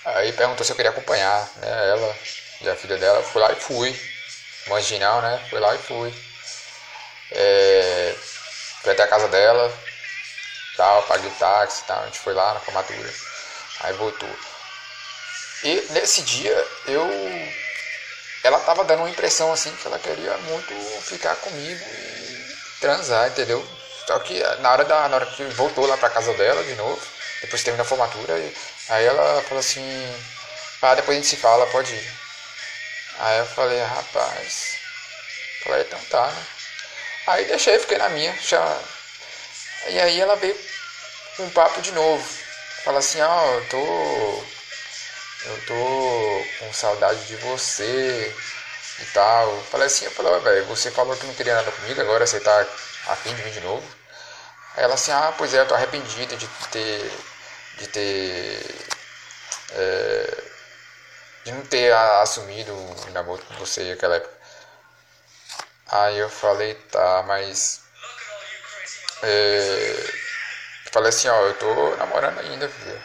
[0.05, 1.91] Aí perguntou se eu queria acompanhar, né?
[1.91, 2.17] Ela
[2.63, 3.23] e a filha dela.
[3.23, 3.95] Fui lá e fui.
[4.69, 5.47] Marginal, né?
[5.51, 6.15] Fui lá e fui.
[7.33, 8.15] É,
[8.83, 9.73] fui até a casa dela.
[10.77, 12.03] Tal, paguei o táxi tal.
[12.03, 13.15] A gente foi lá na formatura.
[13.81, 14.31] Aí voltou.
[15.65, 17.09] E nesse dia eu.
[18.45, 20.73] Ela tava dando uma impressão assim que ela queria muito
[21.03, 23.67] ficar comigo e transar, entendeu?
[24.07, 26.99] Só que na hora, da, na hora que voltou lá pra casa dela de novo,
[27.43, 28.35] depois terminou a formatura,
[28.89, 29.83] aí ela falou assim,
[30.81, 32.18] ah, depois a gente se fala, pode ir.
[33.19, 34.77] Aí eu falei, rapaz,
[35.65, 36.47] falei, então tá, né?
[37.27, 38.81] Aí deixei, fiquei na minha, já...
[39.89, 40.57] E aí ela veio
[41.37, 42.25] com um papo de novo.
[42.85, 44.45] Fala assim, ó, oh, eu tô.
[45.45, 48.35] Eu tô com saudade de você
[49.01, 49.63] e tal.
[49.71, 52.67] Falei assim, eu falei, velho, você falou que não queria nada comigo, agora você tá
[53.07, 53.87] afim de mim de novo.
[54.77, 57.13] Aí ela assim, ah, pois é, eu tô arrependido de ter.
[57.79, 58.75] de ter.
[59.73, 60.45] É,
[61.49, 64.37] de não ter assumido um namoro com você naquela época.
[65.91, 67.81] Aí eu falei, tá, mas.
[69.23, 70.11] É,
[70.93, 73.03] falei assim, ó, eu tô namorando ainda, filho.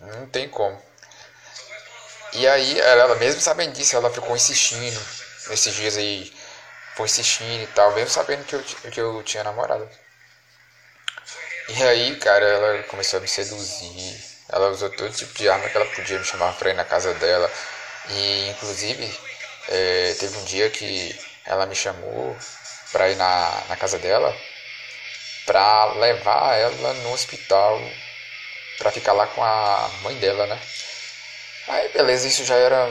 [0.00, 0.80] Não tem como.
[2.34, 5.00] E aí, ela, mesmo sabendo disso, ela ficou insistindo.
[5.48, 6.32] Nesses dias aí,
[6.94, 9.88] foi insistindo e tal, mesmo sabendo que eu, que eu tinha namorado.
[11.68, 14.29] E aí, cara, ela começou a me seduzir.
[14.52, 17.14] Ela usou todo tipo de arma que ela podia me chamar pra ir na casa
[17.14, 17.50] dela.
[18.10, 19.12] E, inclusive,
[19.68, 21.14] é, teve um dia que
[21.46, 22.36] ela me chamou
[22.92, 24.36] pra ir na, na casa dela
[25.46, 27.80] pra levar ela no hospital
[28.78, 30.60] pra ficar lá com a mãe dela, né?
[31.68, 32.88] Aí, beleza, isso já era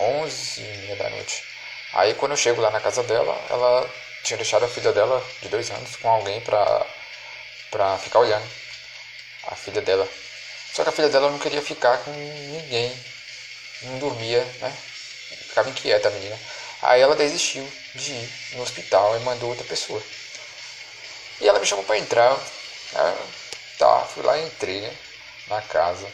[0.00, 1.44] 11 e meia da noite.
[1.92, 3.90] Aí, quando eu chego lá na casa dela, ela
[4.22, 6.86] tinha deixado a filha dela de dois anos com alguém pra
[7.70, 8.46] pra ficar olhando
[9.48, 10.08] a filha dela.
[10.76, 12.94] Só que a filha dela não queria ficar com ninguém,
[13.80, 14.76] não dormia, né?
[15.48, 16.38] Ficava inquieta a menina.
[16.82, 20.02] Aí ela desistiu de ir no hospital e mandou outra pessoa.
[21.40, 22.30] E ela me chamou para entrar.
[22.94, 23.16] Aí,
[23.78, 24.94] tá, fui lá e entrei, né?
[25.48, 26.06] Na casa.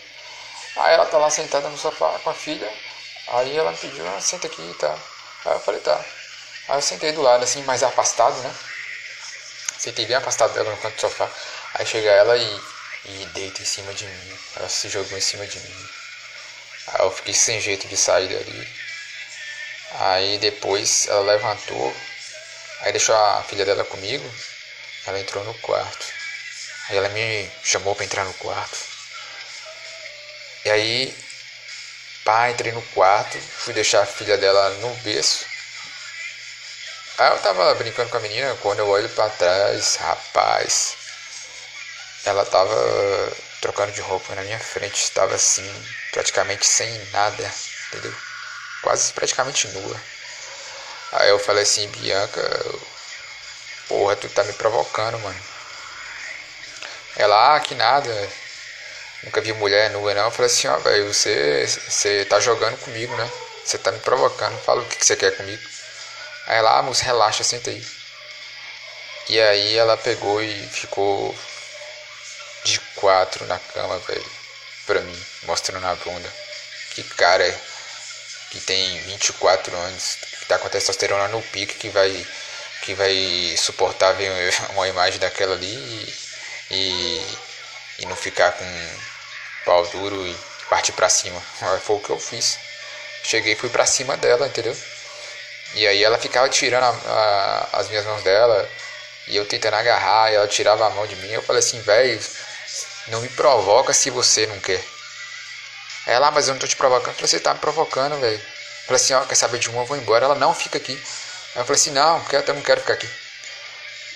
[0.77, 2.73] Aí ela tá lá sentada no sofá com a filha.
[3.33, 4.97] Aí ela me pediu, ah, senta aqui e tá.
[5.45, 6.01] Aí eu falei, tá.
[6.69, 8.55] Aí eu sentei do lado, assim, mais afastado, né?
[9.77, 11.29] Sentei bem afastado dela no canto do sofá.
[11.75, 12.61] Aí chega ela e,
[13.05, 14.39] e deita em cima de mim.
[14.57, 15.89] Ela se jogou em cima de mim.
[16.89, 18.69] Aí eu fiquei sem jeito de sair dali.
[19.93, 21.97] Aí depois ela levantou.
[22.81, 24.29] Aí deixou a filha dela comigo.
[25.07, 26.07] Ela entrou no quarto.
[26.89, 28.79] Aí ela me chamou para entrar no quarto.
[30.65, 31.17] E aí,
[32.25, 35.45] pá, entrei no quarto, fui deixar a filha dela no berço.
[37.19, 40.97] Aí eu tava brincando com a menina, quando eu olho para trás, rapaz,
[42.25, 42.75] ela tava
[43.61, 45.69] trocando de roupa na minha frente, estava assim,
[46.13, 47.55] praticamente sem nada,
[47.89, 48.15] entendeu?
[48.83, 50.01] Quase praticamente nua.
[51.13, 52.43] Aí eu falei assim, Bianca,
[53.89, 55.41] porra, tu tá me provocando, mano.
[57.17, 58.31] Ela, ah, que nada,
[59.23, 60.25] nunca vi mulher nua não.
[60.25, 63.31] Eu falei assim, ó, velho, você, você tá jogando comigo, né?
[63.65, 65.63] Você tá me provocando, fala o que, que você quer comigo.
[66.47, 67.87] Aí ela, ah, moça, relaxa, senta aí.
[69.29, 71.35] E aí ela pegou e ficou
[72.65, 74.31] de quatro na cama, velho,
[74.87, 76.33] pra mim, mostrando a bunda.
[76.95, 77.61] Que cara
[78.51, 82.27] que tem 24 anos, que tá com a testosterona no pique, que vai,
[82.83, 84.31] que vai suportar ver
[84.71, 86.15] uma imagem daquela ali e,
[86.71, 87.37] e,
[88.01, 88.91] e não ficar com
[89.65, 90.37] pau duro e
[90.69, 91.41] partir pra cima.
[91.85, 92.59] Foi o que eu fiz.
[93.25, 94.77] Cheguei e fui pra cima dela, entendeu?
[95.75, 98.69] E aí ela ficava tirando a, a, as minhas mãos dela
[99.29, 101.31] e eu tentando agarrar, e ela tirava a mão de mim.
[101.31, 102.21] Eu falei assim, velho,
[103.09, 104.83] não me provoca se você não quer.
[106.07, 107.11] Ela, ah, mas eu não tô te provocando.
[107.11, 108.41] Eu falei, você tá me provocando, velho.
[108.87, 110.25] Falei assim, ó, quer saber de uma, eu vou embora.
[110.25, 111.01] Ela não fica aqui.
[111.55, 113.09] Eu falei assim, não, eu não quero ficar aqui.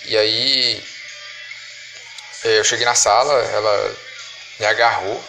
[0.05, 0.83] E aí
[2.43, 3.95] eu cheguei na sala, ela
[4.59, 5.23] me agarrou.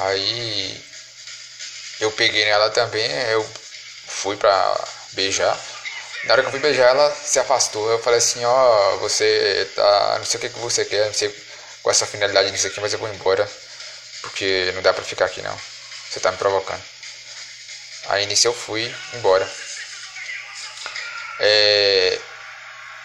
[0.00, 0.84] Aí
[2.00, 3.48] eu peguei nela também, eu
[4.06, 5.58] fui pra beijar.
[6.24, 7.90] Na hora que eu fui beijar, ela se afastou.
[7.90, 10.18] Eu falei assim, ó, oh, você tá.
[10.18, 11.28] Não sei o que, que você quer, não sei
[11.82, 13.48] com essa finalidade nisso aqui, mas eu vou embora.
[14.22, 15.58] Porque não dá pra ficar aqui não.
[16.08, 16.82] Você tá me provocando.
[18.06, 19.48] Aí nisso eu fui embora.
[21.40, 22.18] É...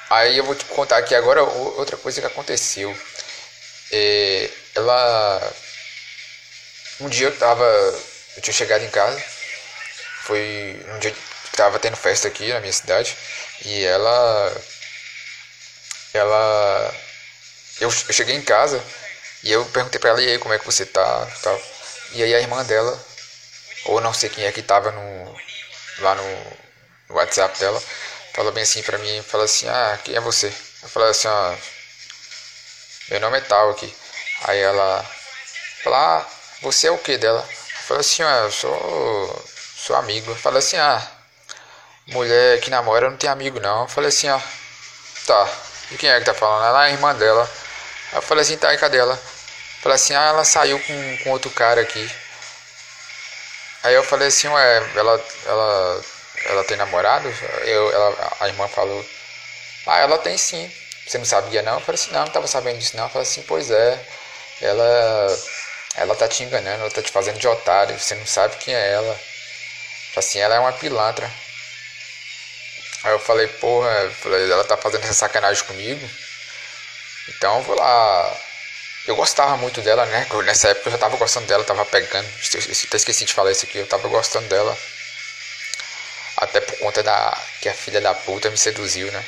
[0.10, 2.96] Aí eu vou te contar aqui agora outra coisa que aconteceu.
[3.92, 4.50] É...
[4.76, 5.54] Ela.
[7.00, 7.66] Um dia eu tava.
[8.36, 9.20] Eu tinha chegado em casa.
[10.24, 11.16] Foi um dia
[11.58, 13.18] tava tendo festa aqui na minha cidade
[13.66, 14.56] e ela
[16.14, 16.96] ela
[17.80, 18.84] eu, eu cheguei em casa
[19.44, 21.62] e eu perguntei para ela e aí como é que você tá tal
[22.14, 22.98] e aí a irmã dela
[23.86, 25.36] ou não sei quem é que tava no
[26.00, 26.58] lá no,
[27.10, 27.82] no WhatsApp dela
[28.34, 31.56] falou bem assim para mim falou assim ah quem é você eu falei assim ó
[33.10, 33.94] meu nome é tal aqui
[34.44, 35.06] aí ela
[35.84, 36.28] falou ah
[36.62, 39.46] você é o que dela eu falei assim ah eu sou
[39.78, 41.18] sou amigo eu falei assim ah
[42.08, 43.84] mulher que namora não tem amigo não.
[43.84, 44.40] Eu falei assim, ó,
[45.26, 45.50] tá.
[45.92, 46.66] E quem é que tá falando?
[46.66, 47.50] Ela é a irmã dela.
[48.12, 49.18] Aí eu falei assim, tá, e cadê ela?
[49.82, 52.10] Falei assim, ah, ela saiu com, com outro cara aqui.
[53.84, 56.02] Aí eu falei assim, ué, ela, ela,
[56.46, 57.28] ela tem namorado?
[57.64, 59.06] Eu, ela, a irmã falou,
[59.86, 60.72] ah, ela tem sim.
[61.06, 61.76] Você não sabia não?
[61.76, 63.06] Eu falei assim, não, não tava sabendo disso não.
[63.06, 64.00] Eu falei assim, pois é,
[64.62, 65.40] ela,
[65.96, 68.92] ela tá te enganando, ela tá te fazendo de otário, você não sabe quem é
[68.92, 69.20] ela.
[70.16, 71.32] Assim, ela é uma pilantra.
[73.04, 73.90] Aí eu falei, porra,
[74.26, 76.10] ela tá fazendo essa sacanagem comigo.
[77.30, 78.38] Então vou lá.
[79.06, 80.28] Eu gostava muito dela, né?
[80.46, 82.28] Nessa época eu já tava gostando dela, tava pegando.
[82.28, 84.78] Até esqueci de falar isso aqui, eu tava gostando dela.
[86.38, 87.38] Até por conta da.
[87.62, 89.26] que a filha da puta me seduziu, né?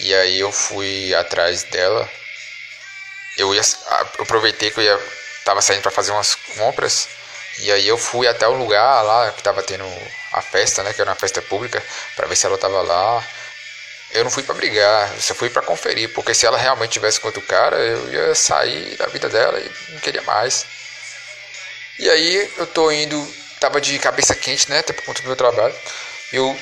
[0.00, 2.08] E aí eu fui atrás dela.
[3.36, 3.62] Eu ia.
[4.18, 4.98] Eu aproveitei que eu ia.
[5.44, 7.08] Tava saindo para fazer umas compras.
[7.58, 9.84] E aí eu fui até o lugar lá que tava tendo
[10.32, 11.82] a festa, né, que era uma festa pública,
[12.16, 13.24] para ver se ela tava lá.
[14.12, 17.20] Eu não fui para brigar, eu só fui para conferir, porque se ela realmente tivesse
[17.20, 20.66] com outro cara, eu ia sair da vida dela e não queria mais.
[21.98, 25.36] E aí eu tô indo, tava de cabeça quente, né, até por conta do meu
[25.36, 25.74] trabalho.
[26.32, 26.58] Eu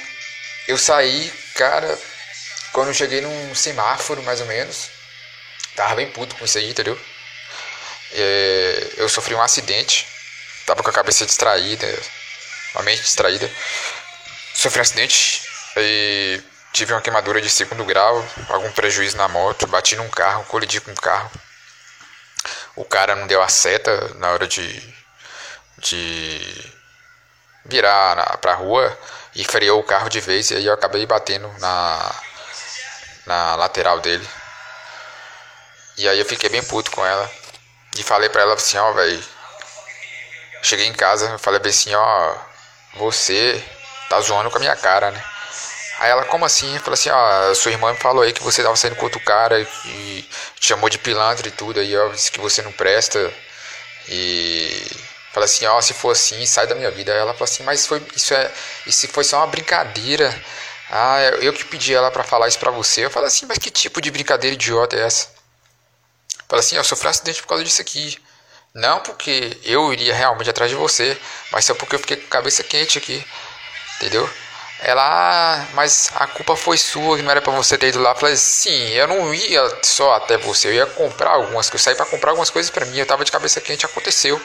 [0.69, 1.99] eu saí, cara,
[2.73, 4.91] quando eu cheguei num semáforo, mais ou menos,
[5.75, 6.99] tava bem puto com isso aí, entendeu?
[8.13, 10.07] É, eu sofri um acidente
[10.69, 11.87] Tava com a cabeça distraída,
[12.75, 13.51] a mente distraída.
[14.53, 15.41] Sofri um acidente
[15.79, 20.81] e tive uma queimadura de segundo grau, algum prejuízo na moto, bati num carro, colidi
[20.81, 21.31] com um carro.
[22.77, 24.95] O cara não deu a seta na hora de,
[25.79, 26.73] de
[27.65, 28.97] virar pra rua
[29.35, 32.15] e freou o carro de vez e aí eu acabei batendo na,
[33.27, 34.27] na lateral dele.
[35.97, 37.29] E aí eu fiquei bem puto com ela.
[37.97, 39.25] E falei pra ela assim, ó, velho.
[40.63, 42.37] Cheguei em casa, falei assim, ó,
[42.95, 43.63] você
[44.09, 45.25] tá zoando com a minha cara, né?
[45.99, 46.79] Aí ela, como assim?
[46.79, 49.61] Falei assim, ó, sua irmã me falou aí que você tava saindo com outro cara
[49.61, 50.23] e
[50.59, 53.33] te chamou de pilantra e tudo, aí ó, disse que você não presta.
[54.09, 54.87] E
[55.33, 57.13] falei assim, ó, se for assim, sai da minha vida.
[57.13, 58.51] Aí ela falou assim, mas foi, isso é.
[58.87, 60.35] Isso foi só uma brincadeira.
[60.91, 63.05] Ah, eu que pedi ela para falar isso pra você.
[63.05, 65.29] Eu falei assim, mas que tipo de brincadeira idiota é essa?
[66.49, 68.19] Falei assim, eu sofri um acidente por causa disso aqui.
[68.75, 71.19] Não porque eu iria realmente atrás de você,
[71.51, 73.25] mas só porque eu fiquei com a cabeça quente aqui.
[73.97, 74.29] Entendeu?
[74.81, 78.15] Ela, ah, mas a culpa foi sua, que não era para você ter ido lá.
[78.15, 82.07] Falei, sim, eu não ia só até você, eu ia comprar algumas coisas, sair para
[82.07, 82.99] comprar algumas coisas para mim.
[82.99, 84.41] Eu tava de cabeça quente, aconteceu.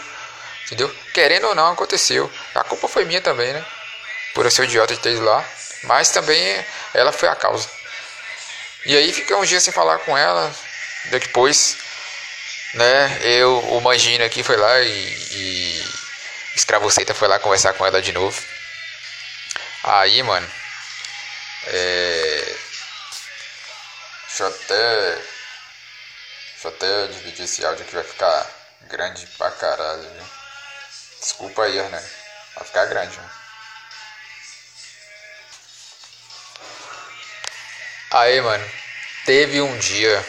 [0.66, 0.94] Entendeu?
[1.14, 2.32] Querendo ou não, aconteceu.
[2.56, 3.64] A culpa foi minha também, né?
[4.34, 5.46] Por eu ser idiota de ter ido lá.
[5.84, 7.70] Mas também ela foi a causa.
[8.86, 10.52] E aí fiquei um dia sem falar com ela.
[11.12, 11.78] Depois,
[12.74, 14.88] né, eu, o Mangino aqui foi lá e,
[15.32, 15.84] e
[16.56, 18.42] Escravoceta foi lá conversar com ela de novo.
[19.84, 20.50] Aí, mano.
[21.68, 22.56] É.
[24.28, 25.16] Deixa eu até.
[26.54, 28.50] Deixa eu até dividir esse áudio que vai ficar
[28.84, 30.26] grande pra caralho, viu?
[31.20, 32.10] Desculpa aí, né?
[32.56, 33.32] Vai ficar grande, mano.
[38.12, 38.72] Aí, mano.
[39.26, 40.26] Teve um dia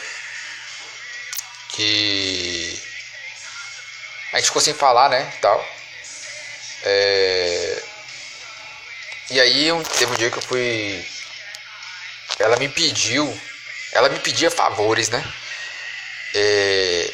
[1.69, 2.81] que
[4.33, 5.65] a gente ficou sem falar, né, tal.
[6.83, 7.84] É...
[9.29, 11.05] E aí teve um dia que eu fui.
[12.37, 13.41] Ela me pediu.
[13.91, 15.23] Ela me pedia favores, né?
[16.35, 17.11] É...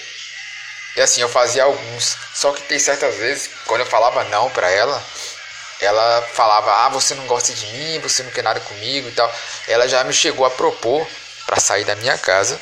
[0.97, 2.17] E assim, eu fazia alguns.
[2.33, 5.01] Só que tem certas vezes, quando eu falava não pra ela,
[5.79, 9.33] ela falava: Ah, você não gosta de mim, você não quer nada comigo e tal.
[9.67, 11.07] Ela já me chegou a propor
[11.45, 12.59] para sair da minha casa.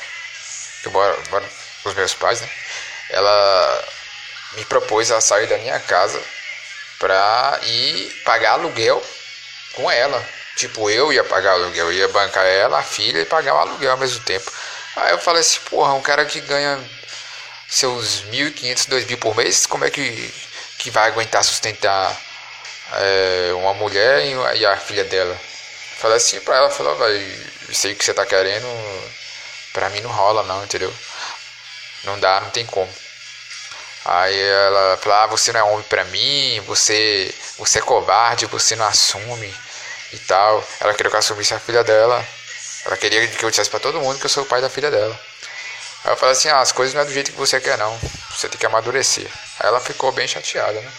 [0.84, 1.48] Eu moro, moro
[1.82, 2.48] com os meus pais, né?
[3.10, 3.88] Ela
[4.52, 6.22] me propôs a sair da minha casa
[6.98, 9.02] pra ir pagar aluguel
[9.74, 10.24] com ela.
[10.56, 13.58] Tipo, eu ia pagar o aluguel, eu ia bancar ela, a filha e pagar o
[13.58, 14.50] aluguel ao mesmo tempo.
[14.96, 16.78] Aí eu falei assim, porra, um cara que ganha
[17.68, 20.34] seus 1.500, 2.000 por mês, como é que,
[20.78, 22.20] que vai aguentar sustentar
[22.94, 25.38] é, uma mulher e, e, a filha dela?
[25.98, 26.96] Falei assim pra ela, falou,
[27.72, 28.66] sei que você tá querendo,
[29.72, 30.92] pra mim não rola não, entendeu?
[32.04, 32.92] Não dá, não tem como.
[34.12, 38.74] Aí ela falou, ah, você não é homem pra mim, você, você é covarde, você
[38.74, 39.54] não assume
[40.12, 40.66] e tal.
[40.80, 42.26] Ela queria que eu assumisse a filha dela.
[42.86, 44.90] Ela queria que eu dissesse pra todo mundo que eu sou o pai da filha
[44.90, 45.16] dela.
[46.02, 47.96] Aí eu falei assim, ah, as coisas não é do jeito que você quer não.
[48.30, 49.28] Você tem que amadurecer.
[49.60, 50.92] Aí ela ficou bem chateada, né?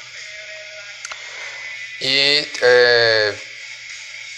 [1.99, 3.35] E é,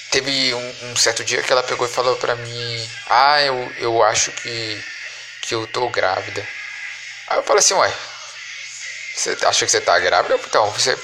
[0.10, 4.02] teve um, um, certo dia que ela pegou e falou pra mim, ah, eu, eu
[4.02, 4.84] acho que,
[5.44, 6.48] que eu tô grávida.
[7.28, 7.94] Aí eu falei assim, ué,
[9.16, 10.36] você acha que você tá grávida?
[10.36, 10.98] Então, você,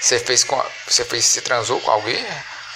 [0.00, 0.62] você fez com.
[0.86, 1.24] Você fez.
[1.24, 2.24] Você transou com alguém?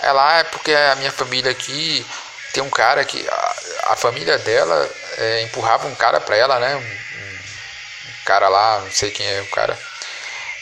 [0.01, 2.07] Ela ah, é porque a minha família aqui
[2.53, 3.27] tem um cara que.
[3.29, 3.57] A,
[3.93, 6.77] a família dela é, empurrava um cara pra ela, né?
[6.77, 9.77] Um, um, cara lá, não sei quem é o cara.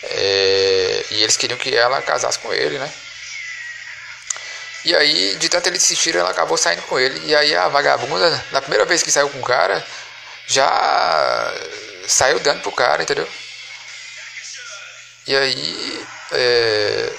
[0.05, 2.91] É, e eles queriam que ela casasse com ele, né?
[4.85, 7.20] E aí, de tanto ele insistir, ela acabou saindo com ele.
[7.27, 9.85] E aí a vagabunda, na primeira vez que saiu com o cara,
[10.47, 11.53] já
[12.07, 13.28] saiu dando pro cara, entendeu?
[15.27, 17.13] E aí é,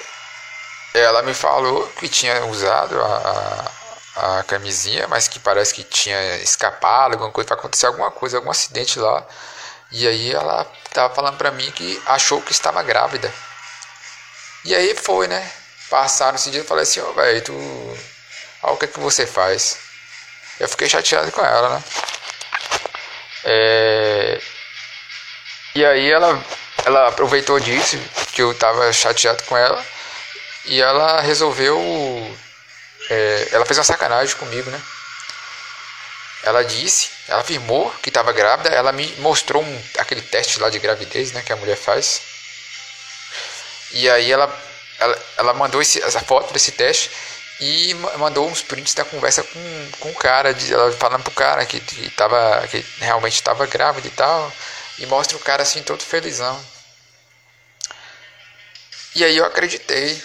[0.93, 3.71] ela me falou que tinha usado a,
[4.15, 8.37] a, a, camisinha, mas que parece que tinha escapado, alguma coisa, para acontecer alguma coisa,
[8.37, 9.25] algum acidente lá.
[9.91, 13.33] E aí ela tava falando pra mim que achou que estava grávida.
[14.65, 15.51] E aí foi, né?
[15.89, 17.53] Passaram esse dia e falei assim, ó, oh, velho, tu.
[18.63, 19.77] Olha o que é que você faz.
[20.59, 21.83] Eu fiquei chateado com ela, né?
[23.45, 24.41] É...
[25.75, 26.43] E aí ela
[26.87, 27.99] ela aproveitou disso,
[28.31, 29.85] que eu tava chateado com ela,
[30.65, 31.77] e ela resolveu.
[33.09, 34.81] É, ela fez uma sacanagem comigo, né?
[36.43, 40.79] Ela disse, ela afirmou que estava grávida, ela me mostrou um, aquele teste lá de
[40.79, 42.21] gravidez, né, que a mulher faz.
[43.91, 44.49] E aí ela,
[44.97, 47.11] ela, ela mandou esse, essa foto desse teste
[47.59, 51.65] e mandou uns prints da conversa com, com o cara, de, ela falando pro cara
[51.65, 54.53] que, que, tava, que realmente estava grávida e tal.
[54.99, 56.76] E mostra o cara assim todo felizão.
[59.15, 60.21] E aí eu acreditei.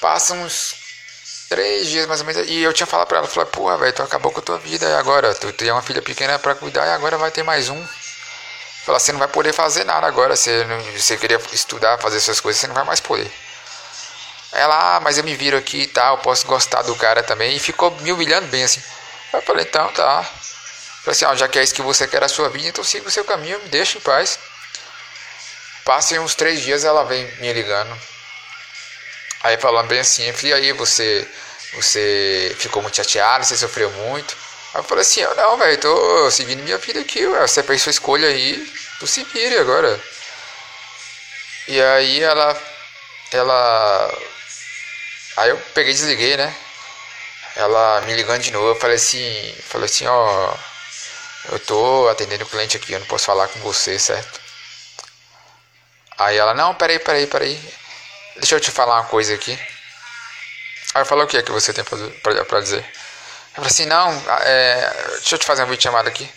[0.00, 0.74] Passa uns
[1.48, 2.48] três dias mais ou menos.
[2.48, 4.88] E eu tinha falado pra ela, falei, porra, velho, tu acabou com a tua vida
[4.88, 5.34] e agora?
[5.34, 7.86] Tu tem uma filha pequena pra cuidar e agora vai ter mais um.
[8.84, 10.34] Fala, você não vai poder fazer nada agora.
[10.34, 13.30] Você, não, você queria estudar, fazer essas coisas, você não vai mais poder.
[14.52, 17.56] Ela, ah, mas eu me viro aqui e tal, posso gostar do cara também.
[17.56, 18.82] E ficou me humilhando bem assim.
[19.32, 20.22] Eu falei, então tá.
[20.22, 23.08] Falei assim, ó, já que é isso que você quer a sua vida, então siga
[23.08, 24.38] o seu caminho, me deixa em paz.
[25.84, 27.98] Passem uns três dias, ela vem me ligando.
[29.42, 31.28] Aí falando bem assim, eu falei, aí você,
[31.74, 34.36] você ficou muito chateado, você sofreu muito.
[34.72, 37.40] Aí eu falei assim, não, velho, tô seguindo minha vida aqui, ué.
[37.46, 40.00] você fez sua escolha aí, tu se vire agora.
[41.66, 42.62] E aí ela,
[43.32, 44.18] ela,
[45.38, 46.54] aí eu peguei e desliguei, né?
[47.56, 50.54] Ela me ligando de novo, eu falei assim, falei assim, ó,
[51.50, 54.41] eu tô atendendo o cliente aqui, eu não posso falar com você, certo?
[56.18, 57.74] Aí ela, não, peraí, peraí, peraí.
[58.36, 59.58] Deixa eu te falar uma coisa aqui.
[60.94, 62.84] Aí eu falei, o que é que você tem pra, pra dizer?
[62.84, 64.10] Eu falei assim, não,
[64.40, 66.30] é, deixa eu te fazer uma videochamada aqui.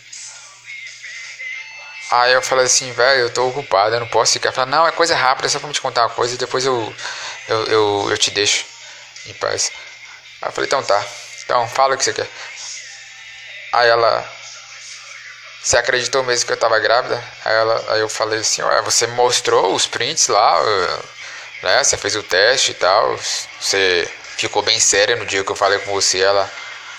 [2.10, 4.52] Aí eu falei assim, velho, eu tô ocupado, eu não posso ficar.
[4.52, 6.64] Falou, não, é coisa rápida, é só pra me te contar uma coisa e depois
[6.64, 6.94] eu,
[7.48, 8.64] eu, eu, eu te deixo
[9.26, 9.72] em paz.
[10.40, 11.04] Aí eu falei, então tá.
[11.44, 12.28] Então, fala o que você quer.
[13.72, 14.24] Aí ela,
[15.66, 17.20] você acreditou mesmo que eu tava grávida?
[17.44, 20.62] Aí, ela, aí eu falei assim, ué, você mostrou os prints lá,
[21.60, 21.82] né?
[21.82, 23.18] Você fez o teste e tal.
[23.60, 26.20] Você ficou bem séria no dia que eu falei com você.
[26.20, 26.48] Ela,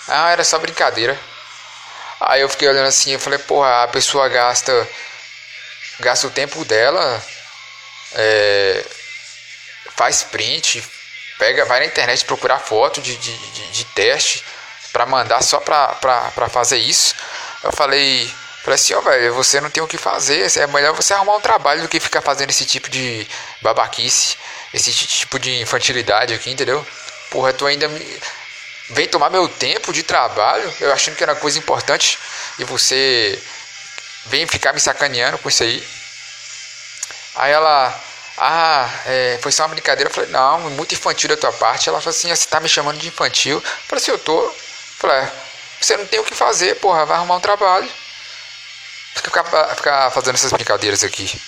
[0.06, 1.18] ah, era só brincadeira.
[2.20, 4.86] Aí eu fiquei olhando assim, eu falei, porra, a pessoa gasta,
[6.00, 7.24] gasta o tempo dela,
[8.16, 8.84] é,
[9.96, 10.84] faz print,
[11.38, 14.44] pega, vai na internet procurar foto de, de, de, de teste
[14.92, 17.14] para mandar só pra, pra, pra fazer isso.
[17.64, 18.30] Eu falei,
[18.68, 20.46] Falei assim, ó, oh, velho, você não tem o que fazer.
[20.58, 23.26] É melhor você arrumar um trabalho do que ficar fazendo esse tipo de
[23.62, 24.36] babaquice,
[24.74, 26.86] esse tipo de infantilidade aqui, entendeu?
[27.30, 28.20] Porra, tu ainda me...
[28.90, 32.18] vem tomar meu tempo de trabalho, eu achando que era coisa importante,
[32.58, 33.42] e você
[34.26, 35.82] vem ficar me sacaneando com isso aí.
[37.36, 37.98] Aí ela,
[38.36, 40.10] ah, é, foi só uma brincadeira.
[40.10, 41.88] Eu falei, não, muito infantil da tua parte.
[41.88, 43.56] Ela falou assim, você tá me chamando de infantil.
[43.56, 44.42] Eu falei assim, eu tô.
[44.42, 44.54] Eu
[44.98, 45.32] falei, é,
[45.80, 47.88] você não tem o que fazer, porra, vai arrumar um trabalho
[49.14, 51.40] ficar, ficar fazendo essas brincadeiras aqui.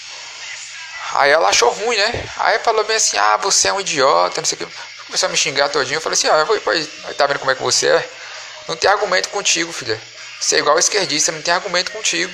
[1.15, 2.29] Aí ela achou ruim, né?
[2.37, 4.75] Aí falou bem assim, ah, você é um idiota, não sei o que.
[5.07, 5.97] Começou a me xingar todinho.
[5.97, 8.11] Eu falei assim, ah, pois, tá vendo como é que você é?
[8.69, 10.01] Não tem argumento contigo, filha.
[10.41, 12.33] Você é igual esquerdista, não tem argumento contigo.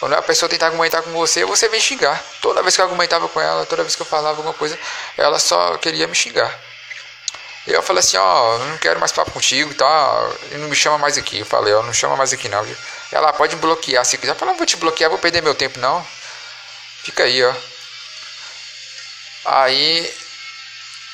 [0.00, 2.22] Quando a pessoa tentar argumentar com você, você vem xingar.
[2.42, 4.78] Toda vez que eu argumentava com ela, toda vez que eu falava alguma coisa,
[5.16, 6.52] ela só queria me xingar.
[7.66, 10.98] Eu falei assim, ó, oh, não quero mais papo contigo e tal, não me chama
[10.98, 11.38] mais aqui.
[11.38, 12.76] Eu falei, ó, oh, não chama mais aqui não, viu?
[13.14, 14.36] Ela pode bloquear se quiser.
[14.38, 16.04] Eu não vou te bloquear, vou perder meu tempo não.
[17.04, 17.54] Fica aí, ó.
[19.44, 20.14] Aí,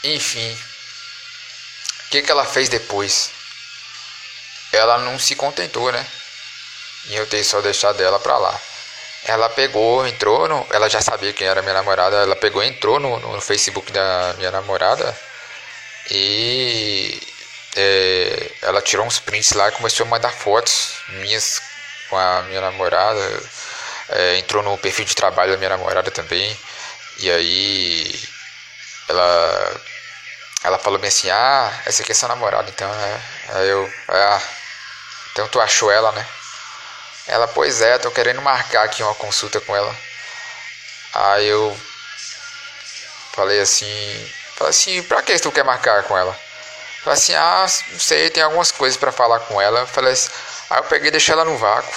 [0.05, 0.59] enfim.
[2.07, 3.31] O que que ela fez depois?
[4.73, 6.07] Ela não se contentou, né?
[7.07, 8.59] E eu tenho só deixado ela pra lá.
[9.25, 10.67] Ela pegou, entrou no.
[10.71, 12.17] Ela já sabia quem era minha namorada.
[12.17, 15.15] Ela pegou, entrou no, no Facebook da minha namorada
[16.11, 17.21] e
[17.77, 21.70] é, ela tirou uns prints lá e começou a mandar fotos minhas
[22.11, 23.43] com a minha namorada.
[24.11, 26.59] É, entrou no perfil de trabalho da minha namorada também.
[27.19, 28.29] E aí
[29.09, 29.81] ela
[30.65, 33.23] ela falou bem assim, ah, essa aqui é sua namorada, então, né?
[33.51, 34.43] Aí eu, ah,
[35.33, 36.27] então tu achou ela, né?
[37.27, 39.97] Ela, pois é, tô querendo marcar aqui uma consulta com ela.
[41.15, 41.79] Aí eu
[43.33, 44.31] falei assim,
[44.61, 46.39] Falei assim, pra que tu quer marcar com ela?
[47.03, 49.87] Falei assim, ah, não sei, tem algumas coisas para falar com ela.
[49.87, 50.31] Falei assim,
[50.69, 51.93] aí eu peguei e deixei ela no vácuo.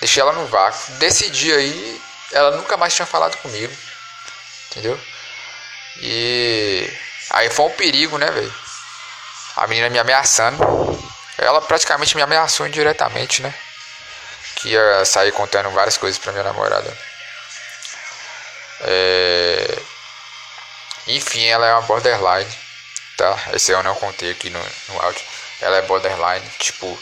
[0.00, 0.92] Deixei ela no vácuo.
[0.94, 2.02] Desse dia aí,
[2.32, 3.74] ela nunca mais tinha falado comigo.
[4.70, 5.00] Entendeu?
[5.96, 6.92] E
[7.30, 8.54] aí foi um perigo, né, velho?
[9.56, 10.58] A menina me ameaçando.
[11.38, 13.54] Ela praticamente me ameaçou indiretamente, né?
[14.56, 16.96] Que ia sair contando várias coisas pra minha namorada.
[18.80, 19.78] É...
[21.06, 22.63] Enfim, ela é uma borderline,
[23.16, 23.50] tá?
[23.52, 25.22] Esse eu não contei aqui no, no áudio.
[25.60, 26.98] Ela é borderline, tipo,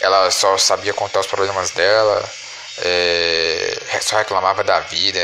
[0.00, 2.24] ela só sabia contar os problemas dela,
[2.82, 5.20] é, só reclamava da vida.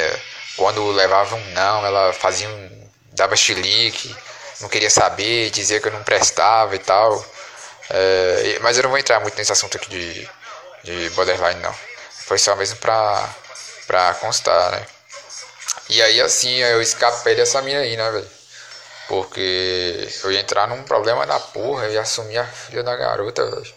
[0.56, 2.90] Quando levava um não, ela fazia um.
[3.12, 4.14] dava chilique,
[4.60, 7.24] não queria saber, dizia que eu não prestava e tal.
[7.90, 10.28] É, mas eu não vou entrar muito nesse assunto aqui de,
[10.84, 11.74] de borderline, não.
[12.26, 13.28] Foi só mesmo pra,
[13.86, 14.86] pra constar, né?
[15.88, 18.35] E aí assim eu escapei dessa mina aí, né, velho?
[19.08, 23.74] Porque eu ia entrar num problema da porra e assumir a filha da garota, velho.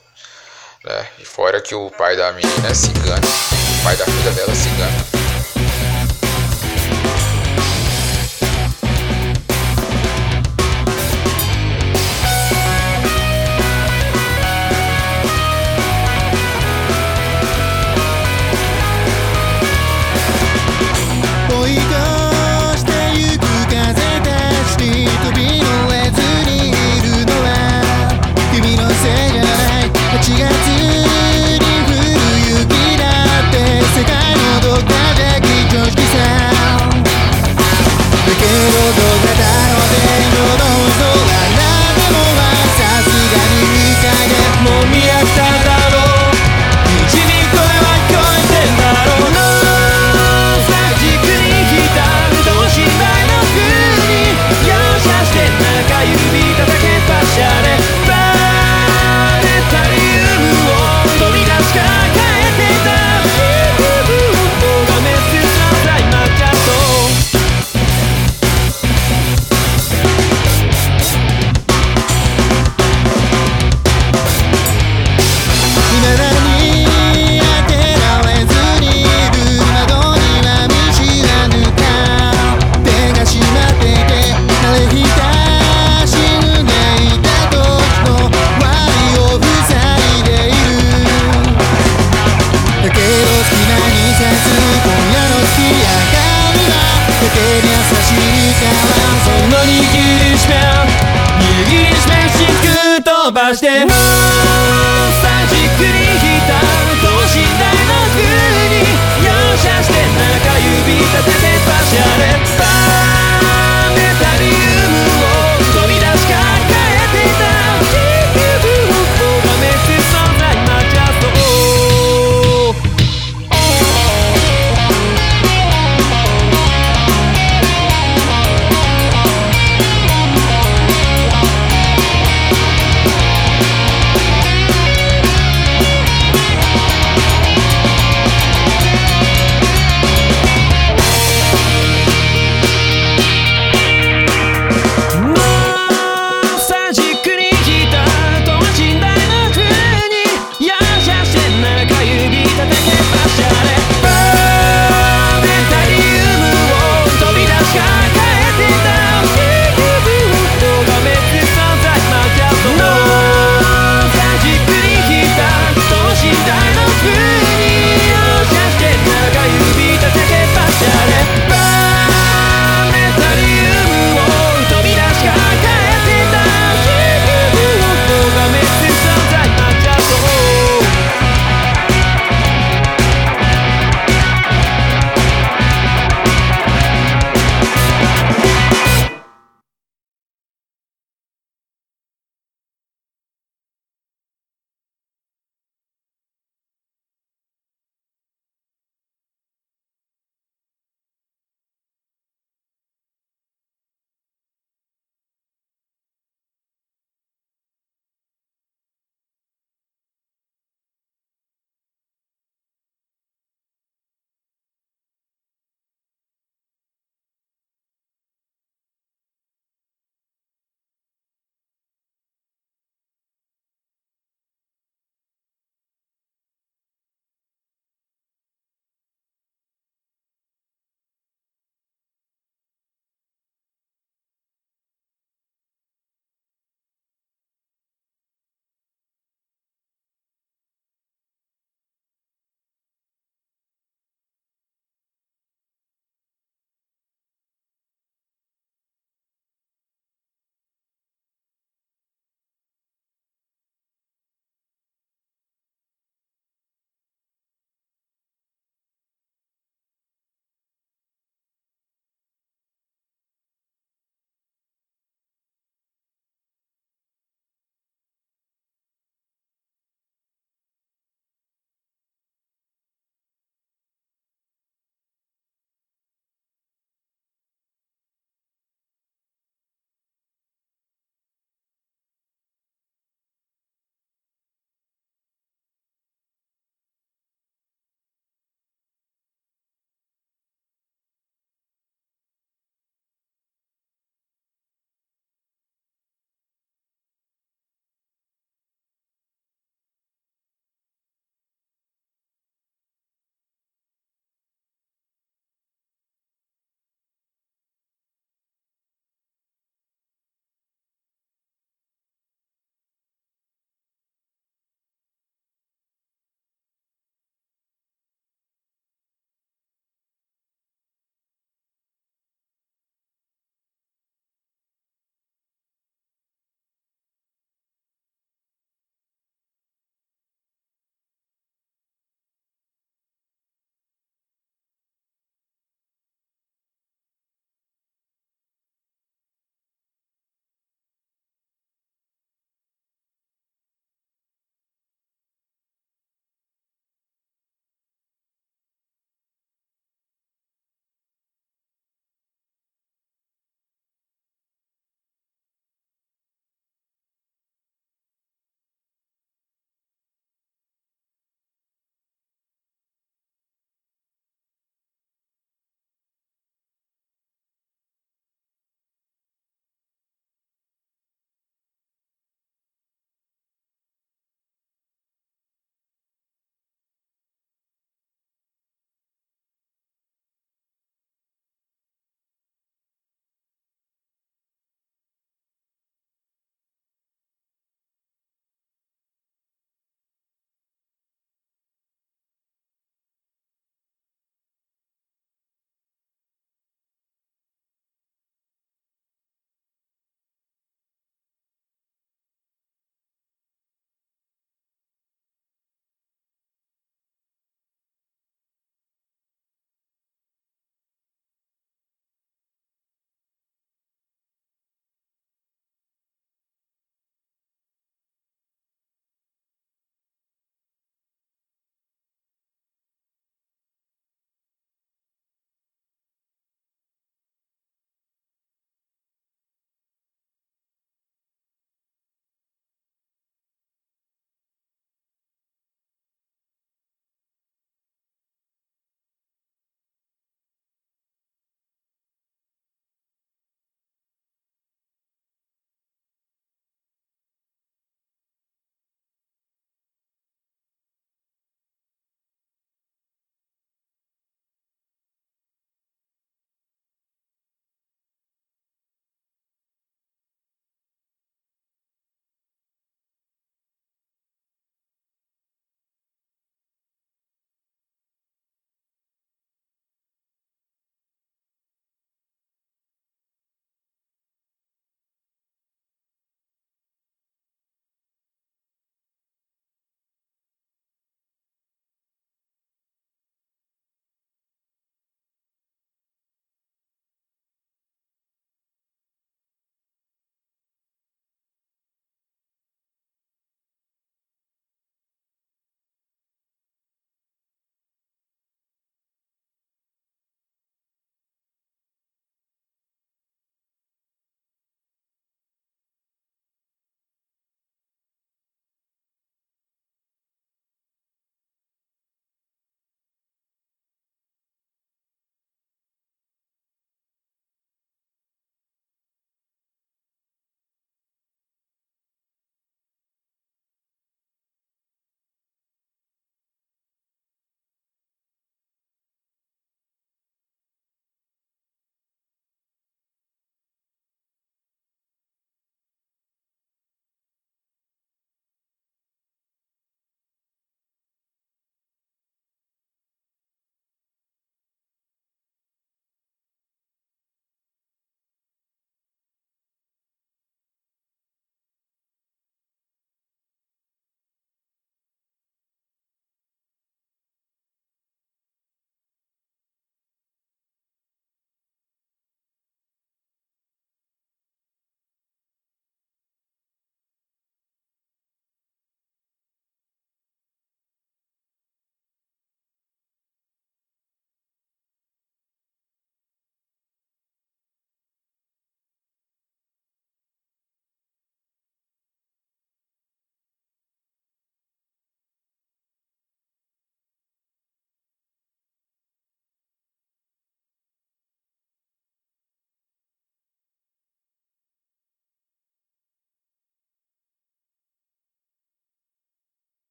[0.84, 1.08] Né?
[1.20, 3.28] E fora que o pai da menina é cigano,
[3.80, 5.19] o pai da filha dela é cigano.